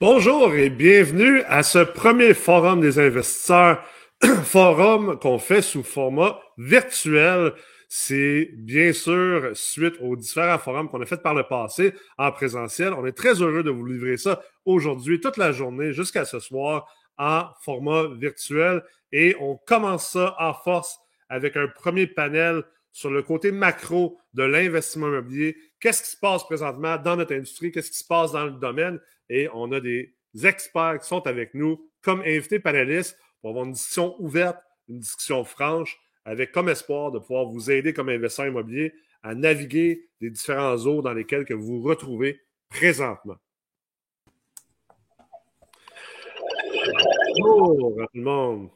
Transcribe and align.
Bonjour 0.00 0.54
et 0.54 0.70
bienvenue 0.70 1.42
à 1.48 1.64
ce 1.64 1.80
premier 1.80 2.32
forum 2.32 2.80
des 2.80 3.00
investisseurs, 3.00 3.82
forum 4.44 5.18
qu'on 5.18 5.40
fait 5.40 5.60
sous 5.60 5.82
format 5.82 6.38
virtuel. 6.56 7.52
C'est 7.88 8.50
bien 8.54 8.92
sûr 8.92 9.50
suite 9.54 9.96
aux 10.00 10.14
différents 10.14 10.60
forums 10.60 10.88
qu'on 10.88 11.02
a 11.02 11.04
fait 11.04 11.20
par 11.20 11.34
le 11.34 11.42
passé 11.42 11.94
en 12.16 12.30
présentiel. 12.30 12.92
On 12.92 13.06
est 13.06 13.12
très 13.16 13.42
heureux 13.42 13.64
de 13.64 13.72
vous 13.72 13.84
livrer 13.84 14.18
ça 14.18 14.40
aujourd'hui, 14.64 15.18
toute 15.18 15.36
la 15.36 15.50
journée, 15.50 15.92
jusqu'à 15.92 16.24
ce 16.24 16.38
soir, 16.38 16.86
en 17.16 17.46
format 17.64 18.04
virtuel. 18.06 18.84
Et 19.10 19.34
on 19.40 19.56
commence 19.56 20.10
ça 20.12 20.36
en 20.38 20.54
force 20.54 20.96
avec 21.28 21.56
un 21.56 21.66
premier 21.66 22.06
panel 22.06 22.62
sur 22.98 23.10
le 23.10 23.22
côté 23.22 23.52
macro 23.52 24.18
de 24.34 24.42
l'investissement 24.42 25.06
immobilier. 25.06 25.56
Qu'est-ce 25.80 26.02
qui 26.02 26.10
se 26.10 26.16
passe 26.16 26.44
présentement 26.44 26.96
dans 26.96 27.16
notre 27.16 27.34
industrie? 27.34 27.70
Qu'est-ce 27.70 27.90
qui 27.90 27.98
se 27.98 28.06
passe 28.06 28.32
dans 28.32 28.44
le 28.44 28.52
domaine? 28.52 29.00
et 29.28 29.48
on 29.52 29.70
a 29.72 29.80
des 29.80 30.14
experts 30.44 30.98
qui 31.00 31.06
sont 31.06 31.26
avec 31.26 31.54
nous 31.54 31.90
comme 32.02 32.20
invités 32.22 32.58
panélistes 32.58 33.18
pour 33.40 33.50
avoir 33.50 33.66
une 33.66 33.72
discussion 33.72 34.14
ouverte, 34.18 34.58
une 34.88 35.00
discussion 35.00 35.44
franche, 35.44 35.98
avec 36.24 36.52
comme 36.52 36.68
espoir 36.68 37.12
de 37.12 37.18
pouvoir 37.18 37.46
vous 37.46 37.70
aider 37.70 37.92
comme 37.92 38.08
investisseur 38.08 38.46
immobilier 38.46 38.92
à 39.22 39.34
naviguer 39.34 40.08
les 40.20 40.30
différents 40.30 40.76
eaux 40.86 41.02
dans 41.02 41.12
lesquels 41.12 41.44
que 41.44 41.54
vous 41.54 41.80
vous 41.80 41.88
retrouvez 41.88 42.40
présentement. 42.68 43.36
Bonjour 47.40 47.96
tout 47.96 48.08
le 48.14 48.22
monde. 48.22 48.70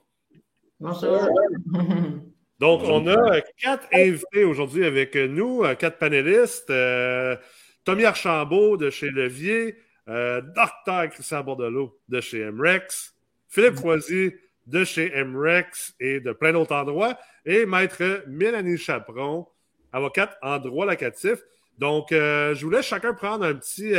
Bonjour. 0.80 1.29
Donc, 2.62 2.83
on 2.84 3.09
a 3.09 3.41
quatre 3.61 3.89
invités 3.93 4.45
aujourd'hui 4.45 4.84
avec 4.84 5.16
nous, 5.16 5.65
quatre 5.80 5.98
panélistes. 5.98 6.71
Euh, 6.71 7.37
Tommy 7.83 8.05
Archambault 8.05 8.77
de 8.77 8.88
chez 8.88 9.11
Levier, 9.11 9.75
euh, 10.09 10.41
Docteur 10.41 11.09
Christian 11.11 11.43
Bordelot 11.43 11.98
de 12.09 12.21
chez 12.21 12.48
MREX, 12.52 13.16
Philippe 13.48 13.80
Foisy 13.80 14.35
de 14.69 14.85
chez 14.85 15.10
MREX 15.24 15.96
et 15.99 16.21
de 16.21 16.30
plein 16.30 16.52
d'autres 16.52 16.77
endroits, 16.77 17.19
et 17.45 17.66
Maître 17.66 18.23
Mélanie 18.29 18.79
Chaperon, 18.79 19.49
avocate 19.93 20.38
en 20.41 20.60
droit 20.60 20.87
locatif. 20.87 21.41
Donc, 21.79 22.13
euh, 22.13 22.54
je 22.54 22.65
vous 22.65 22.71
laisse 22.71 22.87
chacun 22.87 23.13
prendre 23.13 23.45
un 23.45 23.54
petit 23.54 23.95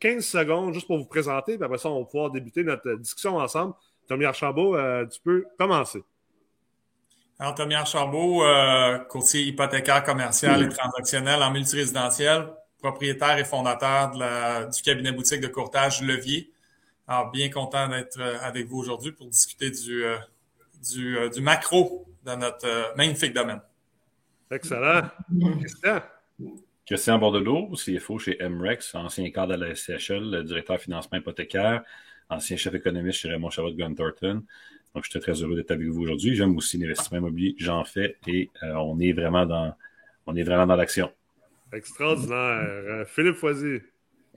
15 0.00 0.16
euh, 0.16 0.20
secondes 0.40 0.72
juste 0.72 0.86
pour 0.86 0.96
vous 0.96 1.04
présenter, 1.04 1.58
puis 1.58 1.64
après 1.66 1.76
ça, 1.76 1.90
on 1.90 1.98
va 1.98 2.06
pouvoir 2.06 2.30
débuter 2.30 2.64
notre 2.64 2.94
discussion 2.94 3.36
ensemble. 3.36 3.74
Tommy 4.08 4.24
Archambault, 4.24 4.74
tu 5.12 5.20
peux 5.22 5.44
commencer. 5.58 6.02
Alors, 7.40 7.54
Tommy 7.56 7.74
Archambault, 7.74 8.44
courtier 9.08 9.42
hypothécaire 9.42 10.04
commercial 10.04 10.62
et 10.62 10.68
transactionnel 10.68 11.42
en 11.42 11.50
multirésidentiel 11.50 12.50
propriétaire 12.80 13.38
et 13.38 13.44
fondateur 13.44 14.12
du 14.68 14.82
cabinet 14.82 15.12
boutique 15.12 15.40
de 15.40 15.48
courtage 15.48 16.02
Levier. 16.02 16.50
Alors, 17.06 17.30
bien 17.30 17.50
content 17.50 17.88
d'être 17.88 18.20
euh, 18.20 18.38
avec 18.40 18.66
vous 18.66 18.78
aujourd'hui 18.78 19.10
pour 19.10 19.26
discuter 19.26 19.70
du, 19.70 20.04
euh, 20.04 20.16
euh, 20.96 21.28
du, 21.28 21.40
macro 21.40 22.06
dans 22.24 22.36
notre 22.36 22.96
magnifique 22.96 23.34
domaine. 23.34 23.60
Excellent. 24.50 25.02
Christian? 25.58 26.02
Christian 26.86 27.18
Bordelot, 27.18 27.72
CFO 27.74 28.18
chez 28.18 28.38
MREX, 28.40 28.94
ancien 28.94 29.28
cadre 29.30 29.56
de 29.56 29.64
la 29.64 29.74
SCHL, 29.74 30.44
directeur 30.44 30.78
financement 30.78 31.18
hypothécaire, 31.18 31.82
ancien 32.28 32.56
chef 32.56 32.74
économiste 32.74 33.18
chez 33.18 33.28
Raymond 33.28 33.50
Chabot 33.50 33.72
Gun 33.72 33.94
Thornton. 33.94 34.44
Donc, 34.94 35.04
je 35.04 35.10
suis 35.10 35.20
très 35.20 35.32
heureux 35.32 35.54
d'être 35.54 35.70
avec 35.70 35.86
vous 35.86 36.02
aujourd'hui. 36.02 36.34
J'aime 36.34 36.56
aussi 36.56 36.78
l'investissement 36.78 37.18
immobilier, 37.18 37.54
j'en 37.58 37.84
fais 37.84 38.16
et 38.26 38.50
on 38.62 38.98
est 38.98 39.12
vraiment 39.12 39.46
dans, 39.46 39.74
on 40.26 40.36
est 40.36 40.42
vraiment 40.42 40.66
dans 40.66 40.76
l'action. 40.76 41.10
Extraordinaire. 41.72 42.36
Euh, 42.36 43.04
Philippe 43.04 43.36
Foisy. 43.36 43.78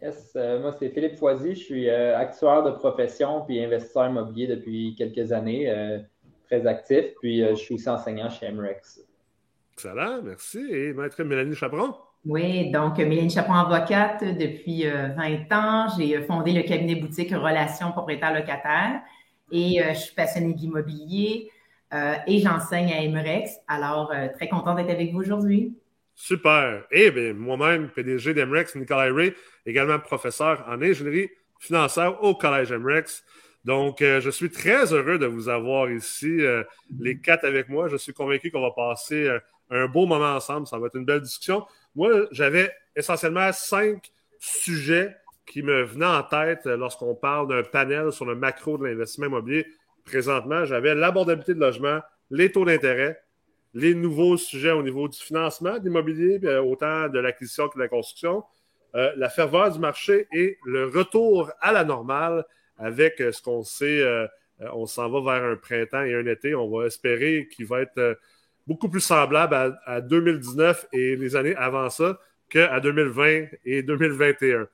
Yes, 0.02 0.34
euh, 0.36 0.60
moi 0.60 0.76
c'est 0.78 0.90
Philippe 0.90 1.18
Foisy. 1.18 1.56
Je 1.56 1.64
suis 1.64 1.90
euh, 1.90 2.18
actuaire 2.18 2.64
de 2.64 2.72
profession 2.72 3.42
puis 3.46 3.64
investisseur 3.64 4.10
immobilier 4.10 4.48
depuis 4.48 4.96
quelques 4.98 5.32
années, 5.32 5.72
très 6.46 6.66
actif. 6.68 7.06
Puis 7.22 7.40
je 7.40 7.56
suis 7.56 7.76
aussi 7.76 7.90
enseignant 7.90 8.30
chez 8.30 8.52
MREX. 8.52 9.02
Excellent, 9.74 10.22
merci. 10.22 10.60
Et 10.70 10.94
maître 10.94 11.24
Mélanie 11.24 11.56
Chaperon. 11.56 11.96
Oui, 12.26 12.72
donc 12.72 12.98
Mélanie 13.00 13.30
Chaperon, 13.30 13.56
avocate 13.56 14.24
depuis 14.24 14.86
20 14.86 15.52
ans. 15.52 15.88
J'ai 15.98 16.22
fondé 16.24 16.54
le 16.54 16.62
cabinet 16.62 16.96
boutique 16.96 17.32
Relations 17.32 17.92
propriétaires-locataires 17.92 19.02
et 19.54 19.82
je 19.94 20.00
suis 20.00 20.16
passionnée 20.16 20.54
d'immobilier 20.54 21.50
et 22.28 22.40
j'enseigne 22.40 22.92
à 22.92 23.08
MREX. 23.08 23.52
Alors, 23.68 24.12
très 24.34 24.50
contente 24.50 24.78
d'être 24.78 24.90
avec 24.90 25.14
vous 25.14 25.20
aujourd'hui. 25.20 25.78
Super. 26.16 26.86
Et 26.92 27.12
bien, 27.12 27.34
moi-même, 27.34 27.90
PDG 27.90 28.34
d'Emrex, 28.34 28.76
Nicolas 28.76 29.14
Ray, 29.14 29.34
également 29.66 30.00
professeur 30.00 30.64
en 30.68 30.82
ingénierie 30.82 31.30
financière 31.60 32.22
au 32.24 32.36
Collège 32.36 32.72
Emrex. 32.72 33.24
Donc, 33.66 34.02
euh, 34.02 34.20
je 34.20 34.30
suis 34.30 34.50
très 34.50 34.92
heureux 34.94 35.18
de 35.18 35.26
vous 35.26 35.48
avoir 35.48 35.90
ici, 35.90 36.42
euh, 36.42 36.64
les 37.00 37.20
quatre 37.20 37.46
avec 37.46 37.70
moi. 37.70 37.88
Je 37.88 37.96
suis 37.96 38.14
convaincu 38.14 38.52
qu'on 38.52 38.62
va 38.62 38.72
passer 38.72 39.26
euh, 39.28 39.40
un 39.70 39.88
beau 39.88 40.06
moment 40.06 40.36
ensemble. 40.36 40.68
Ça 40.68 40.78
va 40.78 40.88
être 40.88 40.98
une 40.98 41.06
belle 41.06 41.22
discussion. 41.22 41.66
Moi, 41.96 42.28
j'avais 42.32 42.72
essentiellement 42.96 43.52
cinq 43.54 44.12
sujets 44.38 45.16
qui 45.46 45.62
me 45.64 45.84
venaient 45.84 46.06
en 46.06 46.24
tête 46.24 46.66
lorsqu'on 46.66 47.16
parle 47.16 47.48
d'un 47.48 47.64
panel 47.64 48.12
sur 48.12 48.26
le 48.26 48.36
macro 48.36 48.78
de 48.78 48.86
l'investissement 48.86 49.28
immobilier. 49.28 49.66
Présentement, 50.06 50.66
j'avais 50.66 50.96
l'abordabilité 50.96 51.54
de 51.54 51.60
logement, 51.60 52.00
les 52.30 52.52
taux 52.52 52.66
d'intérêt, 52.66 53.22
les 53.74 53.96
nouveaux 53.96 54.38
sujets 54.38 54.72
au 54.72 54.84
niveau 54.84 55.08
du 55.08 55.18
financement 55.18 55.80
d'immobilier, 55.80 56.40
euh, 56.44 56.62
autant 56.62 57.10
de 57.10 57.20
l'acquisition 57.20 57.68
que 57.70 57.78
de 57.78 57.84
la 57.84 57.88
construction, 57.88 58.44
euh, 58.96 59.12
la 59.16 59.30
ferveur 59.30 59.72
du 59.72 59.80
marché 59.80 60.28
et 60.32 60.58
le 60.66 60.88
retour 60.88 61.52
à 61.60 61.72
la 61.72 61.84
normale 61.84 62.46
avec 62.78 63.20
euh, 63.22 63.32
ce 63.32 63.42
qu'on 63.42 63.64
sait, 63.64 64.04
on 64.60 64.86
s'en 64.86 65.10
va 65.10 65.40
vers 65.40 65.52
un 65.52 65.56
printemps 65.56 66.04
et 66.04 66.14
un 66.16 66.26
été, 66.26 66.56
on 66.56 66.70
va 66.70 66.86
espérer 66.86 67.50
qu'il 67.52 67.66
va 67.66 67.82
être 67.82 68.18
beaucoup 68.68 68.88
plus 68.88 69.02
semblable 69.02 69.78
à, 69.86 70.00
2019 70.00 70.88
et 70.94 71.16
les 71.16 71.36
années 71.36 71.56
avant 71.56 71.90
ça 71.90 72.20
qu'à 72.50 72.80
2020 72.80 73.48
et 73.66 73.84
2021. 73.84 74.68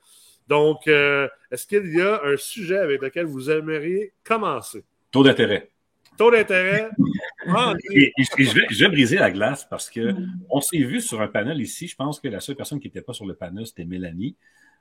Donc, 0.48 0.86
est-ce 0.86 1.66
qu'il 1.66 1.94
y 1.94 2.00
a 2.00 2.20
un 2.24 2.36
sujet 2.36 2.78
avec 2.78 3.02
lequel 3.02 3.26
vous 3.26 3.50
aimeriez 3.50 4.12
commencer? 4.24 4.84
Taux 5.10 5.22
d'intérêt. 5.22 5.70
Taux 6.16 6.30
d'intérêt? 6.30 6.90
Ah, 7.46 7.72
je, 7.88 8.78
vais, 8.84 8.88
briser 8.88 9.16
la 9.16 9.30
glace 9.30 9.66
parce 9.68 9.88
que 9.88 10.14
on 10.50 10.60
s'est 10.60 10.76
vu 10.76 11.00
sur 11.00 11.22
un 11.22 11.26
panel 11.26 11.58
ici. 11.58 11.88
Je 11.88 11.96
pense 11.96 12.20
que 12.20 12.28
la 12.28 12.38
seule 12.38 12.54
personne 12.54 12.78
qui 12.78 12.88
n'était 12.88 13.00
pas 13.00 13.14
sur 13.14 13.24
le 13.24 13.34
panel, 13.34 13.66
c'était 13.66 13.86
Mélanie, 13.86 14.36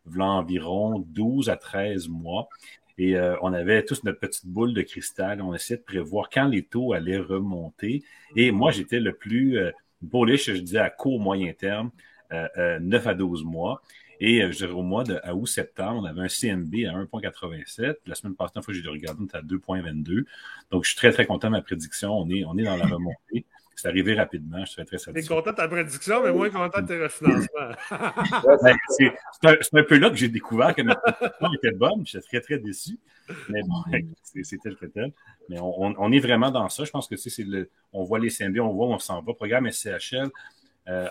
v'là 0.05 0.25
environ 0.25 0.99
12 0.99 1.49
à 1.49 1.55
13 1.55 2.09
mois. 2.09 2.49
Et 2.97 3.15
euh, 3.15 3.37
on 3.41 3.53
avait 3.53 3.85
tous 3.85 4.03
notre 4.03 4.19
petite 4.19 4.45
boule 4.45 4.73
de 4.73 4.81
cristal. 4.81 5.41
On 5.41 5.53
essayait 5.55 5.77
de 5.77 5.83
prévoir 5.83 6.29
quand 6.29 6.47
les 6.47 6.63
taux 6.63 6.91
allaient 6.91 7.17
remonter. 7.17 8.03
Et 8.35 8.51
moi, 8.51 8.71
j'étais 8.71 8.99
le 8.99 9.13
plus 9.13 9.57
euh, 9.57 9.71
bullish, 10.01 10.51
je 10.51 10.59
disais, 10.59 10.79
à 10.79 10.89
court 10.89 11.19
moyen 11.21 11.53
terme, 11.53 11.91
euh, 12.33 12.77
9 12.79 13.07
à 13.07 13.13
12 13.13 13.45
mois. 13.45 13.81
Et 14.19 14.41
euh, 14.41 14.51
je 14.51 14.57
dirais 14.57 14.71
au 14.71 14.81
mois 14.81 15.03
de 15.03 15.19
août-septembre, 15.31 16.01
on 16.01 16.05
avait 16.05 16.21
un 16.21 16.27
CMB 16.27 16.73
à 16.87 16.93
1,87. 16.93 17.95
La 18.05 18.15
semaine 18.15 18.35
passée, 18.35 18.53
une 18.55 18.63
fois 18.63 18.73
j'ai 18.73 18.87
regardé, 18.87 19.21
on 19.21 19.25
était 19.25 19.37
à 19.37 19.41
2,22. 19.41 20.25
Donc, 20.71 20.83
je 20.83 20.89
suis 20.89 20.97
très, 20.97 21.11
très 21.11 21.25
content 21.25 21.47
de 21.47 21.53
ma 21.53 21.61
prédiction. 21.61 22.17
On 22.17 22.29
est, 22.29 22.43
on 22.45 22.57
est 22.57 22.63
dans 22.63 22.75
la 22.75 22.85
remontée. 22.85 23.45
C'est 23.75 23.87
arrivé 23.87 24.13
rapidement. 24.13 24.59
Je 24.59 24.65
suis 24.65 24.75
très, 24.75 24.85
très 24.85 24.97
satisfait. 24.97 25.25
Tu 25.25 25.33
es 25.33 25.35
content 25.35 25.51
de 25.51 25.55
ta 25.55 25.67
prédiction, 25.69 26.21
mais 26.21 26.33
moins 26.33 26.49
content 26.49 26.81
de 26.81 26.87
tes 26.87 27.01
refinancements. 27.01 27.47
Ben, 28.61 28.75
c'est 28.89 29.77
un, 29.77 29.83
peu 29.83 29.97
là 29.97 30.09
que 30.09 30.17
j'ai 30.17 30.27
découvert 30.27 30.75
que 30.75 30.81
notre 30.81 31.01
prédiction 31.01 31.53
était 31.53 31.71
bonne. 31.71 32.05
J'étais 32.05 32.27
très, 32.27 32.41
très 32.41 32.59
déçu. 32.59 32.99
Mais 33.47 33.61
bon, 33.61 33.81
c'est 34.43 34.57
tel 34.61 34.75
que 34.75 34.85
tel. 34.85 35.13
Mais 35.47 35.59
on, 35.61 35.95
on, 35.97 36.11
est 36.11 36.19
vraiment 36.19 36.51
dans 36.51 36.67
ça. 36.67 36.83
Je 36.83 36.91
pense 36.91 37.07
que 37.07 37.15
c'est 37.15 37.43
le, 37.43 37.69
on 37.93 38.03
voit 38.03 38.19
les 38.19 38.29
CMB, 38.29 38.57
on 38.59 38.73
voit, 38.73 38.87
on 38.87 38.99
s'en 38.99 39.21
va. 39.21 39.33
Programme 39.33 39.71
SCHL, 39.71 40.29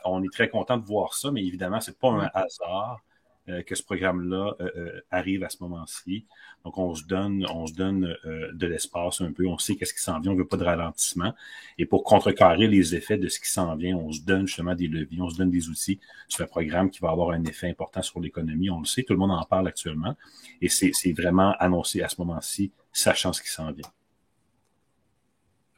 on 0.04 0.22
est 0.22 0.32
très 0.32 0.48
content 0.48 0.76
de 0.76 0.84
voir 0.84 1.14
ça, 1.14 1.30
mais 1.30 1.44
évidemment, 1.44 1.80
ce 1.80 1.90
n'est 1.90 1.96
pas 1.96 2.10
un 2.10 2.30
hasard 2.34 3.00
euh, 3.48 3.62
que 3.62 3.74
ce 3.74 3.82
programme-là 3.82 4.54
euh, 4.60 5.00
arrive 5.10 5.42
à 5.42 5.48
ce 5.48 5.56
moment-ci. 5.62 6.26
Donc, 6.64 6.76
on 6.76 6.94
se 6.94 7.04
donne, 7.04 7.46
on 7.50 7.66
se 7.66 7.72
donne 7.72 8.14
de 8.24 8.66
l'espace 8.66 9.22
un 9.22 9.32
peu. 9.32 9.46
On 9.46 9.56
sait 9.56 9.76
qu'est-ce 9.76 9.94
qui 9.94 10.02
s'en 10.02 10.20
vient. 10.20 10.32
On 10.32 10.34
ne 10.34 10.40
veut 10.40 10.46
pas 10.46 10.58
de 10.58 10.64
ralentissement. 10.64 11.32
Et 11.78 11.86
pour 11.86 12.04
contrecarrer 12.04 12.66
les 12.66 12.94
effets 12.94 13.16
de 13.16 13.28
ce 13.28 13.40
qui 13.40 13.48
s'en 13.48 13.74
vient, 13.74 13.96
on 13.96 14.12
se 14.12 14.20
donne 14.20 14.46
justement 14.46 14.74
des 14.74 14.86
leviers, 14.86 15.22
on 15.22 15.30
se 15.30 15.36
donne 15.36 15.50
des 15.50 15.68
outils 15.70 15.98
sur 16.26 16.44
un 16.44 16.48
programme 16.48 16.90
qui 16.90 17.00
va 17.00 17.10
avoir 17.10 17.30
un 17.30 17.44
effet 17.44 17.70
important 17.70 18.02
sur 18.02 18.20
l'économie. 18.20 18.68
On 18.70 18.80
le 18.80 18.86
sait, 18.86 19.02
tout 19.02 19.14
le 19.14 19.18
monde 19.18 19.30
en 19.30 19.44
parle 19.44 19.68
actuellement. 19.68 20.14
Et 20.60 20.68
c'est 20.68 21.12
vraiment 21.12 21.54
annoncé 21.58 22.02
à 22.02 22.08
ce 22.08 22.20
moment-ci, 22.20 22.72
sachant 22.92 23.32
ce 23.32 23.40
qui 23.40 23.48
s'en 23.48 23.72
vient. 23.72 23.88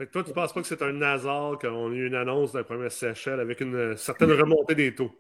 Fait 0.01 0.07
que 0.07 0.13
toi, 0.13 0.23
tu 0.23 0.31
ne 0.31 0.35
penses 0.35 0.55
pas 0.55 0.63
que 0.63 0.67
c'est 0.67 0.81
un 0.81 1.03
hasard 1.03 1.59
qu'on 1.61 1.93
ait 1.93 1.97
eu 1.97 2.07
une 2.07 2.15
annonce 2.15 2.53
d'un 2.53 2.63
premier 2.63 2.89
CHL 2.89 3.39
avec 3.39 3.61
une 3.61 3.99
certaine 3.99 4.33
remontée 4.33 4.75
des 4.75 4.95
taux? 4.95 5.11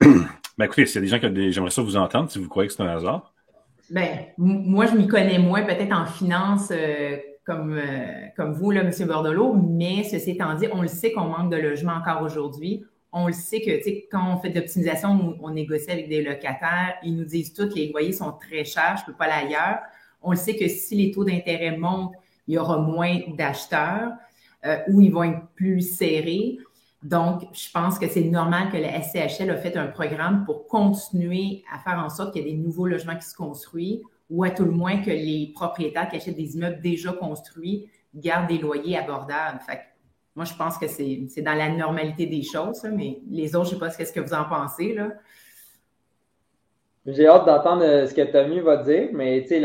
ben 0.00 0.64
écoutez, 0.64 0.86
s'il 0.86 0.94
y 0.94 0.98
a 0.98 1.00
des 1.02 1.08
gens 1.08 1.18
qui 1.18 1.52
j'aimerais 1.52 1.70
ça 1.70 1.82
vous 1.82 1.98
entendre, 1.98 2.30
si 2.30 2.38
vous 2.38 2.48
croyez 2.48 2.68
que 2.68 2.74
c'est 2.74 2.82
un 2.82 2.88
hasard. 2.88 3.34
Ben, 3.90 4.28
moi, 4.38 4.86
je 4.86 4.96
m'y 4.96 5.06
connais 5.06 5.38
moins, 5.38 5.62
peut-être 5.62 5.92
en 5.92 6.06
finance 6.06 6.70
euh, 6.70 7.18
comme, 7.44 7.76
euh, 7.76 8.28
comme 8.34 8.54
vous, 8.54 8.70
là, 8.70 8.80
M. 8.80 8.90
Bordelot, 9.06 9.52
mais 9.52 10.04
ceci 10.04 10.30
étant 10.30 10.54
dit, 10.54 10.68
on 10.72 10.80
le 10.80 10.88
sait 10.88 11.12
qu'on 11.12 11.26
manque 11.26 11.52
de 11.52 11.58
logement 11.58 11.96
encore 11.96 12.22
aujourd'hui. 12.22 12.82
on 13.12 13.26
le 13.26 13.34
sait 13.34 13.60
que 13.60 13.72
quand 14.10 14.36
on 14.36 14.40
fait 14.40 14.48
de 14.48 14.60
l'optimisation, 14.60 15.36
on, 15.38 15.50
négocie 15.50 15.90
avec 15.90 16.08
des 16.08 16.22
locataires, 16.22 16.94
ils 17.02 17.14
nous 17.14 17.26
disent 17.26 17.52
tous 17.52 17.68
que 17.68 17.74
les 17.74 17.92
loyers 17.92 18.12
sont 18.12 18.32
très 18.32 18.64
chers, 18.64 18.96
je 18.96 19.02
ne 19.02 19.06
peux 19.08 19.18
pas 19.18 19.26
aller 19.26 19.48
ailleurs. 19.48 19.80
On 20.22 20.30
le 20.30 20.38
sait 20.38 20.56
que 20.56 20.66
si 20.66 20.94
les 20.94 21.10
taux 21.10 21.24
d'intérêt 21.24 21.76
montent, 21.76 22.14
il 22.46 22.54
y 22.54 22.58
aura 22.58 22.78
moins 22.78 23.20
d'acheteurs 23.36 24.12
euh, 24.64 24.78
ou 24.88 25.00
ils 25.00 25.12
vont 25.12 25.24
être 25.24 25.46
plus 25.54 25.80
serrés. 25.80 26.58
Donc, 27.02 27.42
je 27.52 27.70
pense 27.70 27.98
que 27.98 28.08
c'est 28.08 28.24
normal 28.24 28.70
que 28.70 28.76
la 28.76 29.00
SCHL 29.02 29.50
a 29.50 29.56
fait 29.56 29.76
un 29.76 29.86
programme 29.86 30.44
pour 30.44 30.66
continuer 30.66 31.64
à 31.72 31.78
faire 31.78 32.02
en 32.02 32.08
sorte 32.08 32.32
qu'il 32.32 32.46
y 32.46 32.48
ait 32.48 32.52
des 32.52 32.58
nouveaux 32.58 32.86
logements 32.86 33.16
qui 33.16 33.26
se 33.26 33.36
construisent 33.36 34.02
ou 34.28 34.42
à 34.44 34.50
tout 34.50 34.64
le 34.64 34.72
moins 34.72 35.02
que 35.02 35.10
les 35.10 35.52
propriétaires 35.54 36.08
qui 36.08 36.16
achètent 36.16 36.36
des 36.36 36.56
immeubles 36.56 36.80
déjà 36.80 37.12
construits 37.12 37.88
gardent 38.14 38.48
des 38.48 38.58
loyers 38.58 38.98
abordables. 38.98 39.60
Fait 39.60 39.80
moi, 40.34 40.44
je 40.44 40.54
pense 40.54 40.76
que 40.76 40.86
c'est 40.86 41.42
dans 41.42 41.54
la 41.54 41.70
normalité 41.70 42.26
des 42.26 42.42
choses, 42.42 42.82
mais 42.92 43.20
les 43.30 43.56
autres, 43.56 43.70
je 43.70 43.74
ne 43.76 43.80
sais 43.80 43.86
pas 43.98 44.04
ce 44.04 44.12
que 44.12 44.20
vous 44.20 44.34
en 44.34 44.44
pensez. 44.44 44.94
J'ai 47.06 47.26
hâte 47.26 47.46
d'entendre 47.46 47.82
euh, 47.84 48.06
ce 48.06 48.12
que 48.12 48.20
Tommy 48.20 48.60
va 48.60 48.76
dire, 48.78 49.08
mais 49.14 49.40
tu 49.42 49.48
sais, 49.48 49.60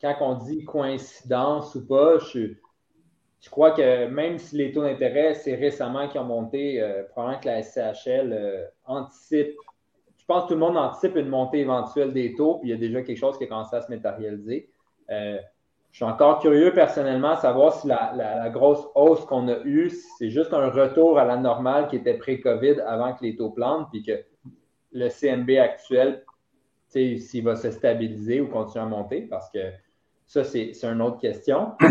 quand 0.00 0.16
on 0.20 0.34
dit 0.34 0.64
coïncidence 0.64 1.74
ou 1.74 1.86
pas, 1.86 2.18
je, 2.18 3.50
crois 3.50 3.70
que 3.70 4.06
même 4.06 4.38
si 4.38 4.56
les 4.56 4.72
taux 4.72 4.82
d'intérêt, 4.82 5.34
c'est 5.34 5.54
récemment 5.54 6.08
qui 6.08 6.18
ont 6.18 6.24
monté, 6.24 6.80
euh, 6.80 7.04
probablement 7.10 7.40
que 7.40 7.46
la 7.46 7.62
SCHL 7.62 8.32
euh, 8.32 8.66
anticipe, 8.84 9.54
je 10.16 10.24
pense 10.26 10.44
que 10.44 10.48
tout 10.48 10.54
le 10.54 10.60
monde 10.60 10.76
anticipe 10.76 11.16
une 11.16 11.28
montée 11.28 11.60
éventuelle 11.60 12.12
des 12.12 12.34
taux, 12.34 12.58
puis 12.58 12.70
il 12.70 12.72
y 12.72 12.74
a 12.74 12.78
déjà 12.78 13.02
quelque 13.02 13.18
chose 13.18 13.38
qui 13.38 13.44
a 13.44 13.46
commencé 13.46 13.76
à 13.76 13.82
se 13.82 13.90
matérialiser. 13.90 14.68
Euh, 15.10 15.38
je 15.92 15.96
suis 15.96 16.04
encore 16.04 16.40
curieux 16.40 16.74
personnellement 16.74 17.30
à 17.30 17.36
savoir 17.36 17.72
si 17.74 17.86
la, 17.86 18.50
grosse 18.50 18.86
hausse 18.94 19.24
qu'on 19.24 19.48
a 19.48 19.60
eue, 19.64 19.90
c'est 20.18 20.28
juste 20.28 20.52
un 20.52 20.68
retour 20.68 21.18
à 21.18 21.24
la 21.24 21.36
normale 21.36 21.88
qui 21.88 21.96
était 21.96 22.18
pré-COVID 22.18 22.80
avant 22.86 23.14
que 23.14 23.22
les 23.22 23.36
taux 23.36 23.50
plantent, 23.50 23.88
puis 23.90 24.02
que 24.02 24.20
le 24.92 25.08
CMB 25.08 25.50
actuel, 25.58 26.22
s'il 26.88 27.44
va 27.44 27.56
se 27.56 27.70
stabiliser 27.70 28.40
ou 28.40 28.48
continuer 28.48 28.84
à 28.84 28.88
monter, 28.88 29.22
parce 29.22 29.48
que 29.50 29.58
ça, 30.26 30.44
c'est 30.44 30.72
une 30.82 31.02
autre 31.02 31.18
question. 31.18 31.72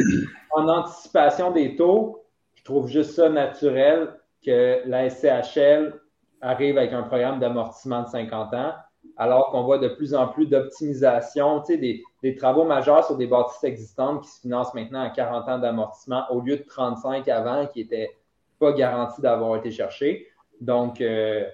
En 0.58 0.70
anticipation 0.70 1.52
des 1.52 1.76
taux, 1.76 2.24
je 2.54 2.64
trouve 2.64 2.88
juste 2.88 3.12
ça 3.12 3.28
naturel 3.28 4.14
que 4.42 4.82
la 4.86 5.10
SCHL 5.10 6.00
arrive 6.40 6.78
avec 6.78 6.94
un 6.94 7.04
programme 7.04 7.40
d'amortissement 7.40 8.04
de 8.04 8.08
50 8.08 8.54
ans, 8.54 8.74
alors 9.18 9.52
qu'on 9.52 9.64
voit 9.64 9.80
de 9.80 9.90
plus 9.90 10.16
en 10.16 10.30
plus 10.30 10.46
d'optimisation, 10.46 11.60
tu 11.60 11.74
sais, 11.74 11.78
des, 11.78 12.04
des, 12.24 12.36
travaux 12.36 12.64
majeurs 12.64 13.06
sur 13.06 13.18
des 13.18 13.28
bâtisses 13.28 13.66
existantes 13.66 14.24
qui 14.24 14.30
se 14.30 14.40
financent 14.40 14.74
maintenant 14.74 15.02
à 15.02 15.10
40 15.10 15.50
ans 15.50 15.60
d'amortissement 15.60 16.24
au 16.30 16.40
lieu 16.40 16.56
de 16.56 16.64
35 16.64 17.28
avant 17.28 17.68
qui 17.68 17.80
n'étaient 17.80 18.16
pas 18.58 18.72
garantis 18.72 19.22
d'avoir 19.22 19.58
été 19.58 19.72
cherchés. 19.72 20.28
Donc, 20.62 21.02
euh, 21.02 21.46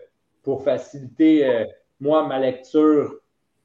pour 0.44 0.64
faciliter, 0.64 1.48
euh, 1.48 1.66
moi, 2.00 2.28
ma 2.28 2.38
lecture 2.40 3.16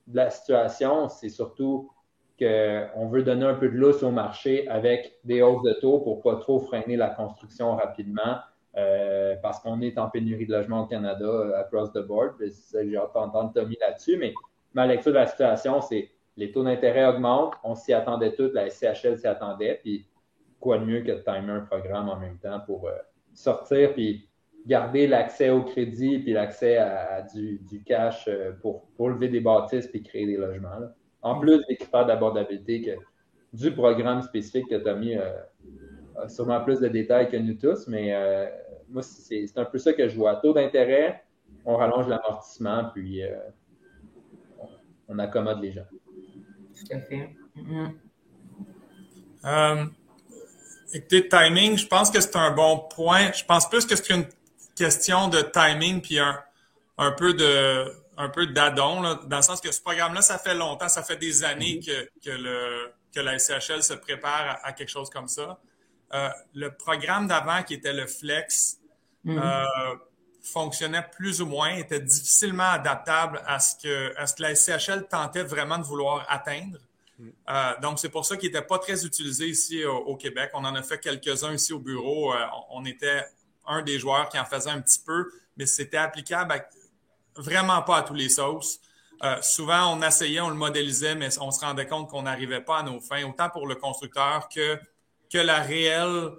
de 0.07 0.17
la 0.17 0.31
situation, 0.31 1.09
c'est 1.09 1.29
surtout 1.29 1.91
qu'on 2.39 3.09
veut 3.09 3.23
donner 3.23 3.47
un 3.47 3.55
peu 3.55 3.69
de 3.69 3.77
lousse 3.77 4.03
au 4.03 4.11
marché 4.11 4.69
avec 4.69 5.19
des 5.25 5.43
hausses 5.43 5.63
de 5.63 5.73
taux 5.81 6.01
pour 6.01 6.23
pas 6.23 6.37
trop 6.37 6.59
freiner 6.61 6.97
la 6.97 7.09
construction 7.09 7.77
rapidement. 7.77 8.37
Euh, 8.77 9.37
parce 9.43 9.59
qu'on 9.61 9.81
est 9.81 9.97
en 9.97 10.11
pénurie 10.11 10.47
de 10.47 10.53
logements 10.53 10.83
au 10.83 10.87
Canada 10.87 11.25
euh, 11.25 11.59
across 11.59 11.93
the 11.93 12.01
board. 12.01 12.35
J'ai 12.39 12.97
hâte 12.97 13.15
d'entendre 13.15 13.53
Tommy 13.55 13.79
là-dessus, 13.81 14.19
mais 14.19 14.35
ma 14.75 14.87
lecture 14.87 15.13
de 15.13 15.17
la 15.17 15.27
situation, 15.27 15.81
c'est 15.81 16.11
les 16.37 16.53
taux 16.53 16.63
d'intérêt 16.63 17.07
augmentent, 17.07 17.55
on 17.65 17.75
s'y 17.75 17.95
attendait 17.95 18.35
tous, 18.35 18.53
la 18.53 18.69
SCHL 18.69 19.17
s'y 19.17 19.27
attendait, 19.27 19.81
puis 19.83 20.07
quoi 20.61 20.77
de 20.77 20.85
mieux 20.85 21.01
que 21.01 21.13
de 21.13 21.23
timer 21.23 21.53
un 21.53 21.61
programme 21.61 22.11
en 22.11 22.17
même 22.17 22.37
temps 22.37 22.61
pour 22.67 22.87
euh, 22.87 22.93
sortir 23.33 23.95
puis 23.95 24.29
garder 24.67 25.07
l'accès 25.07 25.49
au 25.49 25.63
crédit 25.63 26.19
puis 26.19 26.35
l'accès 26.35 26.77
à, 26.77 27.23
du, 27.23 27.83
cash 27.87 28.29
pour, 28.61 28.89
pour 28.97 29.09
lever 29.09 29.29
des 29.29 29.41
bâtisses 29.41 29.87
puis 29.87 30.03
créer 30.03 30.27
des 30.27 30.37
logements. 30.37 30.81
En 31.27 31.41
plus 31.41 31.61
des 31.67 31.75
critères 31.75 32.07
d'abordabilité 32.07 32.81
que 32.83 32.91
du 33.53 33.73
programme 33.73 34.23
spécifique 34.23 34.69
que 34.69 34.77
tu 34.77 34.89
as 34.89 34.95
mis, 34.95 35.17
euh, 35.17 35.33
sûrement 36.29 36.63
plus 36.63 36.79
de 36.79 36.87
détails 36.87 37.29
que 37.29 37.37
nous 37.37 37.55
tous, 37.55 37.89
mais 37.89 38.15
euh, 38.15 38.47
moi, 38.89 39.03
c'est 39.03 39.51
un 39.57 39.65
peu 39.65 39.77
ça 39.79 39.93
que 39.93 40.09
je 40.09 40.15
vois. 40.15 40.37
Taux 40.37 40.53
d'intérêt, 40.53 41.25
on 41.65 41.75
rallonge 41.75 42.07
l'amortissement, 42.07 42.91
puis 42.95 43.25
euh, 43.25 43.35
on, 45.09 45.19
accommode 45.19 45.61
les 45.63 45.73
gens. 45.73 45.87
Tout 46.79 46.95
à 46.95 47.01
fait. 47.01 47.31
écoutez, 50.95 51.29
timing, 51.29 51.77
je 51.77 51.89
pense 51.89 52.09
que 52.09 52.21
c'est 52.21 52.37
un 52.37 52.53
bon 52.53 52.85
point. 52.95 53.33
Je 53.33 53.45
pense 53.45 53.69
plus 53.69 53.85
que 53.85 53.97
c'est 53.97 54.15
une 54.15 54.27
question 54.77 55.27
de 55.27 55.41
timing, 55.41 56.01
puis 56.01 56.21
un, 56.21 56.39
un 56.99 57.11
peu 57.11 57.35
de 57.35 58.06
un 58.17 58.29
peu 58.29 58.47
d'addon, 58.47 59.03
dans 59.25 59.37
le 59.37 59.43
sens 59.43 59.61
que 59.61 59.71
ce 59.71 59.81
programme-là, 59.81 60.23
ça 60.23 60.39
fait 60.39 60.55
longtemps, 60.55 60.89
ça 60.89 61.03
fait 61.03 61.17
des 61.17 61.45
années 61.45 61.81
que, 61.81 62.09
que, 62.25 62.31
le, 62.31 62.93
que 63.15 63.21
la 63.21 63.39
SCHL 63.39 63.83
se 63.83 63.95
prépare 63.95 64.59
à, 64.63 64.73
quelque 64.73 64.89
chose 64.89 65.11
comme 65.11 65.29
ça. 65.29 65.59
Euh, 66.15 66.29
le 66.55 66.75
programme 66.75 67.27
d'avant, 67.27 67.63
qui 67.63 67.75
était 67.75 67.93
le 67.93 68.07
Flex, 68.07 68.79
mm-hmm. 69.25 69.39
euh, 69.39 69.97
fonctionnait 70.43 71.05
plus 71.13 71.43
ou 71.43 71.47
moins, 71.47 71.71
était 71.71 72.01
difficilement 72.01 72.71
adaptable 72.71 73.43
à 73.47 73.59
ce 73.59 73.77
que, 73.77 74.17
à 74.17 74.27
ce 74.27 74.35
que 74.35 74.43
la 74.43 74.55
SCHL 74.55 75.09
tentait 75.09 75.43
vraiment 75.43 75.79
de 75.79 75.85
vouloir 75.85 76.25
atteindre. 76.29 76.79
Mm. 77.19 77.29
Euh, 77.51 77.73
donc, 77.83 77.99
c'est 77.99 78.09
pour 78.09 78.25
ça 78.25 78.37
qu'il 78.37 78.49
n'était 78.51 78.65
pas 78.65 78.79
très 78.79 79.05
utilisé 79.05 79.47
ici 79.47 79.85
au, 79.85 80.17
Québec. 80.17 80.51
On 80.55 80.65
en 80.65 80.75
a 80.75 80.83
fait 80.83 80.99
quelques-uns 80.99 81.53
ici 81.53 81.75
au 81.75 81.81
bureau. 81.81 82.33
on 82.71 82.85
était 82.87 83.27
un 83.67 83.83
des 83.83 83.99
joueurs 83.99 84.29
qui 84.31 84.39
en 84.39 84.45
faisait 84.45 84.71
un 84.71 84.81
petit 84.81 85.01
peu, 85.05 85.31
mais 85.57 85.67
c'était 85.67 85.97
applicable 85.97 86.53
à 86.53 86.61
vraiment 87.37 87.83
pas 87.83 87.99
à 87.99 88.03
tous 88.03 88.15
les 88.15 88.29
sauces. 88.29 88.81
Euh, 89.23 89.41
souvent, 89.41 89.97
on 89.97 90.03
essayait, 90.03 90.41
on 90.41 90.51
le 90.51 90.57
modélisait, 90.57 91.15
mais 91.15 91.29
on 91.41 91.51
se 91.51 91.61
rendait 91.61 91.87
compte 91.87 92.11
qu'on 92.11 92.23
n'arrivait 92.23 92.61
pas 92.61 92.79
à 92.79 92.83
nos 92.83 93.01
fins, 93.01 93.25
autant 93.25 93.49
pour 93.49 93.67
le 93.67 93.75
constructeur 93.75 94.49
que, 94.49 94.79
que, 95.33 95.39
la 95.39 95.61
réelle, 95.61 96.33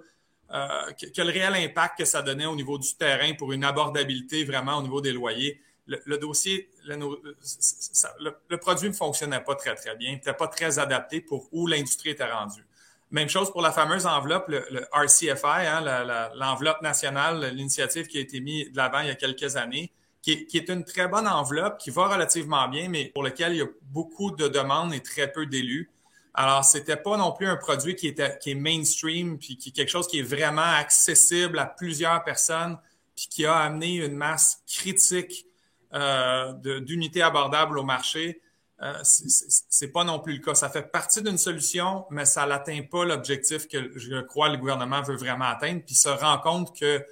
euh, 0.52 0.92
que, 0.92 1.22
le 1.22 1.30
réel 1.30 1.54
impact 1.54 1.98
que 1.98 2.04
ça 2.04 2.22
donnait 2.22 2.46
au 2.46 2.54
niveau 2.54 2.78
du 2.78 2.94
terrain 2.94 3.34
pour 3.34 3.52
une 3.52 3.64
abordabilité 3.64 4.44
vraiment 4.44 4.78
au 4.78 4.82
niveau 4.82 5.00
des 5.00 5.12
loyers. 5.12 5.60
Le, 5.86 6.18
dossier, 6.18 6.68
le, 6.84 8.56
produit 8.58 8.88
ne 8.90 8.94
fonctionnait 8.94 9.40
pas 9.40 9.54
très, 9.54 9.74
très 9.74 9.96
bien, 9.96 10.12
n'était 10.12 10.34
pas 10.34 10.46
très 10.46 10.78
adapté 10.78 11.22
pour 11.22 11.48
où 11.50 11.66
l'industrie 11.66 12.10
était 12.10 12.30
rendue. 12.30 12.62
Même 13.10 13.30
chose 13.30 13.50
pour 13.50 13.62
la 13.62 13.72
fameuse 13.72 14.04
enveloppe, 14.04 14.48
le, 14.48 14.86
RCFI, 14.92 15.66
hein, 15.66 16.30
l'enveloppe 16.34 16.82
nationale, 16.82 17.54
l'initiative 17.54 18.06
qui 18.06 18.18
a 18.18 18.20
été 18.20 18.38
mise 18.40 18.70
de 18.70 18.76
l'avant 18.76 19.00
il 19.00 19.06
y 19.06 19.10
a 19.10 19.14
quelques 19.14 19.56
années 19.56 19.90
qui 20.36 20.56
est, 20.58 20.68
une 20.68 20.84
très 20.84 21.08
bonne 21.08 21.26
enveloppe, 21.26 21.78
qui 21.78 21.90
va 21.90 22.08
relativement 22.08 22.68
bien, 22.68 22.88
mais 22.88 23.06
pour 23.14 23.22
lequel 23.22 23.52
il 23.52 23.58
y 23.58 23.62
a 23.62 23.68
beaucoup 23.82 24.30
de 24.30 24.48
demandes 24.48 24.92
et 24.92 25.00
très 25.00 25.30
peu 25.30 25.46
d'élus. 25.46 25.90
Alors, 26.34 26.64
c'était 26.64 26.96
pas 26.96 27.16
non 27.16 27.32
plus 27.32 27.46
un 27.46 27.56
produit 27.56 27.96
qui, 27.96 28.14
qui 28.40 28.50
est 28.50 28.54
mainstream, 28.54 29.38
puis 29.38 29.56
qui 29.56 29.70
est 29.70 29.72
quelque 29.72 29.90
chose 29.90 30.06
qui 30.06 30.20
est 30.20 30.22
vraiment 30.22 30.60
accessible 30.62 31.58
à 31.58 31.66
plusieurs 31.66 32.22
personnes, 32.24 32.78
puis 33.16 33.26
qui 33.28 33.46
a 33.46 33.56
amené 33.56 33.96
une 34.04 34.14
masse 34.14 34.62
critique 34.66 35.46
euh, 35.94 36.52
d'unités 36.80 37.22
abordables 37.22 37.78
au 37.78 37.82
marché. 37.82 38.40
Euh, 38.82 38.92
c'est 39.02 39.88
pas 39.88 40.04
non 40.04 40.20
plus 40.20 40.34
le 40.34 40.40
cas. 40.40 40.54
Ça 40.54 40.68
fait 40.68 40.92
partie 40.92 41.22
d'une 41.22 41.38
solution, 41.38 42.04
mais 42.10 42.24
ça 42.24 42.46
n'atteint 42.46 42.82
pas 42.82 43.04
l'objectif 43.04 43.66
que 43.66 43.98
je 43.98 44.20
crois 44.20 44.50
le 44.50 44.58
gouvernement 44.58 45.02
veut 45.02 45.16
vraiment 45.16 45.46
atteindre, 45.46 45.82
puis 45.84 45.94
se 45.94 46.08
rend 46.08 46.38
compte 46.38 46.78
que 46.78 47.04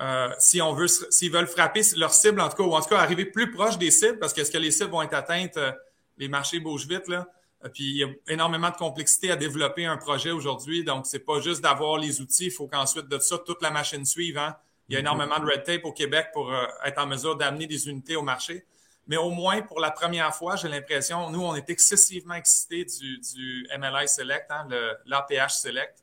euh, 0.00 0.30
si 0.38 0.62
on 0.62 0.72
veut, 0.72 0.88
s'ils 0.88 1.30
veulent 1.30 1.46
frapper 1.46 1.82
leur 1.96 2.14
cible, 2.14 2.40
en 2.40 2.48
tout 2.48 2.56
cas, 2.56 2.62
ou 2.62 2.74
en 2.74 2.80
tout 2.80 2.88
cas 2.88 2.98
arriver 2.98 3.26
plus 3.26 3.50
proche 3.50 3.76
des 3.76 3.90
cibles, 3.90 4.18
parce 4.18 4.32
que 4.32 4.40
est-ce 4.40 4.50
que 4.50 4.58
les 4.58 4.70
cibles 4.70 4.90
vont 4.90 5.02
être 5.02 5.12
atteintes, 5.12 5.58
euh, 5.58 5.72
les 6.16 6.28
marchés 6.28 6.58
bougent 6.58 6.86
vite, 6.86 7.06
là? 7.08 7.28
Euh, 7.64 7.68
puis 7.68 7.84
il 7.84 7.96
y 7.98 8.04
a 8.04 8.08
énormément 8.28 8.70
de 8.70 8.76
complexité 8.76 9.30
à 9.30 9.36
développer 9.36 9.84
un 9.84 9.98
projet 9.98 10.30
aujourd'hui. 10.30 10.84
Donc, 10.84 11.06
c'est 11.06 11.18
pas 11.18 11.40
juste 11.40 11.60
d'avoir 11.60 11.98
les 11.98 12.22
outils, 12.22 12.46
il 12.46 12.50
faut 12.50 12.66
qu'ensuite 12.66 13.08
de 13.08 13.18
ça, 13.18 13.36
toute 13.38 13.60
la 13.60 13.70
machine 13.70 14.06
suive. 14.06 14.38
Hein? 14.38 14.56
Il 14.88 14.94
y 14.94 14.96
a 14.96 14.98
mm-hmm. 14.98 15.02
énormément 15.02 15.38
de 15.38 15.44
red 15.44 15.64
tape 15.64 15.84
au 15.84 15.92
Québec 15.92 16.28
pour 16.32 16.50
être 16.84 16.98
en 16.98 17.06
mesure 17.06 17.36
d'amener 17.36 17.66
des 17.66 17.86
unités 17.88 18.16
au 18.16 18.22
marché. 18.22 18.64
Mais 19.06 19.18
au 19.18 19.30
moins, 19.30 19.60
pour 19.60 19.80
la 19.80 19.90
première 19.90 20.34
fois, 20.34 20.56
j'ai 20.56 20.68
l'impression, 20.68 21.30
nous, 21.30 21.42
on 21.42 21.54
est 21.54 21.68
excessivement 21.68 22.34
excités 22.34 22.86
du, 22.86 23.18
du 23.18 23.68
MLI 23.78 24.08
Select, 24.08 24.50
hein, 24.50 24.66
l'APH 25.04 25.50
Select. 25.50 26.02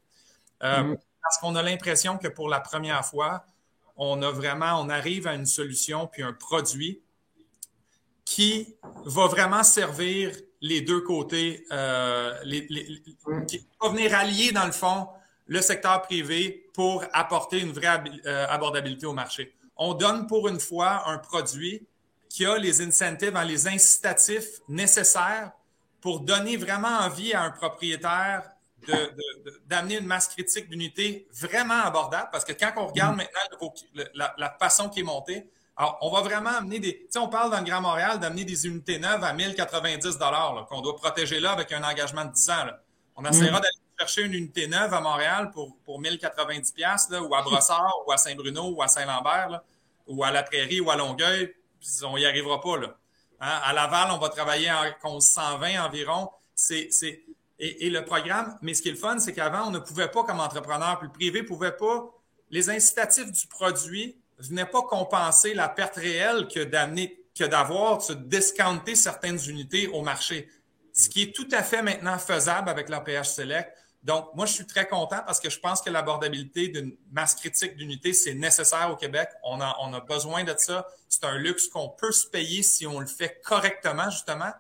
Mm-hmm. 0.62 0.98
Parce 1.24 1.38
qu'on 1.40 1.56
a 1.56 1.64
l'impression 1.64 2.18
que 2.18 2.28
pour 2.28 2.48
la 2.48 2.60
première 2.60 3.04
fois, 3.04 3.44
on 3.98 4.22
a 4.22 4.32
vraiment, 4.32 4.80
on 4.82 4.90
arrive 4.90 5.28
à 5.28 5.34
une 5.34 5.46
solution 5.46 6.08
puis 6.08 6.24
un 6.24 6.34
produit 6.34 7.02
qui 8.24 8.76
va 9.06 9.28
vraiment 9.28 9.64
servir 9.64 10.32
les 10.62 10.82
deux 10.82 11.02
côtés, 11.02 11.66
euh, 11.72 12.34
qui 13.48 13.66
va 13.82 13.90
venir 13.90 14.16
allier 14.16 14.52
dans 14.52 14.66
le 14.66 14.72
fond 14.72 15.08
le 15.46 15.62
secteur 15.62 16.02
privé 16.02 16.70
pour 16.74 17.04
apporter 17.14 17.60
une 17.60 17.72
vraie 17.72 18.04
euh, 18.26 18.46
abordabilité 18.50 19.06
au 19.06 19.14
marché. 19.14 19.56
On 19.78 19.94
donne 19.94 20.28
pour 20.28 20.48
une 20.48 20.60
fois 20.60 21.04
un 21.08 21.18
produit 21.20 21.88
qui 22.30 22.46
a 22.46 22.58
les 22.58 22.82
incentives, 22.82 23.36
hein, 23.36 23.46
les 23.46 23.68
incitatifs 23.68 24.60
nécessaires 24.68 25.52
pour 26.02 26.20
donner 26.20 26.58
vraiment 26.58 27.00
envie 27.00 27.34
à 27.34 27.44
un 27.44 27.52
propriétaire 27.52 28.52
d'amener 29.66 29.98
une 29.98 30.06
masse 30.06 30.28
critique 30.28 30.70
d'unités 30.70 31.28
vraiment 31.32 31.82
abordable 31.84 32.30
parce 32.32 32.46
que 32.46 32.54
quand 32.54 32.72
on 32.78 32.88
regarde 32.88 33.16
mm. 33.16 33.18
maintenant 33.18 33.74
la, 34.14 34.34
la, 34.38 34.50
façon 34.60 34.90
qui 34.90 35.02
est 35.02 35.04
montée, 35.04 35.50
alors, 35.78 36.00
on 36.02 36.10
va 36.10 36.22
vraiment 36.22 36.50
amener 36.50 36.80
des. 36.80 37.02
Tu 37.02 37.06
sais, 37.12 37.20
on 37.20 37.28
parle 37.28 37.52
dans 37.52 37.60
le 37.60 37.64
Grand 37.64 37.82
Montréal 37.82 38.20
d'amener 38.20 38.44
des 38.44 38.66
unités 38.66 38.98
neuves 38.98 39.24
à 39.24 39.32
1090 39.32 40.18
qu'on 40.68 40.82
doit 40.82 40.96
protéger 40.96 41.40
là 41.40 41.52
avec 41.52 41.72
un 41.72 41.84
engagement 41.84 42.26
de 42.26 42.32
10 42.32 42.50
ans. 42.50 42.66
On 43.16 43.24
essaiera 43.24 43.60
mm. 43.60 43.62
d'aller 43.62 43.78
chercher 44.00 44.24
une 44.24 44.34
unité 44.34 44.68
neuve 44.68 44.92
à 44.92 45.02
Montréal 45.02 45.52
pour, 45.52 45.78
pour 45.86 46.00
1090 46.00 46.74
là, 47.12 47.22
ou 47.22 47.36
à 47.36 47.42
Brossard, 47.44 47.94
ou 48.08 48.12
à 48.12 48.18
Saint-Bruno, 48.18 48.72
ou 48.72 48.82
à 48.82 48.88
Saint-Lambert, 48.88 49.62
ou 50.08 50.24
à 50.24 50.32
La 50.32 50.42
Prairie, 50.42 50.82
ou 50.82 50.90
à 50.90 50.96
Longueuil. 50.96 51.54
Puis 51.80 51.90
on 52.04 52.18
n'y 52.18 52.26
arrivera 52.26 52.60
pas. 52.60 52.78
Là. 52.78 52.98
Hein? 53.40 53.60
À 53.64 53.72
Laval, 53.74 54.10
on 54.12 54.18
va 54.18 54.30
travailler 54.30 54.72
en 54.72 55.20
120 55.20 55.86
environ. 55.86 56.32
C'est, 56.56 56.90
et, 57.60 57.88
et, 57.88 57.90
le 57.90 58.06
programme, 58.06 58.58
mais 58.62 58.74
ce 58.74 58.82
qui 58.82 58.90
est 58.90 58.92
le 58.92 58.98
fun, 58.98 59.20
c'est 59.20 59.34
qu'avant, 59.34 59.68
on 59.68 59.72
ne 59.72 59.80
pouvait 59.80 60.10
pas, 60.10 60.24
comme 60.24 60.40
entrepreneur, 60.40 61.00
puis 61.00 61.08
le 61.08 61.14
privé 61.14 61.42
ne 61.42 61.48
pouvait 61.48 61.72
pas, 61.72 62.12
les 62.50 62.70
incitatifs 62.70 63.32
du 63.32 63.48
produit 63.48 64.18
venait 64.40 64.66
pas 64.66 64.82
compenser 64.84 65.54
la 65.54 65.68
perte 65.68 65.96
réelle 65.96 66.48
que 66.48 66.64
d'amener, 66.64 67.24
que 67.38 67.44
d'avoir, 67.44 68.06
de 68.08 68.14
discounter 68.14 68.96
certaines 68.96 69.40
unités 69.48 69.88
au 69.88 70.02
marché. 70.02 70.50
Ce 70.94 71.10
qui 71.10 71.24
est 71.24 71.36
tout 71.36 71.48
à 71.52 71.64
fait 71.64 71.82
maintenant 71.82 72.18
faisable 72.18 72.70
avec 72.70 72.90
l'APH 72.90 73.26
Select. 73.26 73.72
Donc, 74.04 74.34
moi, 74.36 74.46
je 74.46 74.54
suis 74.54 74.66
très 74.66 74.88
content 74.88 75.22
parce 75.26 75.40
que 75.40 75.50
je 75.50 75.60
pense 75.60 75.82
que 75.82 75.90
l'abordabilité 75.90 76.70
d'une 76.70 76.96
masse 77.12 77.36
critique 77.36 77.76
d'unités, 77.76 78.14
c'est 78.14 78.34
nécessaire 78.34 78.90
au 78.92 78.96
Québec. 78.96 79.30
On 79.44 79.60
a, 79.60 79.76
on 79.82 79.94
a 79.94 80.00
besoin 80.00 80.44
de 80.44 80.54
ça. 80.58 80.88
C'est 81.10 81.26
un 81.26 81.38
luxe 81.38 81.68
qu'on 81.68 81.90
peut 81.90 82.12
se 82.12 82.26
payer 82.26 82.64
si 82.64 82.88
on 82.88 83.00
le 83.00 83.08
fait 83.08 83.42
correctement, 83.44 84.10
justement. 84.10 84.52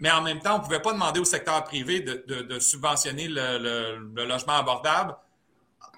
Mais 0.00 0.10
en 0.10 0.22
même 0.22 0.40
temps, 0.40 0.54
on 0.56 0.58
ne 0.58 0.62
pouvait 0.62 0.80
pas 0.80 0.92
demander 0.92 1.20
au 1.20 1.24
secteur 1.24 1.64
privé 1.64 2.00
de, 2.00 2.24
de, 2.26 2.42
de 2.42 2.58
subventionner 2.58 3.28
le, 3.28 3.58
le, 3.58 4.10
le, 4.14 4.24
logement 4.24 4.54
abordable 4.54 5.16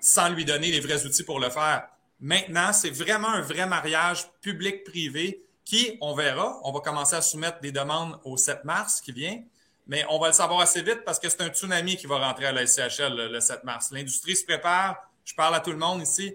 sans 0.01 0.31
lui 0.31 0.45
donner 0.45 0.71
les 0.71 0.81
vrais 0.81 1.05
outils 1.05 1.25
pour 1.25 1.39
le 1.39 1.51
faire. 1.51 1.87
Maintenant, 2.21 2.73
c'est 2.73 2.91
vraiment 2.91 3.29
un 3.29 3.43
vrai 3.43 3.67
mariage 3.67 4.31
public-privé 4.41 5.45
qui, 5.65 5.99
on 6.01 6.15
verra, 6.15 6.59
on 6.65 6.73
va 6.73 6.81
commencer 6.81 7.17
à 7.17 7.23
soumettre 7.23 7.61
des 7.61 7.73
demandes 7.73 8.19
au 8.25 8.37
7 8.37 8.65
mars 8.65 9.01
qui 9.01 9.13
vient, 9.13 9.43
mais 9.87 10.05
on 10.09 10.19
va 10.19 10.29
le 10.29 10.33
savoir 10.33 10.61
assez 10.61 10.83
vite 10.83 11.05
parce 11.05 11.19
que 11.19 11.29
c'est 11.29 11.43
un 11.43 11.49
tsunami 11.49 11.97
qui 11.97 12.07
va 12.07 12.19
rentrer 12.19 12.47
à 12.47 12.53
la 12.53 12.67
SCHL 12.67 13.15
le, 13.15 13.41
7 13.41 13.65
mars. 13.65 13.91
L'industrie 13.93 14.37
se 14.37 14.45
prépare, 14.45 14.97
je 15.25 15.35
parle 15.35 15.55
à 15.55 15.61
tout 15.61 15.71
le 15.71 15.77
monde 15.77 16.03
ici, 16.03 16.35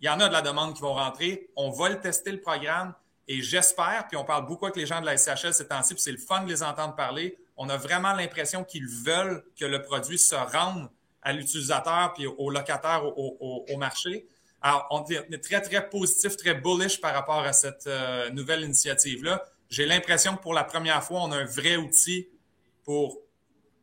il 0.00 0.06
y 0.06 0.08
en 0.08 0.20
a 0.20 0.28
de 0.28 0.32
la 0.32 0.42
demande 0.42 0.74
qui 0.74 0.82
vont 0.82 0.94
rentrer, 0.94 1.50
on 1.56 1.70
va 1.70 1.88
le 1.88 2.00
tester 2.00 2.30
le 2.30 2.40
programme 2.40 2.94
et 3.28 3.42
j'espère, 3.42 4.06
puis 4.08 4.16
on 4.16 4.24
parle 4.24 4.46
beaucoup 4.46 4.64
avec 4.64 4.76
les 4.76 4.86
gens 4.86 5.00
de 5.00 5.06
la 5.06 5.18
SCHL 5.18 5.52
ces 5.52 5.68
temps-ci, 5.68 5.94
puis 5.94 6.02
c'est 6.02 6.12
le 6.12 6.18
fun 6.18 6.42
de 6.44 6.48
les 6.48 6.62
entendre 6.62 6.96
parler, 6.96 7.38
on 7.58 7.68
a 7.68 7.76
vraiment 7.76 8.14
l'impression 8.14 8.64
qu'ils 8.64 8.88
veulent 8.88 9.44
que 9.58 9.66
le 9.66 9.82
produit 9.82 10.18
se 10.18 10.34
rende 10.34 10.88
à 11.22 11.32
l'utilisateur 11.32 12.14
puis 12.14 12.26
au 12.26 12.48
locataire 12.48 13.04
au, 13.04 13.76
marché. 13.76 14.26
Alors, 14.62 14.86
on 14.90 15.04
est 15.04 15.44
très, 15.44 15.60
très 15.60 15.88
positif, 15.88 16.36
très 16.36 16.54
bullish 16.54 17.00
par 17.00 17.12
rapport 17.12 17.40
à 17.40 17.52
cette 17.52 17.86
euh, 17.86 18.30
nouvelle 18.30 18.62
initiative-là. 18.62 19.44
J'ai 19.68 19.84
l'impression 19.84 20.36
que 20.36 20.42
pour 20.42 20.54
la 20.54 20.64
première 20.64 21.02
fois, 21.04 21.20
on 21.22 21.30
a 21.30 21.36
un 21.36 21.44
vrai 21.44 21.76
outil 21.76 22.28
pour 22.84 23.18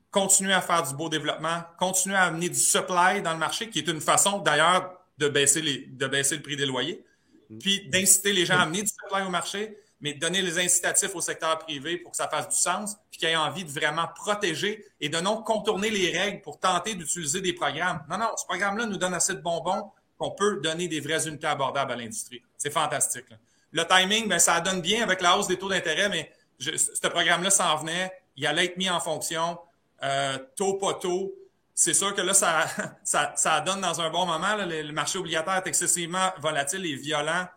continuer 0.09 0.53
à 0.53 0.61
faire 0.61 0.81
du 0.83 0.95
beau 0.95 1.09
développement, 1.09 1.61
continuer 1.77 2.15
à 2.15 2.23
amener 2.23 2.49
du 2.49 2.59
supply 2.59 3.21
dans 3.21 3.33
le 3.33 3.37
marché, 3.37 3.69
qui 3.69 3.79
est 3.79 3.87
une 3.87 4.01
façon 4.01 4.39
d'ailleurs 4.39 4.97
de 5.17 5.27
baisser, 5.27 5.61
les, 5.61 5.85
de 5.85 6.07
baisser 6.07 6.37
le 6.37 6.41
prix 6.41 6.55
des 6.55 6.65
loyers. 6.65 7.05
Puis 7.59 7.87
d'inciter 7.89 8.33
les 8.33 8.45
gens 8.45 8.57
à 8.57 8.61
amener 8.61 8.83
du 8.83 8.89
supply 8.89 9.25
au 9.25 9.29
marché, 9.29 9.77
mais 10.01 10.13
de 10.13 10.19
donner 10.19 10.41
les 10.41 10.59
incitatifs 10.59 11.15
au 11.15 11.21
secteur 11.21 11.57
privé 11.59 11.97
pour 11.97 12.11
que 12.11 12.17
ça 12.17 12.27
fasse 12.27 12.49
du 12.49 12.55
sens, 12.55 12.95
puis 13.09 13.19
qu'ils 13.19 13.29
aient 13.29 13.35
envie 13.35 13.63
de 13.63 13.71
vraiment 13.71 14.07
protéger 14.15 14.85
et 14.99 15.09
de 15.09 15.19
non 15.19 15.41
contourner 15.41 15.89
les 15.89 16.17
règles 16.17 16.41
pour 16.41 16.59
tenter 16.59 16.95
d'utiliser 16.95 17.41
des 17.41 17.53
programmes. 17.53 18.03
Non, 18.09 18.17
non, 18.17 18.29
ce 18.37 18.45
programme-là 18.45 18.85
nous 18.85 18.97
donne 18.97 19.13
assez 19.13 19.33
de 19.33 19.41
bonbons 19.41 19.91
qu'on 20.17 20.31
peut 20.31 20.59
donner 20.61 20.87
des 20.87 20.99
vraies 20.99 21.27
unités 21.27 21.47
abordables 21.47 21.91
à 21.91 21.95
l'industrie. 21.95 22.41
C'est 22.57 22.71
fantastique. 22.71 23.25
Le 23.71 23.83
timing, 23.85 24.27
ben, 24.27 24.39
ça 24.39 24.61
donne 24.61 24.81
bien 24.81 25.03
avec 25.03 25.21
la 25.21 25.37
hausse 25.37 25.47
des 25.47 25.57
taux 25.57 25.69
d'intérêt, 25.69 26.09
mais 26.09 26.31
ce 26.59 27.07
programme-là 27.07 27.49
s'en 27.49 27.75
venait, 27.77 28.11
il 28.37 28.45
allait 28.47 28.65
être 28.65 28.77
mis 28.77 28.89
en 28.89 28.99
fonction, 28.99 29.57
euh, 30.03 30.37
tôt 30.55 30.75
pas 30.75 30.93
tôt. 30.93 31.33
C'est 31.77 31.93
sûr 31.93 32.15
que 32.15 32.21
là, 32.21 32.33
ça, 32.33 32.67
ça, 33.03 33.33
ça, 33.35 33.59
donne 33.61 33.81
dans 33.81 33.99
un 33.99 34.09
bon 34.09 34.25
moment. 34.25 34.55
le, 34.55 34.91
marché 34.91 35.19
obligataire 35.19 35.57
est 35.57 35.67
excessivement 35.67 36.31
volatile 36.39 36.85
et 36.85 36.95
violent 36.95 37.47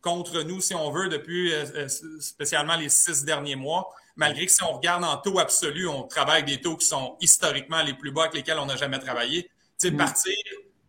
contre 0.00 0.42
nous, 0.42 0.60
si 0.60 0.74
on 0.74 0.90
veut, 0.90 1.08
depuis 1.08 1.52
euh, 1.52 1.64
euh, 1.74 1.88
spécialement 2.20 2.76
les 2.76 2.88
six 2.88 3.24
derniers 3.24 3.56
mois. 3.56 3.90
Malgré 4.16 4.46
que 4.46 4.52
si 4.52 4.62
on 4.64 4.72
regarde 4.72 5.04
en 5.04 5.16
taux 5.18 5.38
absolu, 5.38 5.86
on 5.86 6.04
travaille 6.04 6.42
des 6.42 6.60
taux 6.60 6.76
qui 6.76 6.86
sont 6.86 7.16
historiquement 7.20 7.82
les 7.82 7.94
plus 7.94 8.10
bas 8.10 8.22
avec 8.22 8.34
lesquels 8.34 8.58
on 8.58 8.66
n'a 8.66 8.76
jamais 8.76 8.98
travaillé. 8.98 9.44
Tu 9.44 9.50
sais, 9.76 9.90
mm. 9.90 9.96
partir 9.96 10.34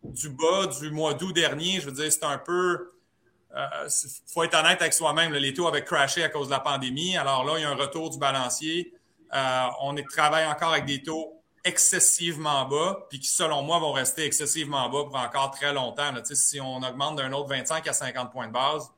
du 0.02 0.30
bas 0.30 0.66
du 0.66 0.90
mois 0.90 1.14
d'août 1.14 1.32
dernier, 1.32 1.80
je 1.80 1.86
veux 1.86 1.92
dire, 1.92 2.10
c'est 2.10 2.24
un 2.24 2.38
peu. 2.38 2.92
Euh, 3.54 3.88
faut 4.26 4.44
être 4.44 4.58
honnête 4.58 4.80
avec 4.80 4.94
soi-même. 4.94 5.32
Les 5.34 5.52
taux 5.52 5.68
avaient 5.68 5.84
crashé 5.84 6.24
à 6.24 6.28
cause 6.28 6.46
de 6.46 6.52
la 6.52 6.60
pandémie. 6.60 7.16
Alors 7.16 7.44
là, 7.44 7.54
il 7.58 7.62
y 7.62 7.64
a 7.64 7.70
un 7.70 7.74
retour 7.74 8.10
du 8.10 8.18
balancier. 8.18 8.94
Euh, 9.34 9.66
on 9.80 9.94
travaille 10.08 10.46
encore 10.46 10.72
avec 10.72 10.86
des 10.86 11.02
taux 11.02 11.39
excessivement 11.64 12.66
bas, 12.66 13.06
puis 13.08 13.18
qui, 13.18 13.28
selon 13.28 13.62
moi, 13.62 13.78
vont 13.78 13.92
rester 13.92 14.24
excessivement 14.24 14.88
bas 14.88 15.04
pour 15.04 15.16
encore 15.16 15.50
très 15.50 15.72
longtemps. 15.72 16.12
Là. 16.12 16.22
Si 16.24 16.60
on 16.60 16.78
augmente 16.78 17.16
d'un 17.16 17.32
autre 17.32 17.48
25 17.48 17.86
à 17.86 17.92
50 17.92 18.32
points 18.32 18.48
de 18.48 18.52
base, 18.52 18.90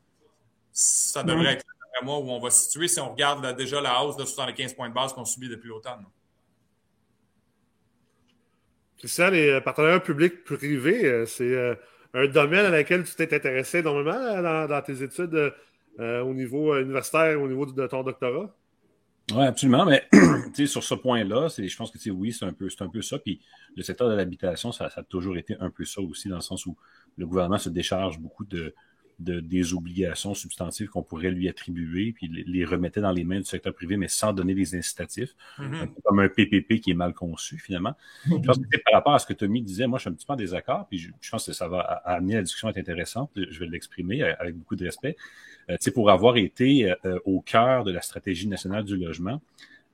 ça 0.73 1.23
devrait 1.23 1.55
être 1.55 1.65
à 2.01 2.05
moi 2.05 2.19
où 2.19 2.31
on 2.31 2.41
va 2.41 2.51
se 2.51 2.65
situer 2.65 2.89
si 2.89 3.01
on 3.01 3.11
regarde 3.11 3.57
déjà 3.57 3.81
la 3.81 4.03
hausse 4.03 4.17
de 4.17 4.25
75 4.25 4.75
points 4.75 4.89
de 4.89 4.95
base 4.95 5.13
qu'on 5.13 5.25
subit 5.25 5.49
depuis 5.49 5.69
l'automne. 5.69 6.07
Ça, 9.05 9.31
les 9.31 9.61
partenariats 9.61 10.01
publics-privés, 10.01 11.05
euh, 11.05 11.27
c'est 11.27 11.43
euh, 11.43 11.75
un 12.15 12.27
domaine 12.29 12.67
à 12.67 12.71
lequel 12.71 13.05
tu 13.05 13.15
t'es 13.15 13.35
intéressé 13.35 13.79
énormément 13.79 14.13
euh, 14.13 14.69
dans, 14.69 14.83
tes 14.83 15.03
études 15.03 15.53
au 15.99 16.33
niveau 16.33 16.75
universitaire, 16.77 17.41
au 17.41 17.49
niveau 17.49 17.67
de 17.67 17.87
ton 17.87 18.03
doctorat? 18.03 18.55
Oui, 19.35 19.45
absolument. 19.45 19.87
Mais 19.87 20.07
sur 20.67 20.83
ce 20.83 20.95
point-là, 20.95 21.49
je 21.57 21.77
pense 21.77 21.91
que 21.91 22.11
oui, 22.11 22.33
c'est 22.33 22.45
un, 22.45 22.53
peu, 22.53 22.69
un 22.81 22.89
peu 22.89 23.03
ça. 23.03 23.19
Puis 23.19 23.41
le 23.77 23.83
secteur 23.83 24.09
de 24.09 24.15
l'habitation, 24.15 24.73
ça, 24.73 24.91
ça, 24.91 25.01
a 25.01 25.05
toujours 25.05 25.37
été 25.37 25.57
un 25.61 25.71
peu 25.71 25.85
ça 25.85 26.01
aussi, 26.01 26.29
dans 26.29 26.37
le 26.37 26.43
sens 26.43 26.67
où 26.67 26.77
le 27.17 27.27
gouvernement 27.27 27.59
se 27.59 27.69
décharge 27.69 28.19
beaucoup 28.19 28.45
de, 28.45 28.75
de, 29.19 29.41
des 29.41 29.75
obligations 29.75 30.35
substantives 30.35 30.89
qu'on 30.89 31.03
pourrait 31.03 31.31
lui 31.31 31.49
attribuer, 31.49 32.13
puis 32.13 32.29
les, 32.47 32.65
remettait 32.65 33.01
dans 33.01 33.13
les 33.13 33.25
mains 33.25 33.39
du 33.39 33.45
secteur 33.45 33.75
privé, 33.75 33.97
mais 33.97 34.09
sans 34.09 34.33
donner 34.33 34.55
des 34.55 34.75
incitatifs, 34.75 35.35
mm-hmm. 35.59 35.89
comme 36.05 36.21
un 36.21 36.29
PPP 36.29 36.81
qui 36.81 36.91
est 36.91 36.95
mal 36.95 37.15
conçu 37.15 37.59
finalement. 37.59 37.95
Je 38.27 38.35
pense 38.37 38.59
que 38.59 38.79
par 38.85 38.95
rapport 38.95 39.15
à 39.15 39.19
ce 39.19 39.27
que 39.27 39.35
Tommy 39.35 39.63
disait, 39.63 39.87
moi 39.87 39.99
je 39.99 40.03
suis 40.03 40.11
un 40.11 40.15
petit 40.15 40.27
peu 40.27 40.33
en 40.33 40.37
désaccord, 40.37 40.87
puis 40.89 40.99
je, 40.99 41.31
pense 41.31 41.47
que 41.47 41.53
ça 41.53 41.69
va 41.69 41.81
amener 41.81 42.35
la 42.35 42.43
discussion 42.43 42.69
à 42.69 42.71
être 42.71 42.79
intéressante, 42.79 43.31
je 43.37 43.59
vais 43.59 43.67
l'exprimer 43.67 44.23
avec 44.23 44.57
beaucoup 44.57 44.77
de 44.77 44.85
respect. 44.85 45.17
Euh, 45.71 45.77
pour 45.95 46.11
avoir 46.11 46.37
été 46.37 46.91
euh, 47.05 47.19
au 47.25 47.41
cœur 47.41 47.85
de 47.85 47.93
la 47.93 48.01
stratégie 48.01 48.49
nationale 48.49 48.85
du 48.85 48.97
logement 48.97 49.41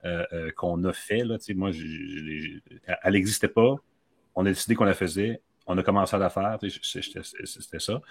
euh, 0.05 0.25
euh, 0.33 0.51
qu'on 0.55 0.83
a 0.85 0.93
fait, 0.93 1.23
là, 1.23 1.37
moi, 1.55 1.71
elle 3.03 3.13
n'existait 3.13 3.49
pas, 3.49 3.75
on 4.35 4.45
a 4.45 4.49
décidé 4.49 4.75
qu'on 4.75 4.85
la 4.85 4.93
faisait, 4.93 5.41
on 5.67 5.77
a 5.77 5.83
commencé 5.83 6.15
à 6.15 6.19
la 6.19 6.29
faire, 6.29 6.57
c'était 6.61 7.79
ça. 7.79 8.01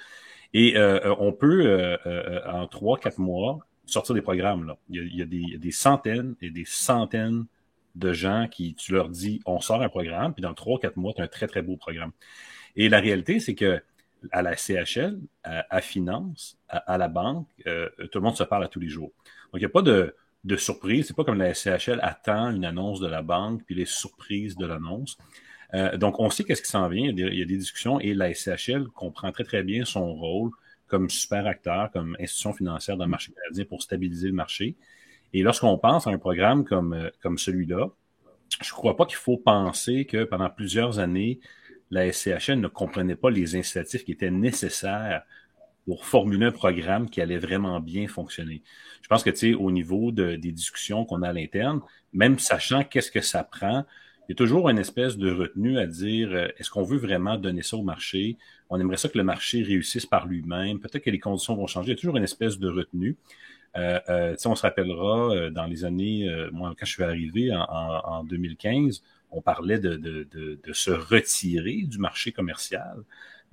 Et 0.55 0.77
euh, 0.77 1.01
euh, 1.05 1.15
on 1.19 1.33
peut, 1.33 1.65
euh, 1.67 2.41
en 2.47 2.67
trois, 2.67 2.99
quatre 2.99 3.19
mois, 3.19 3.59
sortir 3.87 4.15
des 4.15 4.23
programmes. 4.23 4.67
Là. 4.67 4.79
Il, 4.89 5.15
y 5.15 5.23
a, 5.23 5.25
des, 5.27 5.71
centaines 5.71 6.37
et 6.41 6.51
des 6.51 6.65
centaines 6.65 7.47
de 7.95 8.13
gens 8.13 8.49
qui, 8.51 8.75
tu 8.75 8.93
leur 8.93 9.09
dis, 9.09 9.41
on 9.47 9.61
sort 9.61 9.83
un 9.83 9.89
programme, 9.89 10.35
puis 10.35 10.43
dans 10.43 10.55
trois, 10.55 10.79
quatre 10.79 10.97
mois, 10.97 11.13
tu 11.15 11.21
as 11.21 11.25
un 11.25 11.29
très, 11.29 11.47
très 11.47 11.63
beau 11.63 11.77
programme. 11.77 12.13
Et 12.77 12.89
la 12.89 13.01
réalité, 13.01 13.41
c'est 13.41 13.55
que 13.55 13.83
à 14.33 14.43
la 14.43 14.57
CHL, 14.57 15.21
à, 15.45 15.81
Finance, 15.81 16.59
à, 16.69 16.99
la 16.99 17.09
banque, 17.09 17.49
tout 17.65 18.19
le 18.19 18.21
monde 18.21 18.37
se 18.37 18.43
parle 18.43 18.65
à 18.65 18.69
tous 18.69 18.81
les 18.81 18.89
jours. 18.89 19.13
Donc, 19.53 19.55
il 19.55 19.61
n'y 19.61 19.67
a 19.67 19.71
pas 19.71 19.83
de, 19.83 20.15
de 20.45 20.57
surprise. 20.57 21.07
C'est 21.07 21.17
pas 21.17 21.25
comme 21.25 21.39
la 21.39 21.55
CHL 21.55 22.01
attend 22.03 22.51
une 22.51 22.65
annonce 22.65 23.01
de 23.01 23.07
la 23.07 23.23
banque, 23.23 23.63
puis 23.65 23.75
les 23.75 23.85
surprises 23.85 24.57
de 24.57 24.67
l'annonce. 24.67 25.17
Euh, 25.75 25.97
donc, 25.97 26.19
on 26.19 26.31
sait 26.31 26.45
qu'est-ce 26.45 26.63
qui 26.63 26.71
s'en 26.71 26.89
vient. 26.89 27.11
Il 27.11 27.19
y, 27.19 27.43
a 27.43 27.45
des, 27.45 27.57
discussions 27.57 28.01
et 28.01 28.15
la 28.15 28.33
SCHL 28.33 28.89
comprend 28.95 29.33
très, 29.33 29.45
très 29.45 29.63
bien 29.63 29.85
son 29.85 30.15
rôle 30.15 30.51
comme 30.87 31.11
super 31.11 31.47
acteur, 31.47 31.91
comme 31.93 32.17
institution 32.19 32.55
financière 32.55 32.97
dans 32.97 33.05
le 33.05 33.11
marché 33.11 33.33
canadien 33.33 33.65
pour 33.67 33.83
stabiliser 33.83 34.29
le 34.29 34.35
marché. 34.35 34.77
Et 35.35 35.43
lorsqu'on 35.43 35.77
pense 35.77 36.07
à 36.07 36.11
un 36.11 36.19
programme 36.19 36.65
comme, 36.65 36.95
euh, 36.95 37.11
comme 37.21 37.37
celui-là, 37.37 37.89
je 38.63 38.71
ne 38.71 38.73
crois 38.73 38.97
pas 38.97 39.05
qu'il 39.05 39.19
faut 39.19 39.37
penser 39.37 40.07
que 40.07 40.25
pendant 40.25 40.49
plusieurs 40.49 40.99
années, 40.99 41.41
la 41.91 42.11
SCHL 42.11 42.61
ne 42.61 42.69
comprenait 42.69 43.17
pas 43.17 43.31
les 43.31 43.57
incitatifs 43.57 44.05
qui 44.05 44.13
étaient 44.13 44.31
nécessaires 44.31 45.23
pour 45.85 46.05
formuler 46.05 46.47
un 46.47 46.53
programme 46.53 47.09
qui 47.09 47.21
allait 47.21 47.39
vraiment 47.39 47.81
bien 47.81 48.09
fonctionner. 48.09 48.63
Je 49.03 49.09
pense 49.09 49.23
que, 49.23 49.31
tu 49.31 49.37
sais, 49.37 49.55
au 49.55 49.71
niveau 49.71 50.13
de, 50.13 50.37
des 50.37 50.53
discussions 50.53 51.05
qu'on 51.05 51.23
a 51.23 51.31
à 51.31 51.33
l'interne, 51.33 51.81
même 52.13 52.39
sachant 52.39 52.85
qu'est-ce 52.85 53.11
que 53.11 53.23
ça 53.23 53.43
prend, 53.43 53.85
il 54.29 54.33
y 54.33 54.35
a 54.35 54.37
toujours 54.37 54.69
une 54.69 54.79
espèce 54.79 55.17
de 55.17 55.31
retenue 55.33 55.79
à 55.79 55.87
dire 55.87 56.29
euh, 56.33 56.49
est-ce 56.59 56.71
qu'on 56.71 56.83
veut 56.83 56.99
vraiment 56.99 57.37
donner 57.37 57.63
ça 57.63 57.77
au 57.77 57.83
marché? 57.83 58.37
On 58.69 58.79
aimerait 58.79 58.99
ça 58.99 59.09
que 59.09 59.17
le 59.17 59.25
marché 59.25 59.63
réussisse 59.63 60.07
par 60.07 60.27
lui-même. 60.27 60.79
Peut-être 60.81 61.03
que 61.05 61.11
les 61.11 61.19
conditions 61.19 61.57
vont 61.57 61.67
changer. 61.67 61.93
Il 61.93 61.95
y 61.95 61.99
a 61.99 62.01
toujours 62.01 62.17
une 62.17 62.25
espèce 62.25 62.59
de 62.59 62.69
retenue. 62.69 63.17
on 63.75 64.55
se 64.55 64.63
rappellera, 64.63 65.51
dans 65.51 65.65
les 65.65 65.85
années, 65.85 66.29
moi, 66.53 66.75
quand 66.79 66.85
je 66.85 66.93
suis 66.93 67.05
arrivé 67.05 67.55
en, 67.55 67.63
en 67.63 68.25
2015, 68.25 69.03
on 69.31 69.41
parlait 69.41 69.79
de, 69.79 69.97
de, 69.97 70.27
de, 70.31 70.59
de, 70.63 70.73
se 70.73 70.91
retirer 70.91 71.83
du 71.83 71.99
marché 71.99 72.33
commercial. 72.33 73.05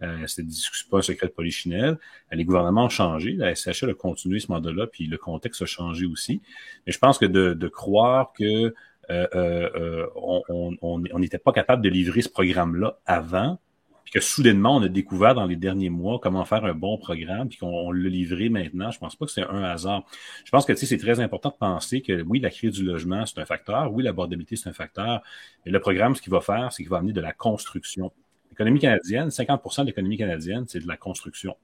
Euh, 0.04 0.26
c'est 0.28 0.46
pas 0.90 0.98
un 0.98 1.02
secret 1.02 1.28
de 1.28 1.32
polichinelle. 1.32 1.98
Les 2.32 2.44
gouvernements 2.44 2.86
ont 2.86 2.90
changé. 2.90 3.34
La 3.34 3.56
SHL 3.56 3.90
a 3.90 3.94
continué 3.94 4.40
ce 4.40 4.52
mandat-là, 4.52 4.88
puis 4.88 5.08
le 5.08 5.18
contexte 5.18 5.62
a 5.62 5.66
changé 5.66 6.06
aussi. 6.06 6.42
Mais 6.86 6.92
je 6.92 7.00
pense 7.00 7.18
que 7.18 7.26
de 7.26 7.68
croire 7.68 8.34
que 8.34 8.74
euh, 9.10 9.28
euh, 9.36 10.08
on 10.16 11.20
n'était 11.20 11.38
pas 11.38 11.52
capable 11.52 11.82
de 11.82 11.90
livrer 11.90 12.22
ce 12.22 12.30
programme-là 12.30 13.00
avant, 13.06 13.60
puis 14.06 14.14
que 14.14 14.20
soudainement, 14.20 14.76
on 14.76 14.84
a 14.84 14.88
découvert 14.88 15.34
dans 15.34 15.46
les 15.46 15.56
derniers 15.56 15.90
mois 15.90 16.20
comment 16.22 16.46
faire 16.46 16.64
un 16.64 16.76
bon 16.76 16.98
programme, 16.98 17.50
puis 17.50 17.58
qu'on 17.58 17.92
l'a 17.92 18.10
livré 18.10 18.50
maintenant. 18.50 18.92
Je 18.92 19.00
pense 19.00 19.16
pas 19.16 19.26
que 19.26 19.32
c'est 19.32 19.44
un 19.44 19.64
hasard. 19.64 20.04
Je 20.46 20.52
pense 20.52 20.66
que 20.66 20.76
c'est 20.76 20.98
très 20.98 21.20
important 21.20 21.50
de 21.50 21.56
penser 21.56 22.02
que 22.02 22.22
oui, 22.22 22.40
la 22.40 22.52
crise 22.52 22.74
du 22.74 22.84
logement, 22.84 23.26
c'est 23.26 23.40
un 23.40 23.46
facteur, 23.46 23.92
oui, 23.92 24.04
l'abordabilité, 24.04 24.56
c'est 24.56 24.70
un 24.70 24.74
facteur, 24.74 25.22
mais 25.66 25.72
le 25.72 25.80
programme, 25.80 26.16
ce 26.16 26.22
qu'il 26.22 26.32
va 26.32 26.42
faire, 26.42 26.72
c'est 26.72 26.84
qu'il 26.84 26.90
va 26.90 26.98
amener 26.98 27.14
de 27.14 27.22
la 27.22 27.34
construction. 27.34 28.12
L'économie 28.52 28.80
canadienne, 28.80 29.30
50% 29.30 29.82
de 29.82 29.88
l'économie 29.88 30.18
canadienne, 30.18 30.66
c'est 30.68 30.80
de 30.80 30.88
la 30.88 30.98
construction. 30.98 31.58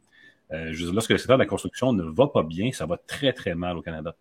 Euh, 0.52 0.70
je 0.74 0.86
lorsque 0.86 1.12
le 1.12 1.18
secteur 1.18 1.38
de 1.38 1.44
la 1.44 1.48
construction 1.48 1.94
ne 1.94 2.04
va 2.04 2.28
pas 2.28 2.44
bien, 2.44 2.72
ça 2.72 2.86
va 2.86 2.98
très, 2.98 3.34
très 3.34 3.56
mal 3.56 3.78
au 3.78 3.82
Canada. 3.82 4.16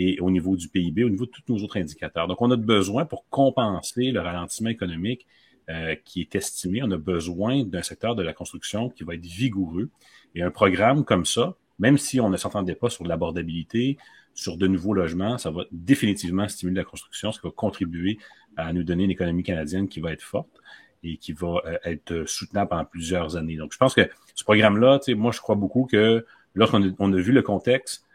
Et 0.00 0.20
au 0.20 0.30
niveau 0.30 0.56
du 0.56 0.68
PIB, 0.68 1.02
au 1.02 1.08
niveau 1.08 1.26
de 1.26 1.30
tous 1.32 1.42
nos 1.52 1.58
autres 1.64 1.76
indicateurs. 1.76 2.28
Donc, 2.28 2.40
on 2.40 2.52
a 2.52 2.56
besoin 2.56 3.04
pour 3.04 3.28
compenser 3.30 4.12
le 4.12 4.20
ralentissement 4.20 4.70
économique 4.70 5.26
euh, 5.70 5.96
qui 6.04 6.20
est 6.20 6.36
estimé, 6.36 6.84
on 6.84 6.90
a 6.92 6.96
besoin 6.96 7.64
d'un 7.64 7.82
secteur 7.82 8.14
de 8.14 8.22
la 8.22 8.32
construction 8.32 8.90
qui 8.90 9.02
va 9.02 9.14
être 9.14 9.26
vigoureux. 9.26 9.90
Et 10.36 10.42
un 10.42 10.52
programme 10.52 11.04
comme 11.04 11.26
ça, 11.26 11.56
même 11.80 11.98
si 11.98 12.20
on 12.20 12.30
ne 12.30 12.36
s'entendait 12.36 12.76
pas 12.76 12.90
sur 12.90 13.04
l'abordabilité, 13.04 13.98
sur 14.34 14.56
de 14.56 14.68
nouveaux 14.68 14.94
logements, 14.94 15.36
ça 15.36 15.50
va 15.50 15.64
définitivement 15.72 16.46
stimuler 16.46 16.76
la 16.76 16.84
construction, 16.84 17.32
ce 17.32 17.40
qui 17.40 17.48
va 17.48 17.50
contribuer 17.50 18.18
à 18.56 18.72
nous 18.72 18.84
donner 18.84 19.02
une 19.02 19.10
économie 19.10 19.42
canadienne 19.42 19.88
qui 19.88 19.98
va 19.98 20.12
être 20.12 20.22
forte 20.22 20.60
et 21.02 21.16
qui 21.16 21.32
va 21.32 21.60
euh, 21.66 21.76
être 21.82 22.24
soutenable 22.24 22.70
pendant 22.70 22.84
plusieurs 22.84 23.36
années. 23.36 23.56
Donc, 23.56 23.72
je 23.72 23.78
pense 23.78 23.94
que 23.94 24.08
ce 24.36 24.44
programme-là, 24.44 25.00
moi, 25.16 25.32
je 25.32 25.40
crois 25.40 25.56
beaucoup 25.56 25.86
que 25.86 26.24
lorsqu'on 26.54 26.94
on 27.00 27.12
a 27.12 27.20
vu 27.20 27.32
le 27.32 27.42
contexte, 27.42 28.07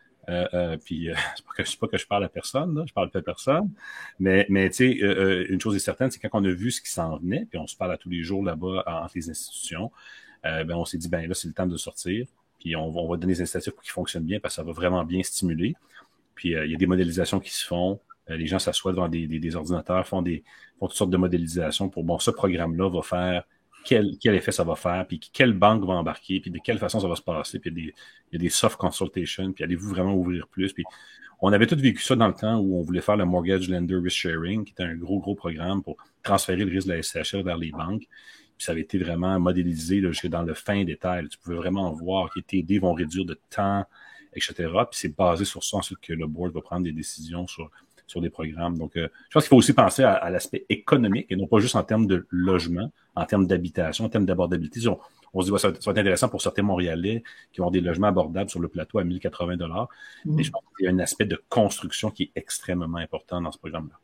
puis 0.84 1.10
euh, 1.10 1.16
c'est 1.36 1.46
pas 1.46 1.64
que 1.64 1.78
pas 1.78 1.88
que 1.88 1.98
je 1.98 2.08
parle 2.08 2.24
à 2.24 2.30
personne, 2.30 2.76
là, 2.76 2.84
je 2.88 2.94
parle 2.94 3.10
pas 3.10 3.20
à 3.20 3.22
personne, 3.22 3.70
mais 4.20 4.46
mais 4.50 4.70
tu 4.70 4.76
sais 4.76 5.04
euh, 5.04 5.46
une 5.50 5.60
chose 5.60 5.76
est 5.76 5.80
certaine, 5.80 6.12
c'est 6.12 6.20
quand 6.20 6.30
on 6.34 6.46
a 6.46 6.52
vu 6.52 6.72
ce 6.72 6.82
qui 6.82 6.90
s'en 6.90 7.18
venait, 7.18 7.46
puis 7.50 7.58
on 7.58 7.68
se 7.68 7.76
parle 7.76 7.92
à 7.92 7.98
tous 7.98 8.10
les 8.10 8.24
jours 8.24 8.44
là-bas 8.44 8.84
entre 8.86 9.14
les 9.16 9.30
institutions, 9.30 9.92
ben 10.44 10.72
on 10.72 10.86
s'est 10.86 10.98
dit 10.98 11.10
ben 11.10 11.28
là 11.28 11.34
c'est 11.34 11.48
le 11.48 11.54
temps 11.54 11.68
de 11.68 11.78
sortir, 11.78 12.28
puis 12.60 12.76
on, 12.76 12.88
on 12.88 13.10
va 13.10 13.18
donner 13.18 13.34
des 13.34 13.42
incitatifs 13.42 13.74
pour 13.74 13.84
qu'ils 13.84 13.92
fonctionnent 13.92 14.26
bien 14.26 14.40
parce 14.40 14.56
que 14.56 14.62
ça 14.62 14.64
va 14.64 14.72
vraiment 14.72 15.04
bien 15.06 15.24
stimuler. 15.24 15.76
Puis 16.36 16.50
il 16.50 16.72
y 16.72 16.76
a 16.76 16.78
des 16.78 16.88
modélisations 16.88 17.40
qui 17.40 17.52
se 17.52 17.66
font, 17.66 18.00
les 18.28 18.48
gens 18.48 18.60
s'assoient 18.60 18.92
devant 18.92 19.08
des, 19.08 19.28
des, 19.28 19.40
des, 19.40 19.56
ordinateurs, 19.56 20.08
font 20.08 20.22
des 20.22 20.44
font 20.80 20.88
toutes 20.88 20.98
sortes 20.98 21.12
de 21.12 21.18
modélisations 21.18 21.90
pour 21.90 22.04
bon 22.04 22.20
ce 22.20 22.32
programme-là 22.32 22.90
va 22.90 23.02
faire 23.02 23.44
quel, 23.84 24.36
effet 24.36 24.52
ça 24.52 24.64
va 24.64 24.76
faire, 24.76 25.06
puis 25.08 25.20
quelle 25.20 25.54
banque 25.54 25.86
va 25.86 25.94
embarquer, 25.94 26.40
puis 26.40 26.52
de 26.52 26.60
quelle 26.64 26.78
façon 26.78 27.00
ça 27.00 27.08
va 27.08 27.16
se 27.16 27.22
passer, 27.22 27.60
puis 27.60 27.72
il 27.76 27.78
y 27.78 27.82
a 27.82 27.86
des, 27.86 27.94
y 28.34 28.36
a 28.36 28.40
des 28.40 28.50
soft 28.50 28.78
consultations, 28.78 29.52
puis 29.52 29.64
allez-vous 29.64 29.90
vraiment 29.90 30.16
ouvrir 30.16 30.48
plus. 30.48 30.74
Puis 30.74 30.84
on 31.42 31.52
avait 31.52 31.68
tout 31.68 31.76
vécu 31.76 32.02
ça 32.02 32.16
dans 32.16 32.28
le 32.28 32.34
temps 32.34 32.58
où 32.58 32.80
on 32.80 32.82
voulait 32.82 33.02
faire 33.02 33.18
le 33.18 33.26
Mortgage 33.26 33.70
Lender 33.70 33.98
Risk 33.98 34.18
Sharing, 34.18 34.64
qui 34.64 34.72
était 34.72 34.84
un 34.84 34.96
gros, 34.96 35.20
gros 35.20 35.36
programme 35.36 35.84
pour 35.84 35.98
transférer 36.24 36.64
le 36.64 36.72
risque 36.72 36.88
de 36.88 36.94
la 36.94 37.04
SCHL 37.04 37.44
vers 37.44 37.58
les 37.58 37.72
banques. 37.72 38.08
Puis 38.58 38.66
ça 38.66 38.72
avait 38.72 38.82
été 38.82 38.98
vraiment 38.98 39.38
modélisé 39.40 40.00
jusque 40.02 40.28
dans 40.28 40.44
le 40.44 40.54
fin 40.54 40.84
détail. 40.86 41.28
Tu 41.28 41.38
pouvais 41.38 41.58
vraiment 41.58 41.92
voir 41.92 42.30
que 42.34 42.40
tes 42.40 42.64
dés 42.64 42.80
vont 42.80 42.94
réduire 42.94 43.26
de 43.26 43.38
temps, 43.50 43.84
etc. 44.34 44.54
Puis 44.90 45.00
c'est 45.00 45.16
basé 45.16 45.44
sur 45.44 45.64
ça 45.64 45.78
ensuite 45.78 46.00
que 46.00 46.14
le 46.14 46.28
board 46.28 46.54
va 46.54 46.62
prendre 46.62 46.84
des 46.84 46.94
décisions 46.94 47.46
sur 47.46 47.70
sur 48.14 48.22
des 48.22 48.30
programmes. 48.30 48.78
Donc, 48.78 48.96
euh, 48.96 49.08
je 49.30 49.34
pense 49.34 49.44
qu'il 49.44 49.50
faut 49.50 49.58
aussi 49.58 49.74
penser 49.74 50.04
à, 50.04 50.30
l'aspect 50.30 50.66
économique 50.70 51.26
et 51.32 51.36
non 51.36 51.48
pas 51.48 51.60
juste 51.60 51.76
en 51.76 51.84
termes 51.84 52.06
de 52.06 52.28
logement, 52.30 52.92
en 53.16 53.26
termes 53.26 53.48
d'habitation, 53.48 54.06
en 54.06 54.10
termes 54.10 54.28
d'abordabilité. 54.28 54.80
On, 55.34 55.42
se 55.42 55.52
dit, 55.52 55.60
ça, 55.60 55.70
va 55.70 55.74
être 55.74 55.88
intéressant 55.88 56.30
pour 56.30 56.42
certains 56.42 56.62
Montréalais 56.62 57.24
qui 57.52 57.62
ont 57.62 57.72
des 57.72 57.82
logements 57.82 58.08
abordables 58.08 58.52
sur 58.52 58.60
le 58.60 58.68
plateau 58.68 59.00
à 59.00 59.04
1080 59.04 59.58
dollars. 59.58 59.90
Mais 60.26 60.44
mm. 60.44 60.46
je 60.46 60.52
pense 60.52 60.64
qu'il 60.78 60.86
y 60.86 60.90
a 60.90 60.92
un 60.92 61.00
aspect 61.00 61.26
de 61.26 61.42
construction 61.50 62.12
qui 62.12 62.24
est 62.24 62.32
extrêmement 62.36 63.00
important 63.00 63.42
dans 63.42 63.52
ce 63.52 63.58
programme-là. 63.58 63.98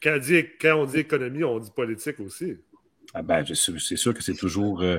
Quand, 0.00 0.18
quand, 0.60 0.76
on 0.76 0.84
dit 0.84 0.98
économie, 0.98 1.42
on 1.42 1.58
dit 1.58 1.70
politique 1.74 2.20
aussi. 2.20 2.56
Ah 3.14 3.22
ben, 3.22 3.44
c'est 3.44 3.96
sûr 3.96 4.14
que 4.14 4.22
c'est 4.22 4.34
toujours, 4.34 4.82
euh, 4.82 4.98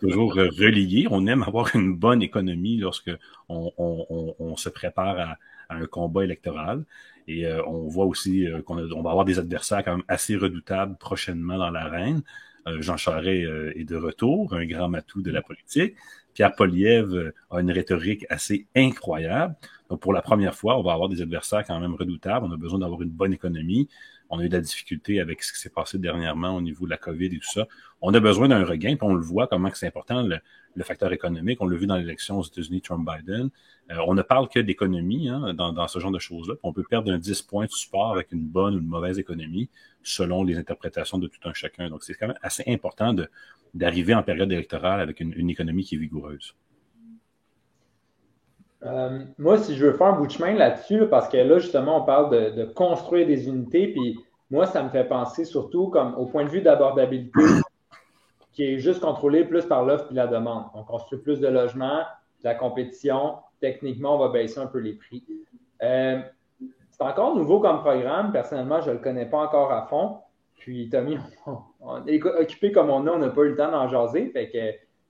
toujours 0.00 0.36
euh, 0.38 0.48
relié. 0.58 1.06
On 1.10 1.26
aime 1.26 1.42
avoir 1.42 1.76
une 1.76 1.94
bonne 1.94 2.22
économie 2.22 2.78
lorsque 2.78 3.10
on, 3.48 3.70
on, 3.76 4.34
on 4.38 4.56
se 4.56 4.68
prépare 4.68 5.18
à, 5.18 5.36
un 5.70 5.86
combat 5.86 6.24
électoral. 6.24 6.84
Et 7.26 7.46
euh, 7.46 7.64
on 7.66 7.88
voit 7.88 8.06
aussi 8.06 8.46
euh, 8.46 8.62
qu'on 8.62 8.76
va 8.76 9.10
avoir 9.10 9.24
des 9.24 9.38
adversaires 9.38 9.84
quand 9.84 9.96
même 9.96 10.04
assez 10.08 10.36
redoutables 10.36 10.96
prochainement 10.96 11.58
dans 11.58 11.70
l'arène. 11.70 12.22
Euh, 12.66 12.80
Jean 12.80 12.96
Charest 12.96 13.76
est 13.76 13.84
de 13.84 13.96
retour, 13.96 14.54
un 14.54 14.66
grand 14.66 14.88
matou 14.88 15.22
de 15.22 15.30
la 15.30 15.42
politique. 15.42 15.94
Pierre 16.34 16.54
Poliev 16.54 17.32
a 17.50 17.60
une 17.60 17.70
rhétorique 17.70 18.26
assez 18.28 18.66
incroyable. 18.74 19.54
Donc, 19.88 20.00
pour 20.00 20.12
la 20.12 20.22
première 20.22 20.54
fois, 20.54 20.78
on 20.78 20.82
va 20.82 20.92
avoir 20.92 21.08
des 21.08 21.22
adversaires 21.22 21.64
quand 21.64 21.78
même 21.78 21.94
redoutables. 21.94 22.44
On 22.46 22.52
a 22.52 22.56
besoin 22.56 22.80
d'avoir 22.80 23.02
une 23.02 23.10
bonne 23.10 23.32
économie. 23.32 23.88
On 24.34 24.40
a 24.40 24.44
eu 24.44 24.48
de 24.48 24.56
la 24.56 24.62
difficulté 24.62 25.20
avec 25.20 25.44
ce 25.44 25.52
qui 25.52 25.60
s'est 25.60 25.70
passé 25.70 25.96
dernièrement 25.96 26.56
au 26.56 26.60
niveau 26.60 26.86
de 26.86 26.90
la 26.90 26.96
COVID 26.96 27.26
et 27.26 27.38
tout 27.38 27.52
ça. 27.52 27.68
On 28.00 28.12
a 28.14 28.18
besoin 28.18 28.48
d'un 28.48 28.64
regain, 28.64 28.96
puis 28.96 29.06
on 29.06 29.14
le 29.14 29.22
voit 29.22 29.46
comment 29.46 29.70
c'est 29.74 29.86
important 29.86 30.22
le, 30.22 30.40
facteur 30.82 31.12
économique. 31.12 31.58
On 31.60 31.68
l'a 31.68 31.76
vu 31.76 31.86
dans 31.86 31.96
l'élection 31.96 32.40
aux 32.40 32.42
États-Unis, 32.42 32.80
Trump-Biden. 32.80 33.50
Euh, 33.92 33.96
on 34.08 34.14
ne 34.14 34.22
parle 34.22 34.48
que 34.48 34.58
d'économie 34.58 35.28
hein, 35.28 35.54
dans, 35.54 35.86
ce 35.86 36.00
genre 36.00 36.10
de 36.10 36.18
choses-là. 36.18 36.54
On 36.64 36.72
peut 36.72 36.82
perdre 36.82 37.12
un 37.12 37.18
10 37.18 37.42
points 37.42 37.66
de 37.66 37.70
support 37.70 38.10
avec 38.10 38.32
une 38.32 38.44
bonne 38.44 38.74
ou 38.74 38.78
une 38.78 38.88
mauvaise 38.88 39.20
économie 39.20 39.68
selon 40.02 40.42
les 40.42 40.56
interprétations 40.58 41.18
de 41.18 41.28
tout 41.28 41.48
un 41.48 41.54
chacun. 41.54 41.88
Donc, 41.88 42.02
c'est 42.02 42.14
quand 42.14 42.26
même 42.26 42.38
assez 42.42 42.64
important 42.66 43.14
d'arriver 43.72 44.14
en 44.14 44.24
période 44.24 44.50
électorale 44.50 44.98
avec 44.98 45.20
une 45.20 45.48
économie 45.48 45.84
qui 45.84 45.94
est 45.94 45.98
vigoureuse. 45.98 46.56
Euh, 48.84 49.20
moi, 49.38 49.58
si 49.58 49.76
je 49.76 49.86
veux 49.86 49.92
faire 49.92 50.08
un 50.08 50.12
bout 50.18 50.26
de 50.26 50.32
chemin 50.32 50.54
là-dessus, 50.54 51.06
parce 51.08 51.28
que 51.28 51.36
là, 51.38 51.58
justement, 51.58 52.02
on 52.02 52.04
parle 52.04 52.54
de, 52.54 52.64
construire 52.64 53.26
des 53.26 53.48
unités, 53.48 53.88
puis 53.88 54.18
moi, 54.50 54.66
ça 54.66 54.82
me 54.82 54.90
fait 54.90 55.04
penser 55.04 55.44
surtout 55.44 55.88
comme 55.88 56.14
au 56.14 56.26
point 56.26 56.44
de 56.44 56.50
vue 56.50 56.60
d'abordabilité, 56.60 57.40
qui 58.52 58.64
est 58.64 58.78
juste 58.78 59.00
contrôlé 59.00 59.44
plus 59.44 59.64
par 59.64 59.84
l'offre 59.84 60.06
et 60.10 60.14
la 60.14 60.26
demande. 60.26 60.64
On 60.74 60.84
construit 60.84 61.18
plus 61.18 61.40
de 61.40 61.48
logements, 61.48 62.02
de 62.40 62.44
la 62.44 62.54
compétition. 62.54 63.36
Techniquement, 63.60 64.16
on 64.16 64.18
va 64.18 64.28
baisser 64.28 64.60
un 64.60 64.66
peu 64.66 64.78
les 64.78 64.92
prix. 64.92 65.24
Euh, 65.82 66.20
c'est 66.90 67.02
encore 67.02 67.34
nouveau 67.34 67.60
comme 67.60 67.80
programme. 67.80 68.32
Personnellement, 68.32 68.80
je 68.80 68.90
ne 68.90 68.94
le 68.94 69.00
connais 69.00 69.26
pas 69.26 69.38
encore 69.38 69.72
à 69.72 69.86
fond. 69.86 70.18
Puis, 70.58 70.88
Tommy, 70.90 71.18
on, 71.80 72.06
est 72.06 72.22
occupé 72.22 72.70
comme 72.70 72.90
on 72.90 73.06
a, 73.06 73.10
on 73.10 73.18
n'a 73.18 73.30
pas 73.30 73.42
eu 73.42 73.50
le 73.50 73.56
temps 73.56 73.70
d'en 73.70 73.88
jaser. 73.88 74.28
Fait 74.30 74.50
que 74.50 74.58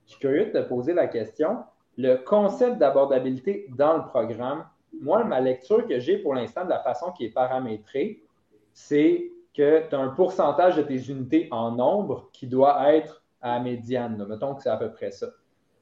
je 0.05 0.11
suis 0.11 0.19
curieux 0.19 0.45
de 0.45 0.51
te 0.51 0.67
poser 0.67 0.93
la 0.93 1.07
question. 1.07 1.57
Le 1.97 2.17
concept 2.17 2.77
d'abordabilité 2.77 3.67
dans 3.69 3.97
le 3.97 4.03
programme, 4.03 4.65
moi, 5.01 5.23
ma 5.23 5.39
lecture 5.39 5.85
que 5.87 5.99
j'ai 5.99 6.17
pour 6.17 6.33
l'instant 6.33 6.63
de 6.63 6.69
la 6.69 6.79
façon 6.79 7.11
qui 7.11 7.25
est 7.25 7.29
paramétrée, 7.29 8.21
c'est 8.73 9.31
que 9.53 9.87
tu 9.87 9.95
as 9.95 9.99
un 9.99 10.09
pourcentage 10.09 10.75
de 10.75 10.81
tes 10.81 11.09
unités 11.09 11.47
en 11.51 11.71
nombre 11.71 12.29
qui 12.33 12.47
doit 12.47 12.93
être 12.93 13.23
à 13.41 13.59
médiane. 13.59 14.25
Mettons 14.27 14.55
que 14.55 14.63
c'est 14.63 14.69
à 14.69 14.77
peu 14.77 14.91
près 14.91 15.11
ça. 15.11 15.27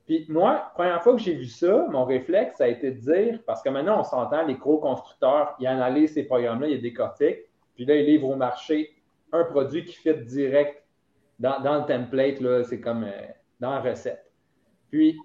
Puis 0.06 0.26
moi, 0.30 0.72
première 0.76 1.02
fois 1.02 1.14
que 1.14 1.22
j'ai 1.22 1.34
vu 1.34 1.46
ça, 1.46 1.88
mon 1.90 2.04
réflexe, 2.04 2.58
ça 2.58 2.66
a 2.66 2.68
été 2.68 2.92
de 2.92 3.00
dire, 3.00 3.40
parce 3.46 3.64
que 3.64 3.70
maintenant, 3.70 4.02
on 4.02 4.04
s'entend, 4.04 4.46
les 4.46 4.56
gros 4.56 4.78
constructeurs, 4.78 5.56
ils 5.60 5.68
analysent 5.68 6.14
ces 6.14 6.24
programmes-là, 6.24 6.68
ils 6.68 6.82
décortiquent, 6.82 7.48
puis 7.76 7.86
là, 7.86 7.96
ils 7.96 8.06
livrent 8.06 8.30
au 8.30 8.36
marché 8.36 8.94
un 9.32 9.46
produit 9.46 9.86
qui 9.86 9.94
fit 9.94 10.14
direct 10.14 10.84
dans, 11.40 11.58
le 11.60 11.86
template, 11.86 12.66
c'est 12.66 12.80
comme 12.80 13.04
euh, 13.04 13.28
dans 13.60 13.72
la 13.72 13.80
recette. 13.80 14.32
Puis, 14.92 15.18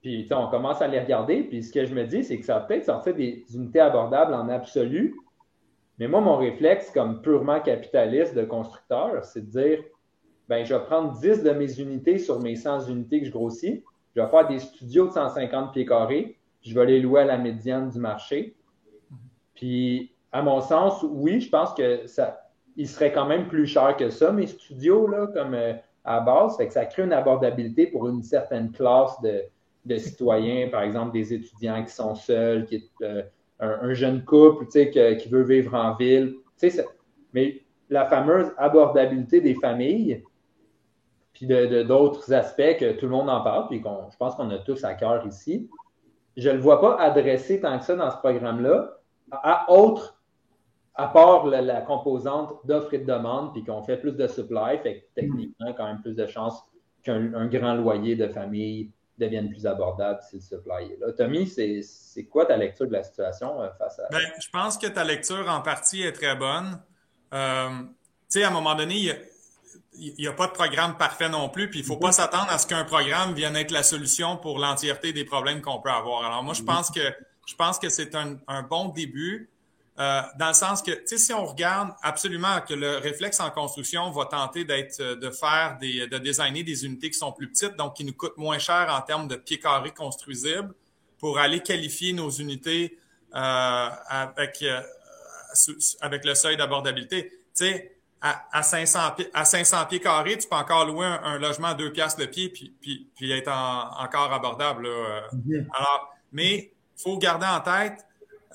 puis 0.00 0.28
on 0.30 0.48
commence 0.48 0.80
à 0.80 0.88
les 0.88 1.00
regarder, 1.00 1.42
puis 1.42 1.62
ce 1.62 1.72
que 1.72 1.84
je 1.84 1.94
me 1.94 2.04
dis, 2.04 2.24
c'est 2.24 2.38
que 2.38 2.44
ça 2.44 2.54
va 2.54 2.60
peut-être 2.60 2.86
sortir 2.86 3.14
des 3.14 3.44
unités 3.54 3.80
abordables 3.80 4.34
en 4.34 4.48
absolu, 4.48 5.14
mais 5.98 6.06
moi, 6.06 6.20
mon 6.20 6.36
réflexe, 6.36 6.90
comme 6.90 7.20
purement 7.22 7.60
capitaliste 7.60 8.34
de 8.34 8.44
constructeur, 8.44 9.24
c'est 9.24 9.40
de 9.40 9.50
dire, 9.50 9.84
ben, 10.48 10.64
je 10.64 10.74
vais 10.74 10.84
prendre 10.84 11.18
10 11.18 11.42
de 11.42 11.50
mes 11.50 11.80
unités 11.80 12.18
sur 12.18 12.40
mes 12.40 12.54
100 12.54 12.88
unités 12.88 13.20
que 13.20 13.26
je 13.26 13.32
grossis. 13.32 13.82
Je 14.14 14.22
vais 14.22 14.28
faire 14.28 14.46
des 14.46 14.60
studios 14.60 15.08
de 15.08 15.12
150 15.12 15.72
pieds 15.72 15.84
carrés. 15.84 16.38
je 16.62 16.74
vais 16.74 16.86
les 16.86 17.00
louer 17.00 17.22
à 17.22 17.24
la 17.24 17.38
médiane 17.38 17.90
du 17.90 17.98
marché. 17.98 18.54
Puis, 19.54 20.12
à 20.30 20.42
mon 20.42 20.60
sens, 20.60 21.04
oui, 21.08 21.40
je 21.40 21.50
pense 21.50 21.74
que 21.74 22.06
ça, 22.06 22.48
il 22.76 22.86
serait 22.86 23.12
quand 23.12 23.26
même 23.26 23.48
plus 23.48 23.66
cher 23.66 23.96
que 23.96 24.08
ça, 24.08 24.30
mes 24.30 24.46
studios, 24.46 25.08
là, 25.08 25.26
comme 25.34 25.54
euh, 25.54 25.72
à 26.08 26.20
base. 26.20 26.56
Fait 26.56 26.66
que 26.66 26.72
ça 26.72 26.86
crée 26.86 27.02
une 27.02 27.12
abordabilité 27.12 27.86
pour 27.86 28.08
une 28.08 28.22
certaine 28.22 28.72
classe 28.72 29.20
de, 29.20 29.42
de 29.84 29.96
citoyens, 29.96 30.68
par 30.68 30.82
exemple 30.82 31.12
des 31.12 31.34
étudiants 31.34 31.84
qui 31.84 31.92
sont 31.92 32.14
seuls, 32.14 32.64
qui 32.64 32.90
euh, 33.02 33.22
un, 33.60 33.92
jeune 33.92 34.24
couple, 34.24 34.64
tu 34.66 34.90
sais, 34.92 35.16
qui 35.16 35.28
veut 35.28 35.42
vivre 35.42 35.74
en 35.74 35.94
ville. 35.94 36.36
Tu 36.58 36.70
sais, 36.70 36.84
mais 37.32 37.62
la 37.90 38.06
fameuse 38.06 38.52
abordabilité 38.56 39.40
des 39.40 39.54
familles, 39.54 40.22
puis 41.32 41.46
d'autres 41.46 42.32
aspects 42.32 42.76
que 42.78 42.92
tout 42.92 43.06
le 43.06 43.12
monde 43.12 43.30
en 43.30 43.42
parle, 43.42 43.68
puis 43.68 43.78
je 43.78 44.16
pense 44.16 44.34
qu'on 44.34 44.50
a 44.50 44.58
tous 44.58 44.82
à 44.84 44.94
cœur 44.94 45.26
ici. 45.26 45.68
je 46.36 46.48
ne 46.48 46.54
le 46.54 46.60
vois 46.60 46.80
pas 46.80 46.96
adressé 47.00 47.60
tant 47.60 47.78
que 47.78 47.84
ça 47.84 47.94
dans 47.94 48.10
ce 48.10 48.16
programme-là 48.16 48.98
à 49.30 49.70
autre, 49.70 50.17
à 50.98 51.06
part 51.06 51.46
la, 51.46 51.80
composante 51.80 52.54
d'offre 52.64 52.92
et 52.92 52.98
de 52.98 53.06
demande, 53.06 53.52
puis 53.52 53.64
qu'on 53.64 53.82
fait 53.82 53.96
plus 53.96 54.12
de 54.12 54.26
supply, 54.26 54.78
fait 54.82 55.00
que 55.00 55.20
techniquement, 55.20 55.72
quand 55.72 55.86
même 55.86 56.02
plus 56.02 56.14
de 56.14 56.26
chances 56.26 56.62
qu'un 57.02 57.46
grand 57.46 57.74
loyer 57.74 58.16
de 58.16 58.28
famille 58.28 58.90
devienne 59.16 59.48
plus 59.48 59.66
abordable 59.66 60.20
si 60.28 60.36
le 60.36 60.42
supply 60.42 60.92
est 60.92 60.98
là. 61.00 61.12
Tommy, 61.12 61.46
c'est 61.46 62.24
quoi 62.24 62.46
ta 62.46 62.56
lecture 62.56 62.86
de 62.86 62.92
la 62.92 63.02
situation 63.02 63.62
euh, 63.62 63.68
face 63.78 63.98
à. 63.98 64.08
Ben, 64.10 64.20
je 64.40 64.48
pense 64.50 64.76
que 64.76 64.86
ta 64.86 65.04
lecture 65.04 65.48
en 65.48 65.60
partie 65.60 66.02
est 66.02 66.12
très 66.12 66.36
bonne. 66.36 66.80
Euh, 67.32 67.68
tu 67.80 68.40
sais, 68.40 68.44
à 68.44 68.48
un 68.48 68.52
moment 68.52 68.74
donné, 68.74 68.94
il 69.94 70.14
n'y 70.18 70.26
a, 70.26 70.32
pas 70.32 70.46
de 70.46 70.52
programme 70.52 70.96
parfait 70.96 71.28
non 71.28 71.48
plus, 71.48 71.70
puis 71.70 71.80
il 71.80 71.82
ne 71.82 71.86
faut 71.86 71.96
pas 71.96 72.12
s'attendre 72.12 72.50
à 72.50 72.58
ce 72.58 72.66
qu'un 72.66 72.84
programme 72.84 73.34
vienne 73.34 73.56
être 73.56 73.70
la 73.70 73.82
solution 73.82 74.36
pour 74.36 74.58
l'entièreté 74.58 75.12
des 75.12 75.24
problèmes 75.24 75.62
qu'on 75.62 75.80
peut 75.80 75.90
avoir. 75.90 76.24
Alors 76.24 76.42
moi, 76.42 76.54
je 76.54 76.62
pense 76.62 76.90
que 76.90 77.00
je 77.46 77.54
pense 77.54 77.78
que 77.78 77.88
c'est 77.88 78.14
un, 78.14 78.62
bon 78.68 78.88
début. 78.88 79.48
Euh, 79.98 80.22
dans 80.38 80.48
le 80.48 80.54
sens 80.54 80.80
que, 80.80 80.92
tu 80.92 81.06
sais, 81.06 81.18
si 81.18 81.32
on 81.32 81.44
regarde 81.44 81.90
absolument 82.02 82.60
que 82.60 82.72
le 82.72 82.98
réflexe 82.98 83.40
en 83.40 83.50
construction 83.50 84.10
va 84.12 84.26
tenter 84.26 84.64
d'être, 84.64 85.00
euh, 85.00 85.16
de 85.16 85.30
faire 85.30 85.76
des, 85.80 86.06
de 86.06 86.18
designer 86.18 86.62
des 86.62 86.84
unités 86.84 87.10
qui 87.10 87.18
sont 87.18 87.32
plus 87.32 87.50
petites, 87.50 87.74
donc 87.76 87.96
qui 87.96 88.04
nous 88.04 88.12
coûtent 88.12 88.36
moins 88.36 88.58
cher 88.58 88.88
en 88.96 89.02
termes 89.02 89.26
de 89.26 89.34
pieds 89.34 89.58
carrés 89.58 89.90
construisibles, 89.90 90.72
pour 91.18 91.38
aller 91.38 91.60
qualifier 91.60 92.12
nos 92.12 92.30
unités 92.30 92.96
euh, 93.34 93.88
avec 94.08 94.62
euh, 94.62 94.80
avec 96.00 96.24
le 96.24 96.34
seuil 96.34 96.56
d'abordabilité. 96.56 97.30
Tu 97.30 97.64
sais, 97.66 97.98
à, 98.20 98.46
à, 98.52 98.62
500 98.62 99.00
pieds, 99.16 99.30
à 99.34 99.44
500 99.44 99.86
pieds 99.86 100.00
carrés, 100.00 100.38
tu 100.38 100.48
peux 100.48 100.56
encore 100.56 100.86
louer 100.86 101.06
un, 101.06 101.38
logement 101.38 101.68
à 101.68 101.74
deux 101.74 101.92
piastres 101.92 102.20
le 102.20 102.28
pied 102.28 102.48
puis, 102.50 102.74
puis, 102.80 103.10
puis 103.16 103.32
être 103.32 103.48
encore 103.48 104.32
abordable. 104.32 104.88
Là. 104.88 105.22
Mm-hmm. 105.32 105.66
Alors, 105.72 106.14
mais 106.32 106.72
faut 106.96 107.18
garder 107.18 107.46
en 107.46 107.60
tête 107.60 108.06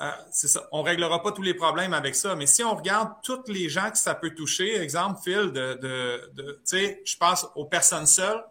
euh, 0.01 0.11
c'est 0.31 0.47
ça. 0.47 0.67
On 0.71 0.81
réglera 0.81 1.21
pas 1.21 1.31
tous 1.31 1.43
les 1.43 1.53
problèmes 1.53 1.93
avec 1.93 2.15
ça, 2.15 2.35
mais 2.35 2.47
si 2.47 2.63
on 2.63 2.75
regarde 2.75 3.13
tous 3.21 3.43
les 3.47 3.69
gens 3.69 3.91
que 3.91 3.97
ça 3.97 4.15
peut 4.15 4.31
toucher, 4.31 4.81
exemple, 4.81 5.19
Phil, 5.23 5.51
de, 5.51 5.75
de, 5.75 6.31
de 6.33 6.51
tu 6.53 6.59
sais, 6.63 7.01
je 7.05 7.15
pense 7.15 7.47
aux 7.55 7.65
personnes 7.65 8.07
seules, 8.07 8.43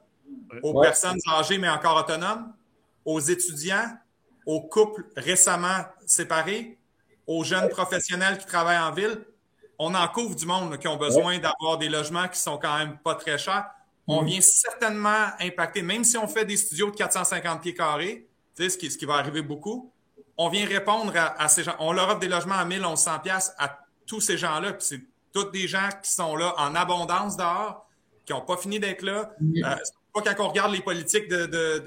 aux 0.62 0.80
personnes 0.80 1.18
âgées 1.28 1.58
mais 1.58 1.68
encore 1.68 1.96
autonomes, 1.96 2.52
aux 3.04 3.20
étudiants, 3.20 3.90
aux 4.46 4.60
couples 4.60 5.04
récemment 5.16 5.84
séparés, 6.06 6.78
aux 7.26 7.44
jeunes 7.44 7.68
professionnels 7.68 8.38
qui 8.38 8.46
travaillent 8.46 8.78
en 8.78 8.92
ville. 8.92 9.24
On 9.78 9.94
en 9.94 10.08
couvre 10.08 10.36
du 10.36 10.46
monde 10.46 10.78
qui 10.78 10.86
ont 10.86 10.96
besoin 10.96 11.38
d'avoir 11.38 11.78
des 11.78 11.88
logements 11.88 12.28
qui 12.28 12.38
sont 12.38 12.58
quand 12.58 12.78
même 12.78 12.98
pas 12.98 13.14
très 13.14 13.38
chers. 13.38 13.68
On 14.06 14.22
mm. 14.22 14.26
vient 14.26 14.40
certainement 14.40 15.26
impacter, 15.40 15.82
même 15.82 16.04
si 16.04 16.16
on 16.16 16.28
fait 16.28 16.44
des 16.44 16.56
studios 16.56 16.90
de 16.90 16.96
450 16.96 17.62
pieds 17.62 17.74
carrés, 17.74 18.28
tu 18.56 18.62
sais, 18.62 18.70
ce 18.70 18.78
qui, 18.78 18.90
ce 18.90 18.98
qui 18.98 19.06
va 19.06 19.14
arriver 19.14 19.42
beaucoup, 19.42 19.91
on 20.42 20.48
vient 20.48 20.66
répondre 20.66 21.12
à, 21.16 21.48
ces 21.48 21.62
gens. 21.62 21.76
On 21.78 21.92
leur 21.92 22.08
offre 22.08 22.18
des 22.18 22.28
logements 22.28 22.56
à 22.56 22.64
1100 22.64 23.20
pièces 23.20 23.52
à 23.58 23.78
tous 24.06 24.20
ces 24.20 24.36
gens-là. 24.36 24.72
Puis 24.72 24.86
c'est 24.86 25.00
tous 25.32 25.50
des 25.50 25.68
gens 25.68 25.88
qui 26.02 26.10
sont 26.10 26.34
là 26.36 26.54
en 26.58 26.74
abondance 26.74 27.36
dehors, 27.36 27.86
qui 28.26 28.32
n'ont 28.32 28.40
pas 28.40 28.56
fini 28.56 28.80
d'être 28.80 29.02
là. 29.02 29.30
Euh, 29.40 29.76
pas 30.12 30.20
quand 30.20 30.44
on 30.44 30.48
regarde 30.48 30.72
les 30.72 30.80
politiques 30.80 31.32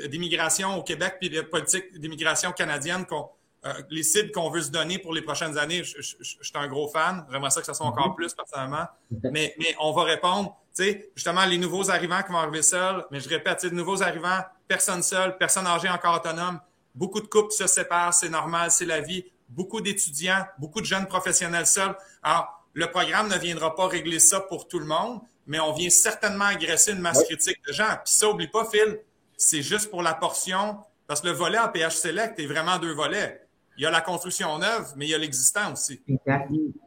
d'immigration 0.09 0.77
au 0.77 0.83
Québec 0.83 1.17
puis 1.19 1.29
les 1.29 1.43
politiques 1.43 1.99
d'immigration 1.99 2.51
canadienne, 2.53 3.05
euh, 3.11 3.73
les 3.89 4.03
cibles 4.03 4.31
qu'on 4.31 4.49
veut 4.49 4.61
se 4.61 4.71
donner 4.71 4.99
pour 4.99 5.13
les 5.13 5.21
prochaines 5.21 5.57
années, 5.57 5.83
je, 5.83 6.01
suis 6.01 6.51
un 6.53 6.67
gros 6.67 6.87
fan. 6.87 7.25
J'aimerais 7.31 7.49
ça 7.49 7.59
que 7.59 7.65
ça 7.65 7.73
soit 7.73 7.85
encore 7.85 8.09
mm-hmm. 8.09 8.15
plus 8.15 8.33
personnellement. 8.33 8.85
Mais, 9.31 9.53
mais 9.59 9.75
on 9.81 9.91
va 9.91 10.03
répondre, 10.03 10.55
tu 10.75 10.83
sais, 10.83 11.11
justement, 11.13 11.45
les 11.45 11.57
nouveaux 11.57 11.89
arrivants 11.91 12.21
qui 12.23 12.31
vont 12.31 12.37
arriver 12.37 12.61
seuls. 12.61 13.05
Mais 13.11 13.19
je 13.19 13.27
répète, 13.27 13.63
les 13.63 13.71
nouveaux 13.71 14.01
arrivants, 14.01 14.39
personne 14.67 15.03
seule, 15.03 15.37
personne 15.37 15.67
âgée 15.67 15.89
encore 15.89 16.15
autonome. 16.15 16.59
Beaucoup 16.95 17.19
de 17.21 17.27
couples 17.27 17.51
se 17.51 17.67
séparent, 17.67 18.13
c'est 18.13 18.29
normal, 18.29 18.71
c'est 18.71 18.85
la 18.85 19.01
vie. 19.01 19.25
Beaucoup 19.49 19.81
d'étudiants, 19.81 20.45
beaucoup 20.57 20.81
de 20.81 20.85
jeunes 20.85 21.07
professionnels 21.07 21.67
seuls. 21.67 21.95
Alors, 22.23 22.65
le 22.73 22.89
programme 22.89 23.27
ne 23.27 23.37
viendra 23.37 23.75
pas 23.75 23.87
régler 23.87 24.19
ça 24.19 24.39
pour 24.39 24.67
tout 24.67 24.79
le 24.79 24.85
monde, 24.85 25.21
mais 25.45 25.59
on 25.59 25.73
vient 25.73 25.89
certainement 25.89 26.45
agresser 26.45 26.93
une 26.93 26.99
masse 26.99 27.23
critique 27.23 27.59
de 27.67 27.73
gens. 27.73 27.97
Puis 28.03 28.13
ça, 28.13 28.29
oublie 28.29 28.47
pas, 28.47 28.65
Phil, 28.65 28.99
c'est 29.37 29.61
juste 29.61 29.91
pour 29.91 30.01
la 30.01 30.13
portion, 30.13 30.77
parce 31.05 31.21
que 31.21 31.27
le 31.27 31.33
volet 31.33 31.57
APH 31.57 31.91
Select 31.91 32.39
est 32.39 32.47
vraiment 32.47 32.79
deux 32.79 32.93
volets. 32.93 33.41
Il 33.77 33.83
y 33.83 33.85
a 33.85 33.91
la 33.91 34.01
construction 34.01 34.57
neuve, 34.57 34.93
mais 34.95 35.05
il 35.05 35.09
y 35.09 35.13
a 35.13 35.17
l'existant 35.17 35.73
aussi. 35.73 36.01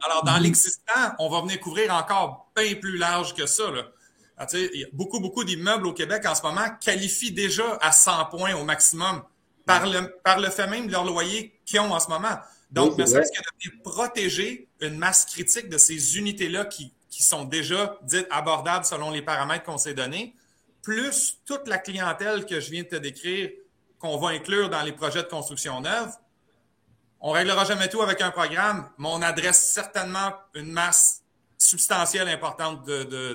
Alors, 0.01 0.23
dans 0.25 0.37
l'existant, 0.37 1.13
on 1.19 1.29
va 1.29 1.41
venir 1.41 1.59
couvrir 1.59 1.93
encore 1.93 2.51
bien 2.55 2.73
plus 2.75 2.97
large 2.97 3.35
que 3.35 3.45
ça. 3.45 3.69
Là. 3.69 3.83
Ah, 4.37 4.47
il 4.53 4.81
y 4.81 4.83
a 4.83 4.87
beaucoup, 4.91 5.19
beaucoup 5.19 5.43
d'immeubles 5.43 5.85
au 5.85 5.93
Québec 5.93 6.25
en 6.25 6.33
ce 6.33 6.41
moment 6.41 6.65
qualifient 6.81 7.31
déjà 7.31 7.77
à 7.81 7.91
100 7.91 8.25
points 8.25 8.55
au 8.55 8.63
maximum 8.63 9.21
par 9.69 9.85
le, 9.85 10.15
par 10.23 10.39
le 10.39 10.49
fait 10.49 10.65
même 10.65 10.87
de 10.87 10.91
leur 10.91 11.05
loyer 11.05 11.53
qu'ils 11.63 11.79
ont 11.79 11.91
en 11.91 11.99
ce 11.99 12.09
moment. 12.09 12.39
Donc, 12.71 12.97
ne 12.97 13.05
serait-ce 13.05 13.31
que 13.31 13.69
de 13.69 13.83
protéger 13.83 14.67
une 14.81 14.97
masse 14.97 15.25
critique 15.25 15.69
de 15.69 15.77
ces 15.77 16.17
unités-là 16.17 16.65
qui, 16.65 16.91
qui 17.09 17.21
sont 17.21 17.43
déjà 17.43 17.97
dites 18.01 18.27
abordables 18.31 18.83
selon 18.83 19.11
les 19.11 19.21
paramètres 19.21 19.65
qu'on 19.65 19.77
s'est 19.77 19.93
donnés, 19.93 20.33
plus 20.81 21.37
toute 21.45 21.67
la 21.67 21.77
clientèle 21.77 22.45
que 22.47 22.59
je 22.59 22.71
viens 22.71 22.81
de 22.81 22.87
te 22.87 22.95
décrire 22.95 23.51
qu'on 23.99 24.17
va 24.17 24.29
inclure 24.29 24.69
dans 24.69 24.81
les 24.81 24.91
projets 24.91 25.21
de 25.21 25.27
construction 25.27 25.81
neuve, 25.81 26.09
on 27.21 27.31
réglera 27.31 27.63
jamais 27.65 27.89
tout 27.89 28.01
avec 28.01 28.21
un 28.21 28.31
programme, 28.31 28.89
mais 28.97 29.09
on 29.11 29.21
adresse 29.21 29.71
certainement 29.71 30.31
une 30.55 30.71
masse 30.71 31.21
substantielle 31.57 32.29
importante 32.29 32.89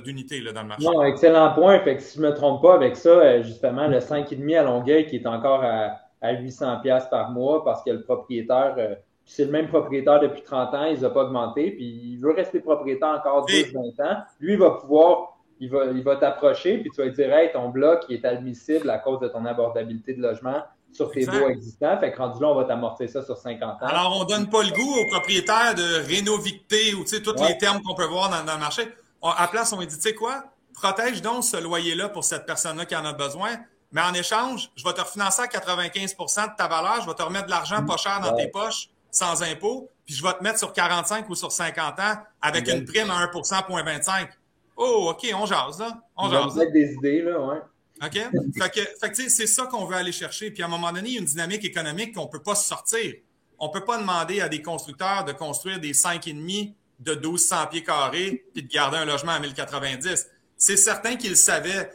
d'unités 0.05 0.40
dans 0.40 0.62
le 0.62 0.68
marché. 0.68 0.85
Non, 0.85 1.05
excellent 1.05 1.53
point. 1.55 1.79
Fait 1.81 1.97
que 1.97 2.03
si 2.03 2.16
je 2.16 2.23
ne 2.23 2.31
me 2.31 2.35
trompe 2.35 2.62
pas 2.62 2.75
avec 2.75 2.97
ça, 2.97 3.11
euh, 3.11 3.42
justement, 3.42 3.87
le 3.87 3.99
5,5 3.99 4.59
à 4.59 4.62
Longueuil 4.62 5.07
qui 5.07 5.16
est 5.16 5.27
encore 5.27 5.62
à 5.62 6.03
à 6.24 6.32
800 6.32 6.80
pièces 6.80 7.04
par 7.10 7.30
mois 7.30 7.62
parce 7.64 7.84
que 7.84 7.90
le 7.90 8.02
propriétaire, 8.02 8.74
euh, 8.78 8.94
c'est 9.26 9.44
le 9.44 9.50
même 9.50 9.68
propriétaire 9.68 10.20
depuis 10.20 10.42
30 10.42 10.74
ans, 10.74 10.84
il 10.87 11.00
n'a 11.00 11.10
pas 11.10 11.24
augmenté, 11.24 11.70
puis 11.70 11.84
il 11.84 12.16
veut 12.18 12.32
rester 12.32 12.60
propriétaire 12.60 13.08
encore 13.08 13.46
10-20 13.46 14.02
ans. 14.02 14.22
Lui, 14.40 14.54
il 14.54 14.58
va 14.58 14.70
pouvoir, 14.70 15.38
il 15.60 15.70
va, 15.70 15.84
il 15.87 16.02
va 16.02 16.16
t'approcher, 16.16 16.78
puis 16.78 16.90
tu 16.90 16.96
vas 16.96 17.08
lui 17.08 17.14
dire, 17.14 17.32
hey, 17.32 17.52
ton 17.52 17.68
bloc 17.68 18.06
est 18.08 18.24
admissible 18.24 18.88
à 18.88 18.98
cause 18.98 19.20
de 19.20 19.28
ton 19.28 19.44
abordabilité 19.44 20.14
de 20.14 20.22
logement 20.22 20.62
sur 20.92 21.10
tes 21.10 21.26
baux 21.26 21.48
existants. 21.48 21.98
Fait 22.00 22.12
que 22.12 22.18
rendu 22.18 22.40
là, 22.40 22.48
on 22.48 22.54
va 22.54 22.64
t'amortir 22.64 23.08
ça 23.08 23.22
sur 23.22 23.37
50 23.37 23.82
ans. 23.82 23.87
Alors, 23.87 24.18
on 24.18 24.24
donne 24.24 24.48
pas 24.48 24.62
le 24.62 24.70
goût 24.70 24.94
aux 25.00 25.06
propriétaires 25.10 25.74
de 25.74 26.06
rénovicter 26.06 26.94
ou, 26.94 27.02
tu 27.02 27.16
sais, 27.16 27.22
tous 27.22 27.34
les 27.46 27.58
termes 27.58 27.82
qu'on 27.82 27.94
peut 27.94 28.06
voir 28.06 28.30
dans, 28.30 28.52
le 28.52 28.58
marché. 28.58 28.82
à 29.22 29.48
place, 29.48 29.72
on 29.72 29.80
lui 29.80 29.87
dit, 29.87 29.96
tu 29.96 30.02
sais 30.02 30.14
quoi? 30.14 30.44
Protège 30.72 31.20
donc 31.20 31.44
ce 31.44 31.62
loyer-là 31.62 32.08
pour 32.08 32.24
cette 32.24 32.46
personne-là 32.46 32.87
qui 32.87 32.96
en 32.96 33.04
a 33.04 33.12
besoin 33.12 33.56
mais 33.94 34.02
en 34.02 34.12
échange, 34.12 34.70
je 34.74 34.85
vais 34.85 34.92
te 34.92 35.00
refinancer 35.00 35.40
à 35.40 35.46
95% 35.46 36.50
de 36.50 36.57
ta 36.57 36.66
valeur, 36.66 37.00
je 37.00 37.07
vais 37.07 37.14
te 37.14 37.22
remettre 37.22 37.46
de 37.46 37.50
l'argent 37.50 37.83
pas 37.87 37.96
cher 37.96 38.20
dans 38.20 38.35
tes 38.35 38.48
poches 38.48 38.88
sans 39.12 39.44
impôt, 39.44 39.88
puis 40.04 40.16
je 40.16 40.22
vais 40.22 40.33
te 40.33 40.42
mettre 40.42 40.59
sur 40.59 40.72
45 40.72 41.30
ou 41.30 41.37
sur 41.37 41.52
50 41.52 42.00
ans 42.00 42.16
avec 42.42 42.68
une 42.68 42.85
prime 42.85 43.09
à 43.09 43.24
1% 43.26 43.66
point 43.66 43.85
25. 43.85 44.28
Oh, 44.76 45.11
OK, 45.11 45.33
on 45.33 45.46
jase, 45.46 45.78
là. 45.78 46.02
On 46.16 46.28
jase. 46.28 46.57
des 46.72 46.94
idées, 46.94 47.22
là, 47.22 47.38
ouais. 47.38 47.59
OK? 48.02 48.12
fait 48.59 48.70
que, 48.70 48.80
fait 49.00 49.11
que 49.11 49.30
c'est 49.30 49.46
ça 49.46 49.66
qu'on 49.66 49.85
veut 49.85 49.94
aller 49.94 50.11
chercher. 50.11 50.50
Puis 50.50 50.64
à 50.64 50.66
un 50.66 50.68
moment 50.68 50.90
donné, 50.90 51.11
il 51.11 51.14
y 51.14 51.16
a 51.16 51.20
une 51.20 51.26
dynamique 51.26 51.64
économique 51.64 52.16
qu'on 52.16 52.24
ne 52.24 52.30
peut 52.30 52.42
pas 52.42 52.57
sortir. 52.57 53.14
On 53.61 53.68
ne 53.68 53.72
peut 53.72 53.85
pas 53.85 53.98
demander 53.98 54.40
à 54.40 54.48
des 54.48 54.61
constructeurs 54.61 55.24
de 55.24 55.30
construire 55.30 55.78
des 55.78 55.92
5,5 55.92 56.74
de 56.98 57.14
1200 57.14 57.68
pieds 57.70 57.85
carrés 57.85 58.44
puis 58.52 58.64
de 58.64 58.68
garder 58.68 58.96
un 58.96 59.04
logement 59.04 59.33
à 59.33 59.38
1090. 59.38 60.26
C'est 60.66 60.79
certain 60.79 61.16
qu'ils 61.16 61.37
savaient 61.37 61.90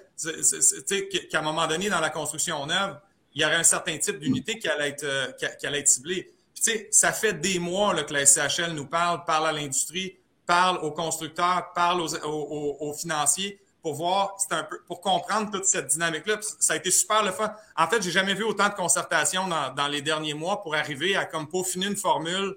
qu'à 1.31 1.39
un 1.39 1.41
moment 1.41 1.65
donné, 1.65 1.89
dans 1.89 1.99
la 1.99 2.11
construction 2.11 2.67
neuve, 2.67 2.99
il 3.33 3.41
y 3.41 3.45
aurait 3.45 3.55
un 3.55 3.63
certain 3.63 3.97
type 3.97 4.19
d'unité 4.19 4.59
qui 4.59 4.67
allait 4.67 4.89
être, 4.89 5.05
euh, 5.05 5.31
qui, 5.59 5.65
allait 5.65 5.79
être 5.79 5.87
ciblée. 5.87 6.31
Puis, 6.53 6.85
ça 6.91 7.11
fait 7.11 7.33
des 7.33 7.57
mois 7.57 7.95
là, 7.95 8.03
que 8.03 8.13
la 8.13 8.27
SCHL 8.27 8.73
nous 8.73 8.85
parle, 8.85 9.25
parle 9.25 9.47
à 9.47 9.51
l'industrie, 9.53 10.17
parle 10.45 10.77
aux 10.83 10.91
constructeurs, 10.91 11.73
parle 11.73 11.99
aux, 12.01 12.13
aux, 12.13 12.93
financiers 12.93 13.59
pour 13.81 13.95
voir, 13.95 14.37
pour 14.85 15.01
comprendre 15.01 15.49
toute 15.49 15.65
cette 15.65 15.87
dynamique-là. 15.87 16.37
Ça 16.59 16.73
a 16.73 16.75
été 16.75 16.91
super 16.91 17.23
le 17.23 17.31
fun. 17.31 17.51
En 17.75 17.87
fait, 17.87 18.03
j'ai 18.03 18.11
jamais 18.11 18.35
vu 18.35 18.43
autant 18.43 18.69
de 18.69 18.75
concertation 18.75 19.47
dans, 19.47 19.73
dans, 19.73 19.87
les 19.87 20.03
derniers 20.03 20.35
mois 20.35 20.61
pour 20.61 20.75
arriver 20.75 21.15
à 21.15 21.25
comme 21.25 21.49
peaufiner 21.49 21.87
une 21.87 21.97
formule 21.97 22.55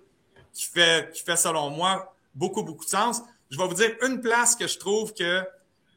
qui 0.53 0.65
fait, 0.65 1.11
qui 1.15 1.23
fait, 1.23 1.37
selon 1.37 1.71
moi, 1.71 2.15
beaucoup, 2.35 2.63
beaucoup 2.63 2.85
de 2.85 2.91
sens. 2.91 3.23
Je 3.49 3.57
vais 3.57 3.67
vous 3.67 3.75
dire 3.75 3.93
une 4.03 4.21
place 4.21 4.55
que 4.55 4.67
je 4.67 4.79
trouve 4.79 5.15
que 5.15 5.43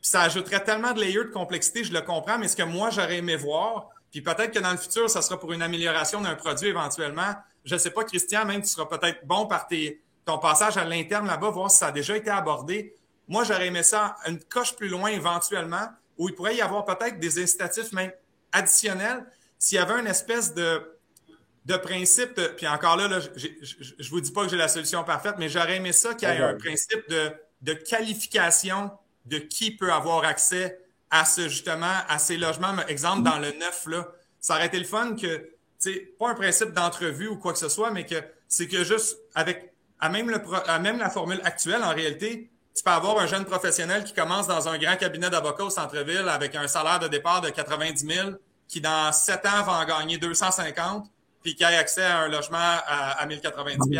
ça 0.05 0.21
ajouterait 0.21 0.63
tellement 0.63 0.91
de 0.91 0.99
layers 0.99 1.23
de 1.23 1.31
complexité, 1.31 1.83
je 1.83 1.91
le 1.91 1.99
comprends, 1.99 2.37
mais 2.37 2.47
ce 2.47 2.55
que 2.55 2.61
moi, 2.61 2.91
j'aurais 2.91 3.17
aimé 3.17 3.35
voir, 3.35 3.89
puis 4.11 4.21
peut-être 4.21 4.51
que 4.51 4.59
dans 4.59 4.69
le 4.69 4.77
futur, 4.77 5.09
ça 5.09 5.23
sera 5.23 5.39
pour 5.39 5.51
une 5.51 5.63
amélioration 5.63 6.21
d'un 6.21 6.35
produit 6.35 6.67
éventuellement. 6.67 7.33
Je 7.63 7.73
ne 7.73 7.79
sais 7.79 7.89
pas, 7.89 8.03
Christian, 8.03 8.45
même 8.45 8.61
tu 8.61 8.67
seras 8.67 8.85
peut-être 8.85 9.25
bon 9.25 9.47
par 9.47 9.65
tes, 9.65 10.03
ton 10.23 10.37
passage 10.37 10.77
à 10.77 10.83
l'interne 10.83 11.25
là-bas, 11.25 11.49
voir 11.49 11.71
si 11.71 11.77
ça 11.77 11.87
a 11.87 11.91
déjà 11.91 12.15
été 12.15 12.29
abordé. 12.29 12.93
Moi, 13.27 13.45
j'aurais 13.45 13.65
aimé 13.65 13.81
ça 13.81 14.15
une 14.27 14.39
coche 14.43 14.75
plus 14.75 14.89
loin 14.89 15.09
éventuellement, 15.09 15.87
où 16.19 16.29
il 16.29 16.35
pourrait 16.35 16.55
y 16.55 16.61
avoir 16.61 16.85
peut-être 16.85 17.19
des 17.19 17.41
incitatifs 17.41 17.91
même 17.91 18.11
additionnels, 18.51 19.25
s'il 19.57 19.79
y 19.79 19.81
avait 19.81 19.99
une 19.99 20.07
espèce 20.07 20.53
de, 20.53 20.99
de 21.65 21.77
principe, 21.77 22.39
puis 22.57 22.67
encore 22.67 22.95
là, 22.95 23.19
je 23.19 23.47
ne 23.79 24.09
vous 24.09 24.21
dis 24.21 24.31
pas 24.31 24.43
que 24.43 24.49
j'ai 24.49 24.57
la 24.57 24.67
solution 24.67 25.03
parfaite, 25.03 25.37
mais 25.39 25.49
j'aurais 25.49 25.77
aimé 25.77 25.93
ça 25.93 26.13
qu'il 26.13 26.29
y 26.29 26.31
ait 26.31 26.43
un 26.43 26.53
principe 26.57 27.09
de, 27.09 27.33
de 27.63 27.73
qualification 27.73 28.91
de 29.25 29.37
qui 29.37 29.71
peut 29.71 29.91
avoir 29.91 30.23
accès 30.23 30.79
à 31.09 31.25
ce 31.25 31.47
justement 31.47 31.93
à 32.07 32.19
ces 32.19 32.37
logements. 32.37 32.75
Exemple, 32.87 33.23
dans 33.23 33.39
le 33.39 33.51
neuf, 33.53 33.85
là, 33.87 34.07
ça 34.39 34.55
aurait 34.55 34.67
été 34.67 34.79
le 34.79 34.85
fun 34.85 35.15
que 35.15 35.49
pas 36.17 36.29
un 36.29 36.35
principe 36.35 36.71
d'entrevue 36.71 37.27
ou 37.27 37.37
quoi 37.37 37.53
que 37.53 37.59
ce 37.59 37.69
soit, 37.69 37.91
mais 37.91 38.05
que 38.05 38.15
c'est 38.47 38.67
que 38.67 38.83
juste 38.83 39.17
avec 39.35 39.73
à 39.99 40.09
même, 40.09 40.29
le, 40.29 40.41
à 40.67 40.79
même 40.79 40.99
la 40.99 41.09
formule 41.09 41.39
actuelle, 41.43 41.83
en 41.83 41.93
réalité, 41.93 42.49
tu 42.75 42.83
peux 42.83 42.91
avoir 42.91 43.17
un 43.19 43.27
jeune 43.27 43.45
professionnel 43.45 44.03
qui 44.03 44.13
commence 44.13 44.47
dans 44.47 44.67
un 44.67 44.77
grand 44.77 44.97
cabinet 44.97 45.29
d'avocats 45.29 45.63
au 45.63 45.69
centre-ville 45.69 46.27
avec 46.27 46.55
un 46.55 46.67
salaire 46.67 46.99
de 46.99 47.07
départ 47.07 47.41
de 47.41 47.49
90 47.49 48.05
000, 48.05 48.29
qui 48.67 48.81
dans 48.81 49.11
7 49.11 49.45
ans 49.45 49.63
va 49.63 49.73
en 49.79 49.85
gagner 49.85 50.17
250, 50.17 51.07
puis 51.41 51.55
qui 51.55 51.63
a 51.63 51.67
accès 51.79 52.03
à 52.03 52.19
un 52.19 52.27
logement 52.27 52.57
à, 52.57 53.11
à 53.11 53.25
1090 53.25 53.99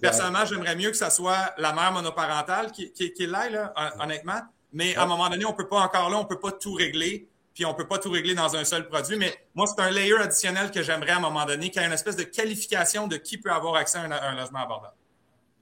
Personnellement, 0.00 0.44
j'aimerais 0.44 0.76
mieux 0.76 0.90
que 0.90 0.96
ça 0.96 1.10
soit 1.10 1.54
la 1.58 1.72
mère 1.72 1.92
monoparentale 1.92 2.70
qui, 2.70 2.92
qui, 2.92 3.12
qui 3.12 3.26
l'aille, 3.26 3.52
là, 3.52 3.72
honnêtement. 3.98 4.40
Mais 4.72 4.96
à 4.96 5.02
un 5.02 5.06
moment 5.06 5.28
donné, 5.28 5.44
on 5.44 5.52
peut 5.52 5.68
pas 5.68 5.80
encore 5.80 6.08
là, 6.08 6.18
on 6.18 6.24
peut 6.24 6.38
pas 6.38 6.52
tout 6.52 6.72
régler, 6.72 7.28
puis 7.54 7.66
on 7.66 7.74
peut 7.74 7.86
pas 7.86 7.98
tout 7.98 8.10
régler 8.10 8.34
dans 8.34 8.56
un 8.56 8.64
seul 8.64 8.88
produit. 8.88 9.16
Mais 9.18 9.32
moi, 9.54 9.66
c'est 9.66 9.82
un 9.82 9.90
layer 9.90 10.16
additionnel 10.18 10.70
que 10.70 10.82
j'aimerais 10.82 11.10
à 11.10 11.16
un 11.16 11.20
moment 11.20 11.44
donné, 11.44 11.70
qui 11.70 11.78
a 11.78 11.86
une 11.86 11.92
espèce 11.92 12.16
de 12.16 12.22
qualification 12.22 13.08
de 13.08 13.16
qui 13.16 13.38
peut 13.38 13.50
avoir 13.50 13.74
accès 13.74 13.98
à 13.98 14.02
un, 14.02 14.36
logement 14.36 14.60
abordable. 14.60 14.94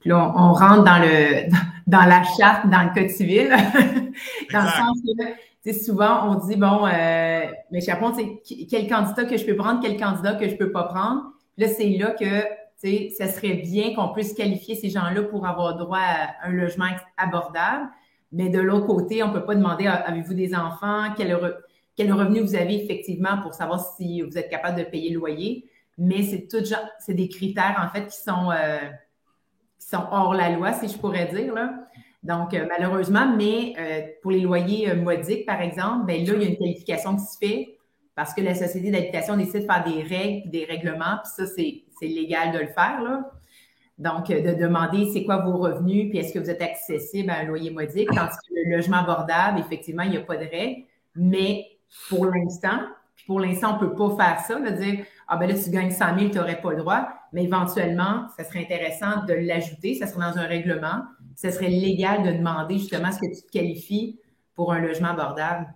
Puis 0.01 0.11
là, 0.11 0.33
on, 0.37 0.53
rentre 0.53 0.85
dans 0.85 0.99
le 0.99 1.51
dans 1.87 2.05
la 2.05 2.23
charte, 2.39 2.69
dans 2.69 2.83
le 2.83 2.95
code 2.95 3.11
civil, 3.11 3.49
dans 4.53 4.63
le 4.63 4.69
sens 4.69 4.99
que 5.65 5.73
souvent 5.73 6.31
on 6.31 6.47
dit 6.47 6.57
bon, 6.57 6.87
euh, 6.87 7.47
mais 7.71 7.81
Chapon, 7.81 8.15
c'est 8.15 8.67
quel 8.67 8.89
candidat 8.89 9.25
que 9.25 9.37
je 9.37 9.45
peux 9.45 9.57
prendre, 9.57 9.81
quel 9.83 9.99
candidat 9.99 10.35
que 10.35 10.49
je 10.49 10.55
peux 10.55 10.73
pas 10.73 10.85
prendre. 10.85 11.33
Puis 11.57 11.67
là, 11.67 11.73
c'est 11.77 11.89
là 11.99 12.11
que 12.13 12.60
ça 12.83 13.29
serait 13.29 13.55
bien 13.55 13.95
qu'on 13.95 14.09
puisse 14.09 14.33
qualifier 14.33 14.75
ces 14.75 14.89
gens-là 14.89 15.23
pour 15.25 15.47
avoir 15.47 15.77
droit 15.77 15.99
à 15.99 16.47
un 16.47 16.53
logement 16.53 16.89
abordable. 17.17 17.89
Mais 18.33 18.49
de 18.49 18.61
l'autre 18.61 18.87
côté, 18.87 19.23
on 19.23 19.29
ne 19.29 19.33
peut 19.33 19.45
pas 19.45 19.55
demander 19.55 19.87
avez-vous 19.87 20.35
des 20.35 20.55
enfants, 20.55 21.13
quel, 21.17 21.35
revenu 21.35 22.41
vous 22.41 22.55
avez 22.55 22.83
effectivement 22.83 23.41
pour 23.43 23.55
savoir 23.55 23.81
si 23.97 24.23
vous 24.23 24.39
êtes 24.39 24.49
capable 24.49 24.79
de 24.79 24.85
payer 24.85 25.11
le 25.11 25.19
loyer? 25.19 25.69
Mais 25.99 26.23
c'est 26.23 26.47
tout 26.49 26.63
des 27.09 27.29
critères 27.29 27.77
en 27.85 27.93
fait 27.93 28.07
qui 28.07 28.17
sont, 28.17 28.51
euh, 28.51 28.79
qui 29.79 29.87
sont 29.87 30.07
hors 30.11 30.33
la 30.33 30.51
loi, 30.51 30.73
si 30.73 30.89
je 30.89 30.97
pourrais 30.97 31.27
dire. 31.27 31.53
Donc, 32.23 32.55
euh, 32.55 32.67
malheureusement, 32.69 33.35
mais 33.37 33.75
euh, 33.79 34.03
pour 34.23 34.31
les 34.31 34.41
loyers 34.41 34.95
modiques, 34.95 35.45
par 35.45 35.61
exemple, 35.61 36.07
ben 36.07 36.25
là, 36.25 36.35
il 36.35 36.43
y 36.43 36.47
a 36.47 36.49
une 36.49 36.57
qualification 36.57 37.17
qui 37.17 37.25
se 37.25 37.39
fait 37.39 37.80
parce 38.21 38.35
que 38.35 38.43
la 38.43 38.55
société 38.55 38.91
d'habitation 38.91 39.35
décide 39.35 39.63
de 39.63 39.65
faire 39.65 39.83
des 39.83 40.03
règles, 40.03 40.51
des 40.51 40.67
règlements, 40.67 41.17
puis 41.23 41.33
ça, 41.35 41.47
c'est 41.47 42.07
légal 42.07 42.53
de 42.53 42.59
le 42.59 42.67
faire. 42.67 43.01
Là. 43.03 43.31
Donc, 43.97 44.29
euh, 44.29 44.43
de 44.43 44.61
demander 44.61 45.11
c'est 45.11 45.25
quoi 45.25 45.39
vos 45.39 45.57
revenus, 45.57 46.11
puis 46.11 46.19
est-ce 46.19 46.35
que 46.35 46.39
vous 46.39 46.51
êtes 46.51 46.61
accessible 46.61 47.31
à 47.31 47.39
un 47.39 47.45
loyer 47.45 47.71
modique, 47.71 48.09
tandis 48.09 48.37
que 48.47 48.55
le 48.55 48.77
logement 48.77 48.99
abordable, 48.99 49.59
effectivement, 49.61 50.03
il 50.03 50.11
n'y 50.11 50.19
a 50.19 50.21
pas 50.21 50.37
de 50.37 50.45
règle. 50.45 50.83
Mais 51.17 51.65
pour 52.11 52.27
l'instant, 52.27 52.81
puis 53.17 53.25
pour 53.27 53.41
l'instant, 53.41 53.79
on 53.81 53.83
ne 53.83 53.89
peut 53.89 53.95
pas 53.95 54.23
faire 54.23 54.41
ça, 54.41 54.61
de 54.61 54.69
dire 54.69 55.07
Ah 55.27 55.39
ben 55.39 55.47
là, 55.47 55.55
tu 55.55 55.71
gagnes 55.71 55.91
100 55.91 56.19
000, 56.19 56.31
tu 56.31 56.37
n'aurais 56.37 56.61
pas 56.61 56.73
le 56.73 56.77
droit. 56.77 57.09
Mais 57.33 57.45
éventuellement, 57.45 58.27
ça 58.37 58.45
serait 58.45 58.61
intéressant 58.61 59.25
de 59.27 59.33
l'ajouter, 59.33 59.95
ça 59.95 60.07
serait 60.07 60.31
dans 60.31 60.37
un 60.37 60.47
règlement. 60.47 61.05
Ce 61.37 61.51
serait 61.51 61.71
légal 61.71 62.23
de 62.23 62.33
demander 62.33 62.77
justement 62.77 63.13
ce 63.13 63.19
que 63.19 63.35
tu 63.35 63.47
te 63.47 63.51
qualifies 63.51 64.21
pour 64.55 64.75
un 64.75 64.81
logement 64.81 65.09
abordable. 65.09 65.73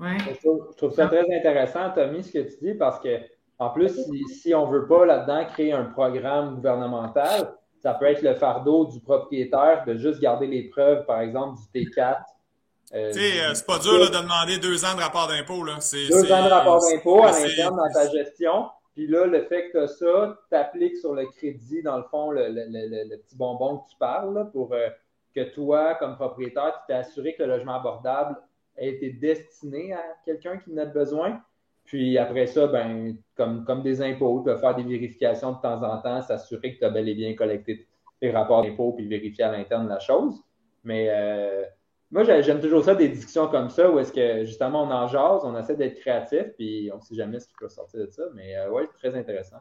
Ouais. 0.00 0.16
Je, 0.28 0.76
trouve, 0.76 0.92
ça 0.92 1.08
très 1.08 1.24
intéressant, 1.36 1.90
Tommy, 1.90 2.22
ce 2.22 2.32
que 2.32 2.38
tu 2.38 2.56
dis, 2.62 2.74
parce 2.74 3.00
que 3.00 3.18
en 3.58 3.70
plus, 3.70 3.98
si, 4.40 4.54
on 4.54 4.70
ne 4.70 4.72
veut 4.72 4.86
pas 4.86 5.04
là-dedans 5.04 5.44
créer 5.46 5.72
un 5.72 5.84
programme 5.84 6.56
gouvernemental, 6.56 7.54
ça 7.82 7.94
peut 7.94 8.06
être 8.06 8.22
le 8.22 8.34
fardeau 8.34 8.86
du 8.86 9.00
propriétaire 9.00 9.84
de 9.84 9.96
juste 9.96 10.20
garder 10.20 10.46
les 10.46 10.68
preuves, 10.68 11.04
par 11.06 11.20
exemple, 11.20 11.58
du 11.72 11.86
T4. 11.86 12.18
Euh, 12.94 13.12
tu 13.12 13.18
sais, 13.18 13.40
euh, 13.40 13.54
c'est 13.54 13.66
pas 13.66 13.78
dur 13.78 13.98
de 13.98 14.16
demander 14.16 14.58
deux 14.58 14.84
ans 14.84 14.94
de 14.94 15.00
rapport 15.00 15.28
d'impôt. 15.28 15.64
Deux 15.64 16.32
ans 16.32 16.44
de 16.44 16.50
rapport 16.50 16.80
d'impôt 16.88 17.24
à 17.24 17.32
l'interne 17.32 17.76
dans 17.76 17.92
ta 17.92 18.08
gestion. 18.10 18.68
Puis 18.94 19.06
là, 19.06 19.26
le 19.26 19.44
fait 19.44 19.70
que 19.70 19.72
tu 19.72 19.78
as 19.78 19.88
ça, 19.88 20.38
tu 20.48 20.56
appliques 20.56 20.96
sur 20.96 21.14
le 21.14 21.26
crédit, 21.26 21.82
dans 21.82 21.98
le 21.98 22.04
fond, 22.04 22.30
le, 22.30 23.16
petit 23.16 23.36
bonbon 23.36 23.78
que 23.78 23.90
tu 23.90 23.96
parles, 23.98 24.50
pour 24.52 24.72
euh, 24.72 24.88
que 25.34 25.52
toi, 25.52 25.94
comme 25.96 26.16
propriétaire, 26.16 26.72
tu 26.80 26.86
t'es 26.88 26.94
assuré 26.94 27.34
que 27.34 27.42
le 27.42 27.56
logement 27.56 27.74
abordable 27.74 28.36
a 28.78 28.84
été 28.84 29.10
destiné 29.10 29.92
à 29.92 30.02
quelqu'un 30.24 30.58
qui 30.58 30.72
en 30.72 30.76
a 30.78 30.84
besoin. 30.84 31.42
Puis 31.84 32.18
après 32.18 32.46
ça, 32.46 32.66
ben, 32.66 33.16
comme, 33.34 33.64
comme 33.64 33.82
des 33.82 34.02
impôts, 34.02 34.42
tu 34.44 34.50
vas 34.50 34.58
faire 34.58 34.74
des 34.74 34.82
vérifications 34.82 35.52
de 35.52 35.60
temps 35.60 35.82
en 35.82 36.00
temps, 36.02 36.20
s'assurer 36.20 36.74
que 36.74 36.78
tu 36.80 36.84
as 36.84 36.90
bel 36.90 37.08
et 37.08 37.14
bien 37.14 37.34
collecté 37.34 37.86
tes 38.20 38.30
rapports 38.30 38.62
d'impôts 38.62 38.92
puis 38.92 39.06
vérifier 39.06 39.44
à 39.44 39.52
l'interne 39.52 39.88
la 39.88 39.98
chose. 39.98 40.42
Mais 40.84 41.08
euh, 41.10 41.64
moi, 42.10 42.24
j'aime 42.24 42.60
toujours 42.60 42.84
ça, 42.84 42.94
des 42.94 43.08
discussions 43.08 43.48
comme 43.48 43.70
ça, 43.70 43.90
où 43.90 43.98
est-ce 43.98 44.12
que 44.12 44.44
justement 44.44 44.84
on 44.84 44.90
en 44.90 45.06
jase, 45.08 45.42
on 45.44 45.58
essaie 45.58 45.76
d'être 45.76 45.98
créatif, 46.00 46.44
puis 46.56 46.90
on 46.92 46.96
ne 46.96 47.02
sait 47.02 47.14
jamais 47.14 47.40
ce 47.40 47.48
qui 47.48 47.54
peut 47.58 47.68
sortir 47.68 48.00
de 48.00 48.10
ça. 48.10 48.24
Mais 48.34 48.56
euh, 48.56 48.70
ouais, 48.70 48.86
c'est 48.92 49.08
très 49.08 49.18
intéressant. 49.18 49.58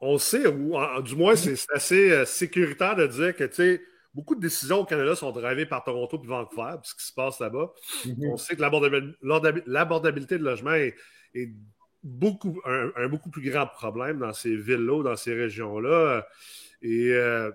On 0.00 0.18
sait, 0.18 0.46
ou 0.46 0.74
du 1.02 1.16
moins, 1.16 1.34
c'est 1.34 1.56
assez 1.72 2.10
euh, 2.10 2.24
sécuritaire 2.24 2.96
de 2.96 3.06
dire 3.06 3.34
que, 3.34 3.44
tu 3.44 3.54
sais, 3.54 3.82
beaucoup 4.14 4.34
de 4.34 4.40
décisions 4.40 4.80
au 4.80 4.84
Canada 4.84 5.16
sont 5.16 5.32
drivées 5.32 5.66
par 5.66 5.82
Toronto 5.84 6.20
et 6.22 6.26
Vancouver, 6.26 6.76
ce 6.82 6.94
qui 6.94 7.04
se 7.04 7.12
passe 7.12 7.40
là-bas. 7.40 7.72
Mhm. 8.06 8.28
On 8.30 8.36
sait 8.36 8.56
que 8.56 8.62
l'abordabilité 9.66 10.38
de 10.38 10.44
logement 10.44 10.74
est, 10.74 10.94
beaucoup, 12.02 12.60
un, 12.64 13.08
beaucoup 13.08 13.30
plus 13.30 13.50
grand 13.50 13.66
problème 13.66 14.18
dans 14.18 14.32
ces 14.32 14.54
villes-là, 14.54 15.02
dans 15.02 15.16
ces 15.16 15.34
régions-là. 15.34 16.26
Et 16.82 17.12
euh, 17.12 17.50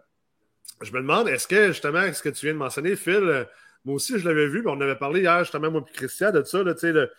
je 0.81 0.91
me 0.91 0.97
demande, 0.97 1.29
est-ce 1.29 1.47
que 1.47 1.67
justement, 1.67 2.11
ce 2.11 2.21
que 2.21 2.29
tu 2.29 2.47
viens 2.47 2.53
de 2.53 2.59
mentionner, 2.59 2.95
Phil, 2.95 3.15
euh, 3.15 3.45
moi 3.85 3.95
aussi 3.95 4.19
je 4.19 4.27
l'avais 4.27 4.47
vu, 4.47 4.61
mais 4.63 4.71
on 4.71 4.81
avait 4.81 4.95
parlé 4.97 5.21
hier 5.21 5.39
justement, 5.43 5.71
moi 5.71 5.85
et 5.87 5.91
Christian, 5.93 6.31
de 6.31 6.43
ça, 6.43 6.63
le, 6.63 7.11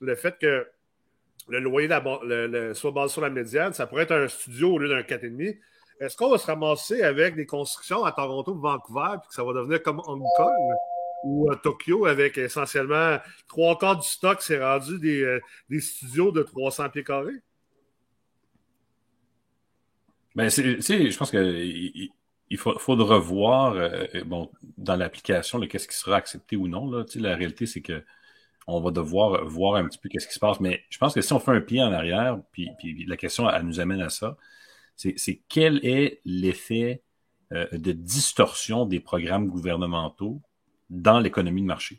le 0.00 0.14
fait 0.14 0.38
que 0.38 0.66
le 1.48 1.58
loyer 1.60 1.88
soit 2.74 2.92
basé 2.92 3.12
sur 3.12 3.22
la 3.22 3.30
médiane, 3.30 3.72
ça 3.72 3.86
pourrait 3.86 4.04
être 4.04 4.12
un 4.12 4.28
studio 4.28 4.74
au 4.74 4.78
lieu 4.78 4.88
d'un 4.88 5.02
4,5. 5.02 5.58
Est-ce 6.04 6.16
qu'on 6.16 6.30
va 6.30 6.38
se 6.38 6.46
ramasser 6.46 7.02
avec 7.02 7.34
des 7.34 7.46
constructions 7.46 8.04
à 8.04 8.12
Toronto 8.12 8.52
ou 8.52 8.60
Vancouver, 8.60 9.16
puis 9.20 9.28
que 9.28 9.34
ça 9.34 9.44
va 9.44 9.52
devenir 9.52 9.82
comme 9.82 10.00
Hong 10.06 10.22
Kong 10.36 10.74
ou 11.24 11.50
à 11.50 11.56
Tokyo 11.56 12.06
avec 12.06 12.36
essentiellement 12.36 13.18
trois 13.48 13.78
quarts 13.78 13.96
du 13.96 14.06
stock, 14.06 14.42
c'est 14.42 14.62
rendu 14.62 14.98
des, 14.98 15.22
euh, 15.22 15.40
studios 15.80 16.30
de 16.32 16.42
300 16.42 16.90
pieds 16.90 17.04
carrés? 17.04 17.40
Ben, 20.34 20.50
je 20.50 21.16
pense 21.16 21.30
qu'il 21.30 22.10
il 22.50 22.58
faut, 22.58 22.78
faut 22.78 22.94
revoir 22.94 23.74
euh, 23.74 24.06
bon, 24.26 24.50
dans 24.76 24.96
l'application 24.96 25.60
qu'est-ce 25.60 25.88
qui 25.88 25.96
sera 25.96 26.16
accepté 26.16 26.56
ou 26.56 26.68
non. 26.68 26.90
Là. 26.90 27.04
La 27.16 27.36
réalité, 27.36 27.66
c'est 27.66 27.80
que 27.80 28.04
on 28.66 28.80
va 28.80 28.90
devoir 28.90 29.44
voir 29.44 29.76
un 29.76 29.86
petit 29.86 29.98
peu 29.98 30.08
qu'est-ce 30.08 30.26
qui 30.26 30.34
se 30.34 30.40
passe. 30.40 30.60
Mais 30.60 30.82
je 30.88 30.98
pense 30.98 31.14
que 31.14 31.20
si 31.20 31.32
on 31.32 31.40
fait 31.40 31.52
un 31.52 31.60
pied 31.60 31.82
en 31.82 31.92
arrière, 31.92 32.38
puis, 32.52 32.70
puis 32.78 33.04
la 33.06 33.16
question, 33.16 33.48
elle 33.48 33.62
nous 33.62 33.80
amène 33.80 34.00
à 34.00 34.08
ça, 34.08 34.36
c'est 34.96 35.40
quel 35.48 35.84
est 35.84 36.20
l'effet 36.24 37.02
euh, 37.52 37.66
de 37.72 37.92
distorsion 37.92 38.86
des 38.86 39.00
programmes 39.00 39.48
gouvernementaux 39.48 40.40
dans 40.90 41.20
l'économie 41.20 41.62
de 41.62 41.66
marché? 41.66 41.98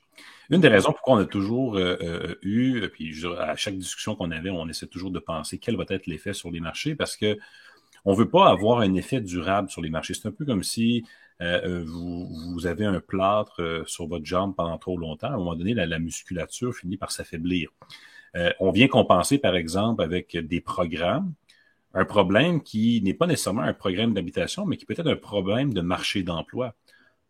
Une 0.50 0.62
des 0.62 0.68
raisons 0.68 0.92
pourquoi 0.92 1.16
on 1.16 1.20
a 1.20 1.26
toujours 1.26 1.78
euh, 1.78 1.98
euh, 2.02 2.36
eu, 2.42 2.88
puis 2.90 3.14
à 3.38 3.56
chaque 3.56 3.78
discussion 3.78 4.16
qu'on 4.16 4.32
avait, 4.32 4.50
on 4.50 4.68
essaie 4.70 4.88
toujours 4.88 5.12
de 5.12 5.20
penser 5.20 5.58
quel 5.58 5.76
va 5.76 5.86
être 5.90 6.08
l'effet 6.08 6.34
sur 6.34 6.52
les 6.52 6.60
marchés, 6.60 6.96
parce 6.96 7.18
que 7.18 7.38
on 8.06 8.14
veut 8.14 8.30
pas 8.30 8.50
avoir 8.50 8.80
un 8.80 8.94
effet 8.94 9.20
durable 9.20 9.70
sur 9.70 9.82
les 9.82 9.90
marchés. 9.90 10.14
C'est 10.14 10.28
un 10.28 10.32
peu 10.32 10.46
comme 10.46 10.64
si 10.64 11.04
vous, 11.40 12.68
avez 12.68 12.86
un 12.86 13.00
plâtre 13.00 13.84
sur 13.88 14.08
votre 14.08 14.26
jambe 14.26 14.56
pendant 14.56 14.78
trop 14.78 14.96
longtemps. 14.96 15.28
À 15.28 15.34
un 15.34 15.38
moment 15.38 15.56
donné, 15.56 15.74
la 15.74 15.98
musculature 15.98 16.74
finit 16.76 16.98
par 16.98 17.12
s'affaiblir. 17.12 17.72
on 18.60 18.70
vient 18.70 18.88
compenser, 18.88 19.40
par 19.40 19.56
exemple, 19.56 20.04
avec 20.04 20.38
des 20.38 20.62
programmes 20.62 21.34
un 21.96 22.06
problème 22.06 22.62
qui 22.62 23.02
n'est 23.02 23.14
pas 23.14 23.26
nécessairement 23.26 23.62
un 23.62 23.74
problème 23.74 24.14
d'habitation, 24.14 24.66
mais 24.66 24.78
qui 24.78 24.86
peut 24.86 24.94
être 24.98 25.08
un 25.08 25.16
problème 25.16 25.74
de 25.74 25.82
marché 25.82 26.24
d'emploi. 26.24 26.76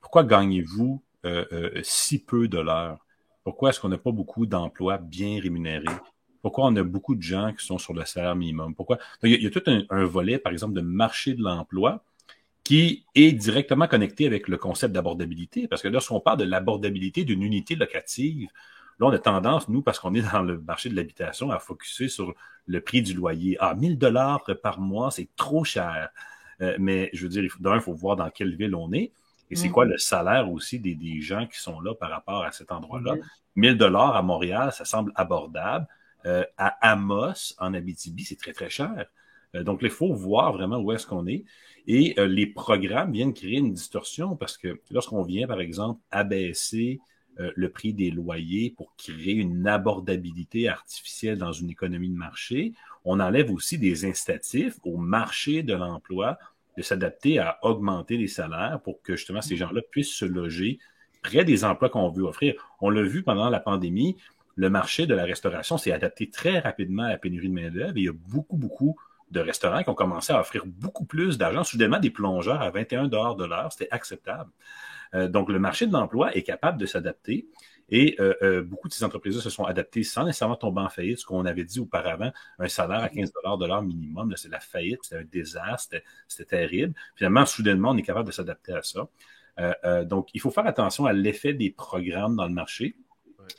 Pourquoi 0.02 0.24
gagnez-vous 0.24 1.02
euh, 1.26 1.46
euh, 1.52 1.80
si 1.84 2.24
peu 2.24 2.48
de 2.48 2.58
l'heure? 2.58 3.06
Pourquoi 3.44 3.70
est-ce 3.70 3.80
qu'on 3.80 3.90
n'a 3.90 4.00
pas 4.00 4.12
beaucoup 4.12 4.48
d'emplois 4.48 4.98
bien 4.98 5.40
rémunérés? 5.40 5.86
Pourquoi 6.42 6.66
on 6.66 6.76
a 6.76 6.84
beaucoup 6.84 7.16
de 7.16 7.22
gens 7.22 7.54
qui 7.54 7.64
sont 7.64 7.78
sur 7.78 7.94
le 7.94 8.06
salaire 8.06 8.36
minimum? 8.36 8.74
Pourquoi? 8.74 8.98
il, 9.24 9.42
y 9.42 9.46
a, 9.46 9.50
tout 9.52 9.64
un, 9.68 10.06
volet, 10.06 10.40
par 10.40 10.52
exemple, 10.52 10.74
de 10.74 10.82
marché 10.82 11.36
de 11.36 11.44
l'emploi 11.44 12.04
qui 12.64 13.06
est 13.14 13.32
directement 13.32 13.88
connecté 13.88 14.26
avec 14.26 14.48
le 14.48 14.58
concept 14.58 14.94
d'abordabilité. 14.94 15.68
Parce 15.68 15.84
que 15.84 15.88
lorsqu'on 15.88 16.20
parle 16.20 16.40
de 16.40 16.44
l'abordabilité 16.44 17.24
d'une 17.24 17.44
unité 17.44 17.76
locative, 17.76 18.50
Là, 19.00 19.08
on 19.08 19.12
a 19.12 19.20
tendance, 19.20 19.68
nous, 19.68 19.82
parce 19.82 20.00
qu'on 20.00 20.14
est 20.14 20.22
dans 20.32 20.42
le 20.42 20.60
marché 20.60 20.90
de 20.90 20.96
l'habitation, 20.96 21.52
à 21.52 21.60
focuser 21.60 22.08
sur 22.08 22.34
le 22.66 22.82
prix 22.82 23.02
du 23.02 23.14
loyer. 23.14 23.58
Ah, 23.60 23.76
1000 23.76 23.98
dollars 23.98 24.44
par 24.64 24.80
mois, 24.80 25.12
c'est 25.12 25.30
trop 25.36 25.64
cher. 25.64 26.10
Euh, 26.62 26.76
mais 26.80 27.10
je 27.14 27.24
veux 27.24 27.30
dire, 27.30 27.44
d'un, 27.60 27.76
il 27.76 27.82
faut 27.82 27.94
voir 27.94 28.16
dans 28.16 28.30
quelle 28.30 28.56
ville 28.56 28.74
on 28.76 28.92
est. 28.94 29.12
Et 29.52 29.56
c'est 29.56 29.68
mm. 29.70 29.74
quoi 29.74 29.86
le 29.86 29.98
salaire 29.98 30.50
aussi 30.50 30.80
des, 30.80 30.96
des, 30.96 31.22
gens 31.22 31.46
qui 31.46 31.60
sont 31.60 31.80
là 31.82 31.94
par 31.94 32.10
rapport 32.10 32.44
à 32.44 32.52
cet 32.52 32.72
endroit-là? 32.72 33.16
1000 33.56 33.78
dollars 33.78 34.16
à 34.16 34.22
Montréal, 34.22 34.72
ça 34.72 34.86
semble 34.86 35.12
abordable. 35.16 35.88
Euh, 36.26 36.44
à 36.58 36.70
Amos, 36.92 37.54
en 37.60 37.74
Abitibi, 37.74 38.24
c'est 38.24 38.38
très, 38.38 38.54
très 38.54 38.70
cher. 38.70 39.06
Euh, 39.54 39.64
donc, 39.64 39.80
il 39.82 39.92
faut 39.92 40.14
voir 40.14 40.54
vraiment 40.54 40.78
où 40.78 40.92
est-ce 40.92 41.06
qu'on 41.06 41.28
est. 41.28 41.44
Et 41.88 42.16
les 42.18 42.48
programmes 42.48 43.12
viennent 43.12 43.36
créer 43.36 43.58
une 43.58 43.72
distorsion 43.72 44.36
parce 44.36 44.58
que 44.58 44.82
lorsqu'on 44.90 45.22
vient, 45.22 45.46
par 45.46 45.62
exemple, 45.62 46.02
abaisser 46.10 47.00
euh, 47.40 47.52
le 47.56 47.70
prix 47.70 47.94
des 47.94 48.12
loyers 48.12 48.74
pour 48.76 48.96
créer 48.96 49.34
une 49.34 49.68
abordabilité 49.68 50.70
artificielle 50.70 51.38
dans 51.38 51.52
une 51.52 51.70
économie 51.70 52.10
de 52.10 52.16
marché. 52.16 52.74
On 53.04 53.20
enlève 53.20 53.52
aussi 53.52 53.78
des 53.78 54.06
incitatifs 54.06 54.78
au 54.84 54.98
marché 54.98 55.62
de 55.64 55.74
l'emploi 55.74 56.38
de 56.78 56.82
s'adapter 56.82 57.40
à 57.40 57.60
augmenter 57.62 58.18
les 58.18 58.28
salaires 58.28 58.80
pour 58.84 59.02
que 59.02 59.16
justement 59.16 59.42
ces 59.42 59.56
gens-là 59.56 59.82
puissent 59.92 60.14
se 60.14 60.26
loger 60.26 60.80
près 61.24 61.44
des 61.44 61.66
emplois 61.66 61.90
qu'on 61.90 62.10
veut 62.10 62.24
offrir. 62.24 62.54
On 62.82 62.90
l'a 62.90 63.02
vu 63.02 63.24
pendant 63.24 63.50
la 63.50 63.60
pandémie, 63.60 64.16
le 64.56 64.70
marché 64.70 65.06
de 65.06 65.14
la 65.14 65.26
restauration 65.26 65.78
s'est 65.78 65.92
adapté 65.92 66.30
très 66.30 66.60
rapidement 66.60 67.04
à 67.04 67.10
la 67.10 67.18
pénurie 67.18 67.50
de 67.50 67.54
main-d'œuvre 67.54 67.98
il 67.98 68.04
y 68.06 68.10
a 68.10 68.14
beaucoup, 68.14 68.58
beaucoup 68.58 68.96
de 69.32 69.40
restaurants 69.40 69.84
qui 69.84 69.90
ont 69.90 69.96
commencé 69.96 70.32
à 70.32 70.40
offrir 70.40 70.64
beaucoup 70.66 71.06
plus 71.06 71.38
d'argent. 71.38 71.64
Soudainement, 71.64 72.00
des 72.00 72.12
plongeurs 72.12 72.62
à 72.62 72.70
21 72.70 73.08
de 73.08 73.46
l'heure, 73.46 73.72
c'était 73.72 73.92
acceptable. 73.92 74.50
Euh, 75.16 75.28
donc, 75.28 75.50
le 75.50 75.60
marché 75.60 75.88
de 75.88 75.94
l'emploi 75.94 76.36
est 76.36 76.44
capable 76.44 76.78
de 76.78 76.86
s'adapter. 76.86 77.48
Et 77.90 78.16
euh, 78.20 78.34
euh, 78.42 78.64
beaucoup 78.64 78.88
de 78.88 78.94
ces 78.94 79.04
entreprises-là 79.04 79.42
se 79.42 79.50
sont 79.52 79.66
adaptées 79.66 80.04
sans 80.04 80.26
nécessairement 80.26 80.56
tomber 80.56 80.82
en 80.82 80.90
faillite. 80.90 81.20
Ce 81.20 81.26
qu'on 81.26 81.46
avait 81.46 81.64
dit 81.64 81.80
auparavant, 81.80 82.32
un 82.58 82.68
salaire 82.68 83.04
à 83.04 83.10
15 83.10 83.32
de 83.32 83.66
l'heure 83.66 83.84
minimum, 83.84 84.34
c'est 84.36 84.50
la 84.50 84.60
faillite, 84.60 85.00
c'est 85.04 85.18
un 85.18 85.24
désastre, 85.24 85.98
c'était 86.28 86.58
terrible. 86.58 86.96
Finalement, 87.16 87.46
soudainement, 87.46 87.92
on 87.92 87.98
est 87.98 88.02
capable 88.02 88.28
de 88.28 88.34
s'adapter 88.34 88.74
à 88.74 88.82
ça. 88.82 89.08
donc, 90.04 90.30
il 90.34 90.42
faut 90.42 90.50
faire 90.50 90.66
attention 90.66 91.06
à 91.06 91.14
l'effet 91.14 91.54
des 91.54 91.70
programmes 91.70 92.36
dans 92.36 92.48
le 92.48 92.54
marché. 92.54 92.96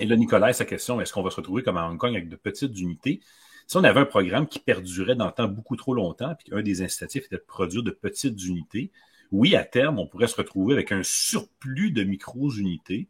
Et 0.00 0.06
là, 0.06 0.16
Nicolas, 0.16 0.52
sa 0.52 0.64
question, 0.64 1.00
est-ce 1.00 1.12
qu'on 1.12 1.22
va 1.22 1.30
se 1.30 1.36
retrouver 1.36 1.62
comme 1.62 1.76
à 1.76 1.88
Hong 1.88 1.96
Kong 1.96 2.10
avec 2.10 2.28
de 2.28 2.36
petites 2.36 2.76
unités? 2.76 3.20
Si 3.68 3.76
on 3.76 3.84
avait 3.84 4.00
un 4.00 4.06
programme 4.06 4.48
qui 4.48 4.58
perdurait 4.58 5.14
dans 5.14 5.26
le 5.26 5.32
temps 5.32 5.48
beaucoup 5.48 5.76
trop 5.76 5.94
longtemps, 5.94 6.34
puis 6.34 6.50
qu'un 6.50 6.62
des 6.62 6.82
incitatifs 6.82 7.26
était 7.26 7.36
de 7.36 7.44
produire 7.46 7.84
de 7.84 7.92
petites 7.92 8.44
unités, 8.44 8.90
oui, 9.32 9.56
à 9.56 9.64
terme, 9.64 9.98
on 9.98 10.06
pourrait 10.06 10.28
se 10.28 10.36
retrouver 10.36 10.74
avec 10.74 10.92
un 10.92 11.02
surplus 11.02 11.90
de 11.90 12.04
micro-unités. 12.04 13.08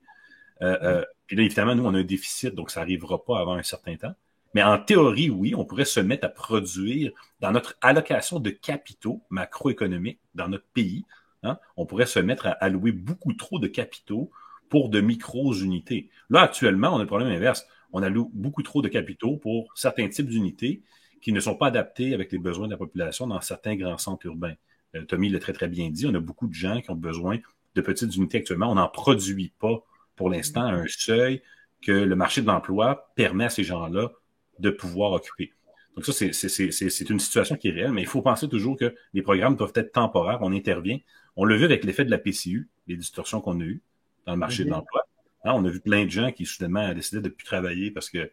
Euh, 0.62 0.76
euh, 0.83 1.05
puis 1.26 1.37
là, 1.37 1.42
évidemment, 1.42 1.74
nous, 1.74 1.85
on 1.85 1.94
a 1.94 1.98
un 1.98 2.05
déficit, 2.05 2.55
donc 2.55 2.70
ça 2.70 2.81
n'arrivera 2.81 3.24
pas 3.24 3.40
avant 3.40 3.55
un 3.55 3.62
certain 3.62 3.96
temps. 3.96 4.14
Mais 4.55 4.62
en 4.62 4.79
théorie, 4.79 5.29
oui, 5.29 5.55
on 5.55 5.64
pourrait 5.64 5.85
se 5.85 6.00
mettre 6.00 6.24
à 6.24 6.31
produire 6.31 7.12
dans 7.40 7.52
notre 7.52 7.76
allocation 7.83 8.40
de 8.40 8.50
capitaux 8.50 9.22
macroéconomiques 9.29 10.20
dans 10.35 10.48
notre 10.48 10.66
pays. 10.72 11.05
Hein, 11.42 11.59
on 11.76 11.85
pourrait 11.85 12.07
se 12.07 12.18
mettre 12.18 12.46
à 12.46 12.52
allouer 12.52 12.92
beaucoup 12.92 13.35
trop 13.35 13.59
de 13.59 13.66
capitaux 13.66 14.31
pour 14.68 14.88
de 14.88 15.00
micro-unités. 15.00 16.09
Là, 16.31 16.40
actuellement, 16.40 16.94
on 16.94 16.96
a 16.96 17.02
le 17.02 17.07
problème 17.07 17.29
inverse. 17.29 17.66
On 17.92 18.02
alloue 18.02 18.31
beaucoup 18.33 18.62
trop 18.62 18.83
de 18.83 18.88
capitaux 18.88 19.37
pour 19.37 19.72
certains 19.74 20.09
types 20.09 20.29
d'unités 20.29 20.83
qui 21.20 21.33
ne 21.33 21.40
sont 21.40 21.57
pas 21.57 21.66
adaptés 21.66 22.14
avec 22.14 22.33
les 22.33 22.38
besoins 22.38 22.66
de 22.66 22.72
la 22.72 22.79
population 22.79 23.26
dans 23.26 23.40
certains 23.40 23.76
grands 23.76 23.98
centres 23.98 24.26
urbains. 24.26 24.55
Euh, 24.96 25.04
Tommy 25.04 25.28
l'a 25.28 25.38
très, 25.38 25.52
très 25.52 25.68
bien 25.68 25.90
dit, 25.90 26.06
on 26.06 26.14
a 26.14 26.20
beaucoup 26.20 26.46
de 26.48 26.54
gens 26.54 26.80
qui 26.80 26.90
ont 26.90 26.96
besoin 26.96 27.38
de 27.74 27.80
petites 27.80 28.16
unités 28.16 28.38
actuellement. 28.38 28.70
On 28.70 28.76
n'en 28.76 28.88
produit 28.88 29.52
pas 29.61 29.85
pour 30.16 30.30
l'instant 30.30 30.66
à 30.66 30.72
un 30.72 30.87
seuil 30.88 31.42
que 31.82 31.92
le 31.92 32.16
marché 32.16 32.40
de 32.40 32.46
l'emploi 32.46 33.12
permet 33.14 33.44
à 33.44 33.50
ces 33.50 33.64
gens-là 33.64 34.11
de 34.59 34.70
pouvoir 34.70 35.12
occuper. 35.12 35.52
Donc 35.94 36.04
ça, 36.04 36.12
c'est 36.12 37.11
une 37.11 37.20
situation 37.20 37.56
qui 37.56 37.68
est 37.68 37.72
réelle, 37.72 37.92
mais 37.92 38.02
il 38.02 38.09
faut 38.09 38.22
penser 38.22 38.48
toujours 38.48 38.76
que 38.76 38.94
les 39.14 39.22
programmes 39.22 39.56
doivent 39.56 39.72
être 39.74 39.92
temporaires. 39.92 40.38
On 40.42 40.52
intervient. 40.52 40.98
On 41.37 41.44
l'a 41.44 41.56
vu 41.56 41.64
avec 41.64 41.85
l'effet 41.85 42.04
de 42.04 42.11
la 42.11 42.18
PCU, 42.18 42.68
les 42.87 42.96
distorsions 42.96 43.40
qu'on 43.40 43.61
a 43.61 43.64
eues 43.64 43.82
dans 44.26 44.32
le 44.32 44.38
marché 44.38 44.64
de 44.64 44.68
mhm. 44.68 44.76
l'emploi. 44.76 45.02
Hein, 45.44 45.52
on 45.54 45.64
a 45.64 45.70
vu 45.70 45.80
plein 45.80 46.04
de 46.04 46.11
gens 46.11 46.32
qui 46.32 46.44
soudainement 46.44 46.92
décidé 46.92 47.20
de 47.20 47.28
ne 47.28 47.32
plus 47.32 47.44
travailler 47.44 47.90
parce 47.90 48.11
que 48.11 48.30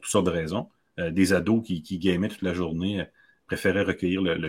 toutes 0.00 0.10
sortes 0.10 0.26
de 0.26 0.30
raisons. 0.30 0.68
Euh, 0.98 1.10
des 1.10 1.32
ados 1.32 1.64
qui, 1.64 1.82
qui 1.82 1.98
gamaient 1.98 2.28
toute 2.28 2.42
la 2.42 2.52
journée, 2.52 3.06
préféraient 3.50 3.82
recueillir 3.82 4.22
le, 4.22 4.48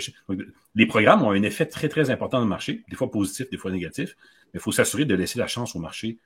les 0.76 0.86
programmes 0.86 1.24
ont 1.24 1.32
un 1.32 1.42
effet 1.42 1.66
très, 1.66 1.90
très 1.90 2.12
important 2.12 2.38
dans 2.38 2.44
le 2.44 2.50
marché, 2.50 2.84
des 2.88 2.96
fois 2.96 3.10
positif, 3.10 3.50
des 3.50 3.58
fois 3.58 3.72
négatif, 3.72 4.16
mais 4.54 4.60
il 4.60 4.62
faut 4.62 4.72
s'assurer 4.72 5.06
de 5.06 5.16
laisser 5.16 5.40
la 5.40 5.48
chance 5.48 5.76
au 5.76 5.80
marché 5.80 6.20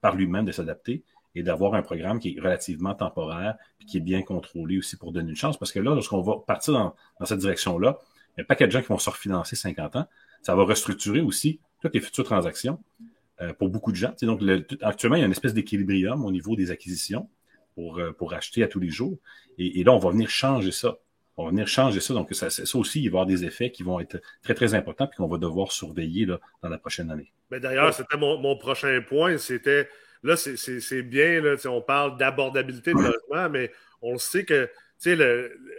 par 0.00 0.16
lui-même 0.16 0.46
de 0.46 0.52
s'adapter 0.52 1.04
et 1.34 1.42
d'avoir 1.42 1.74
un 1.74 1.82
programme 1.82 2.18
qui 2.20 2.34
est 2.34 2.40
relativement 2.40 2.94
temporaire 2.94 3.56
et 3.82 3.84
qui 3.84 3.98
est 3.98 4.00
bien 4.00 4.22
contrôlé 4.22 4.78
aussi 4.78 4.96
pour 4.96 5.12
donner 5.12 5.28
une 5.28 5.36
chance. 5.36 5.58
Parce 5.58 5.72
que 5.72 5.78
là, 5.78 5.94
lorsqu'on 5.94 6.22
va 6.22 6.36
partir 6.46 6.72
dans, 6.72 6.94
cette 7.26 7.40
direction-là, 7.40 7.98
il 8.36 8.40
y 8.40 8.42
a 8.42 8.44
pas 8.46 8.54
de 8.54 8.70
gens 8.70 8.80
qui 8.80 8.88
vont 8.88 8.98
se 8.98 9.10
refinancer 9.10 9.54
50 9.54 9.96
ans. 9.96 10.06
Ça 10.40 10.54
va 10.54 10.64
restructurer 10.64 11.20
aussi 11.20 11.60
toutes 11.82 11.94
les 11.94 12.00
futures 12.00 12.24
transactions 12.24 12.78
euh, 13.42 13.52
pour 13.52 13.68
beaucoup 13.68 13.92
de 13.92 13.96
gens. 13.96 14.14
donc, 14.22 14.40
actuellement, 14.80 15.16
il 15.16 15.20
y 15.20 15.22
a 15.22 15.26
une 15.26 15.32
espèce 15.32 15.52
d'équilibrium 15.52 16.24
au 16.24 16.32
niveau 16.32 16.56
des 16.56 16.70
acquisitions 16.70 17.28
pour, 17.74 17.98
euh, 17.98 18.12
pour 18.12 18.32
acheter 18.32 18.62
à 18.62 18.68
tous 18.68 18.80
les 18.80 18.90
jours. 18.90 19.18
Et, 19.58 19.84
là, 19.84 19.92
on 19.92 19.98
va 19.98 20.10
venir 20.10 20.30
changer 20.30 20.72
ça. 20.72 20.96
On 21.36 21.44
va 21.44 21.50
venir 21.50 21.66
changer 21.66 22.00
ça. 22.00 22.14
Donc, 22.14 22.28
ça, 22.32 22.50
ça 22.50 22.78
aussi, 22.78 23.00
il 23.00 23.08
va 23.08 23.18
y 23.18 23.20
avoir 23.20 23.26
des 23.26 23.44
effets 23.44 23.70
qui 23.70 23.82
vont 23.82 24.00
être 24.00 24.20
très, 24.42 24.54
très 24.54 24.74
importants 24.74 25.08
et 25.12 25.16
qu'on 25.16 25.28
va 25.28 25.38
devoir 25.38 25.72
surveiller 25.72 26.26
là, 26.26 26.38
dans 26.62 26.68
la 26.68 26.78
prochaine 26.78 27.10
année. 27.10 27.32
Mais 27.50 27.60
d'ailleurs, 27.60 27.94
c'était 27.94 28.16
mon, 28.16 28.56
prochain 28.56 29.00
point. 29.06 29.38
C'était 29.38 29.88
là, 30.22 30.36
c'est 30.36 31.02
bien, 31.02 31.40
là, 31.40 31.56
on 31.66 31.80
parle 31.80 32.16
d'abordabilité 32.18 32.92
de 32.92 32.98
logement, 32.98 33.50
mais 33.50 33.70
on 34.02 34.18
sait 34.18 34.44
que 34.44 34.70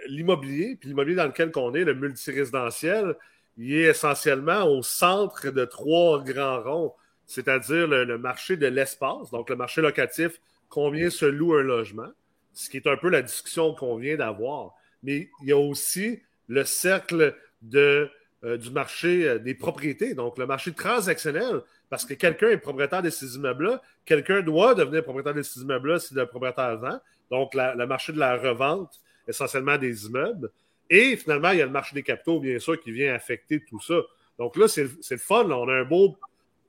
l'immobilier, 0.08 0.78
puis 0.80 0.90
l'immobilier 0.90 1.16
dans 1.18 1.28
lequel 1.28 1.52
on 1.56 1.74
est, 1.74 1.84
le 1.84 1.94
multirésidentiel, 1.94 3.16
il 3.58 3.74
est 3.76 3.90
essentiellement 3.90 4.64
au 4.66 4.82
centre 4.82 5.50
de 5.52 5.66
trois 5.66 6.24
grands 6.24 6.62
ronds 6.62 6.94
c'est-à-dire 7.26 7.88
le, 7.88 8.18
marché 8.18 8.58
de 8.58 8.68
l'espace, 8.68 9.32
donc 9.32 9.50
le 9.50 9.56
marché 9.56 9.82
locatif, 9.82 10.40
combien 10.70 11.10
se 11.10 11.26
loue 11.26 11.56
un 11.56 11.64
logement, 11.64 12.10
ce 12.54 12.70
qui 12.70 12.78
est 12.78 12.88
un 12.88 12.98
peu 12.98 13.10
la 13.10 13.22
discussion 13.22 13.74
qu'on 13.74 13.98
vient 13.98 14.18
d'avoir. 14.18 14.74
Mais 15.04 15.30
il 15.42 15.50
y 15.50 15.52
a 15.52 15.58
aussi 15.58 16.22
le 16.48 16.64
cercle 16.64 17.36
de, 17.62 18.10
euh, 18.44 18.58
du 18.58 18.72
marché 18.72 19.28
euh, 19.28 19.40
des 19.40 19.54
propriétés, 19.54 20.14
donc 20.16 20.38
le 20.38 20.46
marché 20.46 20.74
transactionnel, 20.74 21.62
parce 21.90 22.06
que 22.06 22.14
quelqu'un 22.14 22.50
est 22.50 22.58
propriétaire 22.58 23.02
de 23.02 23.10
ces 23.10 23.36
immeubles-là, 23.36 23.82
quelqu'un 24.06 24.42
doit 24.42 24.76
devenir 24.76 25.04
propriétaire 25.04 25.34
de 25.34 25.42
ces 25.42 25.62
immeubles-là 25.62 26.00
si 26.00 26.14
le 26.14 26.26
propriétaire 26.26 26.78
vend, 26.78 27.00
donc 27.32 27.54
le 27.54 27.86
marché 27.86 28.12
de 28.12 28.20
la 28.20 28.36
revente, 28.38 29.00
essentiellement 29.28 29.78
des 29.78 30.06
immeubles. 30.06 30.52
Et 30.90 31.16
finalement, 31.16 31.52
il 31.52 31.60
y 31.60 31.62
a 31.62 31.66
le 31.66 31.72
marché 31.72 31.96
des 31.96 32.04
capitaux, 32.04 32.40
bien 32.40 32.60
sûr, 32.60 32.80
qui 32.82 32.92
vient 32.92 33.14
affecter 33.14 33.64
tout 33.64 33.80
ça. 33.80 33.96
Donc 34.38 34.58
là, 34.58 34.68
c'est 34.68 34.84
le 34.84 35.18
fun. 35.18 35.50
On 35.50 35.70
a 35.70 35.74
un 35.74 35.86
beau 35.86 36.18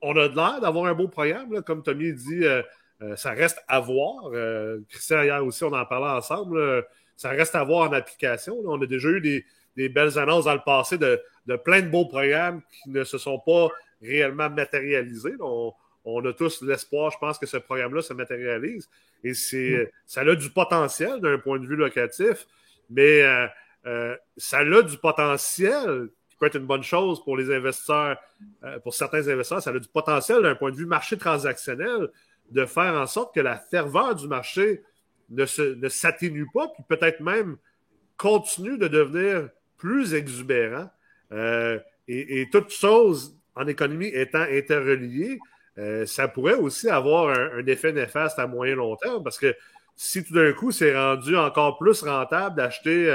on 0.01 0.15
a 0.17 0.27
l'air 0.27 0.61
d'avoir 0.61 0.85
un 0.85 0.93
beau 0.93 1.07
programme. 1.07 1.61
Comme 1.63 1.81
Tommy 1.83 2.13
dit, 2.13 2.45
euh, 2.45 2.61
ça 3.15 3.31
reste 3.31 3.63
à 3.67 3.79
voir. 3.79 4.31
Christian, 4.89 5.23
hier 5.23 5.45
aussi, 5.45 5.63
on 5.63 5.73
en 5.73 5.85
parlait 5.85 6.17
ensemble. 6.17 6.85
Ça 7.15 7.29
reste 7.29 7.55
à 7.55 7.63
voir 7.63 7.89
en 7.89 7.93
application. 7.93 8.59
On 8.65 8.81
a 8.81 8.85
déjà 8.85 9.09
eu 9.09 9.21
des, 9.21 9.89
belles 9.89 10.17
annonces 10.17 10.45
dans 10.45 10.53
le 10.53 10.63
passé 10.65 10.97
de, 10.97 11.21
plein 11.63 11.81
de 11.81 11.89
beaux 11.89 12.05
programmes 12.05 12.61
qui 12.71 12.89
ne 12.89 13.03
se 13.03 13.17
sont 13.17 13.39
pas 13.39 13.69
réellement 14.01 14.49
matérialisés. 14.49 15.33
On, 15.39 15.73
a 16.25 16.33
tous 16.33 16.61
l'espoir, 16.61 17.11
je 17.11 17.17
pense, 17.17 17.39
que 17.39 17.45
ce 17.45 17.57
programme-là 17.57 18.01
se 18.01 18.13
matérialise. 18.13 18.89
Et 19.23 19.33
c'est, 19.33 19.85
mm. 19.85 19.87
ça 20.05 20.21
a 20.21 20.35
du 20.35 20.49
potentiel 20.51 21.19
d'un 21.19 21.39
point 21.39 21.59
de 21.59 21.65
vue 21.65 21.75
locatif, 21.75 22.47
mais 22.89 23.23
ça 24.37 24.59
a 24.59 24.81
du 24.81 24.97
potentiel 24.97 26.09
peut 26.39 26.47
être 26.47 26.57
une 26.57 26.65
bonne 26.65 26.83
chose 26.83 27.23
pour 27.23 27.37
les 27.37 27.53
investisseurs, 27.53 28.17
euh, 28.63 28.79
pour 28.79 28.93
certains 28.93 29.27
investisseurs, 29.27 29.61
ça 29.61 29.69
a 29.69 29.79
du 29.79 29.87
potentiel 29.87 30.41
d'un 30.41 30.55
point 30.55 30.71
de 30.71 30.75
vue 30.75 30.85
marché 30.85 31.17
transactionnel 31.17 32.09
de 32.51 32.65
faire 32.65 32.93
en 32.93 33.07
sorte 33.07 33.33
que 33.33 33.39
la 33.39 33.57
ferveur 33.57 34.15
du 34.15 34.27
marché 34.27 34.83
ne, 35.29 35.89
s'atténue 35.89 36.47
pas, 36.53 36.67
puis 36.69 36.83
peut-être 36.87 37.19
même 37.19 37.57
continue 38.17 38.77
de 38.77 38.87
devenir 38.87 39.49
plus 39.77 40.13
exubérant. 40.13 40.89
Euh, 41.31 41.79
et, 42.07 42.47
toute 42.51 42.69
chose 42.69 43.35
en 43.55 43.67
économie 43.67 44.07
étant 44.07 44.41
interreliée, 44.41 45.39
euh, 45.77 46.05
ça 46.05 46.27
pourrait 46.27 46.55
aussi 46.55 46.89
avoir 46.89 47.29
un, 47.29 47.65
effet 47.65 47.91
néfaste 47.91 48.39
à 48.39 48.47
moyen 48.47 48.75
long 48.75 48.95
terme 48.95 49.23
parce 49.23 49.37
que 49.37 49.53
si 49.97 50.23
tout 50.23 50.33
d'un 50.33 50.53
coup 50.53 50.71
c'est 50.71 50.95
rendu 50.95 51.35
encore 51.35 51.77
plus 51.77 52.01
rentable 52.03 52.55
d'acheter 52.55 53.09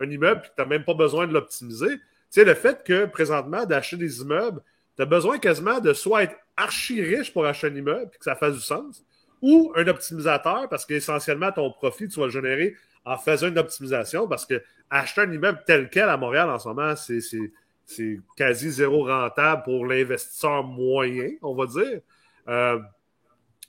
un 0.00 0.10
immeuble 0.10 0.40
et 0.44 0.48
que 0.48 0.54
tu 0.54 0.62
n'as 0.62 0.66
même 0.66 0.84
pas 0.84 0.94
besoin 0.94 1.26
de 1.26 1.32
l'optimiser, 1.32 1.98
sais, 2.32 2.44
le 2.44 2.54
fait 2.54 2.82
que 2.82 3.04
présentement, 3.06 3.64
d'acheter 3.64 3.96
des 3.96 4.20
immeubles, 4.20 4.62
tu 4.96 5.02
as 5.02 5.06
besoin 5.06 5.38
quasiment 5.38 5.80
de 5.80 5.92
soit 5.92 6.24
être 6.24 6.36
archi 6.56 7.02
riche 7.02 7.32
pour 7.32 7.46
acheter 7.46 7.68
un 7.68 7.76
immeuble 7.76 8.10
et 8.12 8.18
que 8.18 8.24
ça 8.24 8.34
fasse 8.34 8.54
du 8.54 8.60
sens, 8.60 9.04
ou 9.42 9.72
un 9.76 9.86
optimisateur 9.88 10.68
parce 10.68 10.86
qu'essentiellement, 10.86 11.52
ton 11.52 11.70
profit, 11.70 12.08
tu 12.08 12.20
vas 12.20 12.26
le 12.26 12.32
générer 12.32 12.76
en 13.04 13.18
faisant 13.18 13.48
une 13.48 13.58
optimisation 13.58 14.28
parce 14.28 14.46
que 14.46 14.62
acheter 14.88 15.22
un 15.22 15.32
immeuble 15.32 15.62
tel 15.66 15.90
quel 15.90 16.08
à 16.08 16.16
Montréal 16.16 16.48
en 16.48 16.58
ce 16.58 16.68
moment, 16.68 16.94
c'est 16.96 18.20
quasi 18.36 18.70
zéro 18.70 19.04
rentable 19.04 19.64
pour 19.64 19.84
l'investisseur 19.86 20.62
moyen, 20.62 21.30
on 21.42 21.54
va 21.54 21.66
dire. 21.66 22.00
Euh, 22.48 22.78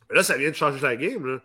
là, 0.10 0.24
ça 0.24 0.38
vient 0.38 0.50
de 0.50 0.56
changer 0.56 0.80
la 0.82 0.96
game. 0.96 1.42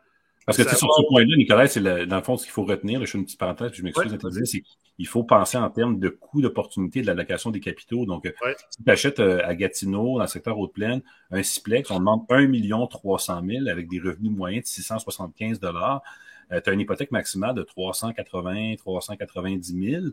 Parce 0.48 0.64
que 0.64 0.76
sur 0.76 0.94
ce 0.94 1.02
point-là, 1.08 1.37
Nicolas, 1.37 1.68
c'est 1.68 1.82
dans 1.82 2.16
le 2.16 2.22
fond 2.22 2.38
ce 2.38 2.44
qu'il 2.44 2.52
faut 2.52 2.64
retenir. 2.64 3.00
Je 3.04 3.06
fais 3.06 3.18
une 3.18 3.24
petite 3.24 3.38
parenthèse, 3.38 3.70
puis 3.70 3.80
je 3.80 3.84
m'excuse 3.84 4.12
ouais, 4.12 4.44
c'est 4.46 4.62
il 4.98 5.06
faut 5.06 5.22
penser 5.22 5.57
en 5.57 5.70
termes 5.70 6.01
de 6.01 6.09
coût 6.09 6.40
d'opportunité 6.40 7.03
de 7.03 7.07
l'allocation 7.07 7.51
des 7.51 7.61
capitaux. 7.61 8.05
Donc, 8.05 8.26
euh, 8.26 8.32
si 8.70 8.82
tu 8.82 8.90
achètes 8.90 9.20
euh, 9.20 9.40
à 9.44 9.55
Gatineau, 9.55 10.16
dans 10.16 10.24
le 10.24 10.28
secteur 10.28 10.59
Haute-Plaine, 10.59 11.03
un 11.30 11.42
Ciplex, 11.42 11.90
on 11.90 12.01
demande 12.01 12.22
1 12.30 12.86
300 12.88 13.42
000 13.46 13.68
avec 13.68 13.88
des 13.88 14.01
revenus 14.01 14.32
moyens 14.32 14.64
de 14.64 14.68
675 14.68 15.61
dollars. 15.61 16.03
Euh, 16.51 16.61
tu 16.61 16.70
as 16.70 16.72
une 16.72 16.80
hypothèque 16.80 17.12
maximale 17.12 17.55
de 17.55 17.62
380, 17.62 18.74
390 18.76 19.90
000. 19.90 20.05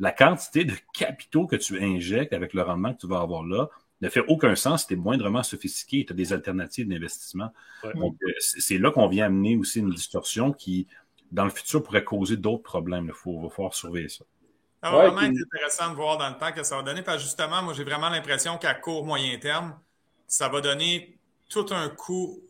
La 0.00 0.10
quantité 0.10 0.64
de 0.64 0.74
capitaux 0.92 1.46
que 1.46 1.56
tu 1.56 1.80
injectes 1.80 2.32
avec 2.32 2.54
le 2.54 2.62
rendement 2.62 2.92
que 2.92 3.00
tu 3.00 3.06
vas 3.06 3.20
avoir 3.20 3.44
là 3.44 3.68
ne 4.00 4.08
fait 4.08 4.24
aucun 4.28 4.54
sens, 4.56 4.86
tu 4.86 4.94
es 4.94 4.96
moindrement 4.96 5.42
sophistiqué, 5.42 6.04
tu 6.04 6.12
as 6.12 6.16
des 6.16 6.32
alternatives 6.32 6.88
d'investissement. 6.88 7.52
Donc, 7.94 8.16
euh, 8.22 8.32
c'est 8.38 8.78
là 8.78 8.90
qu'on 8.90 9.08
vient 9.08 9.26
amener 9.26 9.56
aussi 9.56 9.78
une 9.78 9.90
distorsion 9.90 10.52
qui, 10.52 10.86
dans 11.30 11.44
le 11.44 11.50
futur, 11.50 11.82
pourrait 11.82 12.04
causer 12.04 12.36
d'autres 12.36 12.62
problèmes. 12.62 13.06
Il 13.06 13.14
faut, 13.14 13.40
va 13.40 13.48
falloir 13.48 13.74
surveiller 13.74 14.08
ça. 14.08 14.24
Ça 14.82 14.90
va 14.90 15.08
vraiment 15.08 15.22
être 15.22 15.42
intéressant 15.46 15.90
de 15.90 15.94
voir 15.94 16.18
dans 16.18 16.28
le 16.28 16.36
temps 16.36 16.52
que 16.52 16.62
ça 16.62 16.76
va 16.76 16.82
donner, 16.82 17.02
parce 17.02 17.18
que 17.18 17.22
justement, 17.22 17.62
moi, 17.62 17.72
j'ai 17.72 17.84
vraiment 17.84 18.10
l'impression 18.10 18.58
qu'à 18.58 18.74
court, 18.74 19.06
moyen 19.06 19.38
terme, 19.38 19.78
ça 20.26 20.48
va 20.48 20.60
donner 20.60 21.18
tout 21.48 21.66
un 21.70 21.88
coup 21.88 22.42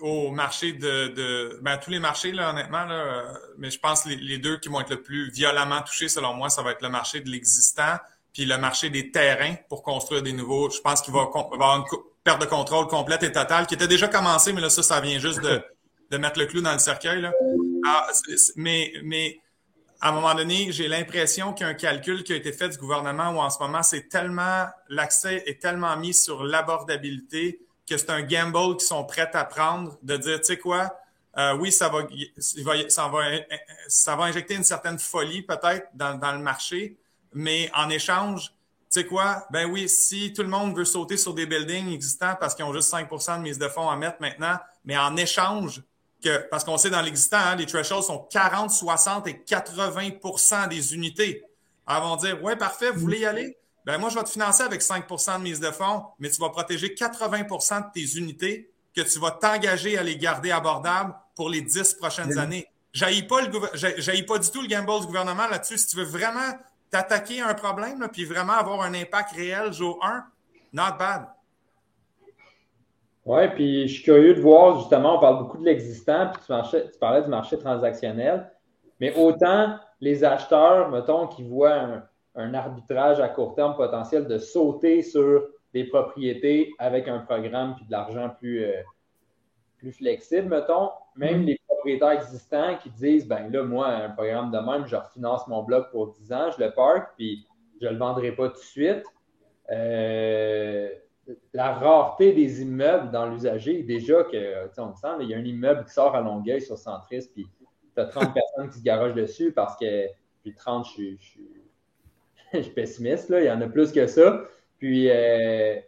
au 0.00 0.30
marché 0.30 0.72
de, 0.72 1.08
de 1.08 1.58
ben, 1.62 1.76
tous 1.76 1.90
les 1.90 1.98
marchés, 1.98 2.32
là, 2.32 2.50
honnêtement, 2.50 2.84
là, 2.84 3.34
mais 3.58 3.70
je 3.70 3.78
pense 3.78 4.04
que 4.04 4.10
les, 4.10 4.16
les, 4.16 4.38
deux 4.38 4.58
qui 4.58 4.68
vont 4.68 4.80
être 4.80 4.90
le 4.90 5.02
plus 5.02 5.30
violemment 5.30 5.82
touchés, 5.82 6.08
selon 6.08 6.34
moi, 6.34 6.48
ça 6.48 6.62
va 6.62 6.72
être 6.72 6.82
le 6.82 6.88
marché 6.88 7.20
de 7.20 7.30
l'existant, 7.30 7.98
puis 8.34 8.44
le 8.44 8.58
marché 8.58 8.90
des 8.90 9.10
terrains 9.10 9.54
pour 9.68 9.82
construire 9.82 10.20
des 10.20 10.32
nouveaux. 10.32 10.68
Je 10.68 10.80
pense 10.80 11.00
qu'il 11.00 11.14
va, 11.14 11.30
va, 11.32 11.48
avoir 11.54 11.76
une 11.78 11.84
perte 12.24 12.40
de 12.40 12.46
contrôle 12.46 12.88
complète 12.88 13.22
et 13.22 13.32
totale, 13.32 13.66
qui 13.66 13.74
était 13.74 13.88
déjà 13.88 14.08
commencée, 14.08 14.52
mais 14.52 14.60
là, 14.60 14.68
ça, 14.68 14.82
ça 14.82 15.00
vient 15.00 15.18
juste 15.18 15.40
de, 15.40 15.62
de 16.10 16.16
mettre 16.18 16.38
le 16.38 16.46
clou 16.46 16.60
dans 16.60 16.72
le 16.72 16.80
cercueil. 16.80 17.22
Là. 17.22 17.32
Ah, 17.86 18.08
mais, 18.56 18.92
mais 19.04 19.38
à 20.00 20.08
un 20.08 20.12
moment 20.12 20.34
donné, 20.34 20.72
j'ai 20.72 20.88
l'impression 20.88 21.52
qu'il 21.52 21.64
y 21.64 21.68
a 21.68 21.70
un 21.70 21.74
calcul 21.74 22.24
qui 22.24 22.32
a 22.32 22.36
été 22.36 22.52
fait 22.52 22.68
du 22.68 22.76
gouvernement 22.76 23.30
où 23.30 23.38
en 23.38 23.50
ce 23.50 23.58
moment, 23.60 23.82
c'est 23.82 24.08
tellement, 24.08 24.66
l'accès 24.88 25.44
est 25.46 25.62
tellement 25.62 25.96
mis 25.96 26.12
sur 26.12 26.42
l'abordabilité 26.42 27.60
que 27.88 27.96
c'est 27.96 28.10
un 28.10 28.22
gamble 28.22 28.76
qu'ils 28.76 28.88
sont 28.88 29.04
prêts 29.04 29.30
à 29.32 29.44
prendre 29.44 29.96
de 30.02 30.16
dire, 30.16 30.40
tu 30.40 30.46
sais 30.46 30.58
quoi, 30.58 30.98
euh, 31.36 31.56
oui, 31.56 31.70
ça 31.70 31.88
va, 31.88 32.00
ça 32.88 33.08
va, 33.08 33.22
ça 33.88 34.16
va 34.16 34.24
injecter 34.24 34.54
une 34.54 34.64
certaine 34.64 34.98
folie 34.98 35.42
peut-être 35.42 35.88
dans, 35.94 36.14
dans 36.18 36.32
le 36.32 36.38
marché, 36.38 36.96
mais 37.34 37.70
en 37.74 37.90
échange, 37.90 38.52
tu 38.90 39.00
sais 39.00 39.06
quoi? 39.06 39.46
Ben 39.50 39.70
oui, 39.70 39.88
si 39.88 40.32
tout 40.32 40.42
le 40.42 40.48
monde 40.48 40.76
veut 40.76 40.84
sauter 40.84 41.16
sur 41.16 41.34
des 41.34 41.46
buildings 41.46 41.92
existants 41.92 42.36
parce 42.38 42.54
qu'ils 42.54 42.64
ont 42.64 42.72
juste 42.72 42.92
5% 42.92 43.38
de 43.38 43.42
mise 43.42 43.58
de 43.58 43.68
fonds 43.68 43.90
à 43.90 43.96
mettre 43.96 44.18
maintenant, 44.20 44.56
mais 44.84 44.96
en 44.96 45.16
échange, 45.16 45.82
que, 46.22 46.48
parce 46.48 46.64
qu'on 46.64 46.78
sait 46.78 46.90
dans 46.90 47.02
l'existant, 47.02 47.38
hein, 47.38 47.56
les 47.56 47.66
thresholds 47.66 48.04
sont 48.04 48.26
40, 48.30 48.70
60 48.70 49.26
et 49.26 49.42
80% 49.46 50.68
des 50.68 50.94
unités. 50.94 51.44
Alors, 51.86 52.08
vont 52.08 52.16
dire, 52.16 52.42
ouais, 52.42 52.56
parfait, 52.56 52.90
vous 52.90 53.00
voulez 53.00 53.20
y 53.20 53.26
aller? 53.26 53.58
Ben 53.84 53.98
moi, 53.98 54.08
je 54.08 54.14
vais 54.14 54.24
te 54.24 54.30
financer 54.30 54.62
avec 54.62 54.80
5% 54.80 55.38
de 55.38 55.42
mise 55.42 55.60
de 55.60 55.70
fonds, 55.70 56.04
mais 56.18 56.30
tu 56.30 56.40
vas 56.40 56.48
protéger 56.48 56.94
80% 56.94 57.88
de 57.88 57.92
tes 57.92 58.18
unités 58.18 58.70
que 58.96 59.02
tu 59.02 59.18
vas 59.18 59.32
t'engager 59.32 59.98
à 59.98 60.02
les 60.02 60.16
garder 60.16 60.50
abordables 60.50 61.14
pour 61.34 61.50
les 61.50 61.60
10 61.60 61.94
prochaines 61.94 62.38
années. 62.38 62.66
J'haïs 62.92 63.24
pas, 63.24 63.42
le, 63.42 64.24
pas 64.26 64.38
du 64.38 64.50
tout 64.50 64.62
le 64.62 64.68
gamble 64.68 65.00
du 65.00 65.06
gouvernement 65.06 65.48
là-dessus. 65.48 65.78
Si 65.78 65.88
tu 65.88 65.96
veux 65.96 66.04
vraiment 66.04 66.52
t'attaquer 66.94 67.40
à 67.40 67.48
un 67.48 67.54
problème, 67.54 68.00
là, 68.00 68.08
puis 68.08 68.24
vraiment 68.24 68.52
avoir 68.52 68.82
un 68.82 68.94
impact 68.94 69.32
réel 69.32 69.72
jour 69.72 69.98
1, 70.04 70.24
not 70.72 70.96
bad. 70.96 71.26
Oui, 73.26 73.48
puis 73.48 73.88
je 73.88 73.94
suis 73.94 74.04
curieux 74.04 74.34
de 74.34 74.40
voir, 74.40 74.78
justement, 74.78 75.16
on 75.16 75.20
parle 75.20 75.38
beaucoup 75.38 75.58
de 75.58 75.64
l'existant, 75.64 76.30
puis 76.32 76.42
tu, 76.46 76.98
parlais 77.00 77.22
du 77.22 77.28
marché 77.28 77.58
transactionnel, 77.58 78.48
mais 79.00 79.12
autant 79.16 79.76
les 80.00 80.22
acheteurs, 80.22 80.88
mettons, 80.90 81.26
qui 81.26 81.42
voient 81.42 82.04
un, 82.36 82.54
arbitrage 82.54 83.18
à 83.18 83.28
court 83.28 83.56
terme 83.56 83.74
potentiel 83.74 84.28
de 84.28 84.38
sauter 84.38 85.02
sur 85.02 85.48
des 85.72 85.84
propriétés 85.84 86.72
avec 86.78 87.08
un 87.08 87.20
programme 87.20 87.74
puis 87.74 87.86
de 87.86 87.90
l'argent 87.90 88.30
plus, 88.38 88.64
euh, 88.64 88.82
plus 89.78 89.92
flexible, 89.92 90.48
mettons, 90.48 90.90
même 91.16 91.42
mm-hmm. 91.42 91.46
les 91.46 91.60
propriétaires 91.84 92.12
existants 92.12 92.78
qui 92.82 92.88
disent 92.88 93.28
ben 93.28 93.52
là, 93.52 93.62
moi, 93.62 93.88
un 93.88 94.08
programme 94.08 94.50
de 94.50 94.58
même, 94.58 94.86
je 94.86 94.96
refinance 94.96 95.46
mon 95.48 95.62
bloc 95.62 95.90
pour 95.90 96.14
10 96.14 96.32
ans, 96.32 96.50
je 96.56 96.64
le 96.64 96.70
park, 96.72 97.12
puis 97.14 97.46
je 97.78 97.86
ne 97.86 97.92
le 97.92 97.98
vendrai 97.98 98.32
pas 98.32 98.48
tout 98.48 98.54
de 98.54 98.64
suite. 98.64 99.04
Euh, 99.70 100.88
la 101.52 101.74
rareté 101.74 102.32
des 102.32 102.62
immeubles 102.62 103.10
dans 103.10 103.26
l'usager, 103.26 103.82
déjà 103.82 104.24
que, 104.24 104.70
on 104.78 104.86
me 104.88 104.94
semble, 104.94 105.24
il 105.24 105.28
y 105.28 105.34
a 105.34 105.36
un 105.36 105.44
immeuble 105.44 105.84
qui 105.84 105.92
sort 105.92 106.14
à 106.14 106.22
Longueuil 106.22 106.62
sur 106.62 106.78
Centris, 106.78 107.28
puis 107.34 107.46
tu 107.94 108.00
as 108.00 108.06
30 108.06 108.32
personnes 108.32 108.70
qui 108.70 108.78
se 108.78 108.82
garagent 108.82 109.14
dessus 109.14 109.52
parce 109.52 109.76
que, 109.76 110.06
puis 110.42 110.54
30, 110.54 110.86
je 112.54 112.62
suis, 112.62 112.70
pessimiste, 112.70 113.28
là, 113.28 113.40
il 113.42 113.46
y 113.46 113.50
en 113.50 113.60
a 113.60 113.68
plus 113.68 113.92
que 113.92 114.06
ça. 114.06 114.40
Puis, 114.78 115.10
euh, 115.10 115.78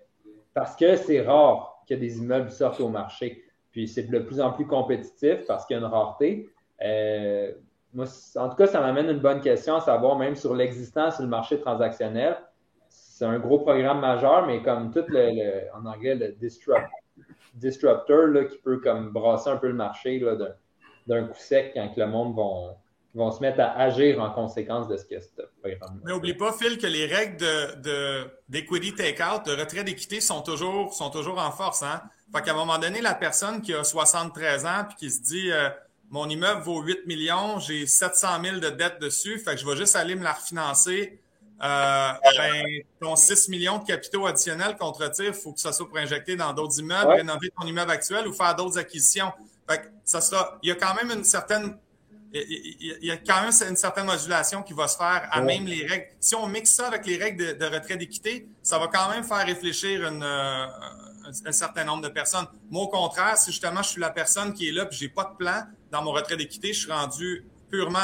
parce 0.53 0.77
que 0.77 0.97
c'est 0.97 1.23
rare 1.23 1.83
que 1.89 1.95
des 1.95 2.19
immeubles 2.19 2.51
sortent 2.51 2.81
au 2.81 2.91
marché. 2.91 3.46
Puis 3.77 3.89
c'est 3.89 4.05
de 4.05 4.19
plus 4.21 4.41
en 4.41 4.53
plus 4.53 4.67
compétitif 4.67 5.45
parce 5.47 5.67
qu'il 5.67 5.77
y 5.77 5.79
a 5.79 5.83
une 5.83 5.93
rareté. 5.93 6.49
Euh, 6.83 7.53
moi, 7.93 8.07
en 8.37 8.49
tout 8.49 8.57
cas, 8.57 8.67
ça 8.67 8.81
m'amène 8.81 9.11
une 9.11 9.19
bonne 9.19 9.43
question 9.43 9.77
à 9.77 9.83
savoir, 9.83 10.17
même 10.17 10.35
sur 10.35 10.55
l'existence 10.55 11.17
sur 11.17 11.25
le 11.25 11.29
marché 11.29 11.61
transactionnel. 11.61 12.39
C'est 12.89 13.27
un 13.27 13.39
gros 13.39 13.59
programme 13.59 14.01
majeur, 14.01 14.47
mais 14.47 14.63
comme 14.63 14.93
tout 14.93 15.05
le, 15.09 15.71
en 15.77 15.85
anglais, 15.85 16.15
le 16.15 16.35
disruptor 17.53 18.27
là, 18.29 18.45
qui 18.45 18.57
peut 18.57 18.79
comme 18.79 19.11
brasser 19.11 19.51
un 19.51 19.59
peu 19.59 19.69
le 19.69 19.75
marché 19.75 20.25
d'un 21.07 21.25
coup 21.25 21.39
sec 21.39 21.73
quand 21.75 21.93
le 21.99 22.07
monde 22.07 22.35
vont, 22.35 22.75
vont 23.15 23.31
se 23.31 23.43
mettre 23.43 23.61
à 23.61 23.73
agir 23.79 24.23
en 24.23 24.31
conséquence 24.31 24.89
de 24.89 24.97
ce 24.97 25.05
que 25.05 25.21
c'est. 25.21 25.45
Mais 25.63 25.79
n'oublie 26.07 26.33
pas, 26.33 26.55
Phil, 26.55 26.79
que 26.79 26.87
les 26.87 27.05
règles 27.05 27.45
d'equity 28.49 28.93
de, 28.93 28.97
take-out, 28.97 29.45
de 29.45 29.53
retrait 29.53 29.85
d'équité 29.85 30.23
sont 30.23 30.41
toujours, 30.41 30.95
sont 30.95 31.11
toujours 31.11 31.39
en 31.39 31.51
force. 31.51 31.83
Hein? 31.83 32.01
Fait 32.35 32.43
qu'à 32.43 32.53
un 32.53 32.55
moment 32.55 32.79
donné, 32.79 33.01
la 33.01 33.15
personne 33.15 33.63
qui 33.63 33.73
a 33.73 33.85
73 33.85 34.67
ans 34.67 34.85
puis 34.89 34.97
qui 34.97 35.11
se 35.11 35.23
dit 35.23 35.51
euh, 35.51 35.69
mon 36.11 36.29
immeuble 36.29 36.63
vaut 36.63 36.83
8 36.83 37.07
millions, 37.07 37.59
j'ai 37.59 37.87
700 37.87 38.29
000 38.43 38.57
de 38.59 38.71
dettes 38.71 39.01
dessus, 39.01 39.39
fait 39.39 39.55
que 39.55 39.61
je 39.61 39.67
vais 39.67 39.77
juste 39.77 39.97
aller 39.97 40.15
me 40.15 40.23
la 40.23 40.33
refinancer. 40.33 41.21
Euh, 41.63 42.13
ben, 42.37 42.65
ton 43.01 43.17
6 43.17 43.49
millions 43.49 43.79
de 43.79 43.85
capitaux 43.85 44.27
additionnels 44.27 44.77
contre 44.77 45.11
tir, 45.11 45.27
il 45.27 45.33
faut 45.33 45.53
que 45.53 45.61
ça 45.61 45.73
soit 45.73 45.89
pour 45.89 45.97
injecter 45.97 46.37
dans 46.37 46.53
d'autres 46.53 46.79
immeubles, 46.81 47.13
rénover 47.13 47.51
ton 47.59 47.67
immeuble 47.67 47.91
actuel 47.91 48.27
ou 48.29 48.35
faire 48.35 48.55
d'autres 48.55 48.79
acquisitions. 48.79 49.33
Fait 49.69 49.79
que 49.79 49.87
ça 50.05 50.21
sera, 50.21 50.59
il 50.63 50.69
y 50.69 50.73
a 50.73 50.75
quand 50.75 50.95
même 50.95 51.11
une 51.11 51.25
certaine 51.25 51.79
il 52.35 52.99
y 53.03 53.11
a 53.11 53.17
quand 53.17 53.41
même 53.41 53.53
une 53.71 53.77
certaine 53.77 54.05
modulation 54.05 54.63
qui 54.63 54.75
va 54.75 54.89
se 54.89 54.99
faire 54.99 55.27
à 55.31 55.41
même 55.41 55.65
les 55.65 55.87
règles. 55.87 56.07
Si 56.21 56.35
on 56.35 56.47
mixe 56.47 56.71
ça 56.71 56.89
avec 56.89 57.07
les 57.07 57.17
règles 57.17 57.57
de, 57.57 57.65
retrait 57.65 57.97
d'équité, 57.97 58.47
ça 58.63 58.79
va 58.79 58.89
quand 58.89 59.09
même 59.09 59.25
faire 59.25 59.47
réfléchir 59.47 60.07
une, 60.07 60.23
euh, 60.23 60.67
un, 61.47 61.53
certain 61.53 61.85
nombre 61.85 62.03
de 62.03 62.09
personnes. 62.09 62.47
Moi, 62.71 62.85
au 62.85 62.89
contraire, 62.89 63.37
si 63.37 63.51
justement 63.51 63.83
je 63.83 63.91
suis 63.91 64.01
la 64.01 64.11
personne 64.11 64.53
qui 64.53 64.69
est 64.69 64.73
là 64.73 64.85
et 64.85 64.95
j'ai 64.95 65.09
pas 65.09 65.25
de 65.25 65.37
plan 65.37 65.63
dans 65.91 66.03
mon 66.03 66.13
retrait 66.13 66.37
d'équité, 66.37 66.73
je 66.73 66.81
suis 66.81 66.93
rendu 66.93 67.45
purement 67.71 67.99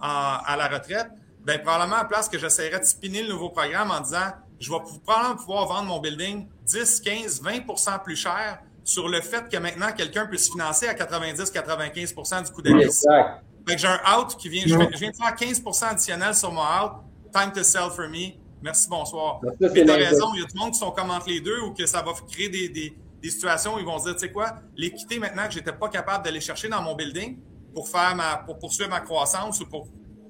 à, 0.00 0.56
la 0.56 0.68
retraite, 0.68 1.08
ben 1.44 1.60
probablement 1.60 1.96
à 1.96 2.04
place 2.04 2.28
que 2.28 2.38
j'essaierais 2.38 2.80
de 2.80 2.84
spinner 2.84 3.22
le 3.22 3.30
nouveau 3.30 3.50
programme 3.50 3.90
en 3.90 4.00
disant 4.00 4.32
je 4.60 4.70
vais 4.70 4.78
probablement 5.04 5.36
pouvoir 5.36 5.66
vendre 5.66 5.88
mon 5.88 6.00
building 6.00 6.46
10, 6.66 7.00
15, 7.00 7.42
20% 7.42 8.02
plus 8.02 8.16
cher 8.16 8.60
sur 8.82 9.08
le 9.08 9.20
fait 9.20 9.48
que 9.48 9.56
maintenant 9.56 9.92
quelqu'un 9.92 10.26
puisse 10.26 10.50
financer 10.50 10.86
à 10.88 10.94
90-95% 10.94 12.46
du 12.46 12.52
coût 12.52 12.62
d'investissement. 12.62 13.40
Fait 13.66 13.76
que 13.76 13.80
j'ai 13.80 13.88
un 13.88 14.00
out 14.18 14.36
qui 14.36 14.48
vient, 14.50 14.64
je, 14.66 14.76
viens 14.98 15.10
de 15.10 15.16
faire 15.16 15.34
15% 15.34 15.84
additionnel 15.84 16.34
sur 16.34 16.52
mon 16.52 16.60
out. 16.60 16.92
Time 17.32 17.50
to 17.52 17.62
sell 17.62 17.90
for 17.90 18.08
me. 18.08 18.34
Merci, 18.64 18.88
bonsoir. 18.88 19.40
Mais 19.60 19.70
tu 19.70 19.90
as 19.90 19.94
raison, 19.94 20.32
il 20.32 20.40
y 20.40 20.42
a 20.42 20.46
du 20.46 20.58
monde 20.58 20.72
qui 20.72 20.78
sont 20.78 20.90
comme 20.90 21.10
entre 21.10 21.28
les 21.28 21.40
deux 21.40 21.60
ou 21.60 21.74
que 21.74 21.84
ça 21.84 22.00
va 22.00 22.12
créer 22.32 22.48
des, 22.48 22.70
des, 22.70 22.96
des 23.20 23.30
situations 23.30 23.74
où 23.74 23.78
ils 23.78 23.84
vont 23.84 23.98
se 23.98 24.04
dire, 24.04 24.14
tu 24.14 24.20
sais 24.20 24.32
quoi, 24.32 24.54
l'équité 24.74 25.18
maintenant 25.18 25.46
que 25.46 25.52
j'étais 25.52 25.74
pas 25.74 25.90
capable 25.90 26.24
d'aller 26.24 26.40
chercher 26.40 26.68
dans 26.68 26.80
mon 26.80 26.94
building 26.94 27.38
pour 27.74 27.86
faire 27.86 28.16
ma, 28.16 28.38
pour 28.38 28.58
poursuivre 28.58 28.88
ma 28.88 29.00
croissance 29.00 29.60
ou 29.60 29.66
pour 29.66 29.86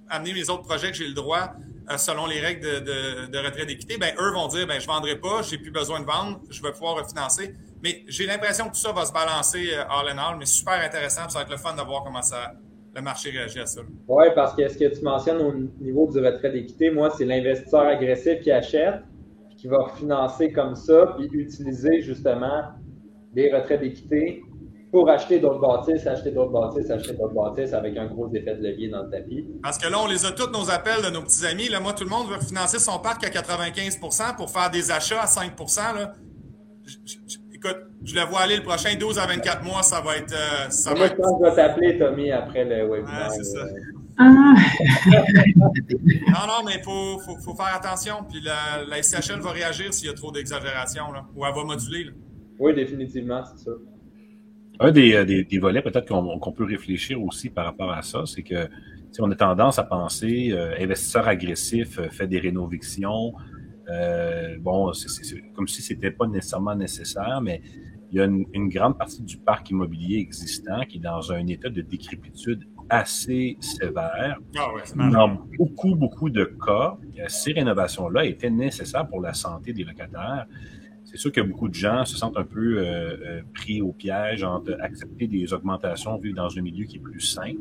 amener 0.09 0.32
mes 0.32 0.51
autres 0.51 0.64
projets 0.64 0.91
que 0.91 0.97
j'ai 0.97 1.07
le 1.07 1.14
droit 1.14 1.53
euh, 1.89 1.97
selon 1.97 2.26
les 2.26 2.41
règles 2.41 2.66
de, 2.66 2.80
de, 2.80 3.26
de 3.26 3.39
retrait 3.39 3.66
d'équité, 3.66 3.99
ben 3.99 4.12
eux 4.18 4.32
vont 4.32 4.49
dire, 4.49 4.66
ben 4.66 4.80
je 4.80 4.87
vendrai 4.87 5.14
pas, 5.14 5.43
j'ai 5.43 5.59
plus 5.59 5.70
besoin 5.70 6.01
de 6.01 6.07
vendre, 6.07 6.41
je 6.51 6.61
vais 6.61 6.72
pouvoir 6.72 6.97
refinancer. 6.97 7.55
Mais 7.85 8.05
j'ai 8.09 8.26
l'impression 8.26 8.64
que 8.64 8.72
tout 8.74 8.80
ça 8.80 8.91
va 8.91 9.07
se 9.07 9.12
balancer 9.12 9.70
euh, 9.72 9.85
all 9.89 10.09
in 10.09 10.18
all, 10.18 10.39
mais 10.39 10.47
super 10.47 10.80
intéressant, 10.80 11.28
ça 11.28 11.39
va 11.39 11.43
être 11.43 11.51
le 11.51 11.57
fun 11.57 11.74
de 11.74 11.82
voir 11.82 12.03
comment 12.03 12.22
ça, 12.22 12.53
le 12.95 13.03
marché 13.03 13.30
réagit 13.30 13.61
à 13.61 13.66
ça. 13.66 13.80
Oui, 14.09 14.24
parce 14.34 14.55
que 14.55 14.68
ce 14.68 14.78
que 14.78 14.95
tu 14.95 15.03
mentionnes 15.03 15.40
au 15.40 15.53
niveau 15.82 16.09
du 16.11 16.18
retrait 16.24 16.51
d'équité, 16.51 16.90
moi, 16.90 17.11
c'est 17.11 17.24
l'investisseur 17.24 17.82
agressif 17.82 18.40
qui 18.40 18.53
achète, 18.53 19.01
qui 19.57 19.66
va 19.66 19.86
financer 19.97 20.53
comme 20.53 20.74
ça, 20.74 21.14
puis 21.16 21.28
utiliser 21.32 22.01
justement 22.03 22.62
des 23.32 23.53
retraits 23.53 23.80
d'équité 23.80 24.42
pour 24.92 25.11
acheter 25.11 25.40
d'autres 25.40 25.59
bâtisses, 25.59 26.07
acheter 26.07 26.30
d'autres 26.30 26.53
bâtisses, 26.53 26.88
acheter 26.88 27.14
d'autres 27.14 27.34
bâtisses 27.34 27.72
avec 27.72 27.97
un 27.97 28.07
gros 28.07 28.32
effet 28.32 28.55
de 28.55 28.62
levier 28.62 28.88
dans 28.88 29.03
le 29.03 29.11
tapis. 29.11 29.45
Parce 29.61 29.76
que 29.76 29.90
là, 29.90 29.99
on 30.01 30.07
les 30.07 30.24
a 30.24 30.30
tous 30.30 30.51
nos 30.53 30.70
appels 30.70 31.03
de 31.05 31.11
nos 31.11 31.22
petits 31.22 31.45
amis. 31.45 31.68
Là, 31.68 31.80
moi, 31.80 31.95
tout 31.95 32.05
le 32.05 32.11
monde 32.11 32.28
veut 32.28 32.38
financer 32.38 32.78
son 32.78 33.01
parc 33.01 33.24
à 33.24 33.28
95% 33.28 34.36
pour 34.36 34.51
faire 34.51 34.70
des 34.70 34.92
achats 34.92 35.22
à 35.22 35.26
5 35.26 35.53
là. 35.97 36.12
écoute, 37.53 37.76
je 38.05 38.14
le 38.14 38.22
vois 38.22 38.40
aller 38.40 38.57
le 38.57 38.62
prochain 38.62 38.94
12 38.98 39.18
à 39.18 39.26
24 39.26 39.64
mois, 39.64 39.82
ça 39.82 40.00
va 40.00 40.16
être. 40.16 40.32
Euh, 40.32 40.70
ça 40.70 40.94
va 40.94 41.07
être... 41.07 41.16
je 41.16 41.44
vais 41.44 41.55
t'appeler, 41.57 41.98
Tommy, 41.98 42.30
après 42.30 42.64
le 42.64 42.88
webinaire. 42.88 43.30
c'est 43.30 43.44
ça. 43.44 43.66
Ah. 44.16 44.55
non, 45.57 46.46
non, 46.46 46.64
mais 46.64 46.74
il 46.76 46.82
faut, 46.84 47.18
faut, 47.18 47.36
faut, 47.38 47.55
faire 47.55 47.74
attention. 47.74 48.16
Puis 48.30 48.40
la, 48.40 48.84
la 48.88 49.02
SCHL 49.02 49.40
va 49.40 49.50
réagir 49.50 49.92
s'il 49.92 50.07
y 50.07 50.11
a 50.11 50.14
trop 50.14 50.30
d'exagération, 50.30 51.05
ou 51.34 51.44
elle 51.44 51.55
va 51.55 51.64
moduler. 51.64 52.05
Là. 52.05 52.12
Oui, 52.61 52.74
définitivement, 52.74 53.42
c'est 53.44 53.64
ça. 53.64 53.70
Un 54.80 54.90
des, 54.92 55.14
euh, 55.14 55.24
des, 55.24 55.44
des 55.44 55.59
volets 55.59 55.82
peut-être 55.82 56.07
qu'on 56.07 56.52
peut 56.52 56.64
réfléchir 56.64 57.22
aussi 57.22 57.48
par 57.48 57.64
rapport 57.64 57.92
à 57.92 58.02
ça, 58.02 58.22
c'est 58.26 58.42
que 58.42 58.68
on 59.20 59.30
a 59.30 59.34
tendance 59.34 59.78
à 59.78 59.84
penser 59.84 60.50
euh, 60.52 60.74
investisseur 60.78 61.28
agressif, 61.28 61.98
euh, 61.98 62.09
fait 62.09 62.26
des 62.26 62.38
rénovations, 62.38 63.34
Euh, 63.86 64.57
bon, 64.61 64.94
c'est 64.94 65.52
comme 65.52 65.68
si 65.68 65.82
c'était 65.82 66.11
pas 66.11 66.26
nécessairement 66.26 66.74
nécessaire, 66.74 67.42
mais 67.42 67.61
il 68.14 68.18
y 68.18 68.20
a 68.20 68.26
une, 68.26 68.68
grande 68.68 68.96
partie 68.96 69.22
du 69.22 69.36
parc 69.38 69.70
immobilier 69.70 70.18
existant 70.18 70.82
qui 70.88 70.98
est 70.98 71.00
dans 71.00 71.32
un 71.32 71.44
état 71.48 71.68
de 71.68 71.82
décrépitude 71.82 72.64
assez 72.88 73.56
sévère. 73.58 74.38
Ah 74.56 74.68
dans 75.10 75.40
beaucoup, 75.58 75.96
beaucoup 75.96 76.30
de 76.30 76.44
cas, 76.44 76.96
ces 77.26 77.52
rénovations-là 77.52 78.24
étaient 78.26 78.50
nécessaires 78.50 79.08
pour 79.08 79.20
la 79.20 79.34
santé 79.34 79.72
des 79.72 79.82
locataires. 79.82 80.46
C'est 81.04 81.16
sûr 81.16 81.32
que 81.32 81.40
beaucoup 81.40 81.68
de 81.68 81.74
gens 81.74 82.04
se 82.04 82.16
sentent 82.16 82.36
un 82.36 82.44
peu 82.44 82.78
euh, 82.78 82.84
euh, 82.84 83.42
pris 83.52 83.82
au 83.82 83.92
piège 83.92 84.44
entre 84.44 84.76
accepter 84.80 85.26
des 85.26 85.52
augmentations 85.52 86.16
vues 86.16 86.32
dans 86.32 86.56
un 86.56 86.62
milieu 86.62 86.86
qui 86.86 86.98
est 86.98 87.00
plus 87.00 87.20
sain, 87.20 87.52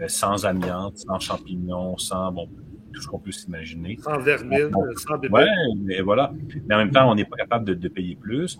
euh, 0.00 0.06
sans 0.06 0.46
amiante, 0.46 0.98
sans 0.98 1.18
champignons, 1.18 1.98
sans 1.98 2.30
bon, 2.30 2.48
tout 2.94 3.02
ce 3.02 3.08
qu'on 3.08 3.18
peut 3.18 3.32
s'imaginer. 3.32 3.98
Sans 4.02 4.18
vermine, 4.20 4.70
sans 4.96 5.18
bébé. 5.18 5.34
Ouais, 5.34 5.46
mais 5.78 6.00
voilà. 6.00 6.32
Mais 6.68 6.76
en 6.76 6.78
même 6.78 6.92
temps, 6.92 7.10
on 7.10 7.16
n'est 7.16 7.24
pas 7.24 7.36
capable 7.36 7.64
de, 7.64 7.74
de, 7.74 7.88
payer 7.88 8.14
plus. 8.14 8.56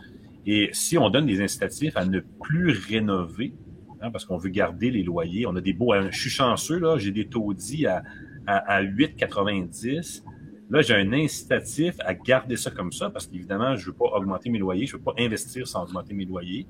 Et 0.47 0.71
si 0.73 0.97
on 0.97 1.11
donne 1.11 1.27
des 1.27 1.41
incitatifs 1.43 1.97
à 1.97 2.05
ne 2.05 2.21
plus 2.21 2.71
rénover, 2.71 3.53
hein, 4.01 4.11
parce 4.11 4.25
qu'on 4.25 4.39
veut 4.39 4.51
garder 4.51 4.91
les 4.91 5.03
loyers, 5.03 5.47
on 5.47 5.57
a 5.57 5.61
des 5.61 5.73
beaux. 5.73 5.93
Je 6.11 6.19
suis 6.19 6.31
chanceux, 6.31 6.79
là, 6.79 6.97
j'ai 6.99 7.11
des 7.11 7.27
taudis 7.27 7.87
à, 7.87 8.05
à 8.47 8.83
8,90. 8.83 10.23
Là, 10.69 10.83
j'ai 10.83 10.95
un 10.95 11.13
incitatif 11.13 11.95
à 12.01 12.15
garder 12.15 12.57
ça 12.57 12.71
comme 12.71 12.91
ça 12.93 13.11
parce 13.11 13.27
qu'évidemment, 13.27 13.77
je 13.77 13.83
ne 13.83 13.87
veux 13.87 13.99
pas 13.99 14.07
augmenter 14.17 14.51
mes 14.51 14.59
loyers, 14.59 14.87
je 14.87 14.95
ne 14.95 14.99
veux 14.99 15.05
pas 15.05 15.15
investir 15.19 15.67
sans 15.69 15.85
augmenter 15.85 16.15
mes 16.15 16.25
loyers. 16.25 16.67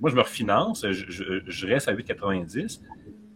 Moi, 0.00 0.10
je 0.10 0.16
me 0.16 0.22
refinance, 0.22 0.86
je, 0.90 1.66
reste 1.66 1.88
à 1.88 1.94
8,90, 1.94 2.80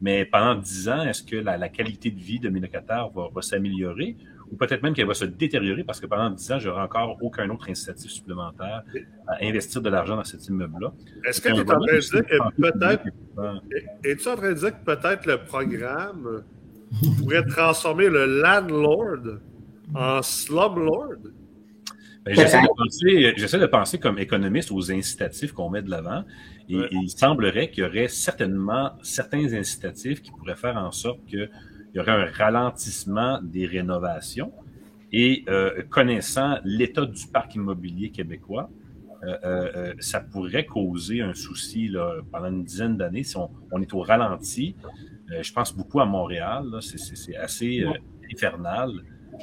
mais 0.00 0.24
pendant 0.24 0.54
10 0.56 0.88
ans, 0.88 1.02
est-ce 1.02 1.22
que 1.22 1.36
la, 1.36 1.68
qualité 1.68 2.10
de 2.10 2.20
vie 2.20 2.40
de 2.40 2.48
mes 2.48 2.60
locataires 2.60 3.10
va, 3.10 3.42
s'améliorer? 3.42 4.16
Ou 4.52 4.56
peut-être 4.56 4.82
même 4.82 4.92
qu'elle 4.92 5.06
va 5.06 5.14
se 5.14 5.24
détériorer 5.24 5.82
parce 5.82 5.98
que 5.98 6.06
pendant 6.06 6.28
10 6.28 6.52
ans, 6.52 6.58
je 6.58 6.68
n'aurai 6.68 6.82
encore 6.82 7.16
aucun 7.22 7.48
autre 7.48 7.70
incitatif 7.70 8.10
supplémentaire 8.10 8.82
à 9.26 9.42
investir 9.42 9.80
de 9.80 9.88
l'argent 9.88 10.14
dans 10.14 10.24
cet 10.24 10.46
immeuble-là. 10.46 10.92
Est-ce 11.24 11.40
que 11.40 11.48
tu 11.48 11.54
es 11.54 11.60
en 11.60 11.64
train 11.64 11.78
de 11.80 11.98
dire 11.98 12.26
que 12.26 12.60
peut-être. 12.60 13.04
Es-tu 14.04 14.28
en 14.28 14.36
train 14.36 14.50
de 14.50 14.58
dire 14.58 14.78
que 14.78 14.84
peut-être 14.84 15.26
le 15.26 15.38
programme 15.38 16.42
pourrait 17.18 17.46
transformer 17.46 18.10
le 18.10 18.42
landlord 18.42 19.38
en 19.94 20.20
slumlord? 20.20 21.16
Ben, 22.24 22.36
j'essaie, 22.36 23.58
de 23.58 23.66
penser, 23.66 23.98
comme 23.98 24.18
économiste 24.18 24.70
aux 24.70 24.92
incitatifs 24.92 25.52
qu'on 25.52 25.70
met 25.70 25.82
de 25.82 25.90
l'avant. 25.90 26.24
Et, 26.68 26.76
il 26.92 27.08
semblerait 27.08 27.70
qu'il 27.70 27.82
y 27.82 27.86
aurait 27.86 28.06
certainement 28.06 28.92
certains 29.02 29.52
incitatifs 29.54 30.22
qui 30.22 30.30
pourraient 30.30 30.54
faire 30.54 30.76
en 30.76 30.92
sorte 30.92 31.20
qu'il 31.92 32.00
y 32.00 32.00
aurait 32.00 32.22
un 32.22 32.30
ralentissement 32.30 33.40
des 33.42 33.66
rénovations. 33.66 34.52
Et 35.12 35.44
euh, 35.48 35.82
connaissant 35.90 36.56
l'état 36.64 37.04
du 37.04 37.26
parc 37.26 37.54
immobilier 37.54 38.10
québécois, 38.10 38.70
euh, 39.24 39.36
euh, 39.44 39.94
ça 40.00 40.20
pourrait 40.20 40.64
causer 40.64 41.20
un 41.20 41.34
souci 41.34 41.88
là, 41.88 42.14
pendant 42.32 42.48
une 42.48 42.64
dizaine 42.64 42.96
d'années 42.96 43.22
si 43.22 43.36
on, 43.36 43.80
est 43.80 43.94
au 43.94 44.00
ralenti. 44.00 44.74
je 45.28 45.52
pense 45.52 45.76
beaucoup 45.76 46.00
à 46.00 46.06
Montréal. 46.06 46.64
c'est, 46.80 47.36
assez 47.36 47.84
infernal 48.32 48.90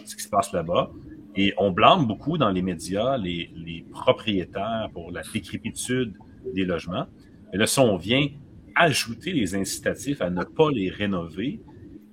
ce 0.06 0.16
qui 0.16 0.24
se 0.24 0.30
passe 0.30 0.52
là-bas. 0.52 0.92
Et 1.36 1.54
on 1.58 1.72
blâme 1.72 2.08
beaucoup 2.08 2.38
dans 2.38 2.50
les 2.50 2.64
médias 2.64 3.18
les, 3.18 3.52
les 3.56 3.86
propriétaires 3.92 4.90
pour 4.92 5.12
la 5.12 5.22
décrépitude 5.22 6.14
des 6.54 6.66
logements. 6.66 7.06
Et 7.54 7.58
là, 7.58 7.68
si 7.68 7.80
on 7.80 7.96
vient 7.96 8.28
ajouter 8.76 9.34
les 9.34 9.56
incitatifs 9.56 10.22
à 10.22 10.30
ne 10.30 10.44
pas 10.44 10.72
les 10.72 10.90
rénover, 10.90 11.62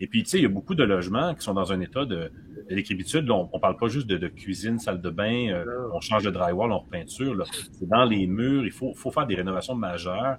et 0.01 0.07
puis, 0.07 0.23
tu 0.23 0.31
sais, 0.31 0.39
il 0.39 0.43
y 0.43 0.47
a 0.47 0.51
beaucoup 0.51 0.75
de 0.75 0.85
logements 0.85 1.35
qui 1.35 1.43
sont 1.43 1.55
dans 1.55 1.73
un 1.73 1.81
état 1.81 2.05
de, 2.05 2.31
de 2.69 2.75
décrépitude. 2.75 3.31
on 3.31 3.49
ne 3.53 3.61
parle 3.61 3.77
pas 3.77 3.89
juste 3.89 4.07
de, 4.07 4.19
de, 4.19 4.29
cuisine, 4.29 4.79
salle 4.79 5.01
de 5.01 5.11
bain, 5.11 5.49
euh, 5.49 5.89
on 5.93 6.01
change 6.01 6.25
de 6.25 6.31
drywall, 6.31 6.71
on 6.73 6.81
repeinture. 6.81 7.45
C'est 7.73 7.89
dans 7.89 8.05
les 8.05 8.27
murs, 8.27 8.65
il 8.65 8.73
faut, 8.73 8.93
faut 8.95 9.11
faire 9.11 9.27
des 9.27 9.37
rénovations 9.37 9.75
majeures. 9.75 10.37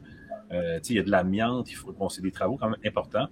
Euh, 0.51 0.77
tu 0.77 0.83
sais, 0.83 0.93
il 0.93 0.97
y 0.97 0.99
a 0.99 1.03
de 1.03 1.11
l'amiante, 1.11 1.71
il 1.71 1.75
faut, 1.75 1.91
bon, 1.91 2.07
c'est 2.09 2.21
des 2.21 2.31
travaux 2.31 2.57
quand 2.57 2.69
même 2.69 2.79
importants. 2.85 3.27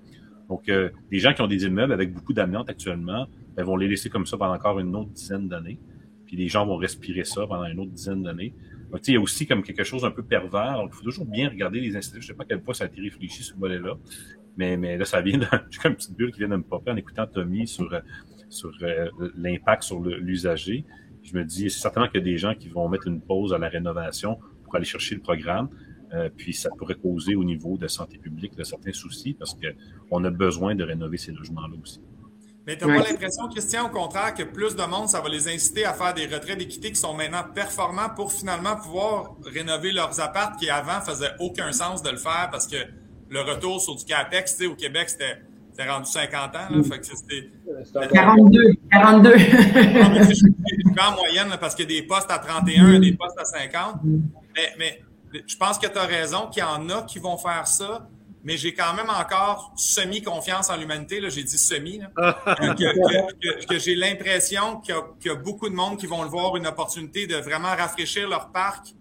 Donc, 0.49 0.67
euh, 0.69 0.89
des 1.11 1.19
gens 1.19 1.33
qui 1.33 1.41
ont 1.41 1.47
des 1.47 1.65
immeubles 1.65 1.93
avec 1.93 2.13
beaucoup 2.13 2.33
d'amiante 2.33 2.69
actuellement, 2.69 3.27
ben, 3.55 3.63
vont 3.63 3.77
les 3.77 3.87
laisser 3.87 4.09
comme 4.09 4.25
ça 4.25 4.37
pendant 4.37 4.53
encore 4.53 4.79
une 4.79 4.95
autre 4.95 5.11
dizaine 5.11 5.47
d'années. 5.47 5.79
Puis 6.25 6.35
les 6.35 6.47
gens 6.47 6.65
vont 6.65 6.77
respirer 6.77 7.23
ça 7.23 7.45
pendant 7.47 7.65
une 7.65 7.79
autre 7.79 7.91
dizaine 7.91 8.23
d'années. 8.23 8.53
Donc, 8.91 9.07
il 9.07 9.13
y 9.13 9.17
a 9.17 9.21
aussi 9.21 9.45
comme 9.45 9.63
quelque 9.63 9.83
chose 9.83 10.05
un 10.05 10.11
peu 10.11 10.23
pervers. 10.23 10.73
Donc, 10.73 10.89
il 10.93 10.97
faut 10.97 11.03
toujours 11.03 11.25
bien 11.25 11.49
regarder 11.49 11.79
les 11.79 11.95
instituts. 11.95 12.21
Je 12.21 12.27
sais 12.27 12.33
pas 12.33 12.43
à 12.43 12.47
quel 12.47 12.61
point 12.61 12.73
ça 12.73 12.85
a 12.85 12.87
été 12.87 12.99
réfléchi, 13.01 13.43
ce 13.43 13.53
volet-là. 13.55 13.95
Mais, 14.57 14.77
mais 14.77 14.97
là, 14.97 15.05
ça 15.05 15.21
vient 15.21 15.37
de, 15.37 15.45
j'ai 15.69 15.79
comme 15.79 15.91
une 15.91 15.97
petite 15.97 16.15
bulle 16.15 16.31
qui 16.31 16.39
vient 16.39 16.49
de 16.49 16.55
me 16.55 16.63
popper 16.63 16.91
en 16.91 16.95
écoutant 16.95 17.27
Tommy 17.27 17.67
sur, 17.67 17.89
sur 18.49 18.71
euh, 18.81 19.09
l'impact 19.35 19.83
sur 19.83 19.99
l'usager. 19.99 20.85
Je 21.23 21.35
me 21.35 21.43
dis, 21.43 21.69
c'est 21.69 21.79
certainement 21.79 22.07
qu'il 22.07 22.19
y 22.19 22.23
a 22.23 22.25
des 22.25 22.37
gens 22.37 22.53
qui 22.53 22.69
vont 22.69 22.87
mettre 22.87 23.07
une 23.07 23.21
pause 23.21 23.53
à 23.53 23.57
la 23.57 23.67
rénovation 23.67 24.39
pour 24.63 24.75
aller 24.75 24.85
chercher 24.85 25.15
le 25.15 25.21
programme. 25.21 25.69
Euh, 26.13 26.29
puis 26.35 26.53
ça 26.53 26.69
pourrait 26.77 26.95
causer 26.95 27.35
au 27.35 27.43
niveau 27.43 27.77
de 27.77 27.87
santé 27.87 28.17
publique 28.17 28.55
de 28.55 28.63
certains 28.63 28.93
soucis 28.93 29.33
parce 29.33 29.55
qu'on 29.55 30.23
a 30.23 30.29
besoin 30.29 30.75
de 30.75 30.83
rénover 30.83 31.17
ces 31.17 31.31
logements-là 31.31 31.75
aussi. 31.81 32.01
Mais 32.67 32.77
tu 32.77 32.85
n'as 32.85 32.99
pas 32.99 33.09
l'impression, 33.09 33.47
Christian, 33.47 33.85
au 33.85 33.89
contraire, 33.89 34.33
que 34.33 34.41
plus 34.41 34.75
de 34.75 34.83
monde, 34.83 35.07
ça 35.07 35.21
va 35.21 35.29
les 35.29 35.47
inciter 35.47 35.85
à 35.85 35.93
faire 35.93 36.13
des 36.15 36.25
retraits 36.25 36.57
d'équité 36.57 36.89
qui 36.89 36.95
sont 36.95 37.13
maintenant 37.13 37.43
performants 37.53 38.09
pour 38.09 38.31
finalement 38.31 38.75
pouvoir 38.75 39.35
rénover 39.45 39.91
leurs 39.91 40.19
appartes 40.19 40.59
qui 40.59 40.69
avant 40.69 40.99
faisaient 41.01 41.33
aucun 41.39 41.71
sens 41.71 42.01
de 42.01 42.09
le 42.09 42.17
faire 42.17 42.49
parce 42.51 42.65
que 42.65 42.77
le 43.29 43.41
retour 43.41 43.81
sur 43.81 43.95
du 43.95 44.05
CAPEX, 44.05 44.57
tu 44.57 44.63
sais, 44.63 44.65
au 44.67 44.75
Québec, 44.75 45.09
c'était 45.09 45.37
rendu 45.87 46.09
50 46.09 46.55
ans. 46.55 46.59
Là, 46.69 46.83
fait 46.83 46.99
que 46.99 47.05
c'était, 47.05 47.49
42. 48.13 48.73
42. 48.91 49.35
en 50.97 51.11
moyenne 51.15 51.57
parce 51.59 51.75
qu'il 51.75 51.91
y 51.91 51.97
a 51.97 52.01
des 52.01 52.07
postes 52.07 52.31
à 52.31 52.39
31, 52.39 52.99
des 52.99 53.13
postes 53.13 53.39
à 53.39 53.45
50. 53.45 53.97
Mais, 54.55 54.73
mais 54.77 55.01
je 55.47 55.57
pense 55.57 55.77
que 55.77 55.87
tu 55.87 55.97
as 55.97 56.05
raison 56.05 56.47
qu'il 56.47 56.61
y 56.61 56.65
en 56.65 56.89
a 56.89 57.03
qui 57.03 57.19
vont 57.19 57.37
faire 57.37 57.67
ça, 57.67 58.07
mais 58.43 58.57
j'ai 58.57 58.73
quand 58.73 58.93
même 58.93 59.09
encore 59.09 59.73
semi-confiance 59.75 60.69
en 60.69 60.77
l'humanité. 60.77 61.19
J'ai 61.29 61.43
dit 61.43 61.57
semi. 61.57 61.99
que, 62.15 63.79
j'ai 63.79 63.95
l'impression 63.95 64.79
qu'il 64.81 64.95
y, 65.25 65.29
a 65.29 65.35
beaucoup 65.35 65.67
de 65.67 65.75
monde 65.75 65.97
qui 65.97 66.05
vont 66.05 66.21
le 66.21 66.29
voir 66.29 66.55
une 66.55 66.67
opportunité 66.67 67.27
de 67.27 67.35
vraiment 67.35 67.69
rafraîchir 67.69 68.29
leur 68.29 68.51
parc 68.51 68.93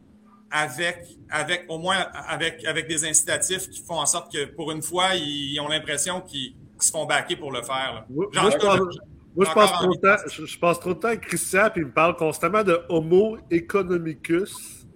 avec, 0.55 0.99
avec 1.31 1.65
au 1.69 1.79
moins 1.79 1.97
avec, 2.29 2.65
avec 2.65 2.87
des 2.87 3.05
incitatifs 3.05 3.69
qui 3.69 3.83
font 3.83 3.99
en 3.99 4.07
sorte 4.07 4.33
que 4.33 4.45
pour 4.45 4.71
une 4.71 4.83
fois, 4.83 5.17
ils, 5.17 5.59
ont 5.59 5.67
l'impression 5.67 6.21
qu'ils 6.21 6.55
se 6.79 6.93
font 6.93 7.07
baquer 7.07 7.35
pour 7.35 7.51
le 7.51 7.61
faire. 7.63 8.07
moi, 8.09 8.29
je, 8.33 9.53
pense 9.53 9.73
trop 9.73 9.93
de 9.93 10.01
temps, 10.01 10.17
je, 10.29 10.59
passe 10.59 10.79
trop 10.79 10.95
de 10.95 11.01
temps 11.01 11.09
avec 11.09 11.23
Christian, 11.23 11.71
puis 11.73 11.83
il 11.83 11.89
me 11.89 11.93
parle 11.93 12.15
constamment 12.15 12.63
de 12.63 12.79
Homo 12.89 13.37
economicus. 13.51 14.87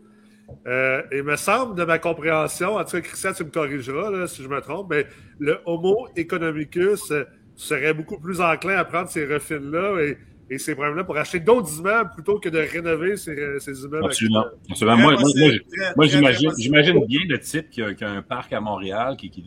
Euh, 0.69 1.03
il 1.11 1.25
me 1.25 1.35
semble, 1.35 1.75
de 1.75 1.85
ma 1.85 1.99
compréhension, 1.99 2.77
en 2.77 2.85
tout 2.85 2.93
cas, 2.93 3.01
Christian, 3.01 3.33
tu 3.33 3.45
me 3.45 3.51
corrigeras 3.51 4.29
si 4.29 4.45
je 4.45 4.49
me 4.49 4.61
trompe, 4.61 4.91
mais 4.91 5.07
le 5.41 5.59
Homo 5.67 6.07
economicus 6.15 7.11
euh, 7.11 7.25
serait 7.57 7.95
beaucoup 7.95 8.19
plus 8.21 8.41
enclin 8.41 8.77
à 8.77 8.85
prendre 8.85 9.09
ces 9.09 9.27
refins-là 9.27 10.05
et, 10.05 10.19
ces 10.57 10.75
problèmes-là 10.75 11.05
pour 11.05 11.17
acheter 11.19 11.41
d'autres 11.41 11.79
immeubles 11.79 12.11
plutôt 12.15 12.39
que 12.39 12.49
de 12.49 12.59
rénover 12.59 13.17
ces, 13.17 13.39
euh, 13.39 13.59
ces 13.59 13.83
immeubles. 13.83 14.07
Absolument. 14.07 14.45
Moi, 14.97 15.17
moi, 15.97 16.07
j'imagine 16.07 17.05
bien 17.07 17.21
le 17.29 17.39
type 17.39 17.69
qui 17.69 17.83
a, 17.83 17.93
un 18.01 18.23
parc 18.23 18.53
à 18.55 18.61
Montréal 18.61 19.17
qui, 19.19 19.31
qui 19.31 19.45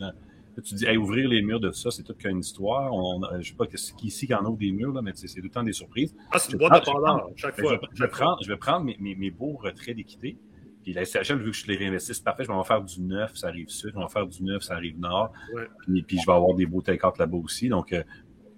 tu 0.64 0.76
dis, 0.76 0.98
ouvrir 0.98 1.30
les 1.30 1.42
murs 1.42 1.60
de 1.60 1.72
ça, 1.72 1.90
c'est 1.90 2.04
toute 2.04 2.18
qu'une 2.18 2.40
histoire. 2.40 2.94
On, 2.94 3.22
je 3.32 3.38
ne 3.38 3.42
sais 3.42 3.54
pas 3.54 3.66
qui 3.66 4.08
ici 4.08 4.28
qui 4.28 4.34
en 4.36 4.46
ouvre 4.46 4.58
des 4.58 4.72
murs, 4.72 4.94
là, 4.94 5.02
mais 5.02 5.12
c'est 5.16 5.28
tout 5.28 5.42
le 5.42 5.50
temps 5.50 5.64
des 5.64 5.74
surprises. 5.74 6.14
Ah, 6.32 6.38
c'est 6.38 6.52
une 6.52 6.60
boîte 6.60 6.86
de 6.86 7.38
chaque 7.38 7.60
fois. 7.60 7.80
Je, 7.96 8.04
vais 8.04 8.10
prendre, 8.10 8.38
je 8.44 8.48
vais 8.50 8.58
prendre 8.58 8.86
mes, 8.86 8.98
mes, 9.00 9.16
mes 9.16 9.32
beaux 9.32 9.56
retraits 9.56 9.96
d'équité 9.96 10.38
puis 10.84 10.94
la 10.94 11.06
SCHL, 11.06 11.38
vu 11.38 11.52
que 11.52 11.58
je 11.58 11.68
les 11.68 11.76
réinvestis, 11.76 12.16
c'est 12.16 12.24
parfait. 12.24 12.44
Je 12.44 12.48
vais 12.48 12.56
en 12.56 12.64
faire 12.64 12.82
du 12.82 13.02
neuf, 13.02 13.36
ça 13.36 13.48
arrive 13.48 13.70
sud. 13.70 13.92
Je 13.92 13.96
vais 13.96 14.04
en 14.04 14.10
faire 14.10 14.26
du 14.26 14.44
neuf, 14.44 14.64
ça 14.64 14.76
arrive 14.76 15.00
nord. 15.00 15.32
Puis, 15.86 16.02
puis, 16.04 16.18
je 16.18 16.26
vais 16.26 16.34
avoir 16.34 16.56
des 16.56 16.66
beaux 16.66 16.82
take 16.82 17.02
là-bas 17.20 17.38
aussi. 17.38 17.70
Donc, 17.70 17.94
euh, 17.94 18.04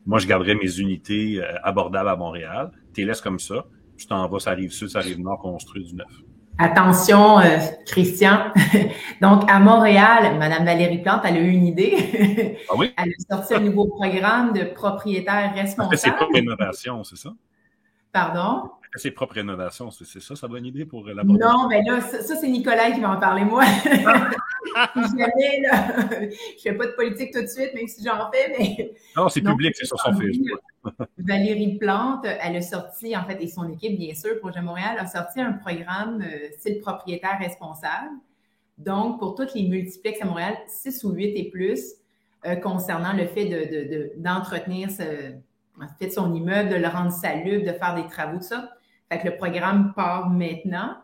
moi, 0.06 0.20
je 0.20 0.28
garderai 0.28 0.56
mes 0.56 0.80
unités 0.80 1.42
euh, 1.42 1.56
abordables 1.64 2.10
à 2.10 2.16
Montréal. 2.16 2.72
Tu 2.94 3.06
laisses 3.06 3.22
comme 3.22 3.40
ça. 3.40 3.66
Tu 3.98 4.08
t'en 4.08 4.28
vas, 4.28 4.40
ça 4.40 4.52
arrive 4.52 4.72
sud, 4.72 4.90
ça 4.90 5.00
arrive 5.00 5.20
nord, 5.20 5.40
construire 5.40 5.86
du 5.86 5.96
neuf. 5.96 6.12
Attention, 6.58 7.40
euh, 7.40 7.58
Christian. 7.86 8.52
Donc, 9.22 9.50
à 9.50 9.60
Montréal, 9.60 10.38
Mme 10.38 10.66
Valérie 10.66 11.02
Plante, 11.02 11.22
elle 11.26 11.38
a 11.38 11.40
eu 11.40 11.50
une 11.50 11.66
idée. 11.66 12.60
Ah 12.70 12.76
oui? 12.78 12.92
Elle 12.98 13.10
a 13.10 13.36
sorti 13.36 13.54
un 13.56 13.60
nouveau 13.60 13.88
programme 13.88 14.54
de 14.54 14.64
propriétaires 14.64 15.54
responsables. 15.54 15.98
C'est 15.98 16.12
pas 16.12 16.28
rénovation, 16.34 17.04
c'est 17.04 17.18
ça? 17.18 17.32
Pardon? 18.12 18.70
Ses 19.00 19.12
propres 19.12 19.36
rénovations. 19.36 19.90
C'est 19.92 20.20
ça, 20.20 20.36
ça 20.36 20.48
donne 20.48 20.60
une 20.60 20.66
idée 20.68 20.86
pour 20.86 21.06
la 21.08 21.24
Non, 21.24 21.68
mais 21.68 21.82
là, 21.84 22.02
ça, 22.02 22.36
c'est 22.36 22.48
Nicolas 22.48 22.92
qui 22.92 23.00
va 23.00 23.12
en 23.12 23.20
parler, 23.20 23.44
moi. 23.44 23.64
jamais, 24.96 25.62
là, 25.62 25.96
je 26.30 26.62
fais 26.62 26.74
pas 26.74 26.88
de 26.88 26.92
politique 26.92 27.34
tout 27.34 27.42
de 27.42 27.48
suite, 27.48 27.74
même 27.74 27.88
si 27.88 28.04
j'en 28.04 28.32
fais, 28.32 28.56
mais. 28.58 28.94
Non, 29.16 29.30
c'est 29.30 29.42
public, 29.42 29.76
c'est 29.76 29.86
sur 29.86 30.00
son 30.00 30.14
Facebook. 30.14 30.60
Valérie 31.18 31.78
Plante, 31.78 32.26
elle 32.26 32.56
a 32.56 32.62
sorti, 32.62 33.16
en 33.16 33.26
fait, 33.26 33.42
et 33.42 33.48
son 33.48 33.70
équipe, 33.72 33.98
bien 33.98 34.14
sûr, 34.14 34.40
Projet 34.40 34.62
Montréal, 34.62 34.98
a 35.00 35.08
sorti 35.08 35.42
un 35.42 35.54
programme 35.54 36.22
euh, 36.22 36.50
style 36.58 36.80
propriétaire 36.80 37.38
responsable. 37.40 38.10
Donc, 38.78 39.20
pour 39.20 39.36
toutes 39.36 39.54
les 39.54 39.68
multiplex 39.68 40.22
à 40.22 40.26
Montréal, 40.26 40.56
6 40.68 41.04
ou 41.04 41.12
8 41.12 41.24
et 41.36 41.50
plus, 41.50 41.94
euh, 42.46 42.56
concernant 42.56 43.14
le 43.14 43.26
fait 43.26 43.46
d'entretenir 44.18 44.90
de, 44.90 44.94
de, 44.94 45.36
en 45.82 45.88
fait, 46.00 46.10
son 46.10 46.34
immeuble, 46.34 46.70
de 46.70 46.76
le 46.76 46.88
rendre 46.88 47.12
salubre, 47.12 47.66
de 47.66 47.72
faire 47.72 47.96
des 47.96 48.08
travaux, 48.08 48.38
tout 48.38 48.44
ça 48.44 48.73
Fait 49.14 49.20
que 49.20 49.28
le 49.28 49.38
programme 49.38 49.94
part 49.94 50.30
maintenant. 50.30 50.96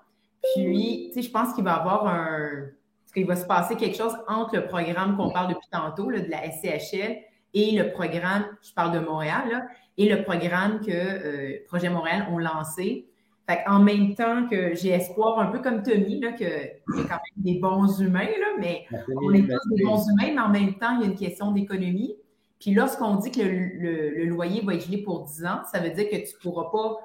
Puis, 0.56 1.10
tu 1.10 1.14
sais, 1.14 1.28
je 1.28 1.32
pense 1.32 1.54
qu'il 1.54 1.64
va 1.64 1.72
y 1.72 1.80
avoir 1.80 2.08
un. 2.08 2.70
qu'il 3.14 3.26
va 3.28 3.36
se 3.36 3.46
passer 3.46 3.76
quelque 3.76 3.98
chose 3.98 4.16
entre 4.28 4.56
le 4.56 4.66
programme 4.66 5.16
qu'on 5.16 5.30
parle 5.30 5.50
depuis 5.50 5.68
tantôt, 5.72 6.10
là, 6.10 6.20
de 6.20 6.30
la 6.30 6.50
SCHL, 6.50 7.18
et 7.54 7.72
le 7.72 7.92
programme, 7.92 8.46
je 8.62 8.74
parle 8.74 8.94
de 8.94 9.00
Montréal, 9.00 9.44
là, 9.52 9.66
et 9.98 10.10
le 10.10 10.24
programme 10.24 10.80
que 10.80 10.92
euh, 10.92 11.58
Projet 11.68 11.90
Montréal 11.90 12.28
ont 12.32 12.38
lancé. 12.38 13.06
Fait 13.48 13.64
en 13.68 13.80
même 13.80 14.14
temps 14.14 14.48
que 14.48 14.76
j'ai 14.76 14.90
espoir, 14.90 15.40
un 15.40 15.48
peu 15.48 15.60
comme 15.60 15.82
Tommy, 15.82 16.20
là, 16.20 16.32
que 16.34 16.44
y 16.44 17.00
a 17.00 17.04
quand 17.04 17.10
même 17.10 17.20
des 17.38 17.60
bons 17.60 18.00
humains, 18.00 18.26
là, 18.26 18.48
mais 18.60 18.86
on 19.22 19.34
est 19.34 19.42
tous 19.42 19.76
des 19.76 19.84
bons 19.84 20.08
humains, 20.08 20.34
mais 20.34 20.40
en 20.40 20.50
même 20.50 20.76
temps, 20.76 20.96
il 20.98 21.02
y 21.02 21.04
a 21.04 21.08
une 21.08 21.18
question 21.18 21.52
d'économie. 21.52 22.16
Puis 22.60 22.74
lorsqu'on 22.74 23.16
dit 23.16 23.32
que 23.32 23.42
le, 23.42 24.26
loyer 24.26 24.62
va 24.62 24.76
être 24.76 24.86
gelé 24.86 24.98
pour 24.98 25.24
10 25.24 25.46
ans, 25.46 25.62
ça 25.72 25.80
veut 25.80 25.90
dire 25.90 26.10
que 26.10 26.18
tu 26.18 26.38
pourras 26.42 26.70
pas, 26.72 26.98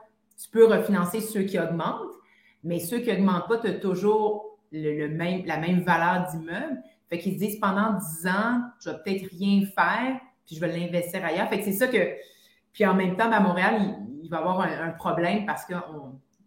tu 0.42 0.48
peux 0.50 0.66
refinancer 0.66 1.20
ceux 1.20 1.42
qui 1.42 1.58
augmentent, 1.58 2.14
mais 2.62 2.80
ceux 2.80 2.98
qui 2.98 3.10
n'augmentent 3.10 3.48
pas, 3.48 3.58
tu 3.58 3.68
as 3.68 3.74
toujours 3.74 4.58
le, 4.72 5.08
même, 5.08 5.44
la 5.46 5.58
même 5.58 5.82
valeur 5.82 6.26
d'immeuble. 6.30 6.82
Fait 7.08 7.18
qu'ils 7.18 7.34
se 7.34 7.38
disent 7.38 7.60
pendant 7.60 7.92
10 7.92 8.26
ans, 8.26 8.60
je 8.80 8.90
vais 8.90 8.96
peut-être 9.04 9.30
rien 9.38 9.64
faire, 9.66 10.20
puis 10.46 10.56
je 10.56 10.60
vais 10.60 10.68
l'investir 10.68 11.24
ailleurs. 11.24 11.48
Fait 11.48 11.58
que 11.58 11.64
c'est 11.64 11.72
ça 11.72 11.86
que. 11.86 12.14
Puis 12.72 12.84
en 12.84 12.94
même 12.94 13.16
temps, 13.16 13.30
à 13.30 13.40
Montréal, 13.40 13.96
il, 14.22 14.28
va 14.28 14.38
y 14.38 14.40
avoir 14.40 14.60
un, 14.62 14.90
problème 14.90 15.46
parce 15.46 15.64
qu'il 15.64 15.76
va 15.76 15.86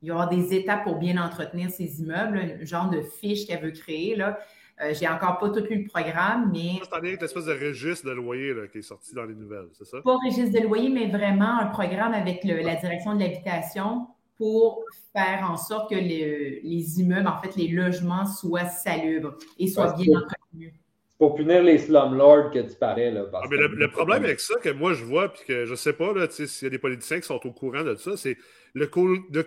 y 0.01 0.11
avoir 0.11 0.27
des 0.27 0.53
étapes 0.53 0.83
pour 0.83 0.97
bien 0.97 1.23
entretenir 1.23 1.69
ces 1.69 2.01
immeubles, 2.01 2.57
un 2.61 2.65
genre 2.65 2.89
de 2.89 3.01
fiche 3.01 3.47
qu'elle 3.47 3.61
veut 3.61 3.71
créer. 3.71 4.15
Là. 4.15 4.37
Euh, 4.79 4.93
j'ai 4.93 5.07
encore 5.07 5.39
pas 5.39 5.49
tout 5.49 5.63
lu 5.69 5.83
le 5.83 5.87
programme, 5.87 6.51
mais. 6.53 6.79
C'est 6.83 6.99
une 6.99 7.23
espèce 7.23 7.45
de 7.45 7.53
registre 7.53 8.05
de 8.05 8.11
loyer 8.11 8.53
là, 8.53 8.67
qui 8.67 8.79
est 8.79 8.83
sorti 8.83 9.15
dans 9.15 9.25
les 9.25 9.33
nouvelles, 9.33 9.69
c'est 9.73 9.85
ça? 9.85 10.01
Pas 10.03 10.17
registre 10.23 10.59
de 10.59 10.63
loyer, 10.63 10.89
mais 10.89 11.07
vraiment 11.07 11.59
un 11.59 11.67
programme 11.67 12.13
avec 12.13 12.43
la 12.43 12.75
direction 12.75 13.15
de 13.15 13.21
l'habitation 13.21 14.07
pour 14.37 14.85
faire 15.13 15.47
en 15.49 15.57
sorte 15.57 15.89
que 15.89 15.95
les, 15.95 16.99
immeubles, 16.99 17.27
en 17.27 17.41
fait, 17.41 17.55
les 17.55 17.69
logements 17.69 18.25
soient 18.25 18.67
salubres 18.67 19.35
et 19.57 19.67
soient 19.67 19.93
bien 19.93 20.19
entretenus. 20.19 20.73
C'est 21.07 21.17
pour 21.17 21.33
punir 21.33 21.63
les 21.63 21.79
slumlords 21.79 22.51
que 22.51 22.59
tu 22.59 22.75
parlais. 22.75 23.09
Là, 23.09 23.25
ah, 23.33 23.41
mais 23.49 23.57
le, 23.57 23.89
problème 23.89 24.23
avec 24.23 24.39
ça, 24.39 24.53
que 24.61 24.69
moi 24.69 24.93
je 24.93 25.03
vois, 25.03 25.33
puis 25.33 25.41
que 25.47 25.65
je 25.65 25.73
sais 25.73 25.93
pas 25.93 26.13
s'il 26.29 26.65
y 26.65 26.67
a 26.67 26.69
des 26.69 26.77
politiciens 26.77 27.19
qui 27.19 27.25
sont 27.25 27.43
au 27.43 27.51
courant 27.51 27.83
de 27.83 27.95
ça, 27.95 28.15
c'est 28.15 28.37
le, 28.75 28.85
co 28.85 29.07
le, 29.07 29.43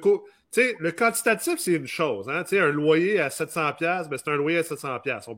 le 0.56 0.90
quantitatif, 0.90 1.58
c'est 1.58 1.72
une 1.72 1.86
chose. 1.86 2.28
Hein? 2.28 2.44
Un 2.52 2.70
loyer 2.70 3.20
à 3.20 3.28
700$, 3.28 4.08
ben, 4.08 4.18
c'est 4.18 4.30
un 4.30 4.36
loyer 4.36 4.58
à 4.58 4.62
700$. 4.62 5.24
On 5.28 5.36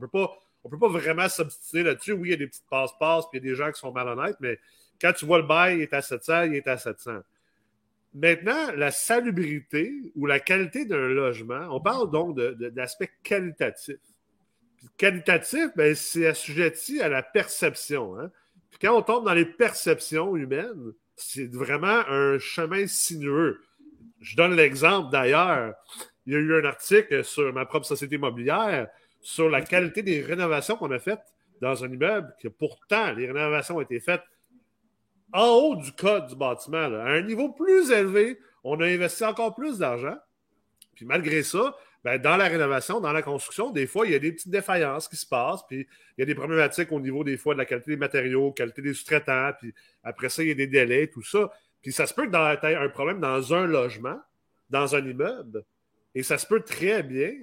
on 0.63 0.69
peut 0.69 0.79
pas 0.79 0.87
vraiment 0.87 1.27
s'obstiner 1.27 1.83
là-dessus. 1.83 2.13
Oui, 2.13 2.29
il 2.29 2.31
y 2.31 2.33
a 2.33 2.37
des 2.37 2.47
petites 2.47 2.63
passe-passe, 2.69 3.25
puis 3.29 3.39
il 3.39 3.45
y 3.45 3.49
a 3.49 3.51
des 3.51 3.55
gens 3.55 3.71
qui 3.71 3.79
sont 3.79 3.91
malhonnêtes, 3.91 4.37
mais 4.39 4.59
quand 5.01 5.11
tu 5.13 5.25
vois 5.25 5.39
le 5.39 5.45
bail, 5.45 5.77
il 5.77 5.81
est 5.81 5.93
à 5.93 6.01
700, 6.01 6.43
il 6.43 6.55
est 6.55 6.67
à 6.67 6.77
700. 6.77 7.19
Maintenant, 8.13 8.71
la 8.75 8.91
salubrité 8.91 9.91
ou 10.15 10.25
la 10.25 10.39
qualité 10.39 10.85
d'un 10.85 11.07
logement, 11.07 11.67
on 11.71 11.81
parle 11.81 12.11
donc 12.11 12.37
d'aspect 12.37 13.09
qualitatif. 13.23 13.97
qualitatif, 14.97 15.69
ben, 15.75 15.95
c'est 15.95 16.27
assujetti 16.27 17.01
à 17.01 17.09
la 17.09 17.23
perception. 17.23 18.17
Hein? 18.19 18.31
Puis 18.69 18.79
quand 18.79 18.95
on 18.95 19.01
tombe 19.01 19.25
dans 19.25 19.33
les 19.33 19.45
perceptions 19.45 20.35
humaines, 20.35 20.93
c'est 21.15 21.51
vraiment 21.51 22.07
un 22.07 22.37
chemin 22.39 22.87
sinueux. 22.87 23.61
Je 24.23 24.37
donne 24.37 24.55
l'exemple 24.55 25.11
d'ailleurs. 25.11 25.75
Il 26.25 26.33
y 26.33 26.35
a 26.35 26.39
eu 26.39 26.55
un 26.55 26.65
article 26.65 27.23
sur 27.25 27.51
ma 27.53 27.65
propre 27.65 27.85
société 27.85 28.15
immobilière 28.15 28.87
sur 29.21 29.49
la 29.49 29.61
qualité 29.61 30.01
des 30.01 30.21
rénovations 30.21 30.77
qu'on 30.77 30.91
a 30.91 30.99
faites 30.99 31.21
dans 31.61 31.83
un 31.83 31.91
immeuble, 31.91 32.33
que 32.41 32.47
pourtant 32.47 33.11
les 33.11 33.27
rénovations 33.27 33.77
ont 33.77 33.81
été 33.81 33.99
faites 33.99 34.23
en 35.33 35.47
haut 35.47 35.75
du 35.75 35.91
code 35.91 36.27
du 36.27 36.35
bâtiment, 36.35 36.77
à 36.77 37.11
un 37.11 37.21
niveau 37.21 37.49
plus 37.49 37.91
élevé. 37.91 38.39
On 38.63 38.79
a 38.79 38.85
investi 38.85 39.25
encore 39.25 39.55
plus 39.55 39.77
d'argent. 39.77 40.15
Puis 40.95 41.05
malgré 41.05 41.43
ça, 41.43 41.75
ben, 42.03 42.21
dans 42.21 42.37
la 42.37 42.45
rénovation, 42.45 43.01
dans 43.01 43.11
la 43.11 43.21
construction, 43.21 43.71
des 43.71 43.87
fois, 43.87 44.05
il 44.05 44.13
y 44.13 44.15
a 44.15 44.19
des 44.19 44.31
petites 44.31 44.49
défaillances 44.49 45.07
qui 45.07 45.15
se 45.15 45.25
passent, 45.25 45.65
puis 45.67 45.87
il 46.17 46.21
y 46.21 46.23
a 46.23 46.25
des 46.25 46.35
problématiques 46.35 46.91
au 46.91 46.99
niveau 46.99 47.23
des 47.23 47.37
fois 47.37 47.55
de 47.55 47.59
la 47.59 47.65
qualité 47.65 47.91
des 47.91 47.97
matériaux, 47.97 48.51
qualité 48.51 48.81
des 48.81 48.93
sous-traitants, 48.93 49.51
puis 49.59 49.73
après 50.03 50.29
ça, 50.29 50.43
il 50.43 50.49
y 50.49 50.51
a 50.51 50.55
des 50.55 50.67
délais, 50.67 51.07
tout 51.07 51.23
ça. 51.23 51.49
Puis 51.83 51.91
ça 51.91 52.07
se 52.07 52.13
peut 52.13 52.25
que 52.25 52.55
tu 52.59 52.65
aies 52.65 52.75
un 52.75 52.89
problème 52.89 53.19
dans 53.19 53.53
un 53.53 53.67
logement, 53.67 54.19
dans 54.69 54.95
un 54.95 55.05
immeuble, 55.05 55.63
et 56.15 56.23
ça 56.23 56.37
se 56.37 56.47
peut 56.47 56.61
très 56.61 57.03
bien 57.03 57.33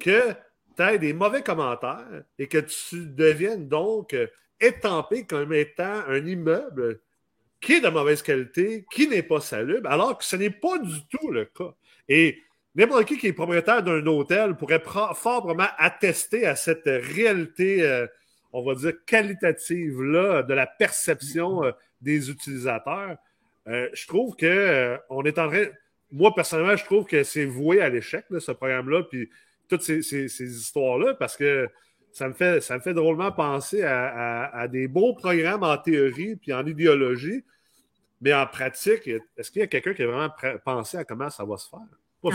que 0.00 0.32
tu 0.76 0.82
aies 0.82 0.98
des 0.98 1.12
mauvais 1.12 1.42
commentaires 1.42 2.22
et 2.38 2.48
que 2.48 2.58
tu 2.58 3.06
deviennes 3.06 3.68
donc 3.68 4.14
étampé 4.60 5.24
comme 5.24 5.52
étant 5.52 6.02
un 6.08 6.26
immeuble 6.26 7.00
qui 7.60 7.74
est 7.74 7.80
de 7.80 7.88
mauvaise 7.88 8.22
qualité, 8.22 8.84
qui 8.90 9.08
n'est 9.08 9.22
pas 9.22 9.40
salubre, 9.40 9.90
alors 9.90 10.18
que 10.18 10.24
ce 10.24 10.36
n'est 10.36 10.50
pas 10.50 10.78
du 10.78 11.00
tout 11.08 11.30
le 11.30 11.46
cas. 11.46 11.74
Et 12.08 12.38
n'importe 12.74 13.06
qui 13.06 13.18
qui 13.18 13.28
est 13.28 13.32
propriétaire 13.32 13.82
d'un 13.82 14.04
hôtel 14.06 14.56
pourrait 14.56 14.82
fort 14.84 15.56
attester 15.78 16.46
à 16.46 16.54
cette 16.54 16.86
réalité, 16.86 17.82
euh, 17.82 18.06
on 18.52 18.62
va 18.62 18.74
dire, 18.74 18.92
qualitative-là 19.06 20.42
de 20.42 20.54
la 20.54 20.66
perception 20.66 21.64
euh, 21.64 21.72
des 22.00 22.30
utilisateurs. 22.30 23.16
Euh, 23.68 23.88
je 23.92 24.06
trouve 24.06 24.36
que 24.36 24.46
euh, 24.46 24.96
on 25.10 25.24
est 25.24 25.38
en 25.38 25.48
train. 25.48 25.64
Moi, 26.12 26.34
personnellement, 26.34 26.76
je 26.76 26.84
trouve 26.84 27.04
que 27.04 27.24
c'est 27.24 27.44
voué 27.44 27.80
à 27.80 27.88
l'échec, 27.88 28.24
ce 28.38 28.52
programme-là, 28.52 29.02
puis 29.04 29.28
toutes 29.68 29.82
ces, 29.82 30.00
histoires-là, 30.40 31.14
parce 31.14 31.36
que 31.36 31.68
ça 32.12 32.28
me 32.28 32.34
fait, 32.34 32.60
ça 32.60 32.76
me 32.76 32.80
fait 32.80 32.94
drôlement 32.94 33.32
penser 33.32 33.82
à, 33.82 34.68
des 34.70 34.86
beaux 34.86 35.14
programmes 35.14 35.64
en 35.64 35.76
théorie 35.76 36.36
puis 36.36 36.52
en 36.52 36.64
idéologie, 36.64 37.44
mais 38.20 38.32
en 38.32 38.46
pratique, 38.46 39.10
est-ce 39.36 39.50
qu'il 39.50 39.60
y 39.60 39.64
a 39.64 39.66
quelqu'un 39.66 39.94
qui 39.94 40.02
a 40.04 40.06
vraiment 40.06 40.32
pensé 40.64 40.96
à 40.96 41.04
comment 41.04 41.28
ça 41.28 41.44
va 41.44 41.56
se 41.56 41.68
faire? 41.68 41.80
Pas 42.22 42.30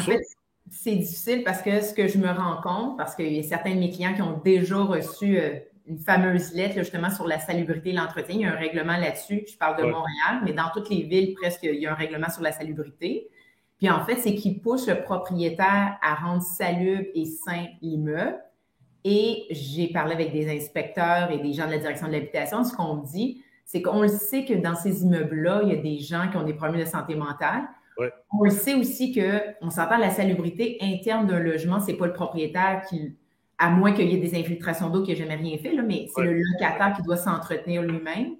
c'est 0.69 0.95
difficile 0.95 1.43
parce 1.43 1.61
que 1.61 1.81
ce 1.81 1.93
que 1.93 2.07
je 2.07 2.17
me 2.17 2.29
rends 2.29 2.61
compte, 2.61 2.97
parce 2.97 3.15
qu'il 3.15 3.33
y 3.33 3.39
a 3.39 3.43
certains 3.43 3.73
de 3.73 3.79
mes 3.79 3.89
clients 3.89 4.13
qui 4.13 4.21
ont 4.21 4.37
déjà 4.37 4.77
reçu 4.77 5.37
euh, 5.37 5.59
une 5.87 5.99
fameuse 5.99 6.53
lettre 6.53 6.75
justement 6.75 7.09
sur 7.09 7.27
la 7.27 7.39
salubrité 7.39 7.89
et 7.89 7.93
l'entretien. 7.93 8.35
Il 8.35 8.41
y 8.41 8.45
a 8.45 8.53
un 8.53 8.57
règlement 8.57 8.97
là-dessus. 8.97 9.45
Je 9.51 9.57
parle 9.57 9.77
de 9.77 9.83
Montréal, 9.83 10.41
mais 10.43 10.53
dans 10.53 10.69
toutes 10.73 10.89
les 10.89 11.03
villes, 11.03 11.33
presque, 11.33 11.63
il 11.63 11.75
y 11.75 11.87
a 11.87 11.91
un 11.91 11.95
règlement 11.95 12.29
sur 12.29 12.43
la 12.43 12.51
salubrité. 12.51 13.29
Puis 13.77 13.89
en 13.89 14.05
fait, 14.05 14.17
c'est 14.17 14.35
qu'il 14.35 14.59
pousse 14.61 14.87
le 14.87 15.01
propriétaire 15.01 15.97
à 16.01 16.15
rendre 16.15 16.43
salubre 16.43 17.05
et 17.15 17.25
sain 17.25 17.65
l'immeuble. 17.81 18.37
Et 19.03 19.47
j'ai 19.49 19.87
parlé 19.87 20.13
avec 20.13 20.31
des 20.31 20.55
inspecteurs 20.55 21.31
et 21.31 21.39
des 21.39 21.53
gens 21.53 21.65
de 21.65 21.71
la 21.71 21.79
direction 21.79 22.07
de 22.07 22.11
l'habitation. 22.11 22.63
Ce 22.63 22.75
qu'on 22.75 22.97
me 22.97 23.05
dit, 23.05 23.43
c'est 23.65 23.81
qu'on 23.81 24.01
le 24.01 24.07
sait 24.07 24.45
que 24.45 24.53
dans 24.53 24.75
ces 24.75 25.01
immeubles-là, 25.03 25.61
il 25.63 25.69
y 25.69 25.77
a 25.77 25.81
des 25.81 25.97
gens 25.97 26.29
qui 26.29 26.37
ont 26.37 26.43
des 26.43 26.53
problèmes 26.53 26.81
de 26.81 26.85
santé 26.85 27.15
mentale. 27.15 27.63
On 28.31 28.43
le 28.43 28.51
sait 28.51 28.73
aussi 28.75 29.13
qu'on 29.13 29.69
s'entend 29.69 29.97
la 29.97 30.09
salubrité 30.09 30.77
interne 30.81 31.27
d'un 31.27 31.39
logement, 31.39 31.79
c'est 31.79 31.93
pas 31.93 32.07
le 32.07 32.13
propriétaire 32.13 32.83
qui 32.89 33.15
à 33.61 33.69
moins 33.69 33.91
qu'il 33.93 34.09
y 34.09 34.15
ait 34.15 34.17
des 34.17 34.37
infiltrations 34.37 34.89
d'eau 34.89 35.03
qui 35.03 35.11
n'a 35.11 35.17
jamais 35.17 35.35
rien 35.35 35.55
fait, 35.59 35.73
là, 35.73 35.83
mais 35.83 36.07
c'est 36.15 36.23
le 36.23 36.33
locataire 36.33 36.93
qui 36.95 37.03
doit 37.03 37.15
s'entretenir 37.15 37.83
lui-même. 37.83 38.35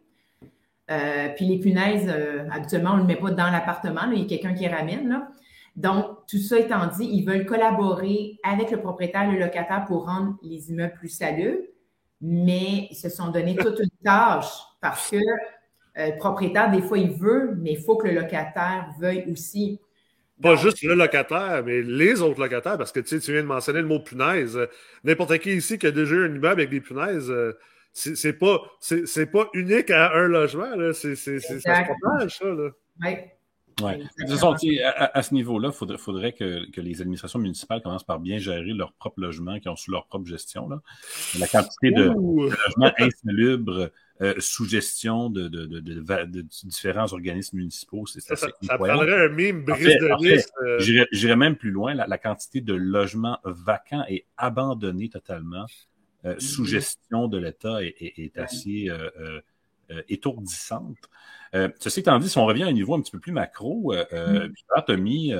Euh, 0.89 1.30
puis 1.36 1.45
les 1.45 1.59
punaises, 1.59 2.09
euh, 2.11 2.49
habituellement, 2.51 2.93
on 2.93 2.97
ne 2.97 3.01
le 3.01 3.07
met 3.07 3.17
pas 3.17 3.30
dans 3.30 3.51
l'appartement, 3.51 4.09
il 4.11 4.19
y 4.19 4.24
a 4.24 4.28
quelqu'un 4.28 4.55
qui 4.55 4.67
ramène. 4.67 5.09
Là. 5.09 5.28
Donc, 5.76 6.26
tout 6.28 6.39
ça 6.39 6.57
étant 6.57 6.88
dit, 6.88 7.05
ils 7.05 7.24
veulent 7.24 7.45
collaborer 7.45 8.39
avec 8.43 8.72
le 8.72 8.82
propriétaire, 8.82 9.32
le 9.32 9.38
locataire 9.38 9.86
pour 9.86 10.07
rendre 10.07 10.38
les 10.41 10.72
immeubles 10.72 10.95
plus 10.95 11.09
salubres, 11.09 11.67
mais 12.19 12.88
ils 12.89 12.95
se 12.95 13.09
sont 13.09 13.30
donné 13.30 13.55
toute 13.55 13.78
une 13.78 13.91
tâche 14.03 14.51
parce 14.82 15.11
que 15.11 15.17
euh, 15.17 16.07
le 16.07 16.17
propriétaire, 16.17 16.72
des 16.72 16.82
fois, 16.82 16.97
il 16.97 17.11
veut, 17.11 17.55
mais 17.61 17.74
il 17.74 17.80
faut 17.80 17.95
que 17.95 18.07
le 18.07 18.15
locataire 18.15 18.88
veuille 18.99 19.32
aussi. 19.32 19.80
Pas 20.41 20.55
juste 20.55 20.81
le 20.81 20.95
locataire, 20.95 21.63
mais 21.65 21.81
les 21.81 22.21
autres 22.21 22.39
locataires, 22.39 22.77
parce 22.77 22.91
que 22.91 22.99
tu, 22.99 23.07
sais, 23.07 23.19
tu 23.19 23.31
viens 23.31 23.41
de 23.41 23.47
mentionner 23.47 23.81
le 23.81 23.87
mot 23.87 23.99
punaise. 23.99 24.57
N'importe 25.03 25.37
qui 25.39 25.51
ici 25.51 25.77
qui 25.77 25.87
a 25.87 25.91
déjà 25.91 26.15
eu 26.15 26.25
un 26.25 26.35
immeuble 26.35 26.61
avec 26.61 26.69
des 26.69 26.81
punaises, 26.81 27.29
euh, 27.29 27.57
c'est 27.93 28.33
pas, 28.33 28.61
pas 29.31 29.49
unique 29.53 29.89
à 29.91 30.13
un 30.13 30.27
logement. 30.27 30.71
C'est 30.93 31.15
ça 31.15 31.39
se 31.39 31.59
ça. 31.59 32.45
Là. 32.45 32.69
Ouais. 33.81 33.99
À, 34.83 35.17
à, 35.17 35.23
ce 35.23 35.33
niveau-là, 35.33 35.69
il 35.69 35.73
faudrait, 35.73 35.97
faudrait 35.97 36.33
que, 36.33 36.69
que, 36.71 36.81
les 36.81 37.01
administrations 37.01 37.39
municipales 37.39 37.81
commencent 37.81 38.03
par 38.03 38.19
bien 38.19 38.37
gérer 38.37 38.73
leurs 38.73 38.93
propres 38.93 39.21
logements 39.21 39.59
qui 39.59 39.69
ont 39.69 39.75
sous 39.75 39.91
leur 39.91 40.05
propre 40.05 40.27
gestion. 40.27 40.69
Là. 40.69 40.81
La 41.39 41.47
quantité 41.47 41.91
de, 41.91 42.09
de 42.09 42.49
logements 42.49 42.93
insalubres 42.99 43.89
euh, 44.22 44.36
sous 44.38 44.65
gestion 44.65 45.30
de, 45.30 45.47
de, 45.47 45.65
de, 45.65 46.45
différents 46.63 47.11
organismes 47.11 47.57
municipaux. 47.57 48.05
C'est 48.05 48.22
ça, 48.22 48.36
ça, 48.36 48.49
ça 48.61 48.78
prendrait 48.78 49.26
un 49.26 49.30
mime 49.30 49.63
brise 49.63 49.86
de 49.86 50.24
liste. 50.24 50.53
Euh... 50.61 51.05
J'irais 51.11 51.36
même 51.36 51.55
plus 51.55 51.72
loin, 51.72 51.93
la, 51.93 52.17
quantité 52.17 52.61
de 52.61 52.74
logements 52.74 53.39
vacants 53.43 54.03
et 54.07 54.26
abandonnés 54.38 55.09
totalement 55.09 55.65
euh, 56.24 56.36
sous 56.38 56.65
mm-hmm. 56.65 56.67
gestion 56.67 57.28
de 57.28 57.39
l'État 57.39 57.84
est, 57.84 57.95
est, 57.99 58.19
est, 58.19 58.38
assez 58.38 58.89
euh, 58.89 59.09
euh, 59.19 59.41
étourdissante. 60.09 60.97
Euh, 61.53 61.67
ceci 61.79 61.99
étant 61.99 62.17
dit, 62.17 62.29
si 62.29 62.37
on 62.37 62.45
revient 62.45 62.63
à 62.63 62.67
un 62.67 62.71
niveau 62.71 62.95
un 62.95 63.01
petit 63.01 63.11
peu 63.11 63.19
plus 63.19 63.33
macro, 63.33 63.93
euh, 63.93 64.05
euh 64.13 64.47
mm. 64.47 64.83
Tommy 64.87 65.33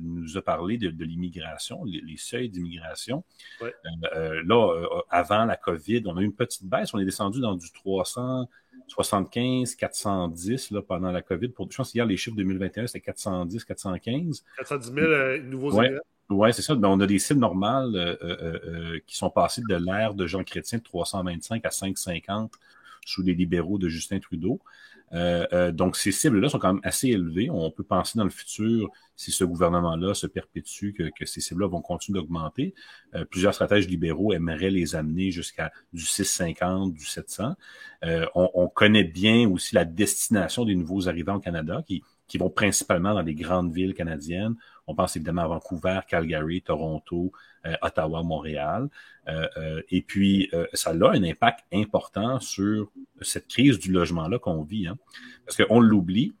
nous 0.00 0.38
a 0.38 0.42
parlé 0.42 0.78
de, 0.78 1.04
l'immigration, 1.04 1.84
les, 1.84 2.16
seuils 2.16 2.48
d'immigration. 2.48 3.24
là, 3.60 5.04
avant 5.10 5.44
la 5.44 5.56
COVID, 5.56 6.02
on 6.06 6.16
a 6.16 6.20
eu 6.20 6.24
une 6.24 6.34
petite 6.34 6.64
baisse, 6.64 6.94
on 6.94 6.98
est 6.98 7.04
descendu 7.04 7.40
dans 7.40 7.54
du 7.54 7.70
300, 7.72 8.48
75, 8.88 9.74
410 9.76 10.70
là, 10.70 10.82
pendant 10.82 11.12
la 11.12 11.22
COVID. 11.22 11.48
Pour, 11.48 11.70
je 11.70 11.76
pense 11.76 11.92
qu'hier, 11.92 12.06
les 12.06 12.16
chiffres 12.16 12.36
2021, 12.36 12.86
c'était 12.86 13.00
410, 13.00 13.64
415. 13.64 14.44
410 14.58 14.92
000 14.92 15.42
nouveaux 15.44 15.74
ouais. 15.74 15.90
Oui, 16.30 16.54
c'est 16.54 16.62
ça. 16.62 16.76
Ben, 16.76 16.88
on 16.88 17.00
a 17.00 17.06
des 17.06 17.18
cibles 17.18 17.40
normales 17.40 17.96
euh, 17.96 18.16
euh, 18.22 18.60
euh, 18.64 19.00
qui 19.06 19.16
sont 19.16 19.30
passées 19.30 19.62
de 19.68 19.74
l'ère 19.74 20.14
de 20.14 20.26
Jean 20.28 20.44
Chrétien 20.44 20.78
de 20.78 20.84
325 20.84 21.64
à 21.66 21.70
550 21.70 22.52
sous 23.04 23.22
les 23.22 23.34
libéraux 23.34 23.78
de 23.78 23.88
Justin 23.88 24.20
Trudeau. 24.20 24.60
donc, 25.72 25.96
ces 25.96 26.12
cibles-là 26.12 26.48
sont 26.48 26.58
quand 26.58 26.74
même 26.74 26.82
assez 26.84 27.08
élevées. 27.08 27.50
On 27.50 27.70
peut 27.70 27.82
penser 27.82 28.18
dans 28.18 28.24
le 28.24 28.30
futur, 28.30 28.90
si 29.16 29.32
ce 29.32 29.44
gouvernement-là 29.44 30.14
se 30.14 30.26
perpétue, 30.26 30.92
que, 30.92 31.26
ces 31.26 31.40
cibles-là 31.40 31.66
vont 31.68 31.80
continuer 31.80 32.20
d'augmenter. 32.20 32.74
plusieurs 33.30 33.54
stratèges 33.54 33.88
libéraux 33.88 34.32
aimeraient 34.32 34.70
les 34.70 34.94
amener 34.94 35.30
jusqu'à 35.30 35.72
du 35.92 36.04
650, 36.04 36.94
du 36.94 37.04
700. 37.04 37.54
On, 38.02 38.50
on, 38.54 38.68
connaît 38.68 39.04
bien 39.04 39.48
aussi 39.48 39.74
la 39.74 39.84
destination 39.84 40.64
des 40.64 40.76
nouveaux 40.76 41.08
arrivants 41.08 41.36
au 41.36 41.40
Canada 41.40 41.82
qui 42.30 42.38
vont 42.38 42.50
principalement 42.50 43.12
dans 43.12 43.22
les 43.22 43.34
grandes 43.34 43.74
villes 43.74 43.94
canadiennes. 43.94 44.54
On 44.90 44.94
pense 44.96 45.14
évidemment 45.14 45.42
à 45.42 45.46
Vancouver, 45.46 46.00
Calgary, 46.08 46.62
Toronto, 46.62 47.30
euh, 47.64 47.74
Ottawa, 47.80 48.24
Montréal. 48.24 48.88
Euh, 49.28 49.46
euh, 49.56 49.82
et 49.88 50.02
puis, 50.02 50.50
ça 50.72 50.90
a 50.90 51.10
un 51.10 51.22
impact 51.22 51.60
important 51.72 52.40
sur 52.40 52.90
cette 53.20 53.46
crise 53.46 53.78
du 53.78 53.92
logement-là 53.92 54.40
qu'on 54.40 54.64
vit. 54.64 54.88
Hein. 54.88 54.98
Parce 55.46 55.56
qu'on 55.56 55.78
l'oublie, 55.78 56.34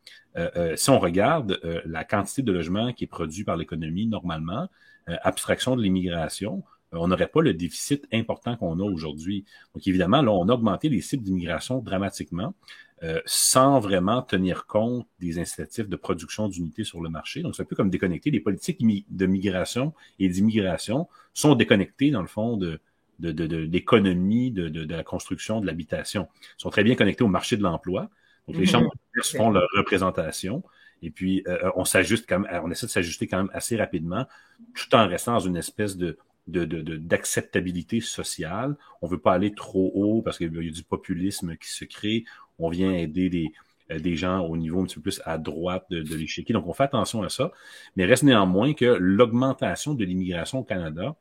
si 0.74 0.90
on 0.90 0.98
regarde 0.98 1.60
la 1.84 2.04
quantité 2.04 2.42
de 2.42 2.52
logements 2.52 2.92
qui 2.92 3.04
est 3.04 3.08
produit 3.08 3.44
par 3.44 3.56
l'économie 3.56 4.06
normalement, 4.06 4.68
abstraction 5.06 5.76
de 5.76 5.82
l'immigration, 5.82 6.62
on 6.92 7.08
n'aurait 7.08 7.28
pas 7.28 7.42
le 7.42 7.54
déficit 7.54 8.06
important 8.12 8.56
qu'on 8.56 8.80
a 8.80 8.84
aujourd'hui. 8.84 9.44
Donc, 9.74 9.86
évidemment, 9.86 10.22
là, 10.22 10.32
on 10.32 10.48
a 10.48 10.54
augmenté 10.54 10.88
les 10.88 11.00
cibles 11.00 11.22
d'immigration 11.22 11.78
dramatiquement. 11.78 12.54
Euh, 13.02 13.18
sans 13.24 13.80
vraiment 13.80 14.20
tenir 14.20 14.66
compte 14.66 15.06
des 15.20 15.38
incitatifs 15.38 15.88
de 15.88 15.96
production 15.96 16.48
d'unités 16.48 16.84
sur 16.84 17.00
le 17.00 17.08
marché. 17.08 17.40
Donc, 17.40 17.56
c'est 17.56 17.62
un 17.62 17.64
peu 17.64 17.74
comme 17.74 17.88
déconnecter. 17.88 18.30
Les 18.30 18.40
politiques 18.40 18.82
de 19.08 19.26
migration 19.26 19.94
et 20.18 20.28
d'immigration 20.28 21.08
sont 21.32 21.54
déconnectées, 21.54 22.10
dans 22.10 22.20
le 22.20 22.28
fond, 22.28 22.58
de, 22.58 22.78
de, 23.20 23.32
de, 23.32 23.56
l'économie, 23.56 24.50
de, 24.50 24.68
de, 24.68 24.94
la 24.94 25.02
construction, 25.02 25.62
de 25.62 25.66
l'habitation. 25.66 26.28
Ils 26.58 26.60
sont 26.60 26.68
très 26.68 26.84
bien 26.84 26.94
connectés 26.94 27.24
au 27.24 27.28
marché 27.28 27.56
de 27.56 27.62
l'emploi. 27.62 28.10
Donc, 28.46 28.56
les 28.56 28.62
mhm. 28.62 28.66
chambres 28.66 28.92
font 29.22 29.50
leur 29.50 29.66
représentation. 29.78 30.62
Et 31.00 31.10
puis, 31.10 31.42
euh, 31.48 31.70
on 31.76 31.86
s'ajuste 31.86 32.26
quand 32.28 32.40
même, 32.40 32.60
on 32.62 32.70
essaie 32.70 32.84
de 32.84 32.90
s'ajuster 32.90 33.26
quand 33.26 33.38
même 33.38 33.50
assez 33.54 33.78
rapidement, 33.78 34.26
tout 34.74 34.94
en 34.94 35.08
restant 35.08 35.32
dans 35.32 35.40
une 35.40 35.56
espèce 35.56 35.96
de, 35.96 36.18
d'acceptabilité 36.46 38.00
sociale. 38.00 38.76
On 39.00 39.06
veut 39.06 39.20
pas 39.20 39.32
aller 39.32 39.54
trop 39.54 39.90
haut 39.94 40.20
parce 40.20 40.36
qu'il 40.36 40.54
y 40.54 40.68
a 40.68 40.70
du 40.70 40.82
populisme 40.82 41.56
qui 41.56 41.70
se 41.70 41.86
crée 41.86 42.24
on 42.60 42.70
vient 42.70 42.92
aider 42.92 43.28
des, 43.28 43.52
euh, 43.90 43.98
des 43.98 44.16
gens 44.16 44.40
au 44.40 44.56
niveau 44.56 44.80
un 44.80 44.84
petit 44.84 44.96
peu 44.96 45.02
plus 45.02 45.22
à 45.24 45.38
droite 45.38 45.86
de, 45.90 46.02
de 46.02 46.14
l'échiquier. 46.14 46.52
Donc, 46.52 46.66
on 46.66 46.72
fait 46.72 46.84
attention 46.84 47.22
à 47.22 47.28
ça. 47.28 47.52
Mais 47.96 48.04
reste 48.04 48.22
néanmoins 48.22 48.74
que 48.74 48.96
l'augmentation 48.98 49.94
de 49.94 50.04
l'immigration 50.04 50.60
au 50.60 50.64
Canada 50.64 51.16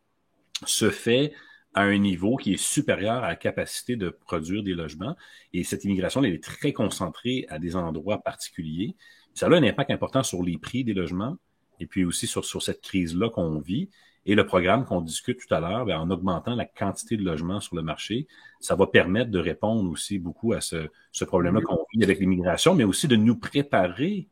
se 0.66 0.90
fait 0.90 1.34
à 1.74 1.84
un 1.84 1.98
niveau 1.98 2.36
qui 2.36 2.54
est 2.54 2.58
supérieur 2.58 3.24
à 3.24 3.28
la 3.28 3.36
capacité 3.36 3.96
de 3.96 4.10
produire 4.10 4.64
des 4.64 4.74
logements. 4.74 5.16
Et 5.54 5.64
cette 5.64 5.84
immigration, 5.86 6.24
elle 6.24 6.34
est 6.34 6.44
très 6.44 6.74
concentrée 6.74 7.46
à 7.50 7.60
des 7.60 7.76
endroits 7.76 8.22
particuliers. 8.22 8.96
Ça 9.34 9.48
a 9.48 9.50
un 9.50 9.64
impact 9.64 9.92
important 9.92 10.24
sur 10.24 10.44
les 10.44 10.58
prix 10.58 10.84
des 10.84 10.94
logements 10.94 11.38
et 11.80 11.86
puis 11.86 12.04
aussi 12.04 12.28
sur, 12.28 12.44
sur 12.44 12.62
cette 12.62 12.82
crise-là 12.82 13.30
qu'on 13.30 13.60
vit. 13.60 13.90
Et 14.30 14.36
le 14.36 14.46
programme 14.46 14.86
qu'on 14.86 15.02
discute 15.02 15.40
tout 15.40 15.52
à 15.52 15.60
l'heure, 15.60 15.88
ben, 15.88 15.98
en 15.98 16.12
augmentant 16.12 16.54
la 16.54 16.66
quantité 16.66 17.18
de 17.18 17.24
logements 17.24 17.60
sur 17.60 17.76
le 17.76 17.82
marché, 17.82 18.28
ça 18.60 18.76
va 18.76 18.86
permettre 18.86 19.32
de 19.32 19.40
répondre 19.40 19.90
aussi 19.90 20.20
beaucoup 20.20 20.54
à 20.54 20.62
ce, 20.62 20.88
ce 21.12 21.26
problème-là 21.26 21.62
qu'on 21.62 21.84
vit 21.96 22.04
avec 22.04 22.20
l'immigration, 22.20 22.76
mais 22.76 22.84
aussi 22.84 23.08
de 23.08 23.16
nous 23.16 23.36
préparer, 23.36 24.28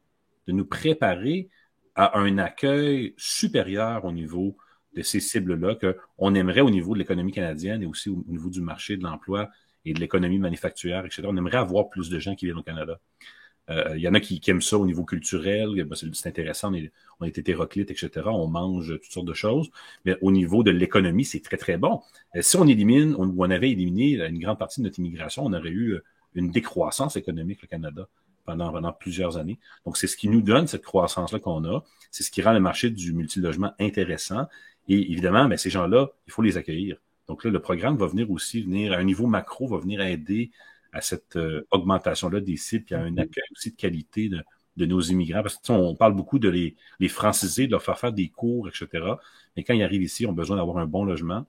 de 0.45 0.51
nous 0.51 0.65
préparer 0.65 1.49
à 1.95 2.19
un 2.19 2.37
accueil 2.37 3.15
supérieur 3.17 4.05
au 4.05 4.11
niveau 4.11 4.55
de 4.95 5.01
ces 5.01 5.19
cibles-là 5.19 5.75
qu'on 6.17 6.35
aimerait 6.35 6.61
au 6.61 6.69
niveau 6.69 6.93
de 6.93 6.99
l'économie 6.99 7.31
canadienne 7.31 7.81
et 7.81 7.87
aussi 7.87 8.09
au 8.09 8.23
niveau 8.27 8.51
du 8.51 8.61
marché 8.61 8.97
de 8.97 9.03
l'emploi 9.03 9.49
et 9.83 9.95
de 9.95 9.99
l'économie 9.99 10.37
manufacturière, 10.37 11.07
etc. 11.07 11.23
On 11.25 11.37
aimerait 11.37 11.57
avoir 11.57 11.89
plus 11.89 12.11
de 12.11 12.19
gens 12.19 12.35
qui 12.35 12.45
viennent 12.45 12.59
au 12.59 12.63
Canada. 12.63 12.99
Euh, 13.69 13.93
il 13.95 14.01
y 14.01 14.07
en 14.07 14.13
a 14.13 14.19
qui, 14.19 14.41
aiment 14.47 14.61
ça 14.61 14.77
au 14.77 14.85
niveau 14.85 15.03
culturel, 15.03 15.69
c'est 16.13 16.29
intéressant, 16.29 16.71
on 16.71 16.75
est, 16.75 16.91
on 17.19 17.25
est 17.25 17.37
hétéroclite, 17.37 17.91
etc. 17.91 18.27
On 18.27 18.47
mange 18.47 18.93
toutes 19.01 19.11
sortes 19.11 19.27
de 19.27 19.33
choses. 19.33 19.69
Mais 20.05 20.15
au 20.21 20.31
niveau 20.31 20.63
de 20.63 20.71
l'économie, 20.71 21.25
c'est 21.25 21.41
très, 21.41 21.57
très 21.57 21.77
bon. 21.77 22.01
Euh, 22.35 22.41
si 22.41 22.55
on 22.57 22.65
élimine, 22.67 23.15
on, 23.17 23.33
on 23.37 23.49
avait 23.49 23.71
éliminé 23.71 24.25
une 24.25 24.39
grande 24.39 24.59
partie 24.59 24.81
de 24.81 24.85
notre 24.85 24.99
immigration, 24.99 25.45
on 25.45 25.53
aurait 25.53 25.69
eu 25.69 25.93
euh, 25.93 26.03
une 26.35 26.49
décroissance 26.51 27.15
économique, 27.17 27.61
le 27.61 27.67
Canada, 27.67 28.07
pendant, 28.45 28.71
pendant 28.71 28.93
plusieurs 28.93 29.37
années. 29.37 29.59
Donc, 29.85 29.97
c'est 29.97 30.07
ce 30.07 30.15
qui 30.15 30.29
nous 30.29 30.41
donne 30.41 30.67
cette 30.67 30.83
croissance-là 30.83 31.39
qu'on 31.39 31.65
a. 31.65 31.83
C'est 32.11 32.23
ce 32.23 32.31
qui 32.31 32.41
rend 32.41 32.53
le 32.53 32.59
marché 32.59 32.89
du 32.89 33.11
multilogement 33.13 33.73
intéressant. 33.79 34.47
Et 34.87 35.11
évidemment, 35.11 35.47
mais 35.47 35.57
ces 35.57 35.69
gens-là, 35.69 36.09
il 36.27 36.31
faut 36.31 36.41
les 36.41 36.55
accueillir. 36.55 36.97
Donc 37.27 37.43
là, 37.43 37.51
le 37.51 37.59
programme 37.59 37.97
va 37.97 38.07
venir 38.07 38.31
aussi 38.31 38.61
venir 38.61 38.93
à 38.93 38.97
un 38.97 39.03
niveau 39.03 39.27
macro, 39.27 39.67
va 39.67 39.77
venir 39.77 40.01
aider 40.01 40.51
à 40.97 41.01
cette 41.01 41.35
euh, 41.35 41.65
augmentation-là 41.71 42.39
des 42.39 42.57
cibles, 42.57 42.85
puis 42.85 42.95
à 42.95 43.01
un 43.01 43.17
accueil 43.17 43.43
aussi 43.51 43.71
de 43.71 43.75
qualité 43.75 44.29
de, 44.29 44.43
de 44.77 44.85
nos 44.85 44.99
immigrants. 44.99 45.43
Parce 45.43 45.57
que 45.57 45.71
on 45.71 45.95
parle 45.95 46.15
beaucoup 46.15 46.39
de 46.39 46.49
les, 46.49 46.75
les 46.99 47.07
franciser, 47.07 47.67
de 47.67 47.71
leur 47.71 47.83
faire 47.83 47.99
faire 47.99 48.11
des 48.11 48.29
cours, 48.29 48.67
etc. 48.67 48.87
Mais 49.55 49.63
quand 49.63 49.73
ils 49.73 49.83
arrivent 49.83 50.01
ici, 50.01 50.23
ils 50.23 50.27
ont 50.27 50.33
besoin 50.33 50.57
d'avoir 50.57 50.77
un 50.77 50.87
bon 50.87 51.05
logement 51.05 51.45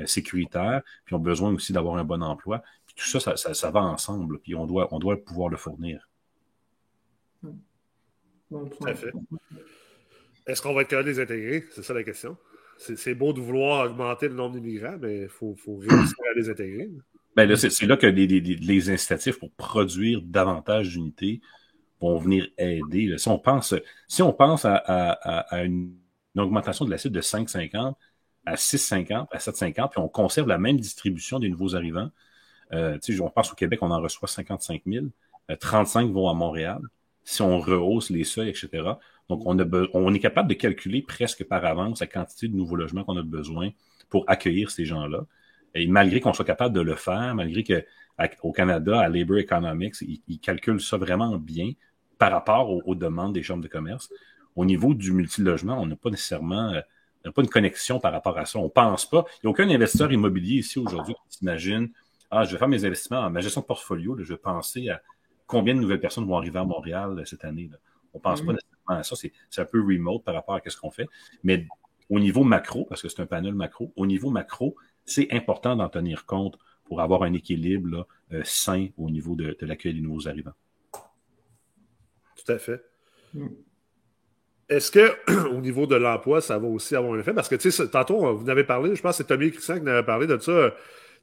euh, 0.00 0.06
sécuritaire, 0.06 0.82
puis 1.04 1.14
ils 1.14 1.16
ont 1.16 1.20
besoin 1.20 1.52
aussi 1.52 1.72
d'avoir 1.72 1.96
un 1.96 2.04
bon 2.04 2.22
emploi. 2.22 2.62
Puis 2.86 2.94
tout 2.96 3.06
ça 3.06 3.36
ça, 3.36 3.54
ça, 3.54 3.70
va 3.70 3.80
ensemble, 3.80 4.38
puis 4.38 4.54
on 4.54 4.66
doit, 4.66 4.88
on 4.94 5.00
doit 5.00 5.16
pouvoir 5.16 5.48
le 5.48 5.56
fournir. 5.56 6.08
Tout 7.42 8.86
à 8.86 8.94
fait. 8.94 9.12
Est-ce 10.46 10.62
qu'on 10.62 10.74
va 10.74 10.82
être 10.82 10.88
capable 10.88 11.08
de 11.08 11.14
les 11.14 11.20
intégrer? 11.20 11.64
C'est 11.70 11.82
ça 11.82 11.92
la 11.92 12.04
question. 12.04 12.36
C'est 12.78 13.14
beau 13.14 13.32
de 13.32 13.40
vouloir 13.40 13.86
augmenter 13.86 14.28
le 14.28 14.34
nombre 14.34 14.54
d'immigrants, 14.54 14.96
mais 15.00 15.22
il 15.22 15.28
faut, 15.28 15.54
faut 15.54 15.76
réussir 15.76 16.16
à 16.30 16.38
les 16.38 16.50
intégrer. 16.50 16.90
Ben 17.36 17.48
là, 17.48 17.56
c'est 17.56 17.86
là 17.86 17.96
que 17.96 18.06
les, 18.06 18.26
les, 18.26 18.40
les, 18.40 18.90
incitatifs 18.90 19.38
pour 19.38 19.50
produire 19.52 20.20
davantage 20.22 20.90
d'unités 20.90 21.40
vont 22.00 22.18
venir 22.18 22.46
aider. 22.58 23.16
Si 23.16 23.28
on 23.28 23.38
pense, 23.38 23.74
si 24.06 24.22
on 24.22 24.32
pense 24.32 24.64
à, 24.64 24.76
à, 24.76 25.38
à 25.40 25.62
une, 25.62 25.96
augmentation 26.36 26.84
de 26.84 26.90
la 26.90 26.98
cible 26.98 27.14
de 27.14 27.20
5,50 27.20 27.94
à 28.44 28.54
6,50 28.54 29.28
à 29.30 29.38
7,50, 29.38 29.90
puis 29.90 30.00
on 30.00 30.08
conserve 30.08 30.48
la 30.48 30.58
même 30.58 30.78
distribution 30.78 31.38
des 31.38 31.48
nouveaux 31.48 31.74
arrivants, 31.74 32.10
euh, 32.72 32.98
on 33.20 33.30
pense 33.30 33.52
au 33.52 33.54
Québec, 33.54 33.80
on 33.82 33.90
en 33.90 34.00
reçoit 34.00 34.28
55 34.28 34.82
000, 34.86 35.06
35 35.60 36.10
vont 36.10 36.28
à 36.28 36.34
Montréal. 36.34 36.80
Si 37.24 37.42
on 37.42 37.60
rehausse 37.60 38.10
les 38.10 38.24
seuils, 38.24 38.48
etc. 38.48 38.68
Donc, 39.28 39.42
on, 39.46 39.58
a 39.58 39.64
on 39.94 40.12
est 40.12 40.18
capable 40.18 40.48
de 40.48 40.54
calculer 40.54 41.02
presque 41.02 41.44
par 41.44 41.64
avance 41.64 42.00
la 42.00 42.06
quantité 42.06 42.48
de 42.48 42.56
nouveaux 42.56 42.76
logements 42.76 43.04
qu'on 43.04 43.16
a 43.16 43.22
besoin 43.22 43.70
pour 44.10 44.24
accueillir 44.26 44.70
ces 44.70 44.84
gens-là. 44.84 45.24
Et 45.74 45.86
malgré 45.86 46.20
qu'on 46.20 46.32
soit 46.32 46.44
capable 46.44 46.74
de 46.74 46.80
le 46.80 46.94
faire, 46.94 47.34
malgré 47.34 47.62
que 47.64 47.84
au 48.42 48.52
Canada, 48.52 49.00
à 49.00 49.08
Labor 49.08 49.38
Economics, 49.38 49.94
ils, 50.00 50.38
calculent 50.38 50.80
ça 50.80 50.96
vraiment 50.96 51.36
bien 51.38 51.72
par 52.18 52.30
rapport 52.30 52.86
aux, 52.86 52.94
demandes 52.94 53.32
des 53.32 53.42
chambres 53.42 53.62
de 53.62 53.68
commerce. 53.68 54.10
Au 54.54 54.64
niveau 54.64 54.94
du 54.94 55.12
multilogement, 55.12 55.80
on 55.80 55.86
n'a 55.86 55.96
pas 55.96 56.10
nécessairement 56.10 56.72
euh, 56.72 56.80
on 57.24 57.28
n'a 57.28 57.32
pas 57.32 57.42
une 57.42 57.48
connexion 57.48 58.00
par 58.00 58.12
rapport 58.12 58.36
à 58.36 58.44
ça. 58.44 58.58
On 58.58 58.68
pense 58.68 59.08
pas. 59.08 59.24
Il 59.42 59.46
n'y 59.46 59.48
a 59.48 59.50
aucun 59.50 59.68
investisseur 59.68 60.12
immobilier 60.12 60.58
ici 60.58 60.78
aujourd'hui 60.78 61.14
qui 61.14 61.38
s'imagine 61.38 61.90
Ah, 62.30 62.44
je 62.44 62.52
vais 62.52 62.58
faire 62.58 62.68
mes 62.68 62.84
investissements 62.84 63.28
ma 63.30 63.40
gestion 63.40 63.60
de 63.60 63.66
portfolio, 63.66 64.16
je 64.18 64.24
vais 64.24 64.38
penser 64.38 64.88
à 64.88 65.00
combien 65.46 65.74
de 65.74 65.80
nouvelles 65.80 66.00
personnes 66.00 66.26
vont 66.26 66.36
arriver 66.36 66.58
à 66.58 66.64
Montréal 66.64 67.18
euh, 67.18 67.24
cette 67.24 67.44
année. 67.44 67.68
Là. 67.70 67.78
On 68.14 68.18
ne 68.18 68.22
pense 68.22 68.40
pas 68.40 68.52
mm-hmm. 68.52 68.56
nécessairement 68.56 69.00
à 69.00 69.02
ça. 69.02 69.16
C'est 69.50 69.60
un 69.60 69.64
peu 69.64 69.80
remote 69.80 70.24
par 70.24 70.34
rapport 70.34 70.54
à 70.54 70.60
ce 70.64 70.76
qu'on 70.76 70.90
fait. 70.90 71.08
Mais 71.44 71.66
au 72.10 72.20
niveau 72.20 72.44
macro, 72.44 72.84
parce 72.84 73.00
que 73.02 73.08
c'est 73.08 73.22
un 73.22 73.26
panel 73.26 73.54
macro, 73.54 73.92
au 73.96 74.06
niveau 74.06 74.30
macro, 74.30 74.76
c'est 75.04 75.32
important 75.32 75.76
d'en 75.76 75.88
tenir 75.88 76.26
compte 76.26 76.58
pour 76.84 77.00
avoir 77.00 77.22
un 77.22 77.32
équilibre 77.32 78.06
euh, 78.32 78.42
sain 78.44 78.88
au 78.98 79.10
niveau 79.10 79.34
de, 79.34 79.56
l'accueil 79.60 79.94
des 79.94 80.00
nouveaux 80.00 80.28
arrivants. 80.28 80.54
Tout 80.92 82.52
à 82.52 82.58
fait. 82.58 82.82
Hmm. 83.34 83.48
Est-ce 84.68 84.90
que 84.90 85.48
au 85.50 85.60
niveau 85.60 85.86
de 85.86 85.96
l'emploi, 85.96 86.40
ça 86.40 86.58
va 86.58 86.66
aussi 86.66 86.96
avoir 86.96 87.14
un 87.14 87.20
effet? 87.20 87.34
Parce 87.34 87.48
que, 87.48 87.56
tu 87.56 87.70
sais, 87.70 87.88
tantôt, 87.88 88.34
vous 88.34 88.44
en 88.44 88.48
avez 88.48 88.64
parlé, 88.64 88.94
je 88.94 89.02
pense 89.02 89.18
que 89.18 89.22
c'est 89.22 89.28
Tommy 89.28 89.50
Christian 89.50 89.76
qui 89.76 89.82
en 89.82 89.88
avait 89.88 90.02
parlé 90.02 90.26
de 90.26 90.38
ça. 90.38 90.70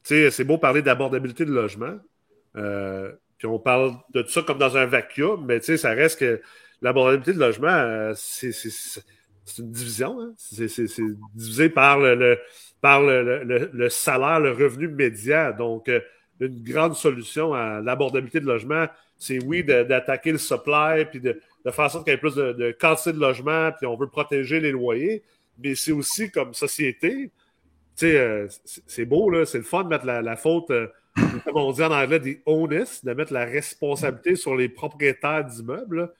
Tu 0.04 0.14
sais, 0.14 0.30
c'est 0.30 0.44
beau 0.44 0.58
parler 0.58 0.82
d'abordabilité 0.82 1.44
de 1.44 1.52
logement. 1.52 1.98
Euh, 2.56 3.12
puis 3.38 3.46
on 3.46 3.58
parle 3.58 3.94
de 4.12 4.22
tout 4.22 4.30
ça 4.30 4.42
comme 4.42 4.58
dans 4.58 4.76
un 4.76 4.86
vacuum, 4.86 5.44
mais 5.46 5.60
tu 5.60 5.66
sais, 5.66 5.76
ça 5.76 5.90
reste 5.90 6.20
que 6.20 6.40
l'abordabilité 6.82 7.32
de 7.32 7.38
logement, 7.38 7.68
euh, 7.68 8.12
c'est 8.16 8.50
une 9.58 9.70
division. 9.70 10.20
Hein? 10.20 10.34
C'est 10.36 10.68
divisé 11.34 11.70
par 11.70 11.98
le 11.98 12.38
par 12.80 13.02
le, 13.02 13.88
salaire, 13.88 14.40
le 14.40 14.52
revenu 14.52 14.88
médian. 14.88 15.52
Donc, 15.56 15.88
euh, 15.88 16.00
une 16.40 16.62
grande 16.62 16.94
solution 16.94 17.52
à 17.52 17.80
l'abordabilité 17.80 18.40
de 18.40 18.46
logement, 18.46 18.86
c'est 19.18 19.42
oui, 19.44 19.62
d'attaquer 19.62 20.32
le 20.32 20.38
supply, 20.38 21.04
puis 21.10 21.20
de, 21.20 21.38
faire 21.70 21.84
en 21.84 21.88
sorte 21.90 22.04
qu'il 22.04 22.12
y 22.12 22.16
ait 22.16 22.20
plus 22.20 22.34
de, 22.34 22.52
de, 22.52 22.72
quantité 22.72 23.12
de 23.12 23.18
logement, 23.18 23.70
puis 23.76 23.86
on 23.86 23.96
veut 23.96 24.08
protéger 24.08 24.60
les 24.60 24.72
loyers, 24.72 25.22
mais 25.62 25.74
c'est 25.74 25.92
aussi 25.92 26.30
comme 26.30 26.54
société, 26.54 27.30
sais, 27.96 28.46
c'est 28.86 29.04
beau, 29.04 29.28
là, 29.28 29.44
c'est 29.44 29.58
le 29.58 29.64
fun 29.64 29.84
de 29.84 29.88
mettre 29.88 30.06
la, 30.06 30.36
faute, 30.36 30.72
comme 31.44 31.56
on 31.56 31.72
dit 31.72 31.82
en 31.82 31.92
anglais, 31.92 32.20
des 32.20 32.40
onus, 32.46 33.04
de 33.04 33.12
mettre 33.12 33.32
la 33.32 33.44
responsabilité 33.44 34.36
sur 34.36 34.56
les 34.56 34.68
propriétaires 34.68 35.44
d'immeubles. 35.44 36.10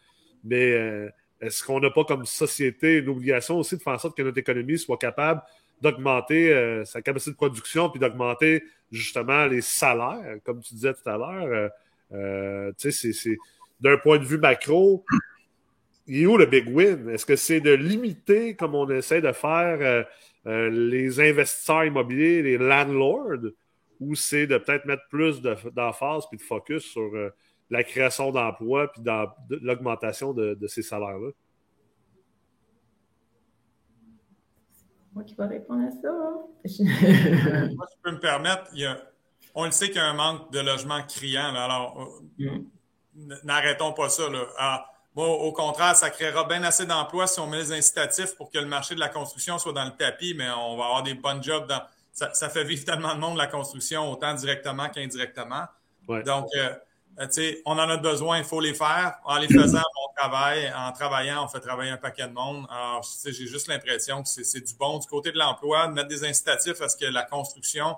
Mais 0.45 1.11
est-ce 1.41 1.65
qu'on 1.65 1.81
n'a 1.81 1.91
pas 1.91 2.05
comme 2.05 2.27
société 2.27 2.99
une 2.99 3.09
obligation 3.09 3.59
aussi 3.59 3.77
de 3.77 3.83
faire 3.83 3.95
en 3.95 3.99
sorte 3.99 4.17
que 4.17 4.23
notre 4.23 4.39
économie 4.39 4.79
soit 4.79 4.99
capable 4.99 5.43
d'augmenter 5.81 6.53
euh, 6.53 6.85
sa 6.85 7.03
capacité 7.03 7.33
de 7.33 7.37
production 7.37 7.91
puis 7.91 8.01
d'augmenter 8.01 8.65
justement 8.91 9.47
les 9.47 9.61
salaires, 9.61 10.37
comme 10.45 10.61
tu 10.61 10.75
disais 10.75 10.95
tout 10.95 11.09
à 11.09 11.17
l'heure? 11.17 11.47
Euh, 11.47 11.69
euh, 12.13 12.73
tu 12.79 12.93
sais, 12.93 13.13
c'est 13.13 13.39
d'un 13.81 13.97
point 13.97 14.19
de 14.19 14.25
vue 14.25 14.39
macro, 14.39 15.05
il 16.07 16.23
est 16.23 16.27
où 16.27 16.37
le 16.37 16.47
big 16.47 16.69
win? 16.69 17.09
Est-ce 17.09 17.25
que 17.25 17.37
c'est 17.37 17.61
de 17.61 17.71
limiter, 17.71 18.57
comme 18.57 18.75
on 18.75 18.89
essaie 18.91 19.21
de 19.21 19.33
faire, 19.33 20.07
les 20.45 21.21
investisseurs 21.21 21.85
immobiliers, 21.85 22.43
les 22.43 22.59
landlords, 22.59 23.53
ou 24.01 24.15
c'est 24.15 24.47
de 24.47 24.59
peut-être 24.59 24.87
mettre 24.87 25.07
plus 25.09 25.41
d'emphase 25.41 26.25
puis 26.29 26.39
de 26.39 26.43
focus 26.43 26.83
sur 26.83 27.11
la 27.71 27.85
création 27.85 28.33
d'emplois 28.33 28.91
puis 28.91 29.03
dans 29.03 29.31
l'augmentation 29.51 30.33
de, 30.33 30.67
ces 30.67 30.83
salaires-là? 30.83 31.31
Moi 35.15 35.25
qui 35.25 35.35
vais 35.35 35.47
répondre 35.47 35.87
à 35.87 35.91
ça. 35.91 36.11
Moi, 37.75 37.87
je 37.91 37.97
peux 38.03 38.13
me 38.13 38.21
permettre, 38.21 38.71
on 39.55 39.65
le 39.65 39.73
sait 39.73 39.89
qu'il 39.89 39.97
y 39.97 40.01
a 40.01 40.07
un 40.07 40.15
manque 40.15 40.53
de 40.53 40.61
logements 40.61 41.03
criant. 41.03 41.55
alors, 41.55 42.23
euh, 42.41 42.59
mm. 43.15 43.35
n'arrêtons 43.45 43.93
pas 43.93 44.09
ça. 44.09 44.29
Là. 44.29 44.87
au 45.17 45.53
contraire, 45.53 45.97
ça 45.97 46.11
créera 46.11 46.45
bien 46.45 46.63
assez 46.63 46.87
d'emplois 46.87 47.27
si 47.27 47.41
on 47.41 47.47
met 47.47 47.59
les 47.59 47.73
incitatifs 47.73 48.37
pour 48.37 48.51
que 48.51 48.59
le 48.59 48.67
marché 48.67 48.95
de 48.95 49.01
la 49.01 49.09
construction 49.09 49.59
soit 49.59 49.73
dans 49.73 49.85
le 49.85 49.97
tapis, 49.97 50.35
mais 50.37 50.49
on 50.51 50.77
va 50.77 50.85
avoir 50.85 51.03
des 51.03 51.15
bonnes 51.15 51.43
jobs 51.43 51.67
dans. 51.67 51.83
Ça, 52.13 52.51
fait 52.51 52.65
vivre 52.65 52.85
tellement 52.85 53.15
de 53.15 53.21
monde 53.21 53.39
la 53.39 53.47
construction, 53.47 54.11
autant 54.11 54.35
directement 54.35 54.89
qu'indirectement. 54.91 55.65
Donc, 56.07 56.49
euh, 56.57 56.75
on 57.67 57.73
en 57.73 57.79
a 57.79 57.97
besoin, 57.97 58.39
il 58.39 58.45
faut 58.45 58.61
les 58.61 58.75
faire. 58.75 59.19
En 59.25 59.39
les 59.39 59.49
faisant, 59.49 59.83
on 60.09 60.15
travaille. 60.17 60.73
En 60.75 60.93
travaillant, 60.93 61.45
on 61.45 61.49
fait 61.49 61.61
travailler 61.61 61.91
un 61.91 61.97
paquet 61.97 62.27
de 62.27 62.33
monde. 62.33 62.67
Alors, 62.71 63.07
j'ai 63.25 63.47
juste 63.47 63.69
l'impression 63.69 64.23
que 64.23 64.29
c'est 64.29 64.61
du 64.61 64.75
bon 64.75 64.99
du 64.99 65.07
côté 65.07 65.33
de 65.33 65.39
l'emploi, 65.39 65.89
de 65.89 65.93
mettre 65.93 66.09
des 66.09 66.25
incitatifs 66.25 66.81
à 66.81 66.89
ce 66.89 66.97
que 66.97 67.07
la 67.07 67.23
construction, 67.23 67.97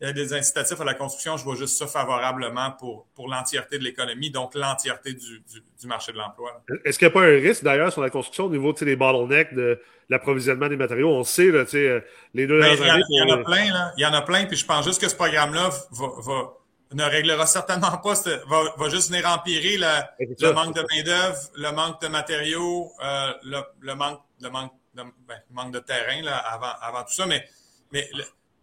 il 0.00 0.08
y 0.08 0.10
a 0.10 0.12
des 0.12 0.34
incitatifs 0.34 0.80
à 0.80 0.84
la 0.84 0.94
construction, 0.94 1.36
je 1.36 1.44
vois 1.44 1.54
juste 1.54 1.78
ça 1.78 1.86
favorablement 1.86 2.72
pour, 2.72 3.06
pour 3.14 3.28
l'entièreté 3.28 3.78
de 3.78 3.84
l'économie, 3.84 4.30
donc 4.30 4.54
l'entièreté 4.54 5.12
du, 5.14 5.42
du, 5.80 5.86
marché 5.86 6.12
de 6.12 6.18
l'emploi. 6.18 6.62
Est-ce 6.84 6.98
qu'il 6.98 7.06
n'y 7.06 7.12
a 7.12 7.14
pas 7.14 7.22
un 7.22 7.40
risque 7.40 7.62
d'ailleurs 7.62 7.92
sur 7.92 8.02
la 8.02 8.10
construction 8.10 8.46
au 8.46 8.50
niveau 8.50 8.72
des 8.72 8.96
bottlenecks 8.96 9.54
de 9.54 9.80
l'approvisionnement 10.08 10.68
des 10.68 10.76
matériaux? 10.76 11.10
On 11.10 11.22
sait, 11.22 11.50
là, 11.50 11.64
euh, 11.74 12.00
les 12.34 12.46
deux 12.46 12.60
ben. 12.60 12.76
Il 12.76 13.16
y, 13.16 13.22
en 13.22 13.34
a 13.34 13.44
plein, 13.44 13.72
là. 13.72 13.92
Il 13.96 14.02
y 14.02 14.06
en 14.06 14.12
a 14.12 14.22
plein, 14.22 14.46
puis 14.46 14.56
je 14.56 14.66
pense 14.66 14.84
juste 14.84 15.00
que 15.00 15.08
ce 15.08 15.14
programme-là 15.14 15.70
va 15.92 16.54
ne 16.94 17.04
réglera 17.04 17.46
certainement 17.46 17.98
pas, 17.98 18.14
va, 18.46 18.62
va 18.76 18.88
juste 18.88 19.10
venir 19.10 19.28
empirer 19.28 19.76
le 19.76 20.52
manque 20.52 20.74
de 20.74 20.82
main-d'œuvre, 20.82 21.38
le 21.56 21.70
manque 21.72 22.00
de 22.00 22.08
matériaux, 22.08 22.92
euh, 23.04 23.32
le, 23.42 23.60
le, 23.80 23.94
manque, 23.94 24.20
le 24.40 24.50
manque, 24.50 24.72
de, 24.94 25.02
ben, 25.26 25.40
manque 25.50 25.72
de 25.72 25.80
terrain 25.80 26.22
là, 26.22 26.36
avant, 26.38 26.72
avant 26.80 27.02
tout 27.02 27.12
ça. 27.12 27.26
Mais, 27.26 27.46
mais 27.92 28.08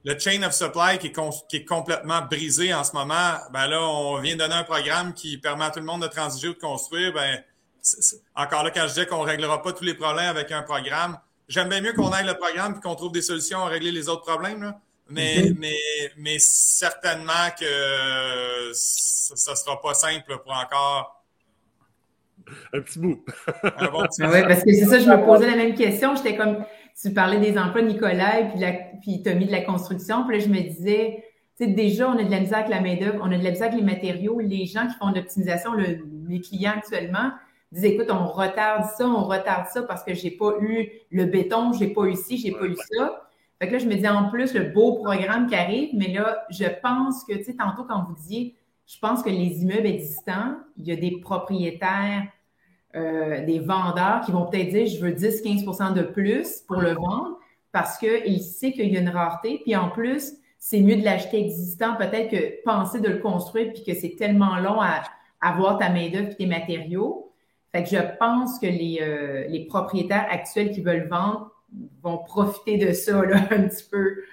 le, 0.03 0.17
chain 0.17 0.41
of 0.43 0.53
supply 0.53 0.97
qui 0.97 1.07
est, 1.07 1.47
qui 1.49 1.57
est 1.57 1.65
complètement 1.65 2.21
brisé 2.21 2.73
en 2.73 2.83
ce 2.83 2.93
moment, 2.93 3.33
ben 3.51 3.67
là, 3.67 3.81
on 3.81 4.19
vient 4.19 4.35
de 4.35 4.39
donner 4.39 4.55
un 4.55 4.63
programme 4.63 5.13
qui 5.13 5.37
permet 5.37 5.65
à 5.65 5.71
tout 5.71 5.79
le 5.79 5.85
monde 5.85 6.01
de 6.01 6.07
transiger 6.07 6.47
ou 6.47 6.53
de 6.53 6.59
construire. 6.59 7.13
Ben, 7.13 7.43
encore 8.35 8.63
là, 8.63 8.71
quand 8.71 8.83
je 8.83 8.87
disais 8.87 9.05
qu'on 9.07 9.21
réglera 9.21 9.61
pas 9.61 9.73
tous 9.73 9.83
les 9.83 9.93
problèmes 9.93 10.29
avec 10.29 10.51
un 10.51 10.63
programme, 10.63 11.19
j'aime 11.47 11.69
bien 11.69 11.81
mieux 11.81 11.93
qu'on 11.93 12.11
aille 12.11 12.25
le 12.25 12.35
programme 12.35 12.75
et 12.77 12.81
qu'on 12.81 12.95
trouve 12.95 13.11
des 13.11 13.21
solutions 13.21 13.65
à 13.65 13.67
régler 13.67 13.91
les 13.91 14.07
autres 14.07 14.23
problèmes. 14.23 14.63
Là. 14.63 14.79
Mais, 15.11 15.51
mais, 15.57 15.77
mais 16.17 16.37
certainement 16.39 17.49
que 17.59 18.71
ça 18.73 19.51
ne 19.51 19.55
sera 19.55 19.81
pas 19.81 19.93
simple 19.93 20.37
pour 20.43 20.53
encore. 20.53 21.23
Un 22.73 22.81
petit 22.81 22.99
bout. 22.99 23.23
Ah 23.63 23.89
oui, 23.93 24.41
parce 24.47 24.63
que 24.63 24.73
c'est 24.73 24.85
ça, 24.85 24.99
je 24.99 25.09
me 25.09 25.25
posais 25.25 25.49
la 25.49 25.55
même 25.55 25.75
question. 25.75 26.15
J'étais 26.15 26.35
comme, 26.35 26.65
tu 26.99 27.13
parlais 27.13 27.39
des 27.39 27.57
emplois, 27.57 27.81
Nicolas, 27.81 28.43
puis, 28.51 28.59
la, 28.59 28.73
puis 29.01 29.21
tu 29.23 29.29
as 29.29 29.35
mis 29.35 29.45
de 29.45 29.51
la 29.51 29.61
construction. 29.61 30.25
Puis 30.27 30.37
là, 30.37 30.43
je 30.45 30.49
me 30.49 30.59
disais, 30.61 31.23
tu 31.57 31.65
sais, 31.65 31.71
déjà, 31.71 32.09
on 32.09 32.17
a 32.17 32.23
de 32.23 32.31
la 32.31 32.39
misère 32.39 32.59
avec 32.59 32.69
la 32.69 32.81
main-d'œuvre, 32.81 33.19
on 33.21 33.31
a 33.31 33.37
de 33.37 33.43
la 33.43 33.51
misère 33.51 33.67
avec 33.67 33.79
les 33.79 33.85
matériaux. 33.85 34.39
Les 34.39 34.65
gens 34.65 34.87
qui 34.87 34.95
font 34.95 35.11
de 35.11 35.17
l'optimisation, 35.17 35.73
le, 35.73 35.99
les 36.27 36.41
clients 36.41 36.73
actuellement, 36.77 37.31
disent 37.71 37.85
écoute, 37.85 38.07
on 38.09 38.25
retarde 38.27 38.85
ça, 38.97 39.05
on 39.05 39.23
retarde 39.25 39.67
ça 39.67 39.83
parce 39.83 40.03
que 40.03 40.13
j'ai 40.13 40.31
pas 40.31 40.53
eu 40.61 40.89
le 41.09 41.25
béton, 41.25 41.71
j'ai 41.73 41.87
pas 41.87 42.03
eu 42.03 42.15
ci, 42.15 42.37
j'ai 42.37 42.51
pas 42.51 42.65
eu 42.65 42.75
ça. 42.97 43.29
Fait 43.61 43.67
que 43.67 43.73
là, 43.73 43.77
je 43.77 43.85
me 43.85 43.93
dis 43.93 44.07
en 44.07 44.27
plus 44.31 44.55
le 44.55 44.71
beau 44.71 44.93
programme 45.03 45.45
qui 45.45 45.53
arrive, 45.53 45.89
mais 45.93 46.11
là, 46.11 46.47
je 46.49 46.65
pense 46.81 47.23
que, 47.25 47.33
tu 47.33 47.43
sais, 47.43 47.53
tantôt 47.53 47.83
quand 47.83 48.03
vous 48.05 48.15
disiez, 48.15 48.55
je 48.87 48.97
pense 48.97 49.21
que 49.21 49.29
les 49.29 49.61
immeubles 49.61 49.85
existants, 49.85 50.55
il 50.77 50.87
y 50.87 50.91
a 50.91 50.95
des 50.95 51.19
propriétaires, 51.21 52.23
euh, 52.95 53.45
des 53.45 53.59
vendeurs 53.59 54.21
qui 54.25 54.31
vont 54.31 54.47
peut-être 54.47 54.69
dire 54.69 54.87
je 54.87 54.99
veux 54.99 55.11
10-15% 55.11 55.93
de 55.93 56.01
plus 56.01 56.61
pour 56.67 56.81
le 56.81 56.93
vendre 56.93 57.37
parce 57.71 57.99
qu'ils 57.99 58.41
savent 58.41 58.71
qu'il 58.71 58.91
y 58.91 58.97
a 58.97 58.99
une 58.99 59.09
rareté. 59.09 59.61
Puis 59.63 59.75
en 59.75 59.89
plus, 59.89 60.33
c'est 60.57 60.81
mieux 60.81 60.95
de 60.95 61.05
l'acheter 61.05 61.39
existant 61.39 61.95
peut-être 61.95 62.31
que 62.31 62.63
penser 62.63 62.99
de 62.99 63.09
le 63.09 63.19
construire 63.19 63.73
puis 63.73 63.83
que 63.83 63.93
c'est 63.93 64.15
tellement 64.17 64.57
long 64.57 64.81
à 64.81 65.03
avoir 65.39 65.77
ta 65.77 65.89
main-d'œuvre 65.89 66.29
et 66.29 66.35
tes 66.35 66.47
matériaux. 66.47 67.31
Fait 67.71 67.83
que 67.83 67.89
je 67.89 68.17
pense 68.19 68.57
que 68.57 68.65
les, 68.65 68.97
euh, 69.03 69.47
les 69.49 69.65
propriétaires 69.65 70.25
actuels 70.31 70.71
qui 70.71 70.81
veulent 70.81 71.07
vendre 71.07 71.51
vont 72.01 72.17
profiter 72.19 72.77
de 72.77 72.93
ça 72.93 73.23
là, 73.25 73.47
un 73.51 73.67
petit 73.67 73.85
peu. 73.89 74.23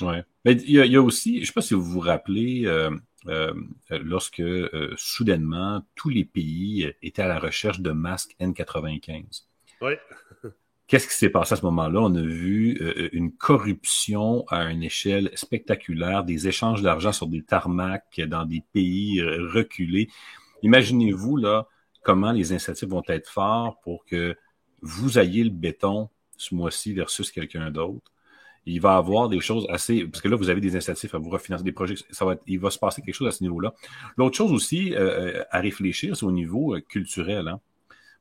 Oui. 0.00 0.16
Mais 0.44 0.52
il 0.54 0.70
y, 0.70 0.96
a, 0.96 1.02
aussi, 1.02 1.36
je 1.36 1.40
ne 1.40 1.46
sais 1.46 1.52
pas 1.52 1.60
si 1.60 1.74
vous 1.74 1.84
vous 1.84 2.00
rappelez, 2.00 2.62
euh, 2.66 2.90
euh, 3.28 3.54
lorsque 3.90 4.40
euh, 4.40 4.92
soudainement 4.96 5.82
tous 5.94 6.08
les 6.08 6.24
pays 6.24 6.92
étaient 7.02 7.22
à 7.22 7.28
la 7.28 7.38
recherche 7.38 7.80
de 7.80 7.92
masques 7.92 8.34
N95. 8.40 9.44
Oui. 9.80 9.92
Qu'est-ce 10.88 11.06
qui 11.06 11.14
s'est 11.14 11.30
passé 11.30 11.54
à 11.54 11.56
ce 11.56 11.64
moment-là? 11.66 12.00
On 12.00 12.14
a 12.16 12.20
vu 12.20 12.76
une 13.12 13.32
corruption 13.32 14.44
à 14.48 14.64
une 14.64 14.82
échelle 14.82 15.30
spectaculaire, 15.34 16.22
des 16.22 16.48
échanges 16.48 16.82
d'argent 16.82 17.12
sur 17.12 17.28
des 17.28 17.42
tarmacs 17.42 18.20
dans 18.26 18.44
des 18.44 18.62
pays 18.74 19.22
reculés. 19.22 20.10
Imaginez-vous 20.62 21.38
là 21.38 21.66
comment 22.02 22.32
les 22.32 22.52
incentives 22.52 22.90
vont 22.90 23.04
être 23.08 23.30
forts 23.30 23.80
pour 23.80 24.04
que 24.04 24.36
vous 24.82 25.18
ayez 25.18 25.44
le 25.44 25.50
béton 25.50 26.10
ce 26.42 26.54
mois-ci 26.54 26.92
versus 26.92 27.30
quelqu'un 27.30 27.70
d'autre. 27.70 28.10
Il 28.64 28.80
va 28.80 28.96
avoir 28.96 29.28
des 29.28 29.40
choses 29.40 29.66
assez. 29.70 30.04
Parce 30.06 30.20
que 30.20 30.28
là, 30.28 30.36
vous 30.36 30.48
avez 30.48 30.60
des 30.60 30.76
incitatifs 30.76 31.14
à 31.14 31.18
vous 31.18 31.30
refinancer 31.30 31.64
des 31.64 31.72
projets. 31.72 31.96
Ça 32.10 32.24
va 32.24 32.36
il 32.46 32.60
va 32.60 32.70
se 32.70 32.78
passer 32.78 33.02
quelque 33.02 33.14
chose 33.14 33.28
à 33.28 33.32
ce 33.32 33.42
niveau-là. 33.42 33.74
L'autre 34.16 34.36
chose 34.36 34.52
aussi 34.52 34.94
euh, 34.94 35.38
euh, 35.38 35.44
à 35.50 35.60
réfléchir, 35.60 36.16
c'est 36.16 36.24
au 36.24 36.32
niveau 36.32 36.76
euh, 36.76 36.80
culturel. 36.80 37.48
Hein. 37.48 37.60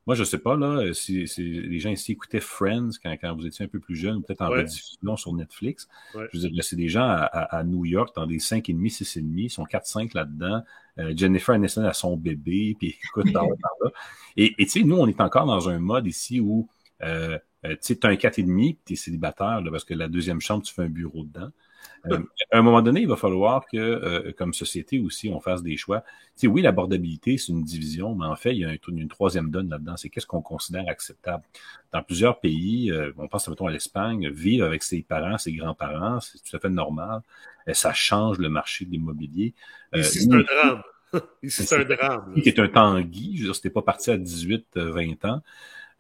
Moi, 0.07 0.15
je 0.15 0.23
sais 0.23 0.39
pas, 0.39 0.55
là, 0.55 0.93
si, 0.93 1.25
les 1.37 1.79
gens 1.79 1.91
ici 1.91 2.13
écoutaient 2.13 2.39
Friends 2.39 2.89
quand, 3.03 3.15
quand 3.21 3.35
vous 3.35 3.45
étiez 3.45 3.65
un 3.65 3.67
peu 3.67 3.79
plus 3.79 3.95
jeune, 3.95 4.23
peut-être 4.23 4.41
en 4.41 4.49
rediffusion 4.49 5.15
sur 5.15 5.31
Netflix. 5.31 5.87
Je 6.15 6.39
veux 6.39 6.49
dire, 6.49 6.63
c'est 6.63 6.75
des 6.75 6.89
gens 6.89 7.05
à, 7.07 7.63
New 7.63 7.85
York, 7.85 8.15
dans 8.15 8.25
des 8.25 8.39
5,5, 8.39 8.73
6,5, 8.89 9.21
ils 9.37 9.49
sont 9.51 9.63
4-5 9.63 10.15
là-dedans. 10.15 10.63
Jennifer 11.15 11.53
Aniston 11.53 11.83
a 11.83 11.93
son 11.93 12.17
bébé, 12.17 12.75
puis 12.79 12.97
écoute, 13.05 13.31
par 13.31 13.43
là, 13.43 13.55
par 13.61 13.71
là. 13.83 13.91
Et 14.37 14.55
tu 14.57 14.69
sais, 14.69 14.81
nous, 14.81 14.97
on 14.97 15.05
est 15.05 15.21
encore 15.21 15.45
dans 15.45 15.69
un 15.69 15.77
mode 15.77 16.07
ici 16.07 16.39
où 16.39 16.67
euh, 17.03 17.37
tu 17.63 17.77
sais, 17.81 18.05
as 18.05 18.09
un 18.09 18.15
4,5, 18.15 18.77
tu 18.85 18.93
es 18.93 18.95
célibataire, 18.95 19.61
parce 19.69 19.83
que 19.83 19.93
la 19.93 20.07
deuxième 20.07 20.41
chambre, 20.41 20.63
tu 20.63 20.73
fais 20.73 20.83
un 20.83 20.89
bureau 20.89 21.23
dedans. 21.23 21.51
Euh, 22.07 22.17
à 22.51 22.57
un 22.57 22.61
moment 22.63 22.81
donné, 22.81 23.01
il 23.01 23.07
va 23.07 23.15
falloir 23.15 23.63
que, 23.71 23.77
euh, 23.77 24.31
comme 24.35 24.55
société 24.55 24.99
aussi, 24.99 25.29
on 25.29 25.39
fasse 25.39 25.61
des 25.61 25.77
choix. 25.77 26.01
Tu 26.01 26.07
sais, 26.35 26.47
oui, 26.47 26.63
l'abordabilité, 26.63 27.37
c'est 27.37 27.51
une 27.51 27.63
division, 27.63 28.15
mais 28.15 28.25
en 28.25 28.35
fait, 28.35 28.53
il 28.55 28.61
y 28.61 28.65
a 28.65 28.75
une, 28.87 29.07
troisième 29.07 29.51
donne 29.51 29.69
là-dedans. 29.69 29.97
C'est 29.97 30.09
qu'est-ce 30.09 30.25
qu'on 30.25 30.41
considère 30.41 30.87
acceptable? 30.87 31.43
Dans 31.91 32.01
plusieurs 32.01 32.39
pays, 32.39 32.91
on 33.17 33.27
pense 33.27 33.47
mettons 33.47 33.67
à 33.67 33.71
l'Espagne, 33.71 34.29
vivre 34.29 34.65
avec 34.65 34.81
ses 34.81 35.03
parents, 35.03 35.37
ses 35.37 35.53
grands-parents, 35.53 36.19
c'est 36.21 36.39
tout 36.43 36.55
à 36.55 36.59
fait 36.59 36.69
normal. 36.69 37.21
Et 37.67 37.75
ça 37.75 37.93
change 37.93 38.39
le 38.39 38.49
marché 38.49 38.85
de 38.85 38.91
l'immobilier. 38.91 39.53
Ici, 39.95 40.21
c'est 40.21 40.33
un 40.33 40.41
drame. 40.41 40.81
Ici, 41.43 41.65
c'est 41.65 41.75
un 41.75 41.85
drame. 41.85 42.33
Qui 42.41 42.49
est 42.49 42.59
un 42.59 42.67
tanguy. 42.67 43.37
Je 43.37 43.41
veux 43.41 43.45
dire, 43.49 43.55
c'était 43.55 43.69
pas 43.69 43.83
parti 43.83 44.09
à 44.09 44.17
18, 44.17 44.69
20 44.75 45.25
ans. 45.25 45.43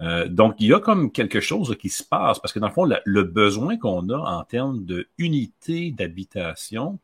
Euh, 0.01 0.27
donc, 0.27 0.55
il 0.59 0.67
y 0.67 0.73
a 0.73 0.79
comme 0.79 1.11
quelque 1.11 1.39
chose 1.39 1.75
qui 1.79 1.89
se 1.89 2.03
passe 2.03 2.39
parce 2.39 2.53
que 2.53 2.59
dans 2.59 2.67
le 2.67 2.73
fond, 2.73 2.85
le, 3.05 3.23
besoin 3.23 3.77
qu'on 3.77 4.09
a 4.09 4.17
en 4.17 4.43
termes 4.43 4.83
de 4.83 5.07
unité 5.17 5.91
d'habitation 5.91 6.99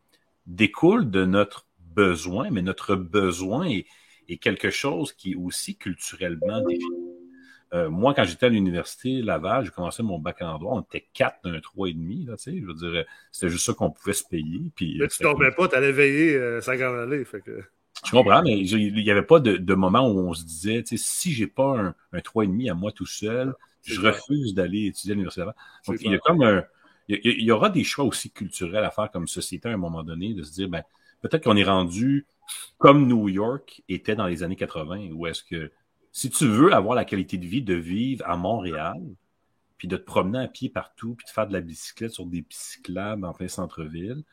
découle 0.47 1.11
de 1.11 1.25
notre 1.25 1.67
besoin, 1.95 2.49
mais 2.49 2.61
notre 2.61 2.95
besoin 2.95 3.67
est, 3.67 3.85
quelque 4.41 4.69
chose 4.71 5.13
qui 5.13 5.33
est 5.33 5.35
aussi 5.35 5.77
culturellement 5.77 6.61
défini. 6.61 7.07
Euh, 7.73 7.89
moi, 7.89 8.13
quand 8.13 8.23
j'étais 8.23 8.45
à 8.45 8.49
l'université 8.49 9.21
Laval, 9.21 9.65
j'ai 9.65 9.71
commencé 9.71 10.01
mon 10.01 10.19
bac 10.19 10.41
en 10.41 10.57
droit, 10.57 10.75
on 10.75 10.81
était 10.81 11.07
quatre 11.13 11.39
d'un 11.43 11.59
trois 11.59 11.89
et 11.89 11.93
demi, 11.93 12.25
là, 12.25 12.37
tu 12.37 12.43
sais, 12.43 12.59
je 12.59 12.65
veux 12.65 12.73
dire, 12.73 13.05
c'était 13.31 13.49
juste 13.49 13.65
ça 13.65 13.73
qu'on 13.73 13.91
pouvait 13.91 14.13
se 14.13 14.23
payer. 14.23 14.71
Puis, 14.75 14.97
mais 14.99 15.05
euh, 15.05 15.07
tu 15.07 15.23
dormais 15.23 15.51
pas, 15.51 15.67
tu 15.67 15.75
allais 15.75 15.91
veiller 15.91 16.35
euh, 16.35 16.61
ça 16.61 16.77
grande 16.77 17.23
fait 17.25 17.41
que... 17.41 17.61
Je 18.05 18.11
comprends, 18.11 18.41
mais 18.43 18.59
il 18.59 18.93
n'y 18.93 19.11
avait 19.11 19.23
pas 19.23 19.39
de, 19.39 19.73
moment 19.73 20.07
où 20.07 20.19
on 20.19 20.33
se 20.33 20.43
disait, 20.43 20.83
tu 20.83 20.97
sais, 20.97 21.03
si 21.03 21.33
j'ai 21.33 21.47
pas 21.47 21.77
un, 21.79 21.95
un 22.13 22.19
3,5 22.19 22.71
à 22.71 22.73
moi 22.73 22.91
tout 22.91 23.05
seul, 23.05 23.53
je 23.81 23.99
refuse 24.01 24.53
d'aller 24.53 24.87
étudier 24.87 25.11
à 25.11 25.15
l'université. 25.15 25.45
Donc, 25.87 25.97
il 26.01 26.11
y 26.11 26.15
a 26.15 26.19
comme 26.19 26.43
un, 26.43 26.63
il 27.07 27.43
y, 27.43 27.51
aura 27.51 27.69
des 27.69 27.83
choix 27.83 28.05
aussi 28.05 28.31
culturels 28.31 28.83
à 28.83 28.91
faire 28.91 29.09
comme 29.11 29.27
société 29.27 29.69
à 29.69 29.73
un 29.73 29.77
moment 29.77 30.03
donné, 30.03 30.33
de 30.33 30.43
se 30.43 30.51
dire, 30.51 30.67
ben, 30.67 30.83
peut-être 31.21 31.45
qu'on 31.45 31.55
est 31.55 31.63
rendu 31.63 32.25
comme 32.77 33.07
New 33.07 33.29
York 33.29 33.81
était 33.87 34.15
dans 34.15 34.27
les 34.27 34.43
années 34.43 34.55
80, 34.55 35.11
où 35.13 35.25
est-ce 35.27 35.43
que 35.43 35.71
si 36.11 36.29
tu 36.29 36.47
veux 36.47 36.73
avoir 36.73 36.95
la 36.95 37.05
qualité 37.05 37.37
de 37.37 37.45
vie 37.45 37.61
de 37.61 37.75
vivre 37.75 38.27
à 38.27 38.35
Montréal, 38.35 39.01
puis 39.77 39.87
de 39.87 39.95
te 39.95 40.03
promener 40.03 40.39
à 40.39 40.47
pied 40.47 40.69
partout, 40.69 41.15
puis 41.15 41.25
de 41.25 41.31
faire 41.31 41.47
de 41.47 41.53
la 41.53 41.61
bicyclette 41.61 42.11
sur 42.11 42.25
des 42.25 42.43
cyclables 42.49 43.25
en 43.25 43.33
plein 43.33 43.47
centre-ville, 43.47 44.23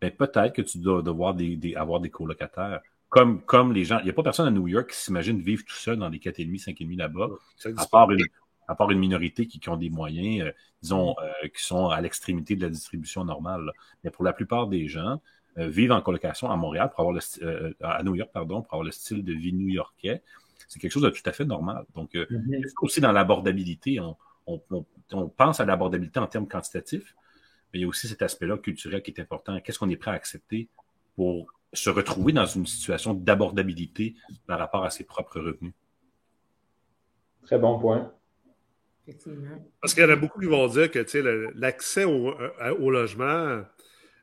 ben 0.00 0.10
peut-être 0.10 0.52
que 0.52 0.62
tu 0.62 0.78
dois 0.78 1.02
devoir 1.02 1.34
des, 1.34 1.74
avoir 1.76 2.00
des 2.00 2.10
colocataires. 2.10 2.80
Comme, 3.08 3.40
comme 3.42 3.72
les 3.72 3.84
gens. 3.84 3.98
Il 4.00 4.04
n'y 4.04 4.10
a 4.10 4.12
pas 4.12 4.22
personne 4.22 4.46
à 4.46 4.50
New 4.50 4.68
York 4.68 4.90
qui 4.90 4.96
s'imagine 4.96 5.40
vivre 5.40 5.64
tout 5.64 5.74
seul 5.74 5.96
dans 5.96 6.10
des 6.10 6.18
4,5, 6.18 6.76
5,5 6.76 6.96
là-bas, 6.98 7.28
à 7.76 7.86
part 7.86 8.10
une, 8.10 8.26
à 8.68 8.74
part 8.74 8.90
une 8.90 8.98
minorité 8.98 9.46
qui, 9.46 9.58
qui 9.58 9.68
ont 9.70 9.78
des 9.78 9.88
moyens, 9.88 10.46
euh, 10.46 10.52
disons, 10.82 11.16
euh, 11.22 11.48
qui 11.48 11.64
sont 11.64 11.88
à 11.88 12.00
l'extrémité 12.02 12.54
de 12.54 12.62
la 12.62 12.68
distribution 12.68 13.24
normale. 13.24 13.72
Mais 14.04 14.10
pour 14.10 14.24
la 14.24 14.34
plupart 14.34 14.66
des 14.66 14.88
gens, 14.88 15.22
euh, 15.56 15.68
vivre 15.68 15.94
en 15.94 16.02
colocation 16.02 16.50
à 16.50 16.56
Montréal, 16.56 16.90
pour 16.90 17.00
avoir 17.00 17.14
le, 17.14 17.76
à 17.80 18.02
New 18.02 18.14
York, 18.14 18.30
pardon, 18.32 18.60
pour 18.60 18.74
avoir 18.74 18.84
le 18.84 18.92
style 18.92 19.24
de 19.24 19.32
vie 19.32 19.54
new-yorkais, 19.54 20.22
c'est 20.68 20.78
quelque 20.78 20.92
chose 20.92 21.02
de 21.02 21.10
tout 21.10 21.22
à 21.24 21.32
fait 21.32 21.46
normal. 21.46 21.86
Donc, 21.94 22.14
mm 22.14 22.62
aussi 22.82 23.00
dans 23.00 23.12
l'abordabilité, 23.12 24.00
on, 24.00 24.16
on, 24.46 24.84
on, 25.12 25.28
pense 25.28 25.60
à 25.60 25.64
l'abordabilité 25.64 26.20
en 26.20 26.26
termes 26.26 26.46
quantitatifs, 26.46 27.14
mais 27.72 27.80
il 27.80 27.82
y 27.82 27.84
a 27.84 27.88
aussi 27.88 28.06
cet 28.06 28.20
aspect-là 28.20 28.58
culturel 28.58 29.02
qui 29.02 29.10
est 29.10 29.20
important. 29.20 29.58
Qu'est-ce 29.60 29.78
qu'on 29.78 29.88
est 29.88 29.96
prêt 29.96 30.10
à 30.10 30.14
accepter 30.14 30.68
pour 31.16 31.46
se 31.72 31.90
retrouver 31.90 32.32
dans 32.32 32.46
une 32.46 32.66
situation 32.66 33.14
d'abordabilité 33.14 34.14
par 34.46 34.58
rapport 34.58 34.84
à 34.84 34.90
ses 34.90 35.04
propres 35.04 35.40
revenus? 35.40 35.72
Très 37.44 37.58
bon 37.58 37.78
point. 37.78 38.12
Parce 39.80 39.94
qu'il 39.94 40.02
y 40.02 40.06
en 40.06 40.10
a 40.10 40.16
beaucoup 40.16 40.38
qui 40.38 40.46
vont 40.46 40.66
dire 40.68 40.90
que 40.90 41.52
l'accès 41.58 42.04
au, 42.04 42.28
euh, 42.28 42.74
au, 42.78 42.90
logement, 42.90 43.62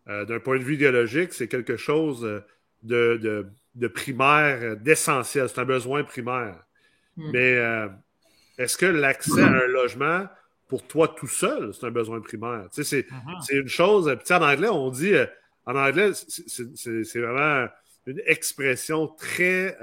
euh, 0.07 0.25
d'un 0.25 0.39
point 0.39 0.59
de 0.59 0.63
vue 0.63 0.75
idéologique, 0.75 1.33
c'est 1.33 1.47
quelque 1.47 1.75
chose 1.75 2.21
de, 2.83 3.17
de, 3.17 3.47
de 3.73 3.87
primaire, 3.87 4.77
d'essentiel. 4.77 5.49
C'est 5.49 5.59
un 5.59 5.65
besoin 5.65 6.03
primaire. 6.03 6.63
Hmm. 7.17 7.31
Mais 7.31 7.55
euh, 7.55 7.87
est-ce 8.59 8.77
que 8.77 8.85
l'accès 8.85 9.41
à 9.41 9.47
un 9.47 9.67
logement, 9.67 10.25
pour 10.67 10.85
toi 10.85 11.07
tout 11.07 11.27
seul, 11.27 11.73
c'est 11.73 11.87
un 11.87 11.91
besoin 11.91 12.21
primaire? 12.21 12.67
C'est 12.71 12.83
mm-hmm. 12.83 13.61
une 13.61 13.67
chose. 13.67 14.15
Puis 14.23 14.33
en 14.33 14.41
anglais, 14.41 14.69
on 14.69 14.89
dit. 14.89 15.13
En 15.65 15.75
anglais, 15.75 16.11
c'est 16.13 17.19
vraiment 17.19 17.67
une 18.05 18.21
expression 18.25 19.07
très, 19.07 19.77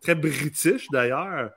très 0.00 0.14
british 0.14 0.88
d'ailleurs 0.90 1.50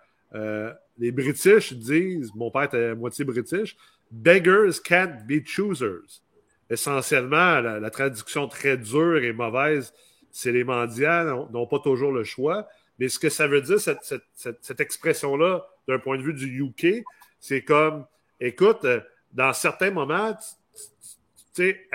les 0.97 1.11
British 1.11 1.74
disent, 1.74 2.32
mon 2.36 2.51
père 2.51 2.63
était 2.63 2.95
moitié 2.95 3.26
British, 3.26 3.76
beggars 4.11 4.82
can't 4.84 5.26
be 5.28 5.45
choosers. 5.45 6.21
Essentiellement, 6.69 7.59
la, 7.61 7.89
traduction 7.89 8.47
très 8.47 8.78
dure 8.78 9.24
et 9.24 9.34
mauvaise, 9.34 9.93
c'est 10.32 10.51
les 10.51 10.63
mendiants 10.63 11.47
n'ont 11.51 11.67
pas 11.67 11.80
toujours 11.80 12.11
le 12.11 12.24
choix. 12.24 12.67
Mais 12.99 13.09
ce 13.09 13.19
que 13.19 13.30
ça 13.30 13.47
veut 13.47 13.61
dire, 13.61 13.80
cette, 13.80 14.80
expression-là, 14.80 15.65
d'un 15.88 15.99
point 15.99 16.17
de 16.17 16.24
vue 16.24 16.34
du 16.34 16.63
UK, 16.63 17.03
c'est 17.39 17.63
comme, 17.63 18.05
écoute, 18.39 18.86
dans 19.34 19.53
certains 19.53 19.91
moments, 19.91 20.38
tu, 21.53 21.89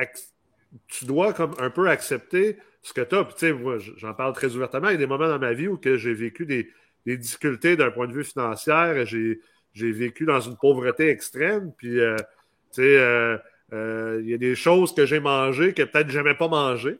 tu 0.88 1.04
dois 1.04 1.32
comme 1.32 1.54
un 1.58 1.70
peu 1.70 1.88
accepter 1.88 2.58
ce 2.82 2.92
que 2.92 3.00
tu 3.00 3.14
as. 3.14 3.24
Puis, 3.24 3.52
moi, 3.52 3.78
j'en 3.78 4.14
parle 4.14 4.32
très 4.32 4.54
ouvertement. 4.54 4.88
Il 4.88 4.92
y 4.92 4.94
a 4.94 4.98
des 4.98 5.06
moments 5.06 5.28
dans 5.28 5.38
ma 5.38 5.52
vie 5.52 5.68
où 5.68 5.78
j'ai 5.82 6.14
vécu 6.14 6.46
des, 6.46 6.70
des 7.06 7.16
difficultés 7.16 7.76
d'un 7.76 7.90
point 7.90 8.06
de 8.06 8.12
vue 8.12 8.24
financier. 8.24 9.04
J'ai, 9.04 9.40
j'ai 9.72 9.92
vécu 9.92 10.26
dans 10.26 10.40
une 10.40 10.56
pauvreté 10.56 11.08
extrême. 11.08 11.72
Puis, 11.76 12.00
euh, 12.00 12.16
tu 12.16 12.82
sais, 12.82 12.98
euh, 12.98 13.38
euh, 13.72 14.20
il 14.22 14.30
y 14.30 14.34
a 14.34 14.38
des 14.38 14.54
choses 14.54 14.94
que 14.94 15.06
j'ai 15.06 15.20
mangées 15.20 15.74
que 15.74 15.82
peut-être 15.82 16.10
jamais 16.10 16.34
pas 16.34 16.48
mangées. 16.48 16.98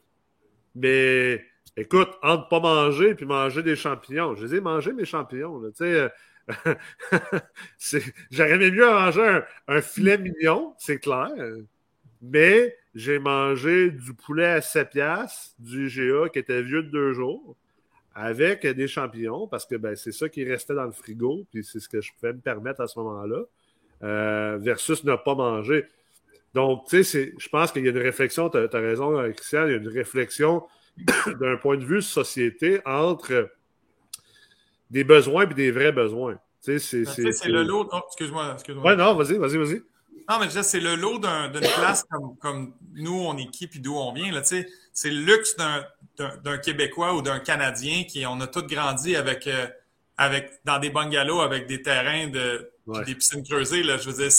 Mais 0.74 1.44
écoute, 1.76 2.10
entre 2.22 2.48
pas 2.48 2.60
manger 2.60 3.14
puis 3.14 3.26
manger 3.26 3.62
des 3.62 3.76
champignons, 3.76 4.34
je 4.34 4.46
les 4.46 4.56
ai 4.56 4.60
mangés, 4.60 4.92
mes 4.92 5.04
champignons. 5.04 5.60
Tu 5.70 5.84
sais, 5.84 6.10
j'aurais 8.30 8.52
aimé 8.52 8.70
mieux 8.70 8.86
manger 8.86 9.40
un, 9.66 9.80
filet 9.82 10.18
mignon, 10.18 10.74
c'est 10.78 10.98
clair. 10.98 11.30
Mais 12.20 12.76
j'ai 12.94 13.18
mangé 13.18 13.90
du 13.90 14.14
poulet 14.14 14.46
à 14.46 14.60
7 14.60 14.90
piastres, 14.90 15.54
du 15.58 15.88
GA 15.88 16.28
qui 16.28 16.38
était 16.38 16.62
vieux 16.62 16.82
de 16.82 16.90
deux 16.90 17.12
jours 17.12 17.56
avec 18.14 18.66
des 18.66 18.88
champignons, 18.88 19.46
parce 19.46 19.64
que 19.64 19.76
ben, 19.76 19.94
c'est 19.94 20.10
ça 20.10 20.28
qui 20.28 20.44
restait 20.44 20.74
dans 20.74 20.84
le 20.84 20.90
frigo, 20.90 21.46
puis 21.52 21.62
c'est 21.62 21.78
ce 21.78 21.88
que 21.88 22.00
je 22.00 22.10
pouvais 22.12 22.32
me 22.32 22.40
permettre 22.40 22.80
à 22.80 22.88
ce 22.88 22.98
moment-là, 22.98 23.44
euh, 24.02 24.58
versus 24.58 25.04
ne 25.04 25.14
pas 25.14 25.36
manger. 25.36 25.86
Donc, 26.52 26.86
tu 26.88 27.04
sais, 27.04 27.32
je 27.38 27.48
pense 27.48 27.70
qu'il 27.70 27.84
y 27.84 27.86
a 27.86 27.92
une 27.92 27.98
réflexion, 27.98 28.50
tu 28.50 28.58
as, 28.58 28.68
raison, 28.72 29.22
Christian, 29.32 29.66
il 29.66 29.70
y 29.70 29.74
a 29.74 29.76
une 29.76 29.88
réflexion 29.88 30.64
d'un 31.40 31.56
point 31.58 31.76
de 31.76 31.84
vue 31.84 32.02
société 32.02 32.80
entre 32.84 33.50
des 34.90 35.04
besoins 35.04 35.48
et 35.48 35.54
des 35.54 35.70
vrais 35.70 35.92
besoins. 35.92 36.40
Tu 36.64 36.80
sais, 36.80 37.04
c'est 37.04 37.48
le 37.48 37.62
lot. 37.62 37.88
Oh, 37.92 38.00
excuse-moi, 38.08 38.50
excuse-moi. 38.54 38.84
Ouais, 38.84 38.96
non, 38.96 39.14
vas-y, 39.14 39.38
vas-y, 39.38 39.58
vas-y. 39.58 39.82
Non, 40.28 40.38
mais 40.40 40.62
c'est 40.62 40.80
le 40.80 40.94
lot 40.94 41.18
d'une 41.18 41.60
classe 41.60 42.04
comme, 42.10 42.36
comme, 42.38 42.74
nous, 42.94 43.18
on 43.20 43.36
est 43.36 43.50
qui, 43.50 43.66
puis 43.66 43.80
d'où 43.80 43.96
on 43.96 44.12
vient. 44.12 44.32
Là, 44.32 44.42
c'est 44.44 44.66
le 45.10 45.20
luxe 45.20 45.56
d'un 45.56 46.58
Québécois 46.58 47.14
ou 47.14 47.22
d'un 47.22 47.38
Canadien 47.38 48.04
qui, 48.04 48.26
on 48.26 48.40
a 48.40 48.46
tous 48.46 48.62
grandi 48.62 49.16
avec, 49.16 49.46
euh, 49.46 49.66
avec, 50.16 50.60
dans 50.64 50.78
des 50.78 50.90
bungalows 50.90 51.40
avec 51.40 51.66
des 51.66 51.82
terrains 51.82 52.28
de, 52.28 52.70
des 53.06 53.14
piscines 53.14 53.42
creusées. 53.42 53.82
Là, 53.82 53.96
je 53.98 54.10
veux 54.10 54.22
dire, 54.22 54.32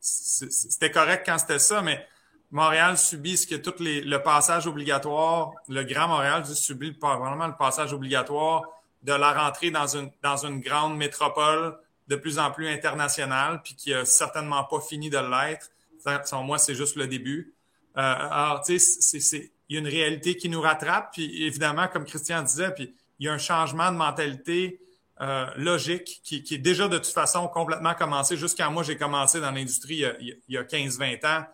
c'était 0.00 0.90
correct 0.90 1.24
quand 1.26 1.38
c'était 1.38 1.58
ça, 1.58 1.82
mais 1.82 2.06
Montréal 2.50 2.98
subit 2.98 3.38
ce 3.38 3.46
que 3.46 3.54
tout 3.54 3.74
les, 3.80 4.02
le 4.02 4.22
passage 4.22 4.66
obligatoire, 4.66 5.52
le 5.68 5.84
Grand 5.84 6.08
Montréal 6.08 6.44
subit 6.44 6.96
vraiment 7.00 7.46
le 7.46 7.56
passage 7.56 7.94
obligatoire 7.94 8.62
de 9.02 9.12
la 9.12 9.32
rentrée 9.32 9.70
dans 9.70 9.96
une, 9.96 10.10
dans 10.22 10.36
une 10.46 10.60
grande 10.60 10.96
métropole 10.96 11.76
de 12.08 12.16
plus 12.16 12.38
en 12.38 12.50
plus 12.50 12.68
international, 12.68 13.60
puis 13.62 13.74
qui 13.74 13.94
a 13.94 14.04
certainement 14.04 14.64
pas 14.64 14.80
fini 14.80 15.10
de 15.10 15.18
l'être. 15.18 15.70
Selon 16.24 16.42
moi, 16.42 16.58
c'est 16.58 16.74
juste 16.74 16.96
le 16.96 17.06
début. 17.06 17.54
Euh, 17.96 18.00
alors, 18.00 18.62
tu 18.64 18.78
sais, 18.78 19.52
il 19.68 19.74
y 19.74 19.76
a 19.76 19.80
une 19.80 19.88
réalité 19.88 20.36
qui 20.36 20.48
nous 20.48 20.60
rattrape, 20.60 21.12
puis 21.12 21.44
évidemment, 21.44 21.88
comme 21.88 22.04
Christian 22.04 22.42
disait, 22.42 22.72
puis 22.72 22.94
il 23.18 23.26
y 23.26 23.28
a 23.28 23.32
un 23.32 23.38
changement 23.38 23.90
de 23.92 23.96
mentalité 23.96 24.80
euh, 25.20 25.46
logique 25.56 26.20
qui, 26.24 26.42
qui, 26.42 26.54
est 26.54 26.58
déjà 26.58 26.88
de 26.88 26.96
toute 26.98 27.06
façon 27.06 27.46
complètement 27.46 27.94
commencé. 27.94 28.36
Jusqu'à 28.36 28.68
moi, 28.70 28.82
j'ai 28.82 28.96
commencé 28.96 29.40
dans 29.40 29.52
l'industrie 29.52 30.04
il 30.20 30.36
y 30.48 30.56
a, 30.56 30.60
a 30.60 30.64
15-20 30.64 31.26
ans. 31.26 31.44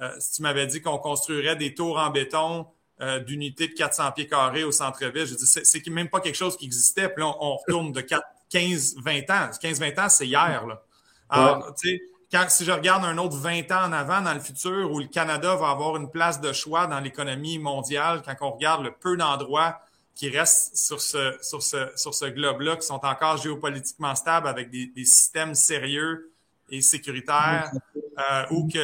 Euh, 0.00 0.10
si 0.18 0.36
tu 0.36 0.42
m'avais 0.42 0.66
dit 0.66 0.80
qu'on 0.80 0.98
construirait 0.98 1.56
des 1.56 1.74
tours 1.74 1.98
en 1.98 2.10
béton 2.10 2.66
euh, 3.00 3.18
d'unités 3.18 3.68
de 3.68 3.74
400 3.74 4.12
pieds 4.12 4.28
carrés 4.28 4.64
au 4.64 4.72
centre-ville, 4.72 5.26
je 5.26 5.34
dis 5.34 5.46
c'est 5.46 5.86
même 5.88 6.08
pas 6.08 6.20
quelque 6.20 6.36
chose 6.36 6.56
qui 6.56 6.64
existait. 6.64 7.08
Puis 7.08 7.22
là, 7.22 7.28
on, 7.28 7.52
on 7.52 7.56
retourne 7.56 7.92
de 7.92 8.00
4, 8.00 8.24
15-20 8.50 9.32
ans. 9.32 9.50
15-20 9.50 10.00
ans, 10.00 10.08
c'est 10.08 10.26
hier. 10.26 10.66
Là. 10.66 10.82
Alors, 11.28 11.74
tu 11.74 11.88
sais, 11.88 12.02
quand, 12.30 12.44
si 12.48 12.64
je 12.64 12.72
regarde 12.72 13.04
un 13.04 13.16
autre 13.18 13.36
20 13.36 13.70
ans 13.72 13.86
en 13.86 13.92
avant 13.92 14.20
dans 14.20 14.34
le 14.34 14.40
futur 14.40 14.90
où 14.92 14.98
le 14.98 15.06
Canada 15.06 15.54
va 15.56 15.70
avoir 15.70 15.96
une 15.96 16.10
place 16.10 16.40
de 16.40 16.52
choix 16.52 16.86
dans 16.86 17.00
l'économie 17.00 17.58
mondiale, 17.58 18.22
quand 18.24 18.34
on 18.40 18.50
regarde 18.52 18.84
le 18.84 18.92
peu 18.92 19.16
d'endroits 19.16 19.80
qui 20.14 20.28
restent 20.28 20.76
sur 20.76 21.00
ce, 21.00 21.38
sur 21.40 21.62
ce, 21.62 21.90
sur 21.96 22.12
ce 22.12 22.24
globe-là, 22.26 22.76
qui 22.76 22.86
sont 22.86 23.04
encore 23.04 23.36
géopolitiquement 23.36 24.14
stables 24.14 24.48
avec 24.48 24.68
des, 24.70 24.86
des 24.86 25.04
systèmes 25.04 25.54
sérieux 25.54 26.32
et 26.70 26.82
sécuritaires, 26.82 27.70
euh, 27.96 28.44
ou 28.50 28.68
que 28.68 28.78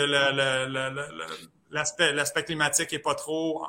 l'aspect, 1.71 2.13
l'aspect 2.13 2.45
climatique 2.45 2.93
est 2.93 3.01
pas 3.01 3.17
trop, 3.17 3.67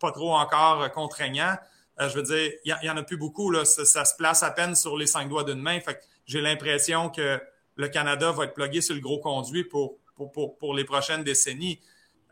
pas 0.00 0.10
trop 0.10 0.34
encore 0.34 0.90
contraignant, 0.92 1.56
je 1.98 2.14
veux 2.14 2.22
dire, 2.22 2.52
il 2.64 2.76
y, 2.82 2.90
en 2.90 2.96
a 2.96 3.02
plus 3.02 3.16
beaucoup. 3.16 3.50
Là. 3.50 3.64
Ça, 3.64 4.04
se 4.04 4.14
place 4.16 4.42
à 4.42 4.50
peine 4.50 4.74
sur 4.74 4.96
les 4.96 5.06
cinq 5.06 5.28
doigts 5.28 5.44
d'une 5.44 5.60
main. 5.60 5.80
Fait 5.80 5.98
j'ai 6.26 6.40
l'impression 6.40 7.08
que 7.08 7.40
le 7.76 7.88
Canada 7.88 8.32
va 8.32 8.44
être 8.44 8.54
plugué 8.54 8.80
sur 8.80 8.94
le 8.94 9.00
gros 9.00 9.20
conduit 9.20 9.64
pour, 9.64 9.98
pour, 10.14 10.32
pour, 10.32 10.58
pour 10.58 10.74
les 10.74 10.84
prochaines 10.84 11.24
décennies. 11.24 11.80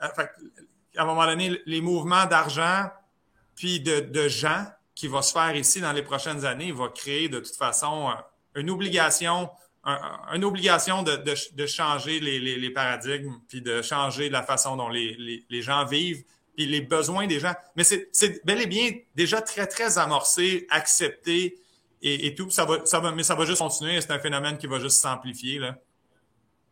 Euh, 0.02 0.08
fait 0.14 0.30
à 0.96 1.02
un 1.02 1.06
moment 1.06 1.26
donné, 1.26 1.60
les 1.66 1.80
mouvements 1.80 2.26
d'argent 2.26 2.88
puis 3.54 3.80
de, 3.80 4.00
de 4.00 4.28
gens 4.28 4.66
qui 4.94 5.08
vont 5.08 5.22
se 5.22 5.32
faire 5.32 5.54
ici 5.56 5.80
dans 5.80 5.92
les 5.92 6.02
prochaines 6.02 6.44
années 6.44 6.72
va 6.72 6.88
créer 6.88 7.28
de 7.28 7.40
toute 7.40 7.56
façon 7.56 8.10
euh, 8.10 8.60
une 8.60 8.70
obligation, 8.70 9.50
une 9.84 10.44
obligation 10.44 11.02
de, 11.02 11.16
de, 11.16 11.34
de 11.54 11.66
changer 11.66 12.20
les, 12.20 12.38
les, 12.38 12.56
les, 12.56 12.70
paradigmes 12.70 13.34
puis 13.48 13.60
de 13.60 13.82
changer 13.82 14.28
la 14.28 14.42
façon 14.42 14.76
dont 14.76 14.88
les, 14.88 15.44
les 15.48 15.62
gens 15.62 15.84
vivent 15.84 16.24
puis 16.56 16.66
les 16.66 16.80
besoins 16.80 17.26
des 17.26 17.40
gens. 17.40 17.52
Mais 17.76 17.84
c'est 17.84 18.44
bel 18.44 18.60
et 18.60 18.66
bien 18.66 18.90
déjà 19.14 19.40
très, 19.40 19.66
très 19.66 19.98
amorcé, 19.98 20.66
accepté 20.70 21.58
et, 22.02 22.34
tout. 22.34 22.50
Ça 22.50 22.64
va, 22.64 22.84
ça 22.84 23.00
va, 23.00 23.12
mais 23.12 23.22
ça 23.22 23.34
va 23.34 23.44
juste 23.44 23.60
continuer. 23.60 24.00
C'est 24.00 24.12
un 24.12 24.18
phénomène 24.18 24.58
qui 24.58 24.66
va 24.66 24.78
juste 24.78 25.00
s'amplifier. 25.00 25.60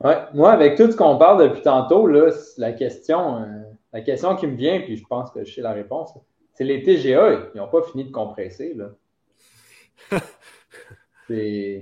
Ouais, 0.02 0.18
moi, 0.34 0.52
avec 0.52 0.76
tout 0.76 0.90
ce 0.90 0.96
qu'on 0.96 1.16
parle 1.16 1.48
depuis 1.48 1.62
tantôt, 1.62 2.06
là, 2.06 2.30
la 2.58 2.72
question, 2.72 3.36
euh, 3.36 3.62
la 3.92 4.00
question 4.00 4.36
qui 4.36 4.46
me 4.46 4.56
vient, 4.56 4.80
puis 4.80 4.96
je 4.96 5.04
pense 5.04 5.30
que 5.30 5.44
je 5.44 5.54
sais 5.54 5.62
la 5.62 5.72
réponse, 5.72 6.12
c'est 6.54 6.64
les 6.64 6.82
TGA, 6.82 7.50
ils 7.54 7.58
n'ont 7.58 7.68
pas 7.68 7.82
fini 7.82 8.04
de 8.04 8.10
compresser. 8.10 8.74
Là. 8.74 8.90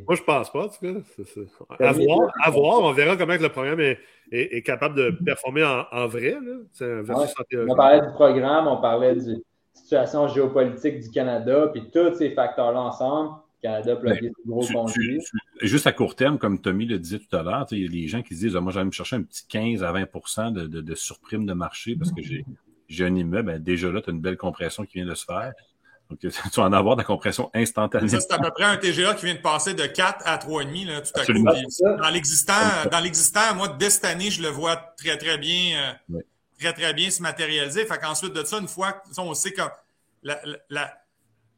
Moi, 0.07 0.17
je 0.17 0.23
pense 0.23 0.51
pas, 0.51 0.65
en 0.65 0.69
tout 0.69 0.81
cas. 0.81 1.87
À, 1.87 1.93
voir, 1.93 2.33
à 2.43 2.51
voir, 2.51 2.83
on 2.83 2.93
verra 2.93 3.17
comment 3.17 3.35
le 3.35 3.49
programme 3.49 3.81
est, 3.81 3.99
est, 4.33 4.63
capable 4.63 4.97
de 4.97 5.19
performer 5.25 5.65
en, 5.65 6.07
vrai. 6.07 6.37
Là. 6.41 7.03
on 7.69 7.75
parlait 7.75 8.01
du 8.01 8.13
programme, 8.13 8.67
on 8.67 8.81
parlait 8.81 9.15
de 9.15 9.33
la 9.33 9.37
situation 9.75 10.29
géopolitique 10.29 11.01
du 11.01 11.11
Canada, 11.11 11.69
puis 11.73 11.91
tous 11.93 12.15
ces 12.15 12.31
facteurs-là 12.31 12.81
ensemble. 12.81 13.37
Le 13.63 13.69
Canada 13.69 13.95
bloqué 13.95 14.21
des 14.23 14.33
gros 14.47 14.67
conduits. 14.67 15.21
Juste 15.61 15.87
à 15.87 15.93
court 15.93 16.17
terme, 16.17 16.39
comme 16.39 16.61
Tommy 16.61 16.87
le 16.87 16.99
disait 16.99 17.19
tout 17.19 17.37
à 17.37 17.43
l'heure, 17.43 17.67
il 17.73 17.83
y 17.83 17.87
a 17.87 17.89
des 17.89 18.09
gens 18.09 18.23
qui 18.23 18.35
se 18.35 18.41
disent 18.41 18.57
ah, 18.57 18.61
Moi, 18.61 18.73
j'allais 18.73 18.87
me 18.87 18.91
chercher 18.91 19.17
un 19.17 19.23
petit 19.23 19.47
15 19.47 19.85
à 19.85 19.93
20 19.93 20.53
de, 20.53 20.67
de, 20.67 20.81
de 20.81 20.95
surprime 20.95 21.45
de 21.45 21.53
marché 21.53 21.95
parce 21.95 22.11
que 22.11 22.23
j'ai 22.23 23.05
un 23.05 23.15
immeuble. 23.15 23.53
Ben, 23.53 23.63
déjà 23.63 23.93
là, 23.93 24.01
tu 24.01 24.09
as 24.09 24.13
une 24.15 24.21
belle 24.21 24.39
compression 24.39 24.85
qui 24.87 24.99
vient 24.99 25.07
de 25.07 25.15
se 25.15 25.27
faire. 25.27 25.53
Donc, 26.11 26.19
tu 26.21 26.61
vas 26.61 26.67
en 26.67 26.73
avoir 26.73 26.97
de 26.97 27.01
la 27.01 27.05
compression 27.05 27.51
instantanée. 27.55 28.09
Ça, 28.09 28.21
c'est 28.21 28.33
à 28.33 28.39
peu 28.39 28.51
près 28.51 28.65
un 28.65 28.77
TGA 28.77 29.15
qui 29.15 29.27
vient 29.27 29.35
de 29.35 29.41
passer 29.41 29.75
de 29.75 29.87
4 29.87 30.27
à 30.27 30.37
3,5 30.37 30.87
là, 30.87 31.01
tout 31.01 31.13
à 31.15 31.25
coup. 31.25 31.33
Dans 32.03 32.11
l'existant, 32.11 32.55
dans 32.91 33.01
l'existant, 33.01 33.55
moi, 33.55 33.69
dès 33.69 33.91
cette 33.91 34.05
année, 34.05 34.31
je 34.31 34.43
le 34.43 34.49
vois 34.49 34.77
très, 34.97 35.17
très 35.17 35.39
bien, 35.39 35.95
euh, 36.13 36.21
très, 36.59 36.73
très 36.73 36.93
bien 36.93 37.11
se 37.11 37.23
matérialiser. 37.23 37.87
Fait 37.87 37.99
qu'ensuite 37.99 38.33
de 38.33 38.45
ça, 38.45 38.59
une 38.59 38.69
fois, 38.69 39.03
on 39.19 39.35
sait 39.35 39.53
que 39.53 39.63
la, 40.23 40.41
la, 40.69 40.93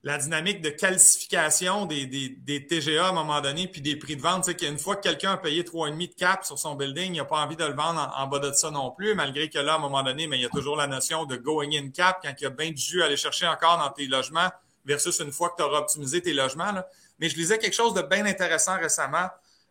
la 0.04 0.18
dynamique 0.18 0.60
de 0.62 0.70
calcification 0.70 1.86
des, 1.86 2.06
des, 2.06 2.28
des, 2.28 2.66
TGA 2.66 3.06
à 3.06 3.10
un 3.10 3.12
moment 3.12 3.40
donné, 3.40 3.68
puis 3.68 3.80
des 3.80 3.94
prix 3.94 4.16
de 4.16 4.22
vente. 4.22 4.44
Sais, 4.44 4.56
qu'une 4.56 4.78
fois 4.78 4.96
que 4.96 5.02
quelqu'un 5.02 5.32
a 5.32 5.36
payé 5.36 5.62
3,5 5.62 6.08
de 6.08 6.14
cap 6.14 6.44
sur 6.44 6.58
son 6.58 6.74
building, 6.74 7.14
il 7.14 7.18
n'a 7.18 7.24
pas 7.24 7.40
envie 7.40 7.54
de 7.54 7.64
le 7.64 7.74
vendre 7.74 8.12
en, 8.16 8.26
bas 8.26 8.40
de 8.40 8.52
ça 8.52 8.72
non 8.72 8.90
plus, 8.90 9.14
malgré 9.14 9.48
que 9.48 9.58
là, 9.58 9.74
à 9.74 9.76
un 9.76 9.78
moment 9.78 10.02
donné, 10.02 10.26
mais 10.26 10.38
il 10.38 10.42
y 10.42 10.46
a 10.46 10.48
toujours 10.48 10.76
la 10.76 10.88
notion 10.88 11.24
de 11.24 11.36
going 11.36 11.70
in 11.72 11.90
cap 11.90 12.18
quand 12.22 12.32
il 12.36 12.42
y 12.42 12.46
a 12.46 12.50
bien 12.50 12.70
du 12.70 12.82
jus 12.82 13.02
à 13.02 13.06
aller 13.06 13.16
chercher 13.16 13.46
encore 13.46 13.78
dans 13.78 13.90
tes 13.90 14.06
logements 14.06 14.50
versus 14.84 15.20
une 15.20 15.30
fois 15.30 15.50
que 15.50 15.56
tu 15.58 15.62
auras 15.62 15.78
optimisé 15.78 16.20
tes 16.20 16.34
logements. 16.34 16.72
Mais 17.20 17.28
je 17.28 17.36
lisais 17.36 17.58
quelque 17.58 17.74
chose 17.74 17.94
de 17.94 18.02
bien 18.02 18.26
intéressant 18.26 18.78
récemment 18.78 19.28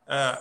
euh, 0.10 0.32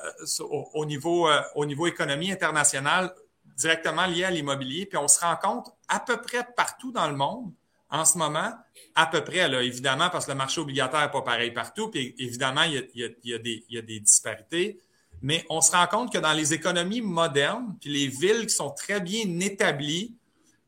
au, 0.75 0.87
niveau, 0.87 1.29
euh, 1.29 1.43
au 1.57 1.67
niveau 1.67 1.89
économie 1.89 2.31
internationale, 2.31 3.13
directement 3.57 4.07
lié 4.07 4.25
à 4.25 4.31
l'immobilier, 4.31 4.87
puis 4.87 4.99
on 4.99 5.09
se 5.09 5.19
rend 5.19 5.35
compte 5.37 5.73
à 5.89 5.99
peu 5.99 6.21
près 6.21 6.47
partout 6.57 6.93
dans 6.93 7.09
le 7.09 7.17
monde 7.17 7.53
en 7.91 8.05
ce 8.05 8.19
moment, 8.19 8.53
à 8.95 9.07
peu 9.07 9.23
près, 9.25 9.49
là, 9.49 9.63
évidemment, 9.63 10.11
parce 10.11 10.27
que 10.27 10.31
le 10.31 10.37
marché 10.37 10.61
obligataire 10.61 11.01
n'est 11.01 11.11
pas 11.11 11.23
pareil 11.23 11.51
partout, 11.51 11.89
puis 11.89 12.15
évidemment, 12.19 12.63
il 12.63 12.89
y, 12.95 13.35
a, 13.35 13.83
des 13.83 14.01
disparités. 14.01 14.81
Mais 15.23 15.45
on 15.51 15.61
se 15.61 15.73
rend 15.73 15.87
compte 15.87 16.13
que 16.13 16.19
dans 16.19 16.33
les 16.33 16.55
économies 16.55 17.01
modernes, 17.01 17.77
puis 17.81 17.91
les 17.91 18.07
villes 18.07 18.47
qui 18.47 18.55
sont 18.55 18.71
très 18.71 19.01
bien 19.01 19.41
établies, 19.41 20.15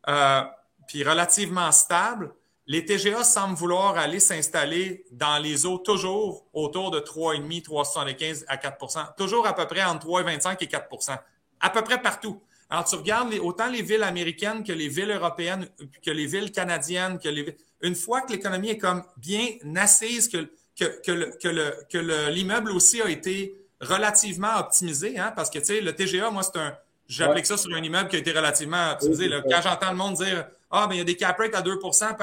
euh, 0.08 0.42
puis 0.88 1.04
relativement 1.04 1.70
stables, 1.72 2.32
les 2.66 2.84
TGA 2.84 3.24
semblent 3.24 3.56
vouloir 3.56 3.98
aller 3.98 4.20
s'installer 4.20 5.04
dans 5.10 5.38
les 5.38 5.66
eaux 5.66 5.78
toujours 5.78 6.46
autour 6.52 6.90
de 6.90 7.00
3,5, 7.00 7.64
3,75 7.64 8.44
à 8.46 8.56
4% 8.56 9.14
toujours 9.16 9.46
à 9.46 9.54
peu 9.54 9.66
près 9.66 9.82
entre 9.82 10.06
3,25 10.06 10.56
et 10.60 10.66
4% 10.66 11.18
à 11.60 11.70
peu 11.70 11.82
près 11.82 12.00
partout. 12.00 12.40
Alors, 12.72 12.86
tu 12.86 12.96
regardes 12.96 13.34
autant 13.34 13.68
les 13.68 13.82
villes 13.82 14.02
américaines 14.02 14.64
que 14.64 14.72
les 14.72 14.88
villes 14.88 15.10
européennes, 15.10 15.68
que 16.02 16.10
les 16.10 16.24
villes 16.24 16.50
canadiennes, 16.50 17.18
que 17.18 17.28
les 17.28 17.54
Une 17.82 17.94
fois 17.94 18.22
que 18.22 18.32
l'économie 18.32 18.70
est 18.70 18.78
comme 18.78 19.04
bien 19.18 19.46
assise, 19.76 20.26
que, 20.26 20.50
que, 20.78 21.02
que, 21.02 21.86
que 21.90 22.30
l'immeuble 22.30 22.70
aussi 22.70 23.02
a 23.02 23.10
été 23.10 23.54
relativement 23.78 24.56
optimisé, 24.58 25.18
hein, 25.18 25.34
parce 25.36 25.50
que, 25.50 25.58
tu 25.58 25.66
sais, 25.66 25.80
le 25.82 25.94
TGA, 25.94 26.30
moi, 26.30 26.42
c'est 26.42 26.58
un... 26.58 26.74
J'applique 27.08 27.44
ça 27.44 27.58
sur 27.58 27.74
un 27.74 27.82
immeuble 27.82 28.08
qui 28.08 28.16
a 28.16 28.20
été 28.20 28.32
relativement 28.32 28.92
optimisé. 28.92 29.28
Quand 29.50 29.60
j'entends 29.60 29.90
le 29.90 29.98
monde 29.98 30.14
dire 30.14 30.46
«Ah, 30.70 30.86
mais 30.88 30.94
il 30.94 30.98
y 30.98 31.02
a 31.02 31.04
des 31.04 31.16
cap 31.16 31.36
rates 31.36 31.54
à 31.54 31.60
2% 31.60 32.16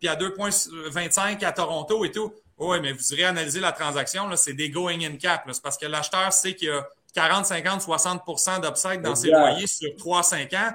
puis 0.00 0.08
à 0.08 0.16
2,25 0.16 1.44
à 1.44 1.52
Toronto 1.52 2.04
et 2.04 2.10
tout.» 2.10 2.34
Oui, 2.58 2.80
mais 2.80 2.92
vous 2.92 3.14
irez 3.14 3.24
analyser 3.24 3.60
la 3.60 3.70
transaction, 3.70 4.28
c'est 4.36 4.54
des 4.54 4.68
going 4.68 5.00
in 5.00 5.16
cap. 5.16 5.44
C'est 5.52 5.62
parce 5.62 5.78
que 5.78 5.86
l'acheteur 5.86 6.32
sait 6.32 6.56
qu'il 6.56 6.68
y 6.68 6.70
a 6.72 6.88
40, 7.14 7.46
50, 7.46 7.82
60% 7.82 8.60
d'obsèques 8.60 9.02
dans 9.02 9.14
ses 9.14 9.30
loyers 9.30 9.66
sur 9.66 9.90
3-5 9.90 10.56
ans. 10.56 10.72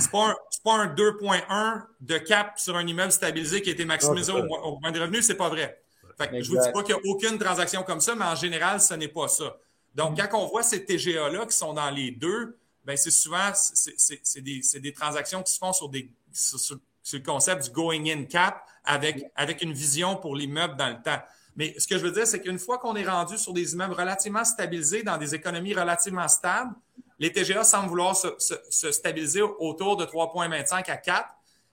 C'est 0.00 0.10
pas 0.10 0.30
un, 0.30 0.36
pas 0.64 0.74
un 0.74 0.86
2.1 0.86 1.82
de 2.00 2.18
cap 2.18 2.58
sur 2.58 2.76
un 2.76 2.86
immeuble 2.86 3.12
stabilisé 3.12 3.62
qui 3.62 3.70
a 3.70 3.72
été 3.72 3.84
maximisé 3.84 4.32
au, 4.32 4.38
au 4.38 4.80
moins 4.80 4.90
de 4.90 5.00
revenus, 5.00 5.26
c'est 5.26 5.34
pas 5.36 5.48
vrai. 5.48 5.80
Fait 6.18 6.28
que 6.28 6.42
je 6.42 6.50
vous 6.50 6.58
dis 6.58 6.72
pas 6.72 6.82
qu'il 6.82 6.94
n'y 6.94 7.00
a 7.00 7.12
aucune 7.12 7.38
transaction 7.38 7.82
comme 7.82 8.00
ça, 8.00 8.14
mais 8.14 8.24
en 8.24 8.34
général, 8.34 8.80
ce 8.80 8.94
n'est 8.94 9.08
pas 9.08 9.28
ça. 9.28 9.56
Donc, 9.94 10.18
quand 10.18 10.42
on 10.42 10.46
voit 10.46 10.62
ces 10.62 10.84
TGA-là 10.84 11.46
qui 11.46 11.56
sont 11.56 11.74
dans 11.74 11.90
les 11.90 12.10
deux, 12.10 12.58
ben 12.84 12.96
c'est 12.96 13.10
souvent 13.10 13.50
c'est 13.54 14.40
des, 14.40 14.60
des, 14.80 14.92
transactions 14.92 15.42
qui 15.42 15.52
se 15.52 15.58
font 15.58 15.72
sur, 15.72 15.88
des, 15.88 16.10
sur, 16.32 16.78
le 17.12 17.18
concept 17.18 17.64
du 17.64 17.70
going 17.70 18.04
in 18.06 18.24
cap 18.24 18.64
avec, 18.84 19.24
avec 19.34 19.62
une 19.62 19.72
vision 19.72 20.16
pour 20.16 20.36
l'immeuble 20.36 20.76
dans 20.76 20.88
le 20.88 21.02
temps. 21.02 21.18
Mais 21.56 21.74
ce 21.78 21.86
que 21.86 21.96
je 21.96 22.04
veux 22.04 22.12
dire, 22.12 22.26
c'est 22.26 22.40
qu'une 22.40 22.58
fois 22.58 22.78
qu'on 22.78 22.94
est 22.96 23.08
rendu 23.08 23.38
sur 23.38 23.52
des 23.52 23.72
immeubles 23.72 23.94
relativement 23.94 24.44
stabilisés, 24.44 25.02
dans 25.02 25.16
des 25.16 25.34
économies 25.34 25.74
relativement 25.74 26.28
stables, 26.28 26.74
les 27.18 27.32
TGA 27.32 27.64
semblent 27.64 27.88
vouloir 27.88 28.14
se, 28.14 28.28
se, 28.38 28.92
stabiliser 28.92 29.40
autour 29.40 29.96
de 29.96 30.04
3,25 30.04 30.90
à 30.90 30.96
4, 30.98 31.28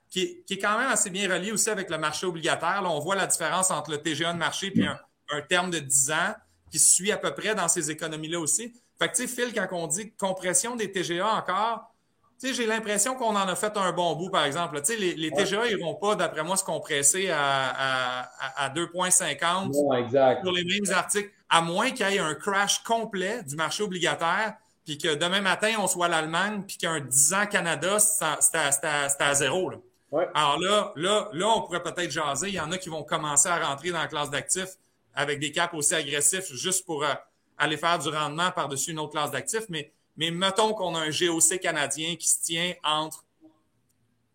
qui, 0.08 0.42
qui, 0.46 0.54
est 0.54 0.58
quand 0.58 0.78
même 0.78 0.90
assez 0.90 1.10
bien 1.10 1.30
relié 1.30 1.52
aussi 1.52 1.68
avec 1.68 1.90
le 1.90 1.98
marché 1.98 2.26
obligataire. 2.26 2.80
Là, 2.80 2.90
on 2.90 3.00
voit 3.00 3.14
la 3.14 3.26
différence 3.26 3.70
entre 3.70 3.90
le 3.90 3.98
TGA 3.98 4.32
de 4.32 4.38
marché 4.38 4.72
et 4.74 4.86
un, 4.86 4.98
un, 5.30 5.42
terme 5.42 5.70
de 5.70 5.80
10 5.80 6.10
ans 6.12 6.34
qui 6.70 6.78
suit 6.78 7.12
à 7.12 7.18
peu 7.18 7.34
près 7.34 7.54
dans 7.54 7.68
ces 7.68 7.90
économies-là 7.90 8.40
aussi. 8.40 8.72
Fait 8.98 9.08
que, 9.08 9.16
tu 9.16 9.26
sais, 9.26 9.28
Phil, 9.28 9.52
quand 9.52 9.68
on 9.72 9.86
dit 9.86 10.12
compression 10.12 10.76
des 10.76 10.90
TGA 10.90 11.26
encore, 11.26 11.93
j'ai 12.42 12.66
l'impression 12.66 13.14
qu'on 13.14 13.36
en 13.36 13.48
a 13.48 13.54
fait 13.54 13.76
un 13.76 13.92
bon 13.92 14.14
bout, 14.16 14.30
par 14.30 14.44
exemple. 14.44 14.80
les, 14.98 15.14
les 15.14 15.30
TGA 15.30 15.68
iront 15.68 15.94
pas, 15.94 16.14
d'après 16.14 16.42
moi, 16.42 16.56
se 16.56 16.64
compresser 16.64 17.30
à, 17.30 18.28
à, 18.56 18.70
2,50 18.70 20.42
pour 20.42 20.52
les 20.52 20.64
mêmes 20.64 20.94
articles, 20.94 21.30
à 21.48 21.60
moins 21.60 21.90
qu'il 21.90 22.08
y 22.10 22.16
ait 22.16 22.18
un 22.18 22.34
crash 22.34 22.82
complet 22.82 23.42
du 23.44 23.56
marché 23.56 23.82
obligataire, 23.82 24.54
puis 24.84 24.98
que 24.98 25.14
demain 25.14 25.40
matin, 25.40 25.72
on 25.78 25.86
soit 25.86 26.08
l'Allemagne, 26.08 26.64
puis 26.66 26.76
qu'un 26.76 27.00
10 27.00 27.34
ans 27.34 27.46
Canada, 27.46 27.98
c'est 27.98 29.22
à, 29.22 29.34
zéro. 29.34 29.72
Alors 30.34 30.60
là, 30.60 30.92
là, 30.96 31.28
là, 31.32 31.48
on 31.48 31.62
pourrait 31.62 31.82
peut-être 31.82 32.10
jaser. 32.10 32.48
Il 32.48 32.54
y 32.54 32.60
en 32.60 32.70
a 32.70 32.78
qui 32.78 32.88
vont 32.88 33.02
commencer 33.02 33.48
à 33.48 33.58
rentrer 33.58 33.90
dans 33.90 33.98
la 33.98 34.06
classe 34.06 34.30
d'actifs 34.30 34.76
avec 35.14 35.40
des 35.40 35.52
caps 35.52 35.74
aussi 35.74 35.94
agressifs 35.94 36.52
juste 36.52 36.84
pour 36.84 37.04
euh, 37.04 37.14
aller 37.58 37.76
faire 37.76 37.98
du 37.98 38.08
rendement 38.08 38.50
par-dessus 38.50 38.90
une 38.90 38.98
autre 38.98 39.12
classe 39.12 39.30
d'actifs. 39.30 39.64
Mais 39.68 39.92
mais 40.16 40.30
mettons 40.30 40.72
qu'on 40.74 40.94
a 40.94 41.00
un 41.00 41.10
GOC 41.10 41.58
canadien 41.60 42.14
qui 42.16 42.28
se 42.28 42.42
tient 42.42 42.72
entre 42.84 43.24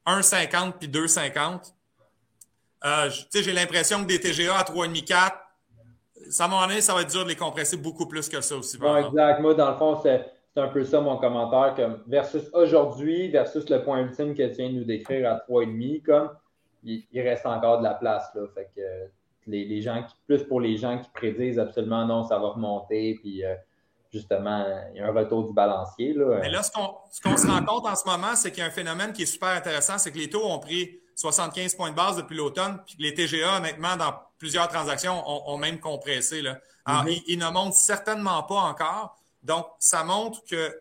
1,50 0.06 0.74
puis 0.74 0.88
2,50. 0.88 1.74
Euh, 2.86 3.10
j'ai 3.34 3.52
l'impression 3.52 4.02
que 4.04 4.08
des 4.08 4.20
TGA 4.20 4.58
à 4.58 4.64
3,5-4, 4.64 5.34
ça 6.30 6.48
m'a 6.48 6.82
ça 6.82 6.94
va 6.94 7.02
être 7.02 7.12
dur 7.12 7.24
de 7.24 7.30
les 7.30 7.36
compresser 7.36 7.78
beaucoup 7.78 8.06
plus 8.06 8.30
que 8.30 8.42
ça 8.42 8.56
aussi. 8.56 8.78
exact. 8.78 9.42
Moi, 9.42 9.54
dans 9.54 9.72
le 9.72 9.78
fond, 9.78 10.00
c'est 10.02 10.26
un 10.56 10.68
peu 10.68 10.84
ça 10.84 11.02
mon 11.02 11.18
commentaire. 11.18 11.76
Comme 11.76 12.04
versus 12.08 12.50
aujourd'hui, 12.54 13.30
versus 13.30 13.70
le 13.70 13.84
point 13.84 14.02
ultime 14.02 14.34
que 14.34 14.48
tu 14.48 14.56
viens 14.56 14.70
de 14.70 14.76
nous 14.76 14.84
décrire 14.84 15.32
à 15.32 15.36
3,5, 15.50 16.04
comme 16.04 16.30
il, 16.84 17.06
reste 17.16 17.46
encore 17.46 17.80
de 17.80 17.84
la 17.84 17.94
place. 17.94 18.30
Là. 18.36 18.42
Fait 18.54 18.70
que 18.76 18.82
les, 19.48 19.66
les, 19.66 19.82
gens 19.82 20.04
qui, 20.04 20.16
plus 20.28 20.44
pour 20.44 20.62
les 20.62 20.78
gens 20.78 21.00
qui 21.00 21.10
prédisent 21.14 21.60
absolument 21.60 22.06
non, 22.06 22.24
ça 22.24 22.38
va 22.38 22.50
remonter, 22.50 23.16
puis 23.22 23.44
euh, 23.44 23.56
justement, 24.12 24.66
il 24.94 24.98
y 24.98 25.02
a 25.02 25.08
un 25.08 25.14
retour 25.14 25.48
du 25.48 25.54
balancier. 25.54 26.14
Là. 26.14 26.40
Mais 26.42 26.50
là, 26.50 26.64
ce 26.64 26.72
qu'on 26.72 27.38
se 27.38 27.48
rend 27.48 27.64
compte 27.64 27.86
en 27.86 27.96
ce 27.96 28.08
moment, 28.08 28.36
c'est 28.36 28.52
qu'il 28.52 28.60
y 28.60 28.64
a 28.64 28.68
un 28.68 28.72
phénomène 28.72 29.14
qui 29.14 29.24
est 29.24 29.28
super 29.28 29.50
intéressant, 29.50 29.98
c'est 29.98 30.12
que 30.12 30.18
les 30.18 30.30
taux 30.30 30.46
ont 30.46 30.60
pris 30.60 31.00
75 31.16 31.76
points 31.76 31.92
de 31.92 31.96
base 31.96 32.18
depuis 32.18 32.38
l'automne, 32.38 32.82
puis 32.86 32.96
les 33.00 33.14
TGA, 33.14 33.58
honnêtement, 33.58 33.98
dans 33.98 34.14
plusieurs 34.38 34.70
transactions, 34.70 35.22
ont, 35.28 35.58
même 35.58 35.80
compressé. 35.80 36.42
Là. 36.42 36.60
Alors, 36.86 37.06
mm-hmm. 37.06 37.24
ils, 37.28 37.38
ne 37.38 37.50
montent 37.50 37.74
certainement 37.74 38.42
pas 38.44 38.62
encore. 38.62 39.18
Donc, 39.44 39.68
ça 39.80 40.04
montre 40.04 40.44
que, 40.46 40.74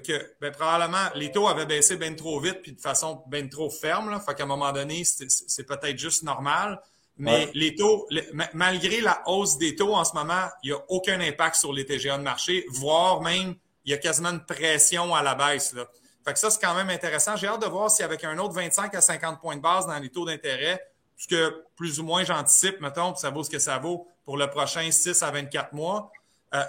que 0.00 0.34
ben, 0.40 0.50
probablement 0.50 1.10
les 1.14 1.30
taux 1.30 1.46
avaient 1.46 1.66
baissé 1.66 1.96
bien 1.96 2.14
trop 2.14 2.40
vite, 2.40 2.62
puis 2.62 2.72
de 2.72 2.80
façon 2.80 3.22
bien 3.26 3.46
trop 3.48 3.68
ferme. 3.68 4.10
Là. 4.10 4.18
Fait 4.18 4.34
qu'à 4.34 4.44
un 4.44 4.46
moment 4.46 4.72
donné, 4.72 5.04
c'est 5.04 5.66
peut-être 5.66 5.98
juste 5.98 6.22
normal. 6.22 6.80
Mais 7.18 7.50
les 7.54 7.74
taux, 7.74 8.08
malgré 8.54 9.00
la 9.00 9.22
hausse 9.26 9.58
des 9.58 9.76
taux 9.76 9.94
en 9.94 10.04
ce 10.04 10.14
moment, 10.14 10.48
il 10.62 10.70
n'y 10.70 10.76
a 10.76 10.82
aucun 10.88 11.20
impact 11.20 11.56
sur 11.56 11.72
les 11.72 11.84
TGA 11.84 12.18
de 12.18 12.22
marché, 12.22 12.64
voire 12.70 13.20
même, 13.20 13.54
il 13.84 13.90
y 13.90 13.94
a 13.94 13.98
quasiment 13.98 14.30
une 14.30 14.44
pression 14.44 15.14
à 15.14 15.22
la 15.22 15.34
baisse. 15.34 15.72
Là. 15.74 15.86
Fait 16.24 16.32
que 16.32 16.38
ça, 16.38 16.50
c'est 16.50 16.60
quand 16.60 16.74
même 16.74 16.88
intéressant. 16.88 17.36
J'ai 17.36 17.48
hâte 17.48 17.62
de 17.62 17.66
voir 17.66 17.90
si 17.90 18.02
avec 18.02 18.24
un 18.24 18.38
autre 18.38 18.54
25 18.54 18.94
à 18.94 19.00
50 19.00 19.40
points 19.40 19.56
de 19.56 19.60
base 19.60 19.86
dans 19.86 19.98
les 19.98 20.08
taux 20.08 20.24
d'intérêt, 20.24 20.82
ce 21.16 21.26
que 21.26 21.64
plus 21.76 22.00
ou 22.00 22.04
moins 22.04 22.24
j'anticipe, 22.24 22.80
mettons, 22.80 23.14
ça 23.14 23.30
vaut 23.30 23.42
ce 23.44 23.50
que 23.50 23.58
ça 23.58 23.78
vaut 23.78 24.06
pour 24.24 24.36
le 24.36 24.48
prochain 24.48 24.88
6 24.90 25.22
à 25.22 25.30
24 25.30 25.72
mois. 25.72 26.10
Euh, 26.54 26.62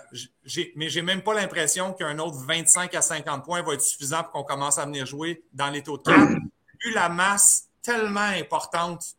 mais 0.76 0.90
j'ai 0.90 1.02
même 1.02 1.22
pas 1.22 1.34
l'impression 1.34 1.94
qu'un 1.94 2.18
autre 2.20 2.38
25 2.38 2.96
à 2.96 3.02
50 3.02 3.44
points 3.44 3.62
va 3.62 3.74
être 3.74 3.82
suffisant 3.82 4.24
pour 4.24 4.32
qu'on 4.32 4.44
commence 4.44 4.78
à 4.78 4.86
venir 4.86 5.06
jouer 5.06 5.44
dans 5.52 5.70
les 5.70 5.84
taux 5.84 5.98
de 5.98 6.04
cap. 6.04 6.30
Vu 6.84 6.94
la 6.94 7.10
masse 7.10 7.66
tellement 7.82 8.22
importante 8.22 9.16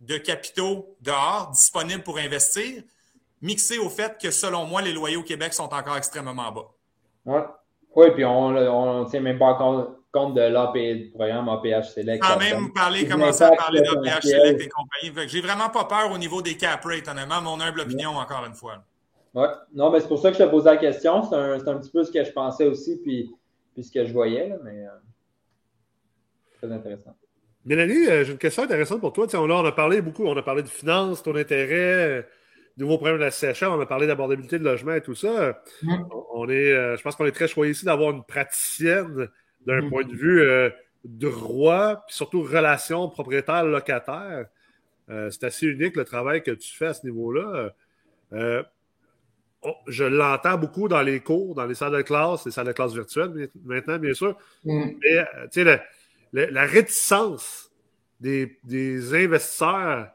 de 0.00 0.16
capitaux 0.18 0.96
dehors 1.00 1.50
disponibles 1.52 2.02
pour 2.02 2.18
investir, 2.18 2.82
mixé 3.42 3.78
au 3.78 3.88
fait 3.88 4.16
que, 4.20 4.30
selon 4.30 4.64
moi, 4.64 4.82
les 4.82 4.92
loyers 4.92 5.16
au 5.16 5.22
Québec 5.22 5.54
sont 5.54 5.72
encore 5.72 5.96
extrêmement 5.96 6.52
bas. 6.52 6.68
Oui, 7.26 7.40
ouais, 7.96 8.12
puis 8.12 8.24
on 8.24 8.50
ne 8.52 9.10
tient 9.10 9.20
même 9.20 9.38
pas 9.38 9.54
compte, 9.54 10.34
de 10.34 10.40
l'AP, 10.40 11.12
programme 11.12 11.48
APH 11.48 11.90
Select. 11.94 12.22
Quand 12.22 12.38
même 12.38 12.72
parler, 12.72 13.06
commencer 13.06 13.44
à 13.44 13.50
parler 13.52 13.82
d'APH 13.82 14.22
Select 14.22 14.60
et 14.60 14.68
compagnie. 14.68 15.28
J'ai 15.28 15.40
vraiment 15.40 15.68
pas 15.68 15.84
peur 15.84 16.10
au 16.10 16.18
niveau 16.18 16.42
des 16.42 16.56
cap 16.56 16.82
rates, 16.84 17.06
honnêtement, 17.06 17.40
mon 17.40 17.60
humble 17.60 17.80
opinion, 17.80 18.10
encore 18.10 18.44
une 18.44 18.54
fois. 18.54 18.82
Oui, 19.34 19.46
non, 19.74 19.90
mais 19.90 20.00
c'est 20.00 20.08
pour 20.08 20.18
ça 20.18 20.30
que 20.30 20.38
je 20.38 20.42
te 20.42 20.48
posais 20.48 20.70
la 20.70 20.76
question. 20.78 21.22
C'est 21.22 21.36
un, 21.36 21.52
un, 21.52 21.78
petit 21.78 21.90
peu 21.90 22.02
ce 22.02 22.10
que 22.10 22.24
je 22.24 22.32
pensais 22.32 22.66
aussi, 22.66 23.00
puis, 23.02 23.30
puis 23.74 23.84
ce 23.84 23.92
que 23.92 24.04
je 24.04 24.12
voyais, 24.12 24.48
là, 24.48 24.56
mais 24.64 24.86
euh, 24.86 24.90
très 26.58 26.72
intéressant. 26.72 27.14
Mélanie, 27.68 28.08
euh, 28.08 28.24
j'ai 28.24 28.32
une 28.32 28.38
question 28.38 28.62
intéressante 28.62 29.00
pour 29.00 29.12
toi. 29.12 29.26
là, 29.30 29.38
on 29.40 29.64
a 29.64 29.72
parlé 29.72 30.00
beaucoup, 30.00 30.24
on 30.24 30.36
a 30.36 30.42
parlé 30.42 30.62
de 30.62 30.68
finances, 30.68 31.22
ton 31.22 31.36
intérêt, 31.36 32.26
nouveaux 32.78 32.96
problèmes 32.96 33.18
de 33.18 33.24
la 33.24 33.30
CHR, 33.30 33.70
on 33.70 33.80
a 33.80 33.86
parlé 33.86 34.06
d'abordabilité 34.06 34.58
de 34.58 34.64
logement 34.64 34.94
et 34.94 35.00
tout 35.00 35.14
ça. 35.14 35.60
Mm. 35.82 35.94
On 36.32 36.48
est, 36.48 36.72
euh, 36.72 36.96
je 36.96 37.02
pense 37.02 37.16
qu'on 37.16 37.26
est 37.26 37.32
très 37.32 37.48
choyé 37.48 37.72
ici 37.72 37.84
d'avoir 37.84 38.10
une 38.10 38.24
praticienne 38.24 39.28
d'un 39.66 39.82
mm. 39.82 39.90
point 39.90 40.04
de 40.04 40.14
vue 40.14 40.40
euh, 40.40 40.70
droit, 41.04 42.04
puis 42.06 42.16
surtout 42.16 42.42
relation 42.42 43.08
propriétaire-locataire. 43.08 44.46
Euh, 45.10 45.30
c'est 45.30 45.44
assez 45.44 45.66
unique 45.66 45.96
le 45.96 46.04
travail 46.04 46.42
que 46.42 46.50
tu 46.52 46.74
fais 46.76 46.86
à 46.86 46.94
ce 46.94 47.04
niveau-là. 47.06 47.70
je 49.88 50.04
l'entends 50.04 50.56
beaucoup 50.56 50.88
dans 50.88 51.02
les 51.02 51.20
cours, 51.20 51.54
dans 51.54 51.66
les 51.66 51.74
salles 51.74 51.96
de 51.96 52.02
classe, 52.02 52.46
les 52.46 52.52
salles 52.52 52.66
de 52.66 52.72
classe 52.72 52.94
virtuelles 52.94 53.50
maintenant, 53.64 53.98
bien 53.98 54.14
sûr. 54.14 54.36
Mm. 54.64 54.90
Mais, 55.02 55.24
tu 55.50 55.64
sais, 55.64 55.82
la, 56.32 56.64
réticence 56.64 57.70
des, 58.20 58.58
des 58.64 59.14
investisseurs 59.14 60.10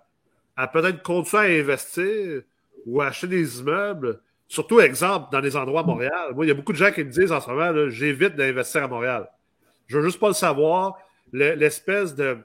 à 0.55 0.67
peut-être 0.67 1.01
continuer 1.01 1.41
à 1.41 1.63
investir 1.63 2.41
ou 2.85 3.01
acheter 3.01 3.27
des 3.27 3.59
immeubles, 3.59 4.21
surtout, 4.47 4.79
exemple, 4.79 5.27
dans 5.31 5.41
des 5.41 5.55
endroits 5.55 5.81
à 5.81 5.85
Montréal. 5.85 6.33
Moi, 6.35 6.45
il 6.45 6.49
y 6.49 6.51
a 6.51 6.55
beaucoup 6.55 6.73
de 6.73 6.77
gens 6.77 6.91
qui 6.91 7.03
me 7.03 7.09
disent 7.09 7.31
en 7.31 7.41
ce 7.41 7.49
moment, 7.49 7.89
j'évite 7.89 8.35
d'investir 8.35 8.83
à 8.83 8.87
Montréal. 8.87 9.29
Je 9.87 9.97
veux 9.97 10.03
juste 10.03 10.19
pas 10.19 10.27
le 10.27 10.33
savoir. 10.33 10.97
L'espèce 11.31 12.13
de, 12.13 12.37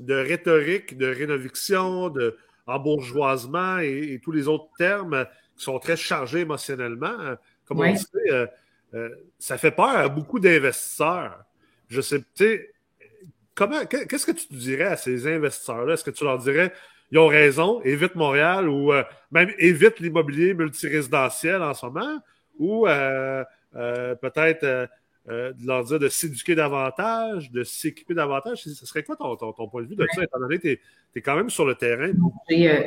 de 0.00 0.14
rhétorique 0.14 0.98
de 0.98 1.06
rénoviction, 1.06 2.10
de 2.10 2.36
embourgeoisement 2.66 3.78
et, 3.78 4.20
tous 4.22 4.32
les 4.32 4.48
autres 4.48 4.68
termes 4.78 5.26
qui 5.56 5.64
sont 5.64 5.78
très 5.78 5.96
chargés 5.96 6.40
émotionnellement, 6.40 7.36
comme 7.66 7.80
on 7.80 7.92
dit, 7.92 8.04
euh, 8.30 8.46
euh, 8.94 9.08
ça 9.38 9.58
fait 9.58 9.70
peur 9.70 9.88
à 9.88 10.08
beaucoup 10.08 10.38
d'investisseurs. 10.38 11.44
Je 11.88 12.00
sais, 12.00 12.18
tu 12.18 12.24
sais, 12.34 12.73
comment, 13.54 13.84
qu'est-ce 13.86 14.26
que 14.26 14.32
tu 14.32 14.46
dirais 14.54 14.84
à 14.84 14.96
ces 14.96 15.26
investisseurs-là? 15.26 15.94
Est-ce 15.94 16.04
que 16.04 16.10
tu 16.10 16.24
leur 16.24 16.38
dirais, 16.38 16.72
ils 17.10 17.18
ont 17.18 17.28
raison, 17.28 17.80
évite 17.82 18.14
Montréal 18.14 18.68
ou 18.68 18.92
euh, 18.92 19.04
même 19.30 19.50
évite 19.58 20.00
l'immobilier 20.00 20.54
multirésidentiel 20.54 21.62
en 21.62 21.74
ce 21.74 21.86
moment, 21.86 22.18
ou 22.58 22.86
euh, 22.86 23.44
euh, 23.76 24.14
peut-être 24.16 24.88
de 25.26 25.66
leur 25.66 25.84
dire 25.84 25.98
de 25.98 26.08
s'éduquer 26.08 26.54
davantage, 26.54 27.50
de 27.50 27.64
s'équiper 27.64 28.14
davantage? 28.14 28.62
Ce 28.62 28.86
serait 28.86 29.02
quoi 29.02 29.16
ton, 29.16 29.36
point 29.68 29.82
de 29.82 29.88
vue 29.88 29.96
de 29.96 30.06
ça, 30.12 30.22
étant 30.22 30.38
donné 30.38 30.58
que 30.58 30.68
tu 30.68 30.80
es, 31.16 31.20
quand 31.22 31.36
même 31.36 31.50
sur 31.50 31.64
le 31.64 31.74
terrain? 31.74 32.10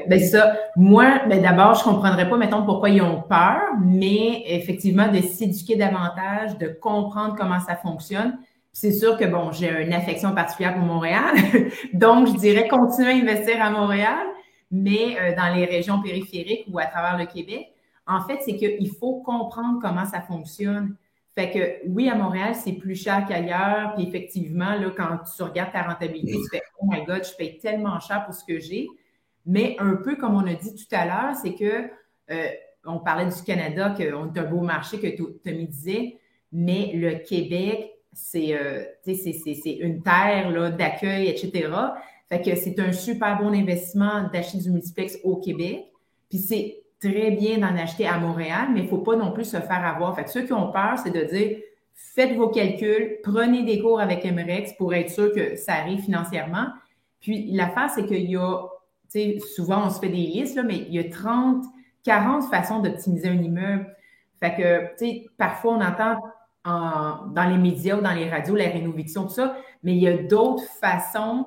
ben 0.08 0.20
ça. 0.20 0.56
Moi, 0.76 1.22
ben 1.28 1.42
d'abord, 1.42 1.76
je 1.76 1.80
ne 1.80 1.94
comprendrais 1.94 2.30
pas, 2.30 2.38
mettons, 2.38 2.64
pourquoi 2.64 2.90
ils 2.90 3.02
ont 3.02 3.22
peur, 3.22 3.62
mais 3.84 4.44
effectivement, 4.48 5.12
de 5.12 5.20
s'éduquer 5.20 5.78
davantage, 5.78 6.58
de 6.60 6.68
comprendre 6.68 7.36
comment 7.36 7.60
ça 7.60 7.76
fonctionne 7.76 8.38
c'est 8.74 8.92
sûr 8.92 9.18
que, 9.18 9.26
bon, 9.26 9.52
j'ai 9.52 9.70
une 9.84 9.94
affection 9.94 10.34
particulière 10.36 10.76
pour 10.76 10.84
Montréal. 10.84 11.36
Donc, 11.94 12.28
je 12.28 12.34
dirais 12.34 12.68
continuer 12.68 13.12
à 13.12 13.16
investir 13.16 13.62
à 13.62 13.72
Montréal, 13.72 14.28
mais 14.70 15.18
euh, 15.20 15.36
dans 15.36 15.54
les 15.56 15.66
régions 15.66 16.02
périphériques 16.02 16.66
ou 16.72 16.80
à 16.80 16.86
travers 16.86 17.18
le 17.18 17.26
Québec. 17.26 17.74
En 18.06 18.22
fait, 18.22 18.40
c'est 18.46 18.56
qu'il 18.56 18.90
faut 19.00 19.22
comprendre 19.22 19.80
comment 19.82 20.06
ça 20.06 20.22
fonctionne. 20.22 20.96
Fait 21.36 21.52
que 21.52 21.88
oui, 21.90 22.10
à 22.10 22.16
Montréal, 22.16 22.56
c'est 22.56 22.74
plus 22.74 22.96
cher 22.96 23.26
qu'ailleurs. 23.28 23.94
Puis 23.96 24.08
effectivement, 24.08 24.76
là, 24.76 24.90
quand 24.96 25.20
tu 25.36 25.44
regardes 25.44 25.72
ta 25.72 25.84
rentabilité, 25.84 26.34
tu 26.34 26.50
fais 26.50 26.64
Oh 26.80 26.88
my 26.90 27.04
God, 27.04 27.24
je 27.24 27.36
paye 27.36 27.58
tellement 27.60 28.00
cher 28.00 28.26
pour 28.26 28.34
ce 28.34 28.44
que 28.44 28.60
j'ai. 28.60 28.88
Mais 29.46 29.76
un 29.80 29.96
peu 29.96 30.16
comme 30.16 30.36
on 30.36 30.48
a 30.48 30.54
dit 30.54 30.74
tout 30.74 30.96
à 30.96 31.06
l'heure, 31.06 31.36
c'est 31.36 31.54
que 31.54 31.90
euh, 32.32 32.48
on 32.86 33.00
parlait 33.00 33.26
du 33.26 33.44
Canada, 33.44 33.94
qu'on 33.96 34.34
est 34.34 34.40
un 34.40 34.44
beau 34.44 34.62
marché 34.62 35.00
que 35.00 35.08
Tommy 35.44 35.68
disait, 35.68 36.18
mais 36.52 36.92
le 36.96 37.16
Québec 37.16 37.97
euh, 38.36 38.84
c'est 39.06 39.78
une 39.80 40.02
terre 40.02 40.72
d'accueil, 40.76 41.28
etc. 41.28 41.70
Fait 42.30 42.42
que 42.42 42.56
c'est 42.56 42.80
un 42.80 42.92
super 42.92 43.40
bon 43.40 43.54
investissement 43.54 44.30
d'acheter 44.32 44.58
du 44.58 44.72
multiplex 44.72 45.18
au 45.24 45.38
Québec. 45.38 45.86
Puis 46.30 46.40
c'est 46.40 46.84
très 47.00 47.32
bien 47.32 47.60
d'en 47.60 47.76
acheter 47.78 48.08
à 48.08 48.18
Montréal, 48.18 48.70
mais 48.74 48.82
il 48.82 48.84
ne 48.84 48.90
faut 48.90 48.98
pas 48.98 49.16
non 49.16 49.32
plus 49.32 49.46
se 49.46 49.58
faire 49.58 49.86
avoir. 49.86 50.16
Fait 50.16 50.24
que 50.24 50.32
ceux 50.32 50.44
qui 50.44 50.54
ont 50.54 50.72
peur, 50.72 50.98
c'est 51.02 51.12
de 51.12 51.24
dire 51.24 51.58
faites 51.94 52.36
vos 52.36 52.50
calculs, 52.50 53.18
prenez 53.24 53.64
des 53.64 53.80
cours 53.82 54.00
avec 54.00 54.24
MREX 54.24 54.74
pour 54.74 54.94
être 54.94 55.10
sûr 55.10 55.32
que 55.34 55.56
ça 55.56 55.74
arrive 55.74 56.02
financièrement. 56.02 56.68
Puis 57.22 57.52
l'affaire, 57.52 57.90
c'est 57.90 58.06
qu'il 58.06 58.30
y 58.30 58.36
a, 58.36 58.64
tu 59.12 59.20
sais, 59.20 59.40
souvent 59.56 59.88
on 59.88 59.90
se 59.90 60.00
fait 60.00 60.10
des 60.10 60.16
listes, 60.18 60.56
là, 60.56 60.64
mais 60.64 60.78
il 60.78 60.94
y 60.94 61.00
a 61.00 61.10
30, 61.10 61.64
40 62.04 62.50
façons 62.50 62.80
d'optimiser 62.80 63.30
un 63.30 63.42
immeuble. 63.42 63.96
Fait 64.40 64.56
que, 64.56 64.82
tu 64.98 65.06
sais, 65.06 65.26
parfois 65.38 65.74
on 65.74 65.82
entend 65.82 66.18
dans 66.68 67.50
les 67.50 67.58
médias 67.58 67.98
ou 67.98 68.02
dans 68.02 68.14
les 68.14 68.30
radios, 68.30 68.56
la 68.56 68.70
rénovation, 68.70 69.24
tout 69.24 69.34
ça, 69.34 69.56
mais 69.84 69.96
il 69.96 70.02
y 70.02 70.08
a 70.08 70.18
d'autres 70.18 70.64
façons 70.82 71.46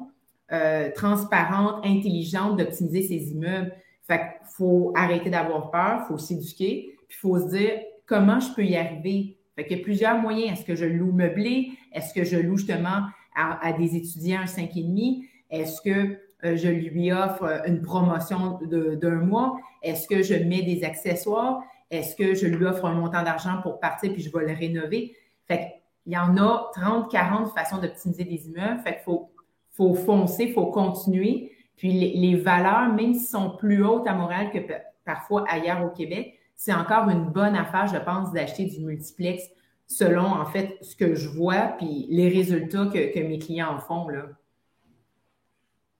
euh, 0.52 0.90
transparentes, 0.94 1.84
intelligentes 1.84 2.56
d'optimiser 2.56 3.02
ces 3.02 3.30
immeubles. 3.32 3.72
Fait 4.06 4.18
qu'il 4.18 4.48
faut 4.56 4.92
arrêter 4.97 5.30
d'avoir 5.30 5.70
peur, 5.70 6.01
il 6.02 6.09
faut 6.09 6.18
s'éduquer, 6.18 6.97
puis 7.09 7.18
il 7.18 7.20
faut 7.20 7.38
se 7.38 7.56
dire 7.56 7.72
comment 8.06 8.40
je 8.40 8.52
peux 8.55 8.64
y 8.64 8.76
arriver. 8.76 9.36
Fait 9.55 9.66
qu'il 9.66 9.78
y 9.78 9.80
a 9.80 9.84
plusieurs 9.84 10.18
moyens. 10.18 10.59
Est-ce 10.59 10.64
que 10.64 10.74
je 10.74 10.86
loue 10.86 11.12
meublé? 11.12 11.72
Est-ce 11.92 12.14
que 12.14 12.24
je 12.24 12.36
loue 12.36 12.56
justement 12.56 13.02
à, 13.36 13.72
des 13.72 13.94
étudiants 13.97 14.40
un 14.40 14.47
5,5? 14.47 15.24
Est-ce 15.51 15.80
que 15.82 16.18
euh, 16.44 16.56
je 16.56 16.68
lui 16.68 17.12
offre 17.12 17.62
une 17.66 17.82
promotion 17.82 18.59
d'un 18.62 19.20
mois? 19.20 19.59
Est-ce 19.82 20.09
que 20.09 20.22
je 20.22 20.34
mets 20.34 20.62
des 20.62 20.82
accessoires? 20.82 21.62
Est-ce 21.91 22.15
que 22.15 22.35
je 22.35 22.47
lui 22.47 22.65
offre 22.67 22.85
un 22.85 22.95
montant 22.95 23.23
d'argent 23.23 23.61
pour 23.62 23.81
partir 23.81 24.12
puis 24.12 24.23
je 24.23 24.31
vais 24.31 24.47
le 24.47 24.59
rénover? 24.59 25.17
Fait 25.47 25.83
qu'il 26.05 26.12
y 26.12 26.17
en 26.17 26.37
a 26.37 26.71
30, 26.75 27.11
40 27.11 27.53
façons 27.53 27.79
d'optimiser 27.79 28.25
des 28.25 28.49
immeubles. 28.49 28.81
Fait 28.83 28.95
qu'il 28.95 29.03
faut, 29.05 29.95
foncer, 29.95 30.45
il 30.45 30.53
faut 30.53 30.67
continuer. 30.67 31.53
Puis 31.77 31.93
les, 31.93 32.37
valeurs, 32.37 32.93
même 32.93 33.15
si 33.15 33.27
sont 33.27 33.57
plus 33.57 33.85
hautes 33.85 34.07
à 34.07 34.15
Montréal 34.15 34.51
que 34.53 34.59
parfois 35.05 35.45
ailleurs 35.49 35.85
au 35.85 35.89
Québec, 35.89 36.39
c'est 36.55 36.75
encore 36.75 37.09
une 37.09 37.25
bonne 37.25 37.57
affaire, 37.57 37.87
je 37.87 37.97
pense, 37.97 38.33
d'acheter 38.33 38.67
du 38.67 38.81
multiplex 38.81 39.43
selon, 39.87 40.27
en 40.27 40.45
fait, 40.45 40.79
ce 40.83 40.95
que 40.95 41.15
je 41.15 41.29
vois 41.29 41.75
puis 41.79 42.07
les 42.11 42.29
résultats 42.29 42.87
que, 42.87 43.19
mes 43.21 43.39
clients 43.39 43.75
en 43.75 43.81
font. 43.81 44.07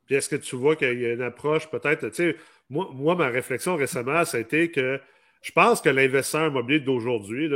Puis 0.07 0.15
est-ce 0.15 0.29
que 0.29 0.37
tu 0.37 0.55
vois 0.55 0.77
qu'il 0.77 1.01
y 1.01 1.07
a 1.07 1.15
une 1.15 1.23
approche 1.23 1.69
peut-être, 1.71 2.09
tu 2.11 2.15
sais, 2.15 2.37
moi, 2.69 2.89
moi, 2.93 3.17
ma 3.17 3.29
réflexion 3.29 3.75
récemment, 3.75 4.25
ça 4.25 4.37
a 4.37 4.41
été 4.41 4.71
que 4.71 5.01
je 5.41 5.53
pense 5.53 5.81
que 5.81 5.89
l'investisseur 5.89 6.49
immobilier 6.49 6.81
d'aujourd'hui, 6.81 7.51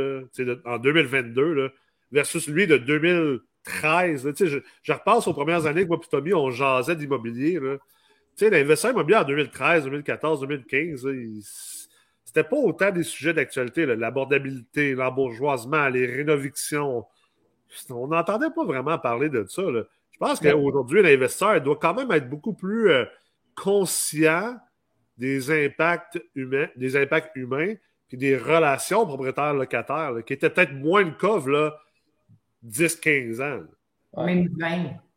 en 0.65 0.77
2022, 0.77 1.71
versus 2.11 2.47
lui 2.47 2.67
de 2.67 2.77
2013, 2.77 4.33
je, 4.39 4.59
je, 4.81 4.93
repasse 4.93 5.27
aux 5.27 5.33
premières 5.33 5.65
années 5.65 5.83
que 5.83 5.89
moi 5.89 5.99
et 6.01 6.09
Tommy, 6.09 6.33
on 6.33 6.49
jasait 6.49 6.95
d'immobilier. 6.95 7.59
L'investisseur 8.41 8.91
immobilier 8.91 9.17
en 9.17 9.23
2013, 9.23 9.83
2014, 9.85 10.41
2015, 10.41 11.07
c'était 12.35 12.43
pas 12.43 12.57
autant 12.57 12.91
des 12.91 13.03
sujets 13.03 13.33
d'actualité. 13.33 13.85
L'abordabilité, 13.85 14.93
l'embourgeoisement, 14.93 15.87
les 15.87 16.05
rénovictions. 16.05 17.05
On 17.89 18.07
n'entendait 18.07 18.49
pas 18.49 18.65
vraiment 18.65 18.97
parler 18.97 19.29
de 19.29 19.45
ça. 19.47 19.61
Je 19.63 20.17
pense 20.19 20.39
qu'aujourd'hui, 20.39 21.01
l'investisseur 21.01 21.61
doit 21.61 21.77
quand 21.79 21.93
même 21.93 22.11
être 22.11 22.29
beaucoup 22.29 22.53
plus 22.53 22.89
euh, 22.89 23.05
conscient 23.55 24.55
des 25.17 25.65
impacts 25.65 26.21
humains, 26.35 26.67
des 26.75 26.95
impacts 26.97 27.35
humains, 27.35 27.73
puis 28.07 28.17
des 28.17 28.37
relations 28.37 29.05
propriétaires-locataires, 29.05 30.13
qui 30.25 30.33
étaient 30.33 30.49
peut-être 30.49 30.73
moins 30.73 31.03
le 31.03 31.11
cas, 31.11 31.39
là, 31.47 31.73
10-15 32.65 33.41
ans. 33.41 34.23
Même 34.25 34.49
20. 34.57 34.67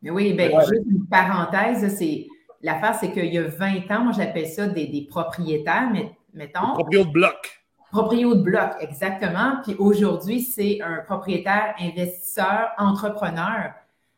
Mais 0.01 0.09
oui, 0.09 0.33
ben, 0.33 0.51
juste 0.61 0.85
une 0.89 1.07
parenthèse, 1.07 1.95
c'est 1.95 2.27
l'affaire, 2.61 2.95
c'est 2.95 3.11
qu'il 3.11 3.33
y 3.33 3.37
a 3.37 3.43
20 3.43 3.91
ans, 3.91 4.03
moi 4.05 4.13
j'appelle 4.15 4.47
ça 4.47 4.67
des, 4.67 5.07
propriétaires, 5.09 5.89
mais 5.91 6.11
mettons. 6.33 6.73
Propriétaires 6.73 7.07
de 7.07 7.11
bloc. 7.11 7.61
Propriétaires 7.91 8.35
de 8.35 8.41
bloc, 8.41 8.69
exactement. 8.81 9.61
Puis 9.63 9.75
aujourd'hui, 9.79 10.41
c'est 10.41 10.81
un 10.81 10.99
propriétaire, 10.99 11.75
investisseur, 11.79 12.69
entrepreneur. 12.77 13.73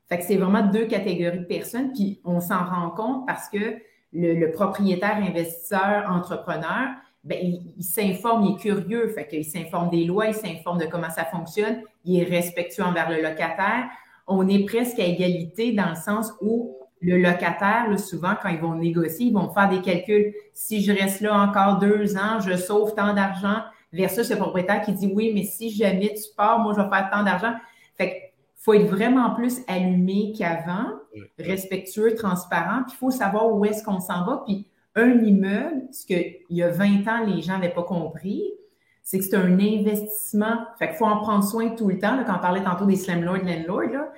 Fait 0.08 0.18
que 0.18 0.24
c'est 0.24 0.38
vraiment 0.38 0.64
deux 0.64 0.86
catégories 0.86 1.40
de 1.40 1.46
personnes, 1.46 1.94
puis 1.94 2.20
on 2.26 2.42
s'en 2.42 2.66
rend 2.66 2.90
compte 2.92 3.26
parce 3.28 3.50
que 3.50 3.78
le, 4.14 4.52
propriétaire, 4.52 5.18
investisseur, 5.18 6.10
entrepreneur, 6.10 6.90
ben, 7.24 7.38
il, 7.78 7.84
s'informe, 7.84 8.46
il 8.46 8.56
est 8.56 8.60
curieux, 8.60 9.08
fait 9.10 9.28
qu'il 9.28 9.46
s'informe 9.46 9.90
des 9.90 10.06
lois, 10.06 10.28
il 10.28 10.34
s'informe 10.34 10.80
de 10.80 10.86
comment 10.86 11.10
ça 11.10 11.26
fonctionne, 11.26 11.82
il 12.04 12.20
est 12.20 12.24
respectueux 12.24 12.84
envers 12.84 13.10
le 13.10 13.22
locataire. 13.22 13.86
On 14.28 14.48
est 14.48 14.66
presque 14.66 15.00
à 15.00 15.06
égalité 15.06 15.72
dans 15.72 15.90
le 15.90 15.96
sens 15.96 16.34
où 16.42 16.78
le 17.02 17.18
locataire, 17.18 17.88
souvent, 18.00 18.34
quand 18.42 18.50
ils 18.50 18.60
vont 18.60 18.76
négocier, 18.76 19.28
ils 19.28 19.34
vont 19.34 19.52
faire 19.54 19.70
des 19.70 19.82
calculs. 19.82 20.34
Si 20.54 20.84
je 20.84 20.92
reste 20.92 21.22
là 21.22 21.40
encore 21.40 21.80
deux 21.80 22.16
ans, 22.16 22.40
je 22.40 22.56
sauve 22.56 22.94
tant 22.96 23.14
d'argent 23.14 23.62
versus 23.92 24.30
le 24.30 24.38
propriétaire 24.38 24.82
qui 24.82 24.94
dit 24.94 25.12
oui, 25.14 25.32
mais 25.34 25.44
si 25.44 25.72
jamais 25.72 26.14
tu 26.14 26.24
pars, 26.36 26.60
moi, 26.60 26.74
je 26.76 26.82
vais 26.82 26.90
faire 26.90 27.10
tant 27.12 27.24
d'argent. 27.24 27.54
Fait 27.98 28.31
faut 28.62 28.74
être 28.74 28.88
vraiment 28.88 29.34
plus 29.34 29.62
allumé 29.68 30.34
qu'avant, 30.38 30.86
respectueux, 31.40 32.16
transparent, 32.16 32.84
puis 32.84 32.94
il 32.96 32.98
faut 32.98 33.12
savoir 33.12 33.54
où 33.54 33.66
est-ce 33.66 33.84
qu'on 33.84 34.00
s'en 34.00 34.24
va, 34.24 34.44
puis 34.46 34.68
un 34.96 35.20
immeuble, 35.20 35.84
ce 35.92 36.06
qu'il 36.06 36.36
y 36.50 36.62
a 36.62 36.70
20 36.70 37.08
ans, 37.08 37.26
les 37.26 37.42
gens 37.42 37.54
n'avaient 37.54 37.74
pas 37.74 37.84
compris, 37.84 38.44
c'est 39.04 39.18
que 39.18 39.24
c'est 39.24 39.36
un 39.36 39.60
investissement. 39.60 40.60
Fait 40.78 40.90
qu'il 40.90 40.98
faut 40.98 41.06
en 41.06 41.22
prendre 41.22 41.44
soin 41.44 41.70
tout 41.70 41.88
le 41.88 41.98
temps. 41.98 42.24
quand 42.26 42.36
on 42.38 42.40
parlait 42.40 42.64
tantôt 42.64 42.86
des 42.86 42.96
slumlords, 42.96 43.38
landlords, 43.38 43.92
là. 43.92 44.12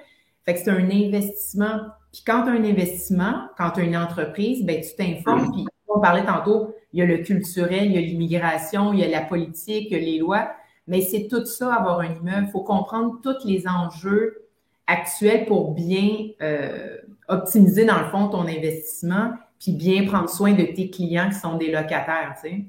Fait 0.45 0.55
que 0.55 0.59
c'est 0.59 0.71
un 0.71 0.89
investissement. 0.89 1.79
Puis 2.11 2.23
quand 2.25 2.43
tu 2.43 2.49
as 2.49 2.53
un 2.53 2.63
investissement, 2.65 3.47
quand 3.57 3.71
tu 3.71 3.79
as 3.79 3.83
une 3.83 3.95
entreprise, 3.95 4.65
ben 4.65 4.81
tu 4.81 4.95
t'informes. 4.95 5.51
Puis 5.53 5.65
on 5.87 6.01
parlait 6.01 6.25
tantôt, 6.25 6.75
il 6.91 6.99
y 6.99 7.01
a 7.01 7.05
le 7.05 7.19
culturel, 7.19 7.85
il 7.85 7.93
y 7.93 7.97
a 7.97 8.01
l'immigration, 8.01 8.93
il 8.93 8.99
y 8.99 9.03
a 9.03 9.07
la 9.07 9.21
politique, 9.21 9.87
il 9.89 9.93
y 9.93 9.95
a 9.95 9.99
les 9.99 10.17
lois. 10.19 10.49
Mais 10.87 11.01
c'est 11.01 11.27
tout 11.27 11.45
ça, 11.45 11.73
avoir 11.73 11.99
un 11.99 12.13
immeuble. 12.13 12.47
Il 12.47 12.51
faut 12.51 12.63
comprendre 12.63 13.19
tous 13.21 13.45
les 13.45 13.65
enjeux 13.67 14.47
actuels 14.87 15.45
pour 15.45 15.71
bien 15.71 16.27
euh, 16.41 16.97
optimiser, 17.27 17.85
dans 17.85 17.99
le 17.99 18.05
fond, 18.05 18.27
ton 18.27 18.47
investissement, 18.47 19.31
puis 19.59 19.71
bien 19.71 20.05
prendre 20.05 20.29
soin 20.29 20.53
de 20.53 20.63
tes 20.63 20.89
clients 20.89 21.29
qui 21.29 21.35
sont 21.35 21.55
des 21.55 21.71
locataires, 21.71 22.35
tu 22.41 22.49
sais. 22.49 22.65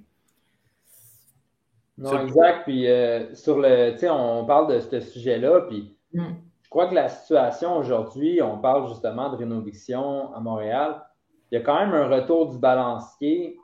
Non, 1.97 2.27
exact. 2.27 2.65
Puis 2.65 2.89
euh, 2.89 3.35
sur 3.35 3.59
le, 3.59 3.93
tu 3.93 4.01
sais, 4.01 4.11
on 4.11 4.45
parle 4.45 4.75
de 4.75 4.81
ce 4.81 5.01
sujet-là, 5.01 5.63
puis 5.69 5.97
mm. 6.13 6.25
je 6.63 6.69
crois 6.69 6.89
que 6.89 6.95
la 6.95 7.09
situation 7.09 7.77
aujourd'hui, 7.77 8.43
on 8.43 8.59
parle 8.59 8.89
justement 8.89 9.31
de 9.31 9.37
rénoviction 9.37 10.35
à 10.35 10.41
Montréal. 10.41 11.03
Il 11.51 11.59
y 11.59 11.59
a 11.59 11.65
quand 11.65 11.79
même 11.79 11.95
un 11.95 12.09
retour 12.09 12.49
du 12.51 12.59
balancier 12.59 13.57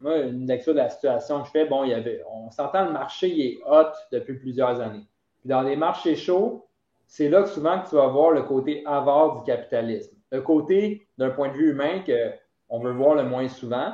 moi, 0.00 0.18
une 0.18 0.46
lecture 0.46 0.72
de 0.72 0.78
la 0.78 0.88
situation 0.88 1.40
que 1.40 1.46
je 1.46 1.50
fais, 1.50 1.66
bon, 1.66 1.84
il 1.84 1.90
y 1.90 1.94
avait, 1.94 2.22
on 2.30 2.50
s'entend 2.50 2.86
le 2.86 2.92
marché 2.92 3.28
il 3.28 3.40
est 3.40 3.60
hot 3.66 3.92
depuis 4.12 4.38
plusieurs 4.38 4.80
années. 4.80 5.06
Puis 5.40 5.48
dans 5.48 5.62
les 5.62 5.76
marchés 5.76 6.16
chauds, 6.16 6.66
c'est 7.06 7.28
là 7.28 7.42
que 7.42 7.48
souvent 7.48 7.80
que 7.80 7.88
tu 7.88 7.96
vas 7.96 8.06
voir 8.06 8.30
le 8.30 8.42
côté 8.42 8.82
avare 8.86 9.38
du 9.38 9.44
capitalisme. 9.44 10.16
Le 10.30 10.40
côté 10.42 11.08
d'un 11.18 11.30
point 11.30 11.48
de 11.48 11.54
vue 11.54 11.70
humain 11.70 12.02
qu'on 12.68 12.78
veut 12.78 12.92
voir 12.92 13.14
le 13.14 13.24
moins 13.24 13.48
souvent. 13.48 13.92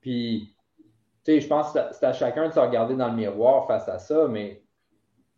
Puis, 0.00 0.56
tu 1.24 1.32
sais, 1.32 1.40
je 1.40 1.48
pense 1.48 1.72
que 1.72 1.80
c'est 1.92 2.06
à 2.06 2.12
chacun 2.12 2.48
de 2.48 2.54
se 2.54 2.58
regarder 2.58 2.94
dans 2.94 3.08
le 3.08 3.14
miroir 3.14 3.66
face 3.66 3.88
à 3.88 3.98
ça, 3.98 4.26
mais, 4.28 4.62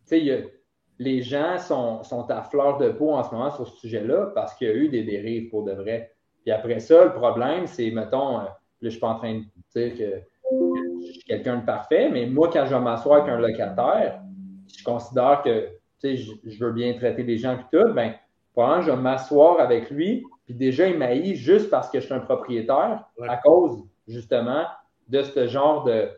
tu 0.07 0.19
sais, 0.19 0.53
les 0.97 1.21
gens 1.21 1.57
sont, 1.57 2.03
sont, 2.03 2.29
à 2.29 2.41
fleur 2.41 2.77
de 2.77 2.89
peau 2.89 3.11
en 3.11 3.23
ce 3.23 3.31
moment 3.33 3.51
sur 3.51 3.67
ce 3.67 3.75
sujet-là 3.77 4.31
parce 4.35 4.53
qu'il 4.55 4.67
y 4.67 4.71
a 4.71 4.73
eu 4.73 4.89
des 4.89 5.03
dérives 5.03 5.49
pour 5.49 5.63
de 5.63 5.71
vrai. 5.71 6.15
Puis 6.43 6.51
après 6.51 6.79
ça, 6.79 7.05
le 7.05 7.13
problème, 7.13 7.67
c'est, 7.67 7.91
mettons, 7.91 8.41
euh, 8.79 8.83
je 8.83 8.85
ne 8.85 8.89
suis 8.91 8.99
pas 8.99 9.09
en 9.09 9.15
train 9.15 9.35
de 9.35 9.43
dire 9.75 9.97
que 9.97 10.21
je 11.05 11.11
suis 11.11 11.23
quelqu'un 11.23 11.57
de 11.57 11.65
parfait, 11.65 12.09
mais 12.09 12.25
moi, 12.25 12.49
quand 12.51 12.65
je 12.65 12.73
vais 12.73 12.81
m'asseoir 12.81 13.21
avec 13.21 13.33
un 13.33 13.39
locataire, 13.39 14.21
je 14.77 14.83
considère 14.83 15.41
que 15.43 15.69
je, 16.03 16.31
je 16.45 16.63
veux 16.63 16.71
bien 16.71 16.93
traiter 16.93 17.23
les 17.23 17.37
gens 17.37 17.53
et 17.53 17.77
tout, 17.77 17.93
ben, 17.93 18.13
probablement, 18.53 18.81
je 18.81 18.91
vais 18.91 18.97
m'asseoir 18.97 19.59
avec 19.59 19.89
lui, 19.89 20.23
puis 20.45 20.55
déjà, 20.55 20.87
il 20.87 20.97
m'haït 20.97 21.35
juste 21.35 21.69
parce 21.69 21.89
que 21.89 21.99
je 21.99 22.05
suis 22.05 22.13
un 22.13 22.19
propriétaire, 22.19 23.03
à 23.27 23.37
cause, 23.37 23.83
justement, 24.07 24.65
de 25.07 25.21
ce 25.21 25.47
genre 25.47 25.83
de, 25.83 26.09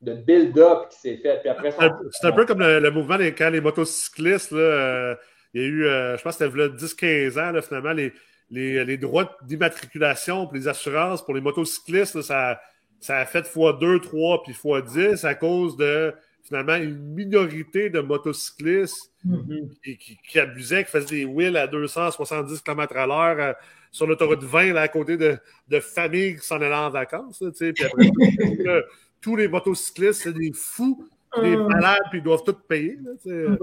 de 0.00 0.14
build-up 0.14 0.88
qui 0.90 0.98
s'est 0.98 1.16
fait. 1.16 1.42
c'est 1.42 2.26
un, 2.26 2.32
peu 2.32 2.46
comme 2.46 2.60
le, 2.60 2.90
mouvement 2.90 3.18
des, 3.18 3.34
quand 3.34 3.50
les 3.50 3.60
motocyclistes, 3.60 4.52
là, 4.52 4.58
euh, 4.58 5.14
il 5.54 5.62
y 5.62 5.64
a 5.64 5.68
eu, 5.68 5.86
euh, 5.86 6.16
je 6.16 6.22
pense 6.22 6.36
que 6.36 6.44
c'était 6.44 7.28
10-15 7.30 7.40
ans, 7.40 7.52
là, 7.52 7.62
finalement, 7.62 7.92
les, 7.92 8.12
les, 8.50 8.96
droits 8.96 9.36
d'immatriculation 9.42 10.46
pour 10.46 10.54
les 10.54 10.68
assurances 10.68 11.24
pour 11.24 11.34
les 11.34 11.40
motocyclistes, 11.40 12.22
ça, 12.22 12.60
ça 13.00 13.18
a 13.18 13.26
fait 13.26 13.46
x2, 13.46 14.00
3 14.00 14.42
puis 14.42 14.52
x10 14.52 15.26
à 15.26 15.34
cause 15.34 15.76
de 15.76 16.14
finalement 16.42 16.76
une 16.76 16.96
minorité 16.96 17.90
de 17.90 18.00
motocyclistes 18.00 19.12
mm-hmm. 19.26 20.18
qui, 20.28 20.38
abusaient, 20.38 20.84
qui 20.84 20.90
faisaient 20.90 21.16
des 21.16 21.24
wheels 21.26 21.56
à 21.56 21.66
270 21.66 22.62
km 22.62 22.96
à 22.96 23.06
l'heure 23.06 23.36
euh, 23.38 23.52
sur 23.90 24.06
l'autoroute 24.06 24.42
20 24.42 24.72
là, 24.72 24.82
à 24.82 24.88
côté 24.88 25.16
de, 25.16 25.36
de 25.68 25.80
familles 25.80 26.36
qui 26.36 26.46
s'en 26.46 26.56
allaient 26.56 26.74
en 26.74 26.90
vacances. 26.90 27.42
puis 27.58 27.84
après, 27.84 28.10
tous 29.20 29.36
les 29.36 29.48
motocyclistes, 29.48 30.22
c'est 30.22 30.32
des 30.32 30.52
fous, 30.54 31.06
des 31.40 31.56
mm. 31.56 31.66
malades, 31.66 32.02
puis 32.10 32.20
ils 32.20 32.24
doivent 32.24 32.44
tout 32.44 32.54
payer. 32.66 32.96
Mm. 32.96 33.56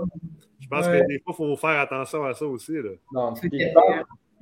je 0.59 0.67
pense 0.69 0.87
que 0.87 1.07
des 1.07 1.19
fois, 1.19 1.33
il 1.33 1.35
faut 1.35 1.57
faire 1.57 1.79
attention 1.79 2.23
à 2.23 2.33
ça 2.33 2.45
aussi. 2.45 2.73
Là. 2.73 2.91
Non, 3.11 3.33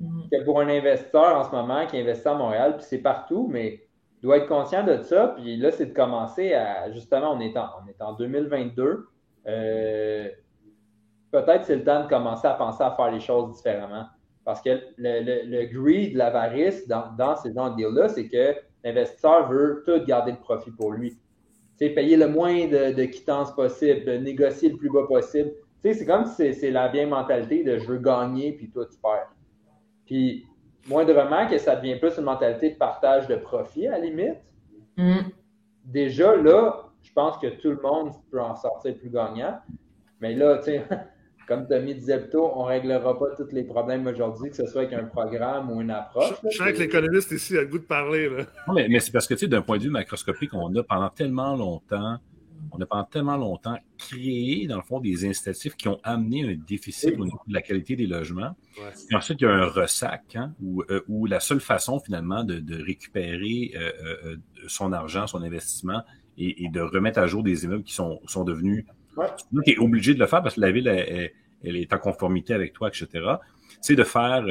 que 0.00 0.44
pour 0.44 0.60
un 0.60 0.68
investisseur 0.68 1.36
en 1.36 1.44
ce 1.44 1.50
moment 1.50 1.86
qui 1.86 1.98
investit 1.98 2.28
à 2.28 2.34
Montréal, 2.34 2.76
puis 2.76 2.86
c'est 2.88 2.98
partout, 2.98 3.48
mais 3.50 3.84
doit 4.24 4.38
être 4.38 4.48
conscient 4.48 4.84
de 4.84 5.02
ça. 5.02 5.34
Puis 5.36 5.56
là, 5.56 5.70
c'est 5.70 5.86
de 5.86 5.92
commencer 5.94 6.54
à, 6.54 6.90
justement, 6.90 7.32
on 7.32 7.40
est 7.40 7.56
en, 7.56 7.68
on 7.82 7.88
est 7.88 8.00
en 8.00 8.14
2022. 8.14 9.06
Euh, 9.46 10.28
peut-être 11.30 11.64
c'est 11.64 11.76
le 11.76 11.84
temps 11.84 12.04
de 12.04 12.08
commencer 12.08 12.46
à 12.46 12.54
penser 12.54 12.82
à 12.82 12.92
faire 12.92 13.10
les 13.10 13.20
choses 13.20 13.54
différemment. 13.54 14.06
Parce 14.44 14.62
que 14.62 14.80
le, 14.96 15.20
le, 15.22 15.42
le 15.44 15.66
greed, 15.66 16.16
l'avarice 16.16 16.88
dans, 16.88 17.36
ces 17.36 17.52
gens 17.52 17.70
de 17.70 17.76
deals-là, 17.76 18.08
c'est 18.08 18.28
que 18.28 18.54
l'investisseur 18.82 19.48
veut 19.48 19.82
tout 19.86 20.02
garder 20.04 20.32
le 20.32 20.38
profit 20.38 20.70
pour 20.70 20.92
lui. 20.92 21.18
C'est 21.76 21.90
payer 21.90 22.16
le 22.16 22.28
moins 22.28 22.66
de, 22.66 22.92
de 22.92 23.04
quittances 23.04 23.54
possible, 23.54 24.04
de 24.04 24.12
négocier 24.12 24.70
le 24.70 24.76
plus 24.76 24.90
bas 24.90 25.06
possible. 25.06 25.50
C'est 25.82 26.06
comme 26.06 26.24
si 26.24 26.54
c'est 26.54 26.70
la 26.70 26.88
vieille 26.88 27.06
mentalité 27.06 27.62
de 27.62 27.78
je 27.78 27.86
veux 27.86 27.98
gagner 27.98 28.52
puis 28.52 28.70
toi 28.70 28.86
tu 28.86 28.96
perds. 28.98 29.33
Puis, 30.06 30.46
moindrement 30.88 31.46
que 31.48 31.58
ça 31.58 31.76
devient 31.76 31.96
plus 31.96 32.16
une 32.18 32.24
mentalité 32.24 32.70
de 32.70 32.76
partage 32.76 33.26
de 33.26 33.36
profit, 33.36 33.86
à 33.86 33.92
la 33.92 33.98
limite, 33.98 34.38
mm. 34.96 35.20
déjà 35.84 36.36
là, 36.36 36.90
je 37.02 37.12
pense 37.12 37.38
que 37.38 37.46
tout 37.46 37.70
le 37.70 37.80
monde 37.82 38.12
peut 38.30 38.40
en 38.40 38.54
sortir 38.54 38.96
plus 38.96 39.10
gagnant. 39.10 39.58
Mais 40.20 40.34
là, 40.34 40.58
tu 40.58 40.64
sais, 40.64 40.84
comme 41.48 41.66
Tommy 41.66 41.94
disait 41.94 42.20
plus 42.20 42.30
tôt, 42.30 42.50
on 42.54 42.64
ne 42.64 42.68
réglera 42.68 43.18
pas 43.18 43.26
tous 43.36 43.52
les 43.52 43.64
problèmes 43.64 44.06
aujourd'hui, 44.06 44.50
que 44.50 44.56
ce 44.56 44.66
soit 44.66 44.82
avec 44.82 44.94
un 44.94 45.04
programme 45.04 45.70
ou 45.70 45.80
une 45.80 45.90
approche. 45.90 46.34
Je, 46.50 46.56
sens 46.56 46.72
que 46.72 46.78
l'économiste 46.78 47.30
ici 47.32 47.56
a 47.56 47.62
le 47.62 47.68
goût 47.68 47.78
de 47.78 47.84
parler. 47.84 48.28
Là. 48.28 48.44
mais, 48.74 48.88
mais 48.88 49.00
c'est 49.00 49.12
parce 49.12 49.26
que, 49.26 49.34
tu 49.34 49.40
sais, 49.40 49.48
d'un 49.48 49.62
point 49.62 49.78
de 49.78 49.82
vue 49.84 49.90
macroscopique, 49.90 50.52
on 50.54 50.74
a 50.76 50.82
pendant 50.82 51.10
tellement 51.10 51.54
longtemps 51.56 52.18
on 52.76 52.80
a 52.80 52.86
pendant 52.86 53.04
tellement 53.04 53.36
longtemps 53.36 53.78
créé, 53.96 54.66
dans 54.66 54.76
le 54.76 54.82
fond, 54.82 55.00
des 55.00 55.24
incitatifs 55.24 55.76
qui 55.76 55.88
ont 55.88 56.00
amené 56.02 56.42
un 56.44 56.54
déficit 56.54 57.14
au 57.18 57.24
niveau 57.24 57.40
de 57.46 57.54
la 57.54 57.62
qualité 57.62 57.94
des 57.94 58.06
logements. 58.06 58.56
Et 59.10 59.14
ensuite, 59.14 59.40
il 59.40 59.44
y 59.44 59.46
a 59.46 59.52
un 59.52 59.66
ressac, 59.66 60.34
hein, 60.34 60.54
euh, 60.90 61.02
où, 61.08 61.26
la 61.26 61.40
seule 61.40 61.60
façon, 61.60 62.00
finalement, 62.00 62.42
de, 62.42 62.82
récupérer 62.82 63.72
euh, 63.76 63.92
euh, 64.02 64.36
son 64.66 64.92
argent, 64.92 65.26
son 65.26 65.42
investissement, 65.42 66.02
et, 66.36 66.68
de 66.68 66.80
remettre 66.80 67.20
à 67.20 67.28
jour 67.28 67.44
des 67.44 67.64
immeubles 67.64 67.84
qui 67.84 67.94
sont, 67.94 68.20
sont 68.26 68.44
devenus... 68.44 68.84
Tu 69.64 69.72
es 69.72 69.78
obligé 69.78 70.14
de 70.14 70.18
le 70.18 70.26
faire 70.26 70.42
parce 70.42 70.56
que 70.56 70.60
la 70.60 70.72
ville, 70.72 70.88
elle, 70.88 71.76
est 71.76 71.92
en 71.92 71.98
conformité 71.98 72.52
avec 72.52 72.72
toi, 72.72 72.88
etc. 72.88 73.36
C'est 73.80 73.94
de 73.94 74.02
faire 74.02 74.44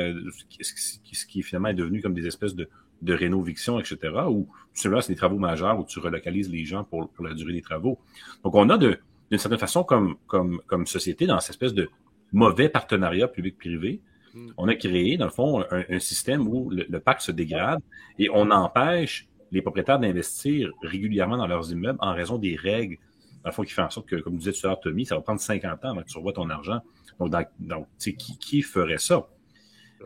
ce 0.62 1.26
qui 1.26 1.44
finalement 1.44 1.68
est 1.68 1.74
devenu 1.74 2.02
comme 2.02 2.14
des 2.14 2.26
espèces 2.26 2.56
de, 2.56 2.70
de 3.04 3.14
rénoviction, 3.14 3.80
etc., 3.80 3.98
ou 4.30 4.48
cela 4.74 5.02
c'est 5.02 5.14
des 5.14 5.18
travaux 5.18 5.38
majeurs 5.38 5.78
où 5.80 5.86
tu 5.86 6.00
relocalises 6.00 6.50
les 6.50 6.66
gens 6.66 6.84
pour, 6.84 7.12
la 7.20 7.34
durée 7.34 7.54
des 7.54 7.62
travaux. 7.62 8.00
Donc, 8.44 8.56
on 8.56 8.70
a 8.70 8.78
d'une 8.78 8.98
certaine 9.38 9.60
façon, 9.60 9.84
comme, 9.84 10.16
comme, 10.28 10.62
comme 10.68 10.88
société, 10.88 11.26
dans 11.26 11.40
cette 11.40 11.52
espèce 11.52 11.74
de 11.74 11.90
mauvais 12.32 12.70
partenariat 12.70 13.28
public-privé, 13.28 14.02
hmm. 14.34 14.52
on 14.58 14.68
a 14.68 14.76
créé, 14.76 15.18
dans 15.18 15.26
le 15.26 15.32
fond, 15.32 15.64
un, 15.70 16.00
système 16.00 16.48
où 16.48 16.70
le, 16.70 17.00
pacte 17.00 17.22
se 17.22 17.32
dégrade 17.32 17.80
et 18.18 18.30
on 18.32 18.50
empêche 18.52 19.28
les 19.52 19.62
propriétaires 19.62 20.00
d'investir 20.00 20.72
régulièrement 20.82 21.38
dans 21.38 21.48
leurs 21.48 21.72
immeubles 21.72 22.00
en 22.02 22.14
raison 22.14 22.38
des 22.38 22.56
règles, 22.56 22.98
dans 23.44 23.50
le 23.50 23.54
fond, 23.54 23.64
qui 23.64 23.74
fait 23.74 23.82
en 23.82 23.90
sorte 23.90 24.08
que, 24.08 24.16
comme 24.16 24.38
disait 24.38 24.54
tout 24.54 24.66
à 24.66 24.70
l'heure 24.70 24.80
Tommy, 24.80 25.06
ça 25.06 25.16
va 25.16 25.22
prendre 25.22 25.42
50 25.42 25.86
ans 25.86 25.90
avant 25.92 26.02
que 26.02 26.08
tu 26.08 26.18
revois 26.18 26.34
ton 26.34 26.50
argent. 26.50 26.80
Donc, 27.20 27.32
donc 27.60 27.88
qui, 28.00 28.16
qui 28.16 28.62
ferait 28.62 28.98
ça? 28.98 29.28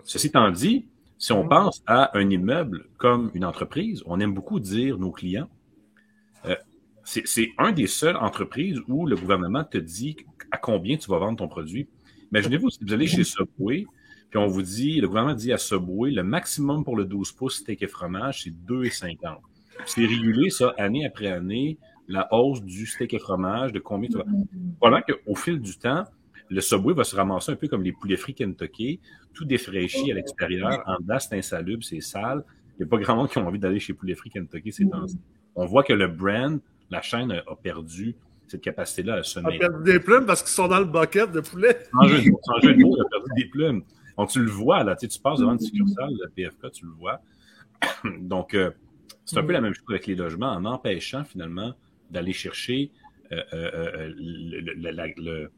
Ceci 0.04 0.28
étant 0.28 0.50
dit, 0.52 0.88
si 1.18 1.32
on 1.32 1.48
pense 1.48 1.84
à 1.88 2.16
un 2.18 2.30
immeuble 2.30 2.86
comme 2.98 3.32
une 3.34 3.46
entreprise, 3.46 4.04
on 4.06 4.20
aime 4.20 4.34
beaucoup 4.34 4.60
dire 4.60 4.98
nos 4.98 5.12
clients. 5.12 5.50
Euh, 6.46 6.56
c'est 7.04 7.50
un 7.58 7.72
des 7.72 7.88
seules 7.88 8.18
entreprises 8.18 8.80
où 8.88 9.08
le 9.08 9.16
gouvernement 9.16 9.64
te 9.64 9.78
dit 9.78 10.18
à 10.52 10.58
combien 10.58 10.98
tu 10.98 11.10
vas 11.10 11.20
vendre 11.20 11.38
ton 11.38 11.48
produit. 11.48 11.88
Imaginez-vous, 12.32 12.70
si 12.70 12.80
vous 12.84 12.94
allez 12.94 13.08
chez 13.08 13.24
Subway, 13.24 13.86
puis 14.30 14.38
on 14.38 14.48
vous 14.48 14.62
dit, 14.62 15.00
le 15.00 15.08
gouvernement 15.08 15.36
dit 15.36 15.54
à 15.54 15.58
Subway, 15.58 16.12
le 16.12 16.24
maximum 16.24 16.84
pour 16.84 16.98
le 16.98 17.06
12 17.06 17.32
pouces 17.32 17.60
steak 17.60 17.82
et 17.82 17.88
fromage, 17.88 18.44
c'est 18.44 18.52
2,50. 18.52 19.38
C'est 19.86 20.06
régulé, 20.06 20.50
ça, 20.50 20.74
année 20.78 21.06
après 21.06 21.28
année, 21.28 21.78
la 22.08 22.28
hausse 22.34 22.62
du 22.62 22.86
steak 22.86 23.14
et 23.14 23.20
fromage, 23.20 23.72
de 23.72 23.80
combien 23.80 24.10
tu 24.10 24.18
vas. 24.18 24.26
Pendant 24.82 25.02
qu'au 25.02 25.36
fil 25.36 25.60
du 25.60 25.78
temps, 25.78 26.04
le 26.50 26.62
Subway 26.62 26.94
va 26.94 27.04
se 27.04 27.16
ramasser 27.16 27.52
un 27.52 27.56
peu 27.56 27.68
comme 27.68 27.84
les 27.84 27.92
poulets 27.92 28.18
frits 28.18 28.34
Kentucky, 28.34 29.00
tout 29.34 29.46
défraîchi 29.46 30.12
à 30.12 30.16
l'extérieur. 30.16 30.84
En 30.86 30.98
dedans, 31.00 31.20
c'est 31.20 31.38
insalubre, 31.38 31.84
c'est 31.84 32.02
sale. 32.02 32.44
Il 32.80 32.84
n'y 32.84 32.86
a 32.86 32.90
pas 32.90 32.98
grand 32.98 33.16
monde 33.16 33.30
qui 33.30 33.40
a 33.40 33.44
envie 33.44 33.60
d'aller 33.60 33.80
chez 33.80 33.94
poulet 33.94 34.16
frits 34.16 34.30
Kentucky 34.30 34.72
ces 34.72 34.88
temps-ci. 34.88 35.18
On 35.56 35.66
voit 35.66 35.84
que 35.84 35.94
le 35.94 36.08
brand, 36.08 36.60
la 36.90 37.02
chaîne 37.02 37.32
a, 37.32 37.56
perdu 37.56 38.16
cette 38.48 38.62
capacité-là 38.62 39.16
à 39.16 39.24
se 39.24 39.40
mettre. 39.40 39.66
a 39.66 39.70
perdu 39.70 39.92
des 39.92 40.00
plumes 40.00 40.26
parce 40.26 40.42
qu'ils 40.42 40.52
sont 40.52 40.68
dans 40.68 40.80
le 40.80 40.86
bucket 40.86 41.32
de 41.32 41.42
poulet. 41.42 41.78
Sans 41.92 42.08
jeu, 42.08 42.22
de 42.22 42.82
mots, 42.82 42.98
a 43.02 43.10
perdu 43.10 43.30
des 43.36 43.46
plumes. 43.50 43.84
Donc, 44.18 44.30
tu 44.30 44.40
le 44.40 44.50
vois, 44.50 44.84
là, 44.84 44.96
tu, 44.96 45.08
passes 45.22 45.40
devant 45.40 45.54
une 45.54 45.60
succursale, 45.60 46.10
le 46.12 46.30
PFK, 46.30 46.72
tu 46.72 46.86
le 46.86 46.92
vois. 46.92 47.20
Donc, 48.20 48.54
euh, 48.54 48.72
c'est 49.26 49.38
un 49.38 49.44
peu 49.44 49.52
la 49.52 49.62
même 49.62 49.74
chose 49.74 49.86
avec 49.90 50.08
les 50.08 50.16
logements, 50.16 50.52
en 50.52 50.66
empêchant 50.66 51.24
finalement 51.24 51.74
d'aller 52.10 52.34
chercher 52.34 52.92
euh, 53.32 53.44
euh, 53.54 54.14
le, 54.18 54.92
le, 55.18 55.52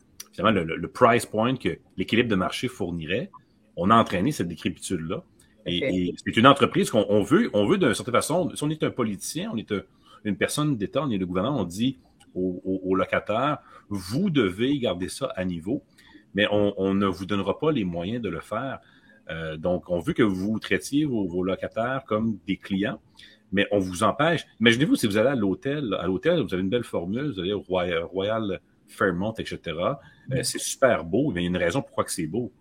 price 0.94 1.26
point 1.26 1.56
que 1.56 1.80
l'équilibre 1.98 2.30
de 2.30 2.36
marché 2.36 2.68
fournirait, 2.68 3.32
on 3.76 3.90
a 3.90 3.96
entraîné 3.96 4.32
cette 4.32 4.48
décrépitude-là. 4.48 5.24
Et, 5.66 6.14
c'est 6.26 6.38
une 6.38 6.48
entreprise 6.48 6.90
qu'on 6.90 7.22
veut, 7.22 7.50
on 7.54 7.66
veut 7.66 7.78
d'une 7.78 7.94
certaine 7.94 8.14
façon, 8.14 8.50
si 8.56 8.64
on 8.64 8.70
est 8.70 8.84
un 8.84 8.92
politicien, 8.92 9.52
on 9.54 9.58
est 9.58 9.72
une 10.24 10.38
personne 10.38 10.78
d'État, 10.78 11.04
on 11.04 11.12
est 11.12 11.18
le 11.18 11.26
gouvernement, 11.26 11.60
on 11.60 11.66
dit 11.66 12.00
aux, 12.36 12.96
locataires, 12.96 13.60
vous 13.90 14.30
devez 14.30 14.78
garder 14.80 15.10
ça 15.10 15.32
à 15.36 15.46
niveau, 15.46 15.84
mais 16.34 16.48
on, 16.52 16.94
ne 16.94 17.08
vous 17.08 17.26
donnera 17.26 17.58
pas 17.60 17.72
les 17.72 17.84
moyens 17.84 18.22
de 18.22 18.30
le 18.30 18.40
faire. 18.40 18.80
Euh, 19.30 19.58
donc, 19.58 19.90
on 19.90 20.00
veut 20.00 20.14
que 20.14 20.24
vous 20.24 20.60
traitiez 20.60 21.06
vos, 21.06 21.44
locataires 21.44 22.04
comme 22.08 22.38
des 22.48 22.58
clients, 22.58 23.00
mais 23.52 23.68
on 23.72 23.80
vous 23.80 24.04
empêche. 24.04 24.46
Imaginez-vous 24.60 24.96
si 24.96 25.08
vous 25.08 25.18
allez 25.18 25.30
à 25.30 25.36
l'hôtel, 25.36 25.96
à 26.00 26.08
l'hôtel, 26.08 26.42
vous 26.42 26.54
avez 26.54 26.64
une 26.64 26.70
belle 26.70 26.84
formule, 26.84 27.32
vous 27.32 27.40
allez 27.40 27.54
au 27.54 27.62
Royal, 27.62 28.60
Fairmont, 28.88 29.34
etc. 29.34 29.78
Mm. 30.30 30.44
c'est 30.44 30.60
super 30.60 31.04
beau, 31.04 31.32
mais 31.32 31.42
il 31.42 31.44
y 31.46 31.48
a 31.48 31.50
une 31.50 31.58
raison 31.58 31.82
pourquoi 31.82 32.04
que 32.04 32.12
c'est 32.12 32.28
beau. 32.28 32.52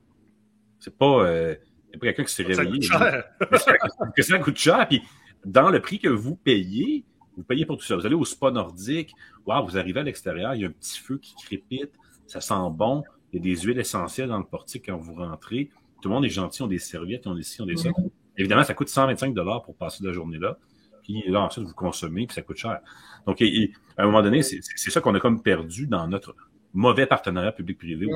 C'est 0.79 0.97
pas, 0.97 1.25
euh, 1.25 1.55
pas 1.93 2.07
quelqu'un 2.07 2.25
qui 2.25 2.33
s'est 2.33 2.45
réveillé. 2.45 2.83
Ça 2.83 2.99
coûte 2.99 3.59
cher. 3.59 4.11
que 4.17 4.23
ça 4.23 4.39
coûte 4.39 4.57
cher. 4.57 4.89
Puis 4.89 5.03
dans 5.45 5.71
le 5.71 5.81
prix 5.81 5.99
que 5.99 6.09
vous 6.09 6.37
payez, 6.37 7.05
vous 7.37 7.45
payez 7.45 7.67
pour 7.67 7.77
tout 7.77 7.85
ça. 7.85 7.97
Vous 7.97 8.07
allez 8.07 8.15
au 8.15 8.25
spa 8.25 8.51
nordique, 8.51 9.13
wow, 9.47 9.65
vous 9.65 9.79
arrivez 9.79 10.01
à 10.01 10.03
l'extérieur, 10.03 10.55
il 10.55 10.63
y 10.63 10.65
a 10.65 10.69
un 10.69 10.73
petit 10.73 10.99
feu 10.99 11.19
qui 11.19 11.35
crépite, 11.37 11.93
ça 12.27 12.41
sent 12.41 12.55
bon, 12.73 13.05
il 13.33 13.37
y 13.37 13.41
a 13.41 13.55
des 13.55 13.61
huiles 13.63 13.79
essentielles 13.79 14.29
dans 14.29 14.39
le 14.39 14.45
portique 14.45 14.87
quand 14.87 14.97
vous 14.97 15.15
rentrez. 15.15 15.71
Tout 16.01 16.09
le 16.09 16.15
monde 16.15 16.25
est 16.25 16.31
gentil, 16.31 16.63
ont 16.63 16.69
des 16.69 16.79
serviettes, 16.79 17.27
ont 17.27 17.35
des 17.35 17.43
ci, 17.43 17.61
ont 17.61 17.67
des 17.67 17.77
ça. 17.77 17.91
Évidemment, 18.37 18.65
ça 18.65 18.75
coûte 18.75 18.89
125 18.89 19.35
pour 19.65 19.77
passer 19.77 20.05
la 20.05 20.13
journée 20.13 20.39
là. 20.39 20.59
Puis 21.03 21.25
là, 21.27 21.43
ensuite, 21.43 21.65
vous 21.65 21.75
consommez, 21.75 22.27
puis 22.27 22.35
ça 22.35 22.43
coûte 22.43 22.59
cher. 22.59 22.81
Donc, 23.27 23.41
à 23.41 24.03
un 24.03 24.07
moment 24.07 24.23
donné, 24.23 24.43
c'est 24.43 24.61
ça 24.63 25.01
qu'on 25.01 25.15
a 25.15 25.21
comme 25.21 25.43
perdu 25.43 25.87
dans 25.87 26.07
notre 26.07 26.37
mauvais 26.79 27.07
partenariat 27.07 27.51
public-privé. 27.51 28.07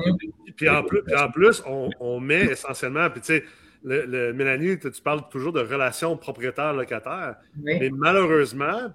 Puis 0.55 0.69
en 0.69 0.83
plus, 0.83 1.01
en 1.15 1.29
plus 1.29 1.61
on, 1.99 2.19
met 2.19 2.45
essentiellement, 2.45 3.09
puis 3.09 3.21
tu 3.21 3.27
sais, 3.27 3.43
le, 3.83 4.31
Mélanie, 4.31 4.79
tu 4.79 4.89
parles 5.03 5.27
toujours 5.29 5.51
de 5.51 5.59
relations 5.59 6.15
propriétaire-locataire, 6.15 7.35
mais 7.61 7.89
malheureusement, 7.91 8.93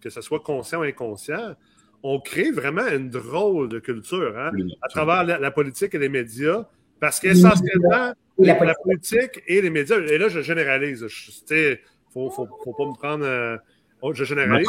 que 0.00 0.08
ce 0.08 0.20
soit 0.22 0.40
conscient 0.40 0.80
ou 0.80 0.84
inconscient, 0.84 1.54
on 2.02 2.18
crée 2.18 2.50
vraiment 2.50 2.86
une 2.88 3.10
drôle 3.10 3.68
de 3.68 3.78
culture 3.78 4.38
hein, 4.38 4.50
à 4.82 4.88
travers 4.88 5.24
la, 5.24 5.50
politique 5.50 5.94
et 5.94 5.98
les 5.98 6.08
médias, 6.08 6.66
parce 6.98 7.20
qu'essentiellement, 7.20 8.14
la, 8.38 8.74
politique. 8.82 9.42
et 9.46 9.60
les 9.60 9.70
médias, 9.70 9.98
et 9.98 10.16
là 10.16 10.28
je 10.28 10.40
généralise, 10.40 11.04
il 11.50 11.54
ne 11.56 11.76
faut, 12.10 12.30
faut, 12.30 12.46
pas 12.46 12.86
me 12.86 12.94
prendre, 12.94 13.24
euh, 13.26 13.58
oh, 14.00 14.14
je 14.14 14.24
généralise. 14.24 14.68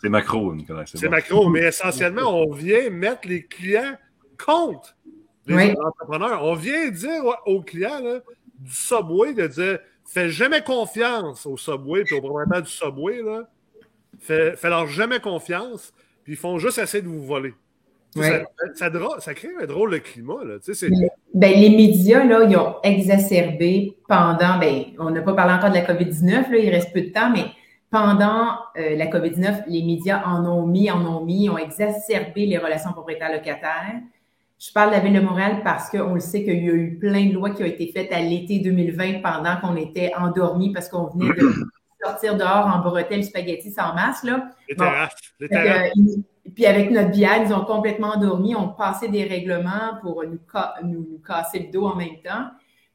C'est 0.00 0.08
macro, 0.08 0.54
Nicolas. 0.54 0.84
C'est 0.86 1.08
macro, 1.08 1.48
mais 1.48 1.64
essentiellement, 1.64 2.42
on 2.42 2.52
vient 2.52 2.90
mettre 2.90 3.28
les 3.28 3.44
clients 3.44 3.96
contre 4.44 4.96
les 5.46 5.74
entrepreneurs. 5.78 6.44
On 6.44 6.54
vient 6.54 6.88
dire 6.90 7.22
aux 7.46 7.62
clients 7.62 8.00
du 8.58 8.70
Subway 8.70 9.34
de 9.34 9.46
dire 9.46 9.78
fais 10.04 10.30
jamais 10.30 10.62
confiance 10.62 11.46
au 11.46 11.56
Subway 11.56 12.04
et 12.10 12.14
au 12.14 12.20
propriétaire 12.20 12.62
du 12.62 12.70
Subway. 12.70 13.22
Là. 13.22 13.48
Fais, 14.20 14.56
leur 14.64 14.86
jamais 14.86 15.20
confiance, 15.20 15.92
puis 16.24 16.34
ils 16.34 16.38
font 16.38 16.58
juste 16.58 16.78
essayer 16.78 17.02
de 17.02 17.08
vous 17.08 17.24
voler. 17.24 17.54
Ça, 18.14 19.34
crée 19.34 19.50
un 19.60 19.66
drôle 19.66 19.92
de 19.92 19.98
climat. 19.98 20.42
Là. 20.42 20.54
Ben, 21.34 21.52
les 21.52 21.70
médias, 21.70 22.24
là, 22.24 22.44
ils 22.48 22.56
ont 22.56 22.76
exacerbé 22.82 23.98
pendant, 24.08 24.58
ben, 24.58 24.84
on 24.98 25.10
n'a 25.10 25.20
pas 25.20 25.34
parlé 25.34 25.52
encore 25.52 25.68
de 25.68 25.74
la 25.74 25.84
COVID-19, 25.84 26.46
il 26.58 26.70
reste 26.70 26.94
peu 26.94 27.02
de 27.02 27.10
temps, 27.10 27.30
mais 27.30 27.44
pendant 27.90 28.58
euh, 28.76 28.96
la 28.96 29.06
COVID-19, 29.06 29.64
les 29.68 29.82
médias 29.82 30.24
en 30.26 30.44
ont 30.44 30.66
mis, 30.66 30.90
en 30.90 31.04
ont 31.06 31.24
mis, 31.24 31.48
ont 31.48 31.58
exacerbé 31.58 32.46
les 32.46 32.58
relations 32.58 32.92
propriétaires-locataires. 32.92 34.00
Je 34.58 34.72
parle 34.72 34.90
de 34.90 34.94
la 34.94 35.00
Ville 35.00 35.14
de 35.14 35.20
Montréal 35.20 35.60
parce 35.62 35.90
qu'on 35.90 36.14
le 36.14 36.20
sait 36.20 36.42
qu'il 36.42 36.64
y 36.64 36.70
a 36.70 36.72
eu 36.72 36.98
plein 36.98 37.26
de 37.26 37.34
lois 37.34 37.50
qui 37.50 37.62
ont 37.62 37.66
été 37.66 37.90
faites 37.92 38.10
à 38.12 38.20
l'été 38.20 38.58
2020 38.58 39.20
pendant 39.20 39.56
qu'on 39.60 39.76
était 39.76 40.12
endormis 40.16 40.72
parce 40.72 40.88
qu'on 40.88 41.06
venait 41.08 41.32
de 41.34 41.52
sortir 42.02 42.36
dehors 42.36 42.66
en 42.66 42.78
bretelles 42.80 43.24
spaghetti 43.24 43.70
sans 43.70 43.94
masque. 43.94 44.24
Là. 44.24 44.48
Euh, 44.80 45.06
puis 46.54 46.66
avec 46.66 46.90
notre 46.90 47.10
bière, 47.10 47.42
ils 47.42 47.52
ont 47.52 47.64
complètement 47.64 48.14
endormi. 48.14 48.54
On 48.54 48.68
passait 48.68 49.08
des 49.08 49.24
règlements 49.24 49.98
pour 50.00 50.24
nous, 50.24 50.40
nous, 50.84 51.20
casser 51.26 51.58
le 51.58 51.72
dos 51.72 51.86
en 51.86 51.96
même 51.96 52.20
temps. 52.24 52.48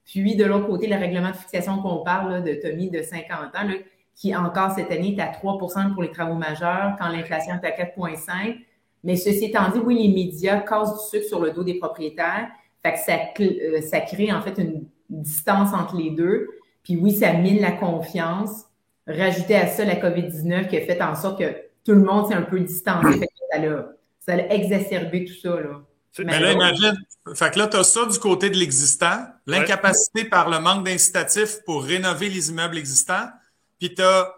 Puis 0.04 0.36
de 0.36 0.44
l'autre 0.44 0.66
côté, 0.66 0.88
le 0.88 0.96
règlement 0.96 1.30
de 1.30 1.36
fixation 1.36 1.82
qu'on 1.82 2.04
parle 2.04 2.44
de 2.44 2.56
Tommy 2.56 2.90
de 2.90 3.04
50 3.04 3.56
ans, 3.56 3.68
là, 3.68 3.76
qui 4.22 4.36
encore 4.36 4.72
cette 4.76 4.92
année 4.92 5.16
est 5.18 5.22
à 5.22 5.32
3% 5.32 5.94
pour 5.94 6.04
les 6.04 6.12
travaux 6.12 6.36
majeurs, 6.36 6.96
quand 7.00 7.10
l'inflation 7.10 7.56
est 7.56 7.66
à 7.66 7.72
4,5 7.72 8.56
Mais 9.04 9.16
ceci 9.16 9.46
étant 9.46 9.72
dit, 9.72 9.80
oui, 9.80 9.98
les 9.98 10.14
médias 10.14 10.60
cassent 10.60 10.94
du 10.94 11.10
sucre 11.10 11.28
sur 11.28 11.42
le 11.42 11.50
dos 11.50 11.64
des 11.64 11.80
propriétaires. 11.80 12.48
Fait 12.84 12.94
que 12.94 13.00
ça, 13.00 13.14
euh, 13.40 13.82
ça 13.82 14.00
crée 14.02 14.32
en 14.32 14.44
fait 14.44 14.60
une 14.60 14.86
distance 15.10 15.74
entre 15.74 15.98
les 15.98 16.12
deux. 16.12 16.48
Puis 16.84 16.98
oui, 16.98 17.14
ça 17.14 17.34
mine 17.34 17.60
la 17.62 17.72
confiance. 17.72 18.66
Rajouter 19.08 19.56
à 19.56 19.66
ça 19.66 19.86
la 19.86 19.96
COVID-19 19.96 20.68
qui 20.68 20.78
a 20.78 20.82
fait 20.82 21.02
en 21.02 21.16
sorte 21.16 21.40
que 21.40 21.56
tout 21.84 21.94
le 21.94 22.04
monde 22.04 22.28
s'est 22.28 22.36
un 22.36 22.44
peu 22.44 22.60
distancé. 22.60 23.18
Fait 23.18 23.26
que 23.26 23.34
ça, 23.52 23.58
a, 23.58 23.86
ça 24.20 24.34
a 24.34 24.54
exacerbé 24.54 25.26
tout 25.26 25.34
ça. 25.34 25.50
Là. 25.50 25.82
Mais 26.20 26.40
là, 26.40 26.52
imagine, 26.52 26.94
fait 27.34 27.52
que 27.52 27.58
là, 27.58 27.68
tu 27.68 27.78
as 27.78 27.84
ça 27.84 28.06
du 28.06 28.20
côté 28.20 28.52
de 28.52 28.58
l'existant, 28.58 29.26
l'incapacité 29.48 30.26
par 30.26 30.48
le 30.48 30.60
manque 30.60 30.86
d'incitatifs 30.86 31.64
pour 31.66 31.84
rénover 31.84 32.30
les 32.30 32.52
immeubles 32.52 32.78
existants. 32.78 33.28
Puis 33.82 33.96
tu 33.96 34.04
as 34.04 34.36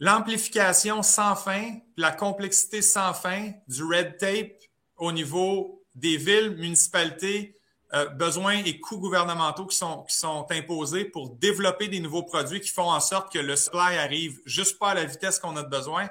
l'amplification 0.00 1.02
sans 1.02 1.34
fin, 1.34 1.76
la 1.96 2.12
complexité 2.12 2.82
sans 2.82 3.14
fin 3.14 3.52
du 3.66 3.82
red 3.84 4.18
tape 4.18 4.52
au 4.98 5.12
niveau 5.12 5.82
des 5.94 6.18
villes, 6.18 6.50
municipalités, 6.50 7.56
euh, 7.94 8.06
besoins 8.10 8.62
et 8.64 8.80
coûts 8.80 8.98
gouvernementaux 8.98 9.64
qui 9.64 9.76
sont, 9.76 10.02
qui 10.02 10.14
sont 10.14 10.46
imposés 10.50 11.06
pour 11.06 11.30
développer 11.30 11.88
des 11.88 12.00
nouveaux 12.00 12.22
produits 12.22 12.60
qui 12.60 12.68
font 12.68 12.90
en 12.90 13.00
sorte 13.00 13.32
que 13.32 13.38
le 13.38 13.56
supply 13.56 13.96
arrive 13.96 14.38
juste 14.44 14.78
pas 14.78 14.90
à 14.90 14.94
la 14.94 15.06
vitesse 15.06 15.38
qu'on 15.38 15.56
a 15.56 15.62
de 15.62 15.70
besoin. 15.70 16.10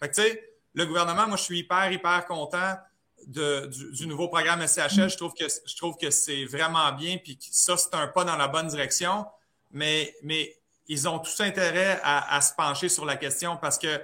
Fait 0.00 0.08
que, 0.08 0.14
tu 0.14 0.22
sais, 0.22 0.54
le 0.72 0.86
gouvernement, 0.86 1.26
moi, 1.28 1.36
je 1.36 1.42
suis 1.42 1.58
hyper, 1.58 1.92
hyper 1.92 2.24
content 2.24 2.76
de, 3.26 3.66
du, 3.92 4.06
nouveau 4.06 4.28
programme 4.28 4.66
SCHL. 4.66 5.10
Je 5.10 5.16
trouve 5.18 5.34
que, 5.34 5.44
je 5.44 5.76
trouve 5.76 5.98
que 5.98 6.10
c'est 6.10 6.46
vraiment 6.46 6.92
bien, 6.92 7.18
puis 7.18 7.38
ça, 7.50 7.76
c'est 7.76 7.94
un 7.94 8.08
pas 8.08 8.24
dans 8.24 8.36
la 8.36 8.48
bonne 8.48 8.68
direction. 8.68 9.26
Mais, 9.70 10.14
mais 10.22 10.61
ils 10.92 11.08
ont 11.08 11.18
tous 11.18 11.40
intérêt 11.40 11.98
à, 12.04 12.38
se 12.42 12.52
pencher 12.54 12.90
sur 12.90 13.06
la 13.06 13.16
question 13.16 13.56
parce 13.56 13.78
que 13.78 14.00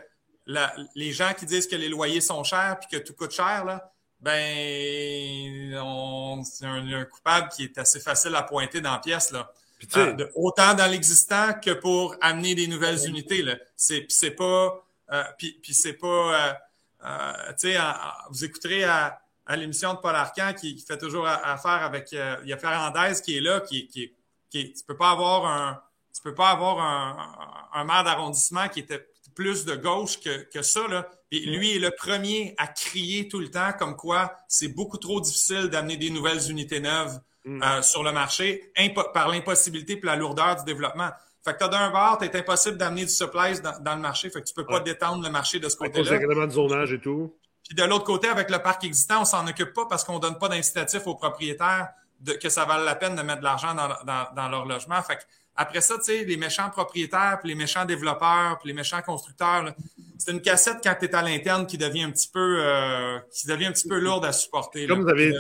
les 0.95 1.13
gens 1.13 1.35
qui 1.35 1.45
disent 1.45 1.67
que 1.67 1.77
les 1.77 1.91
loyers 1.91 2.23
sont 2.23 2.43
chers 2.45 2.79
puis 2.81 2.89
que 2.89 3.05
tout 3.05 3.13
coûte 3.13 3.33
cher, 3.33 3.67
là, 3.67 3.93
ben, 4.21 5.77
c'est 6.45 6.65
un, 6.65 7.05
coupable 7.05 7.49
qui 7.51 7.65
est 7.65 7.77
assez 7.77 8.01
facile 8.01 8.35
à 8.35 8.43
pointer 8.43 8.81
dans 8.81 8.93
la 8.93 8.99
pièce. 9.01 9.31
Là. 9.33 9.53
Ah, 9.95 10.17
autant 10.35 10.75
dans 10.75 10.91
l'existant 10.91 11.53
que 11.63 11.73
pour 11.73 12.17
amener 12.23 12.55
des 12.55 12.67
nouvelles 12.67 13.07
unités. 13.07 13.43
Là. 13.43 13.57
C'est, 13.77 14.07
c'est 14.09 14.31
pas. 14.31 14.83
Euh, 15.13 15.23
puis, 15.37 15.61
c'est 15.73 15.93
pas. 15.93 16.07
Euh, 16.07 16.53
euh, 17.05 17.53
tu 17.61 17.73
sais, 17.73 17.77
vous 18.31 18.45
écouterez 18.45 18.85
à, 18.85 19.21
à 19.47 19.57
l'émission 19.57 19.93
de 19.93 19.99
Paul 19.99 20.17
Arcan 20.17 20.55
qui, 20.55 20.81
fait 20.81 20.99
toujours 20.99 21.29
affaire 21.29 21.83
avec. 21.85 22.11
il 22.13 22.49
y 22.49 22.53
a 22.53 22.57
Ferrandez 22.57 23.21
qui 23.23 23.37
est 23.37 23.41
là, 23.41 23.61
qui, 23.61 23.87
qui, 23.87 24.11
qui, 24.51 24.73
tu 24.73 24.85
peux 24.85 24.97
pas 24.97 25.11
avoir 25.11 25.47
un 25.47 25.81
tu 26.19 26.23
peux 26.23 26.35
pas 26.35 26.51
avoir 26.51 26.81
un, 27.73 27.85
maire 27.85 28.03
d'arrondissement 28.03 28.69
qui 28.69 28.81
était 28.81 29.07
plus 29.37 29.65
de 29.65 29.77
gauche 29.77 30.19
que, 30.19 30.49
que 30.51 30.63
ça. 30.63 30.89
Là. 30.89 31.09
Et 31.31 31.39
lui 31.39 31.77
est 31.77 31.79
le 31.79 31.93
premier 31.93 32.57
à 32.59 32.67
crier 32.67 33.29
tout 33.29 33.39
le 33.39 33.51
temps 33.51 33.73
comme 33.79 33.95
quoi 33.95 34.35
c'est 34.49 34.69
beaucoup 34.69 34.99
trop 34.99 35.21
difficile 35.21 35.69
d'amener 35.69 35.97
des 35.97 36.11
nouvelles 36.11 36.51
unités 36.51 36.81
neuves 36.81 37.21
mm. 37.45 37.63
euh, 37.63 37.83
sur 37.83 38.03
le 38.03 38.11
marché 38.11 38.73
par 39.15 39.29
l'impossibilité 39.29 39.93
et 39.93 40.01
la 40.07 40.17
lourdeur 40.17 40.57
du 40.57 40.65
développement. 40.65 41.11
Fait 41.45 41.53
que 41.53 41.59
t'as 41.59 41.69
d'un 41.69 41.91
bord, 41.91 42.19
t'es 42.19 42.37
impossible 42.37 42.77
d'amener 42.77 43.05
du 43.05 43.13
supply 43.13 43.61
dans, 43.61 43.95
le 43.95 44.01
marché. 44.01 44.29
Fait 44.29 44.41
que 44.41 44.47
tu 44.47 44.55
peux 44.55 44.67
pas 44.67 44.81
détendre 44.81 45.23
le 45.23 45.31
marché 45.31 45.61
de 45.61 45.69
ce 45.69 45.77
côté-là. 45.77 46.47
de 46.47 46.51
zonage 46.51 46.93
et 46.93 47.01
tout. 47.01 47.33
Puis 47.65 47.77
de 47.77 47.85
l'autre 47.85 48.05
côté, 48.05 48.27
avec 48.27 48.51
le 48.51 48.59
parc 48.59 48.83
existant, 48.83 49.23
on 49.23 49.25
s'en 49.25 49.47
occupe 49.47 49.73
pas 49.73 49.87
parce 49.87 50.03
qu'on 50.03 50.19
donne 50.19 50.39
pas 50.39 50.49
d'incitatif 50.49 51.07
aux 51.07 51.15
propriétaires 51.15 51.91
de, 52.21 52.33
que 52.33 52.49
ça 52.49 52.65
vale 52.65 52.85
la 52.85 52.95
peine 52.95 53.15
de 53.15 53.23
mettre 53.23 53.41
de 53.41 53.45
l'argent 53.45 53.75
dans, 53.75 53.89
dans, 54.05 54.27
dans, 54.35 54.49
leur 54.49 54.67
logement. 54.67 55.01
Fait 55.03 55.17
que 55.17 55.23
après 55.59 55.81
ça, 55.81 55.97
tu 55.99 56.05
sais, 56.05 56.25
les 56.25 56.37
méchants 56.37 56.71
propriétaires, 56.71 57.39
puis 57.41 57.49
les 57.49 57.57
méchants 57.57 57.85
développeurs, 57.85 58.59
puis 58.61 58.69
les 58.69 58.75
méchants 58.75 59.03
constructeurs, 59.03 59.75
c'est 60.17 60.31
une 60.31 60.41
cassette 60.41 60.77
quand 60.83 60.95
tu 60.99 61.07
es 61.07 61.15
à 61.15 61.21
l'interne 61.21 61.67
qui 61.67 61.77
devient 61.77 62.05
un 62.05 62.13
petit 62.13 62.31
peu 62.33 62.61
euh, 62.61 63.19
qui 63.33 63.49
devient 63.49 63.67
un 63.67 63.73
petit 63.73 63.89
peu 63.89 63.99
lourde 63.99 64.25
à 64.25 64.31
supporter. 64.31 64.87
Comme 64.87 65.03
vous 65.03 65.09
avez 65.09 65.35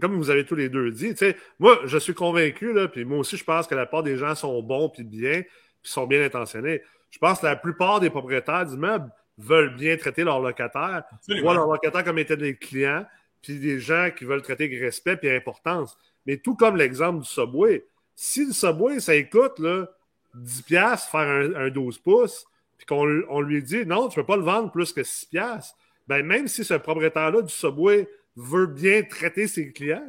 comme 0.00 0.16
vous 0.16 0.30
avez 0.30 0.46
tous 0.46 0.54
les 0.54 0.68
deux 0.68 0.90
dit, 0.92 1.10
tu 1.10 1.16
sais, 1.16 1.36
moi, 1.58 1.80
je 1.84 1.98
suis 1.98 2.14
convaincu, 2.14 2.72
là, 2.72 2.88
puis 2.88 3.04
moi 3.04 3.18
aussi, 3.18 3.36
je 3.36 3.44
pense 3.44 3.66
que 3.66 3.74
la 3.74 3.84
part 3.84 4.02
des 4.02 4.16
gens 4.16 4.34
sont 4.34 4.62
bons 4.62 4.88
puis 4.88 5.04
bien, 5.04 5.42
puis 5.82 5.92
sont 5.92 6.06
bien 6.06 6.24
intentionnés. 6.24 6.82
Je 7.10 7.18
pense 7.18 7.40
que 7.40 7.46
la 7.46 7.56
plupart 7.56 8.00
des 8.00 8.08
propriétaires 8.08 8.64
d'immeubles 8.64 9.10
veulent 9.36 9.76
bien 9.76 9.96
traiter 9.98 10.24
leurs 10.24 10.40
locataires, 10.40 11.02
voient 11.42 11.54
leurs 11.54 11.66
locataires 11.66 12.04
comme 12.04 12.18
étant 12.18 12.36
des 12.36 12.56
clients, 12.56 13.04
puis 13.42 13.58
des 13.58 13.80
gens 13.80 14.10
qui 14.16 14.24
veulent 14.24 14.40
traiter 14.40 14.64
avec 14.64 14.80
respect 14.80 15.18
et 15.24 15.36
importance. 15.36 15.98
Mais 16.24 16.38
tout 16.38 16.54
comme 16.54 16.76
l'exemple 16.76 17.20
du 17.22 17.28
Subway, 17.28 17.84
si 18.14 18.46
le 18.46 18.52
Subway, 18.52 19.00
ça 19.00 19.14
écoute 19.14 19.58
là, 19.58 19.88
10$ 20.36 21.10
faire 21.10 21.56
un, 21.56 21.70
12 21.70 21.98
pouces, 21.98 22.46
puis 22.78 22.86
qu'on 22.86 23.22
on 23.28 23.40
lui 23.40 23.62
dit 23.62 23.84
non, 23.86 24.08
tu 24.08 24.18
ne 24.18 24.22
peux 24.22 24.26
pas 24.26 24.36
le 24.36 24.42
vendre 24.42 24.70
plus 24.70 24.92
que 24.92 25.02
6$, 25.02 25.72
ben 26.08 26.24
même 26.24 26.48
si 26.48 26.64
ce 26.64 26.74
propriétaire-là 26.74 27.42
du 27.42 27.52
Subway 27.52 28.08
veut 28.36 28.66
bien 28.66 29.02
traiter 29.02 29.46
ses 29.46 29.72
clients, 29.72 30.06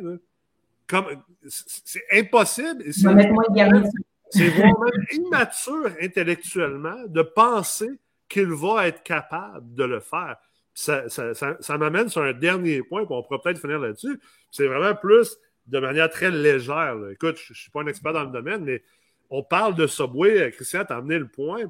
comme 0.88 1.06
c'est 1.48 2.04
impossible. 2.12 2.84
C'est 2.92 4.50
vraiment 4.50 4.90
immature 5.12 5.92
intellectuellement 6.02 7.06
de 7.08 7.22
penser 7.22 7.90
qu'il 8.28 8.52
va 8.52 8.88
être 8.88 9.04
capable 9.04 9.76
de 9.76 9.84
le 9.84 10.00
faire. 10.00 10.38
Ça, 10.74 11.08
ça, 11.08 11.78
m'amène 11.78 12.10
sur 12.10 12.24
un 12.24 12.34
dernier 12.34 12.82
point, 12.82 13.06
puis 13.06 13.14
on 13.16 13.22
pourra 13.22 13.40
peut-être 13.40 13.60
finir 13.60 13.78
là-dessus. 13.78 14.20
C'est 14.50 14.66
vraiment 14.66 14.96
plus 14.96 15.38
de 15.68 15.80
manière 15.80 16.10
très 16.10 16.32
légère. 16.32 16.96
Écoute, 17.12 17.38
je 17.38 17.54
ne 17.54 17.56
suis 17.56 17.72
pas 17.72 17.82
un 17.82 17.88
expert 17.88 18.14
dans 18.14 18.24
le 18.24 18.32
domaine, 18.32 18.64
mais 18.64 18.84
on 19.30 19.44
parle 19.44 19.76
de 19.76 19.88
Subway. 19.88 20.52
Christian, 20.52 20.86
t'as 20.88 20.98
amené 20.98 21.20
le 21.20 21.28
point. 21.28 21.64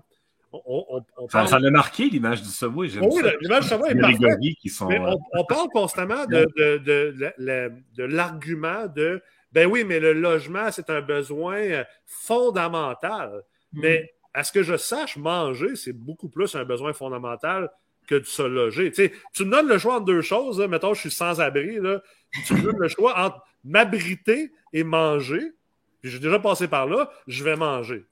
On, 0.52 1.02
ça, 1.30 1.48
ça 1.48 1.60
marqué 1.60 2.10
l'image 2.10 2.44
du 2.44 2.49
Subway. 2.49 2.90
Oui, 3.02 3.24
l'image 3.41 3.64
du 3.64 3.70
Subway 3.70 3.91
est 3.91 3.99
parfaite. 3.99 4.40
Qui 4.61 4.70
sont... 4.70 4.90
Euh, 4.91 5.15
on, 5.34 5.45
parle 5.45 5.68
constamment 5.70 6.26
de, 6.28 6.45
de 6.56 8.03
l'argument 8.03 8.88
de 8.88 9.22
ben 9.53 9.70
oui, 9.70 9.84
mais 9.84 9.99
le 9.99 10.14
logement, 10.14 10.72
c'est 10.72 10.90
un 10.90 11.02
besoin 11.02 11.57
euh, 11.57 11.84
fondamental. 12.06 13.44
Hmm. 13.72 13.82
Mais 13.82 14.14
à 14.34 14.44
ce 14.44 14.52
que 14.52 14.64
je 14.64 14.76
sache, 14.76 15.15
manger, 15.15 15.76
c'est 15.76 15.94
beaucoup 15.94 16.28
plus 16.28 16.56
un 16.56 16.65
besoin 16.65 16.91
fondamental 16.91 17.70
que 18.07 18.15
de 18.15 18.26
se 18.26 18.41
loger. 18.41 18.91
Tu, 18.91 19.11
tu 19.34 19.45
me 19.45 19.52
donnes 19.52 19.68
le 19.68 19.78
choix 19.78 19.95
entre 19.95 20.06
deux 20.06 20.22
choses. 20.22 20.60
Mettons, 20.60 20.94
je 20.94 21.02
suis 21.02 21.11
sans 21.11 21.40
abri. 21.40 21.80
Là. 21.80 22.02
Tu 22.48 22.56
me 22.56 22.61
donnes 22.64 22.80
le 22.80 22.88
choix 22.88 23.18
entre 23.18 23.41
m'abriter 23.64 24.52
et 24.72 24.84
manger. 24.84 25.53
Puis 26.02 26.11
j'ai 26.11 26.19
déjà 26.19 26.40
passé 26.40 26.68
par 26.68 26.85
là, 26.85 27.10
je 27.27 27.44
vais 27.44 27.56
manger. 27.56 28.06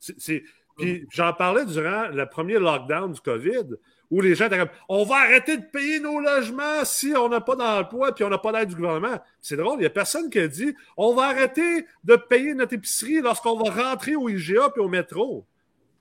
Puis 0.77 1.05
j'en 1.11 1.33
parlais 1.33 1.65
durant 1.65 2.07
le 2.07 2.25
premier 2.25 2.57
lockdown 2.57 3.11
du 3.11 3.21
COVID 3.21 3.75
où 4.09 4.19
les 4.19 4.35
gens 4.35 4.47
étaient 4.47 4.57
comme 4.57 4.69
on 4.89 5.03
va 5.03 5.15
arrêter 5.15 5.57
de 5.57 5.63
payer 5.63 5.99
nos 5.99 6.19
logements 6.19 6.83
si 6.83 7.13
on 7.15 7.29
n'a 7.29 7.39
pas 7.39 7.55
d'emploi 7.55 8.13
puis 8.13 8.23
on 8.23 8.29
n'a 8.29 8.37
pas 8.37 8.51
d'aide 8.51 8.69
du 8.69 8.75
gouvernement. 8.75 9.19
C'est 9.41 9.55
drôle, 9.55 9.77
il 9.77 9.81
n'y 9.81 9.85
a 9.85 9.91
personne 9.91 10.29
qui 10.29 10.39
a 10.39 10.47
dit 10.47 10.75
on 10.97 11.13
va 11.13 11.23
arrêter 11.23 11.85
de 12.03 12.15
payer 12.15 12.53
notre 12.53 12.73
épicerie 12.73 13.21
lorsqu'on 13.21 13.57
va 13.57 13.89
rentrer 13.89 14.15
au 14.15 14.27
IGA 14.29 14.69
puis 14.69 14.81
au 14.81 14.89
métro. 14.89 15.45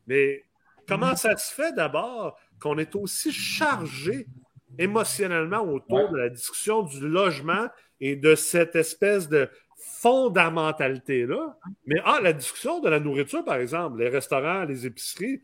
Mais 0.07 0.45
comment 0.89 1.15
ça 1.15 1.37
se 1.37 1.53
fait 1.55 1.73
d'abord 1.75 2.37
qu'on 2.61 2.79
est 2.79 2.95
aussi 2.97 3.33
chargé 3.33 4.27
émotionnellement 4.79 5.63
autour 5.63 6.11
de 6.11 6.17
la 6.17 6.29
discussion 6.29 6.83
du 6.83 7.09
logement 7.09 7.69
et 8.01 8.17
de 8.17 8.35
cette 8.35 8.77
espèce 8.77 9.29
de 9.29 9.49
fondamentalité-là. 10.01 11.59
Mais 11.87 12.01
ah, 12.05 12.21
la 12.23 12.33
discussion 12.33 12.81
de 12.81 12.89
la 12.89 13.01
nourriture, 13.01 13.45
par 13.45 13.57
exemple, 13.57 13.99
les 13.99 14.09
restaurants, 14.09 14.65
les 14.65 14.87
épiceries, 14.87 15.43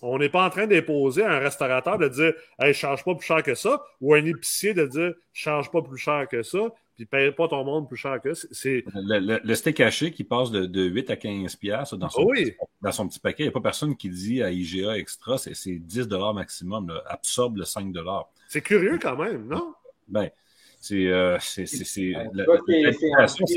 on 0.00 0.18
n'est 0.18 0.28
pas 0.28 0.46
en 0.46 0.50
train 0.50 0.66
d'imposer 0.66 1.22
à 1.22 1.32
un 1.32 1.38
restaurateur 1.38 1.98
de 1.98 2.08
dire 2.08 2.32
Hey, 2.58 2.72
change 2.72 3.04
pas 3.04 3.14
plus 3.14 3.26
cher 3.26 3.42
que 3.42 3.54
ça, 3.54 3.82
ou 4.00 4.14
à 4.14 4.18
un 4.18 4.24
épicier 4.24 4.74
de 4.74 4.86
dire 4.86 5.14
change 5.32 5.70
pas 5.70 5.82
plus 5.82 5.98
cher 5.98 6.26
que 6.30 6.42
ça, 6.42 6.58
puis 6.96 7.06
paye 7.06 7.32
pas 7.32 7.48
ton 7.48 7.64
monde 7.64 7.88
plus 7.88 7.96
cher 7.96 8.20
que 8.20 8.34
ça. 8.34 8.48
C'est... 8.50 8.84
Le, 8.94 9.54
steak 9.54 9.80
haché 9.80 10.10
qui 10.10 10.24
passe 10.24 10.50
de, 10.50 10.82
8 10.82 11.10
à 11.10 11.16
15 11.16 11.56
pièces 11.56 11.94
dans, 11.94 12.08
son 12.08 12.26
petit, 12.26 12.54
dans 12.80 12.92
son 12.92 13.08
petit 13.08 13.20
paquet, 13.20 13.44
il 13.44 13.46
n'y 13.46 13.50
a 13.50 13.52
pas 13.52 13.60
personne 13.60 13.96
qui 13.96 14.08
dit 14.08 14.42
à 14.42 14.50
IGA 14.50 14.96
Extra, 14.98 15.38
c'est, 15.38 15.52
10 15.52 16.08
maximum, 16.34 16.92
absorbe 17.06 17.58
le 17.58 17.64
5 17.64 17.94
C'est 18.48 18.62
curieux 18.62 18.98
quand 19.00 19.16
même, 19.16 19.46
non? 19.46 19.74
Ben, 20.08 20.30
c'est 20.80 21.06
euh, 21.06 21.38
c'est 21.40 21.66
c'est 21.66 21.84
c'est 21.84 22.12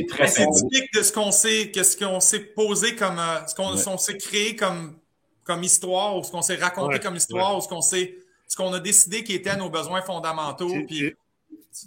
très 0.08 0.28
typique 0.28 0.94
de 0.94 1.04
ce 1.04 1.12
qu'on 1.12 1.32
s'est 1.32 1.70
qu'est-ce 1.72 1.96
qu'on 1.96 2.20
s'est 2.20 2.40
posé 2.40 2.96
comme 2.96 3.20
euh, 3.20 3.46
ce 3.46 3.56
qu'on 3.56 3.98
s'est 3.98 4.18
créé 4.18 4.56
comme 4.56 4.96
comme 5.44 5.64
histoire, 5.64 6.18
ou 6.18 6.24
ce 6.24 6.32
qu'on 6.32 6.42
s'est 6.42 6.56
raconté 6.56 7.00
comme 7.00 7.16
histoire, 7.16 7.58
ou 7.58 7.62
ce 7.62 7.68
qu'on 7.68 7.82
s'est, 7.82 8.16
ce 8.48 8.56
qu'on 8.56 8.74
a 8.74 8.80
décidé 8.80 9.24
qui 9.24 9.34
était 9.34 9.56
nos 9.56 9.70
besoins 9.70 10.02
fondamentaux. 10.02 10.72
Puis, 10.88 11.14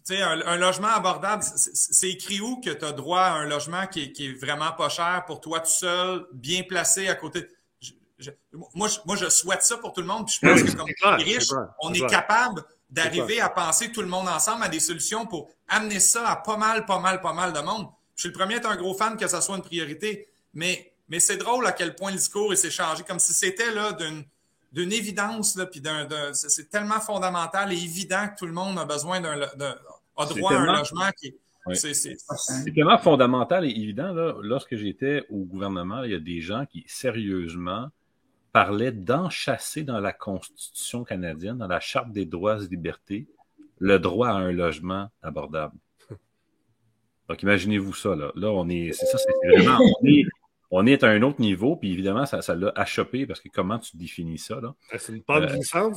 tu 0.07 0.17
un, 0.17 0.41
un, 0.47 0.57
logement 0.57 0.89
abordable, 0.89 1.43
c'est 1.45 2.11
écrit 2.11 2.41
où 2.41 2.61
que 2.61 2.71
tu 2.71 2.85
as 2.85 2.93
droit 2.93 3.21
à 3.21 3.33
un 3.35 3.47
logement 3.47 3.87
qui 3.87 4.05
est, 4.05 4.13
qui 4.13 4.27
est, 4.29 4.33
vraiment 4.33 4.73
pas 4.73 4.89
cher 4.89 5.25
pour 5.27 5.41
toi 5.41 5.61
tout 5.61 5.67
seul, 5.67 6.27
bien 6.33 6.63
placé 6.63 7.09
à 7.09 7.15
côté. 7.15 7.47
moi, 8.75 8.89
je, 8.89 8.99
moi, 9.05 9.17
je 9.17 9.29
souhaite 9.29 9.63
ça 9.63 9.77
pour 9.77 9.93
tout 9.93 10.01
le 10.01 10.07
monde. 10.07 10.27
Puis 10.27 10.39
je 10.41 10.49
pense 10.49 10.63
que 10.63 10.75
comme 10.75 11.17
les 11.19 11.25
riches, 11.25 11.51
on 11.81 11.93
est, 11.93 12.07
capable 12.07 12.65
d'arriver 12.95 13.41
à 13.41 13.49
penser 13.49 13.91
tout 13.91 14.03
le 14.03 14.07
monde 14.07 14.29
ensemble 14.29 14.63
à 14.63 14.69
des 14.69 14.81
solutions 14.81 15.27
pour 15.27 15.51
amener 15.69 16.01
ça 16.01 16.29
à 16.29 16.37
pas 16.37 16.57
mal, 16.57 16.87
pas 16.87 17.01
mal, 17.01 17.21
pas 17.21 17.33
mal 17.33 17.53
de 17.53 17.59
monde. 17.59 17.89
Je 18.15 18.23
suis 18.23 18.29
le 18.29 18.35
premier 18.35 18.55
à 18.55 18.57
être 18.59 18.71
un 18.71 18.77
gros 18.77 18.95
fan 18.95 19.17
que 19.17 19.27
ça 19.27 19.41
soit 19.41 19.57
une 19.57 19.63
priorité, 19.63 20.29
mais 20.55 20.93
mais 21.09 21.21
c'est 21.21 21.37
drôle 21.37 21.67
à 21.67 21.73
quel 21.73 21.95
point 21.95 22.13
le 22.13 22.17
discours 22.17 22.57
s'est 22.57 22.71
changé, 22.71 23.03
comme 23.03 23.19
si 23.19 23.35
c'était 23.35 23.73
là 23.73 23.93
d'une 23.93 24.25
d'une 24.73 24.93
évidence, 24.93 25.57
là, 25.57 25.67
puis 25.67 25.81
d'un, 25.81 26.09
c'est 26.33 26.69
tellement 26.69 26.99
fondamental 26.99 27.73
et 27.73 27.77
évident 27.77 28.27
que 28.29 28.39
tout 28.39 28.47
le 28.47 28.53
monde 28.53 28.77
a 28.77 28.85
besoin 28.85 29.21
d'un, 29.21 29.41
a 29.41 30.27
droit 30.27 30.53
à 30.53 30.57
un 30.57 30.79
logement 30.79 31.11
qui 31.17 31.33
C'est, 31.75 31.95
c'est, 31.95 32.17
tellement 32.75 32.99
fondamental 32.99 33.65
et 33.65 33.71
évident. 33.71 34.13
Là, 34.13 34.35
lorsque 34.43 34.75
j'étais 34.75 35.25
au 35.31 35.45
gouvernement, 35.45 36.03
il 36.03 36.11
y 36.11 36.15
a 36.15 36.19
des 36.19 36.41
gens 36.41 36.67
qui, 36.67 36.85
sérieusement, 36.89 37.89
parlaient 38.55 38.93
d'enchasser 38.93 39.83
dans 39.83 39.99
la 39.99 40.13
Constitution 40.13 41.03
canadienne, 41.03 41.59
dans 41.59 41.67
la 41.67 41.81
Charte 41.81 42.13
des 42.13 42.25
droits 42.25 42.63
et 42.63 42.69
libertés, 42.69 43.27
le 43.81 43.99
droit 43.99 44.29
à 44.29 44.35
un 44.35 44.53
logement 44.53 45.11
abordable. 45.23 45.75
Donc, 47.29 47.43
imaginez-vous 47.43 47.93
ça, 47.95 48.15
là. 48.15 48.31
Là, 48.37 48.53
on 48.53 48.69
est, 48.69 48.93
c'est 48.93 49.07
ça, 49.07 49.19
c'est 49.19 49.49
vraiment, 49.49 49.81
on 50.71 50.87
est 50.87 51.03
à 51.03 51.09
un 51.09 51.23
autre 51.23 51.41
niveau, 51.41 51.75
puis 51.75 51.91
évidemment, 51.93 52.27
ça, 52.27 52.43
ça 52.43 52.55
l'a 52.55 52.73
achoppé 52.77 53.27
parce 53.27 53.41
que 53.41 53.49
comment 53.49 53.81
tu 53.81 53.97
définis 53.97 54.39
ça? 54.39 54.61
Là? 54.61 54.73
Ben, 54.93 54.99
c'est 55.01 55.13
une 55.13 55.23
bonne 55.27 55.43
euh, 55.43 55.63
ça. 55.63 55.91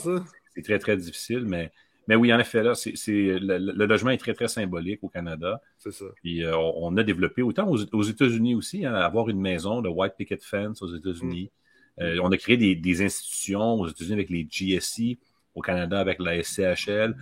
C'est 0.55 0.63
très, 0.63 0.79
très 0.79 0.97
difficile, 0.97 1.45
mais, 1.45 1.71
mais 2.07 2.15
oui, 2.15 2.33
en 2.33 2.39
effet, 2.39 2.63
là, 2.63 2.73
c'est, 2.73 2.95
le, 3.05 3.85
logement 3.85 4.09
est 4.09 4.17
très, 4.17 4.33
très 4.33 4.47
symbolique 4.47 5.03
au 5.03 5.09
Canada. 5.09 5.61
C'est 5.77 5.93
ça. 5.93 6.05
Puis 6.23 6.43
euh, 6.43 6.57
on 6.57 6.97
a 6.97 7.03
développé, 7.03 7.43
autant 7.43 7.69
aux, 7.69 8.03
États-Unis 8.03 8.55
aussi, 8.55 8.83
hein, 8.83 8.95
avoir 8.95 9.29
une 9.29 9.39
maison, 9.39 9.83
de 9.83 9.89
White 9.89 10.15
Picket 10.17 10.39
Fence 10.41 10.81
aux 10.81 10.95
États-Unis. 10.95 11.51
Mm. 11.53 11.66
Euh, 11.99 12.19
on 12.21 12.31
a 12.31 12.37
créé 12.37 12.57
des, 12.57 13.01
institutions 13.01 13.73
aux 13.73 13.87
États-Unis 13.87 14.13
avec 14.13 14.29
les 14.29 14.47
GSC, 14.49 15.17
au 15.55 15.61
Canada 15.61 15.99
avec 15.99 16.19
la 16.19 16.41
SCHL, 16.43 17.15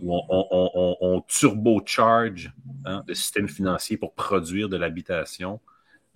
où 0.00 0.18
on 0.30 1.24
turbocharge 1.28 2.52
hein, 2.84 3.02
le 3.06 3.14
système 3.14 3.48
financier 3.48 3.96
pour 3.96 4.14
produire 4.14 4.68
de 4.68 4.76
l'habitation. 4.76 5.60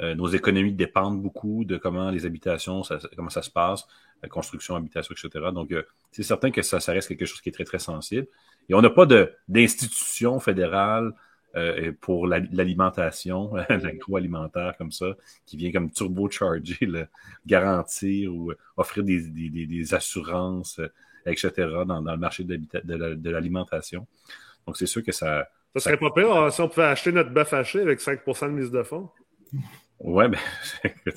Euh, 0.01 0.15
nos 0.15 0.29
économies 0.29 0.73
dépendent 0.73 1.23
beaucoup 1.23 1.65
de 1.65 1.77
comment 1.79 2.11
les 2.11 2.27
habitations, 2.27 2.83
ça, 2.83 2.99
comment 3.17 3.31
ça 3.31 3.43
se 3.43 3.51
passe, 3.51 3.87
la 4.23 4.29
construction, 4.29 4.77
habitation, 4.77 5.15
etc. 5.15 5.47
Donc, 5.53 5.73
euh, 5.73 5.83
c'est 6.11 6.23
certain 6.23 6.51
que 6.51 6.63
ça, 6.63 6.81
ça 6.81 6.93
reste 6.93 7.09
quelque 7.09 7.25
chose 7.25 7.41
qui 7.41 7.49
est 7.49 7.53
très, 7.53 7.65
très 7.65 7.79
sensible. 7.79 8.27
Et 8.69 8.75
on 8.75 8.83
n'a 8.83 8.91
pas 8.91 9.07
d'institution 9.49 10.39
fédérale 10.39 11.13
euh, 11.57 11.93
pour 12.01 12.27
l'alimentation, 12.27 13.55
l'agroalimentaire 13.69 14.75
comme 14.77 14.93
ça, 14.93 15.17
qui 15.47 15.57
vient 15.57 15.73
comme 15.73 15.91
turbocharger, 15.91 16.87
le, 16.87 17.07
garantir 17.47 18.35
ou 18.35 18.53
offrir 18.77 19.05
des, 19.05 19.23
des, 19.23 19.67
des 19.67 19.95
assurances, 19.95 20.81
etc. 21.25 21.51
dans, 21.87 22.03
dans, 22.03 22.13
le 22.13 22.19
marché 22.19 22.45
de 22.45 23.31
l'alimentation. 23.31 24.07
Donc, 24.67 24.77
c'est 24.77 24.87
sûr 24.87 25.03
que 25.03 25.13
ça... 25.13 25.49
Ça 25.75 25.81
serait 25.81 25.99
pas 25.99 26.11
pire 26.11 26.35
hein, 26.35 26.51
si 26.51 26.61
on 26.63 26.69
pouvait 26.69 26.87
acheter 26.87 27.13
notre 27.13 27.31
bœuf 27.31 27.53
haché 27.53 27.81
avec 27.81 28.01
5% 28.01 28.47
de 28.47 28.53
mise 28.53 28.71
de 28.71 28.83
fonds. 28.83 29.11
Ouais, 30.01 30.29
ben, 30.29 30.39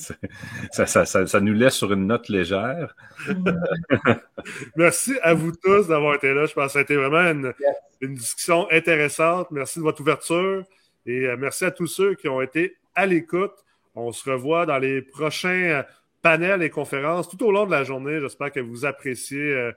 ça, 0.72 0.85
ça, 0.85 1.06
ça, 1.06 1.27
ça, 1.27 1.39
nous 1.41 1.53
laisse 1.53 1.76
sur 1.76 1.91
une 1.91 2.07
note 2.07 2.30
légère. 2.30 2.95
Merci 4.76 5.18
à 5.22 5.34
vous 5.34 5.51
tous 5.51 5.88
d'avoir 5.88 6.15
été 6.15 6.34
là. 6.34 6.45
Je 6.45 6.53
pense 6.53 6.68
que 6.68 6.72
ça 6.72 6.80
a 6.80 6.81
été 6.84 6.95
vraiment 6.95 7.30
une, 7.30 7.53
une 8.01 8.15
discussion 8.15 8.68
intéressante. 8.72 9.51
Merci 9.51 9.80
de 9.80 9.84
votre 9.84 10.01
ouverture 10.01 10.64
et 11.06 11.26
euh, 11.26 11.35
merci 11.38 11.65
à 11.65 11.72
tous 11.72 11.88
ceux 11.88 12.15
qui 12.15 12.30
ont 12.30 12.41
été 12.41 12.77
à 12.95 13.06
l'écoute. 13.06 13.53
On 13.95 14.11
se 14.11 14.30
revoit 14.30 14.65
dans 14.65 14.77
les 14.77 15.01
prochains 15.01 15.49
euh, 15.49 15.84
panels 16.22 16.61
et 16.64 16.69
conférences 16.69 17.27
tout 17.27 17.43
au 17.43 17.51
long 17.51 17.65
de 17.65 17.72
la 17.72 17.84
journée. 17.84 18.19
J'espère 18.22 18.51
que 18.51 18.60
vous 18.60 18.85
appréciez 18.85 19.53
euh, 19.53 19.72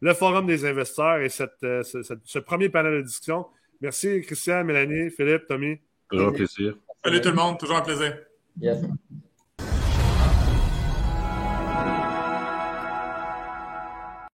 le 0.00 0.14
Forum 0.14 0.46
des 0.46 0.64
investisseurs 0.64 1.18
et 1.18 1.28
cette, 1.28 1.60
ce 1.60 2.38
premier 2.38 2.68
panel 2.68 2.94
de 2.94 3.02
discussion. 3.02 3.46
Merci 3.80 4.20
Christian, 4.22 4.64
Mélanie, 4.64 5.10
Philippe, 5.10 5.46
Tommy. 5.46 5.78
Toujours 6.10 6.28
un 6.28 6.32
plaisir. 6.32 6.74
Salut 7.04 7.20
tout 7.20 7.28
le 7.28 7.34
monde, 7.34 7.58
toujours 7.58 7.76
un 7.76 7.82
plaisir. 7.82 8.16
Yes. 8.60 8.84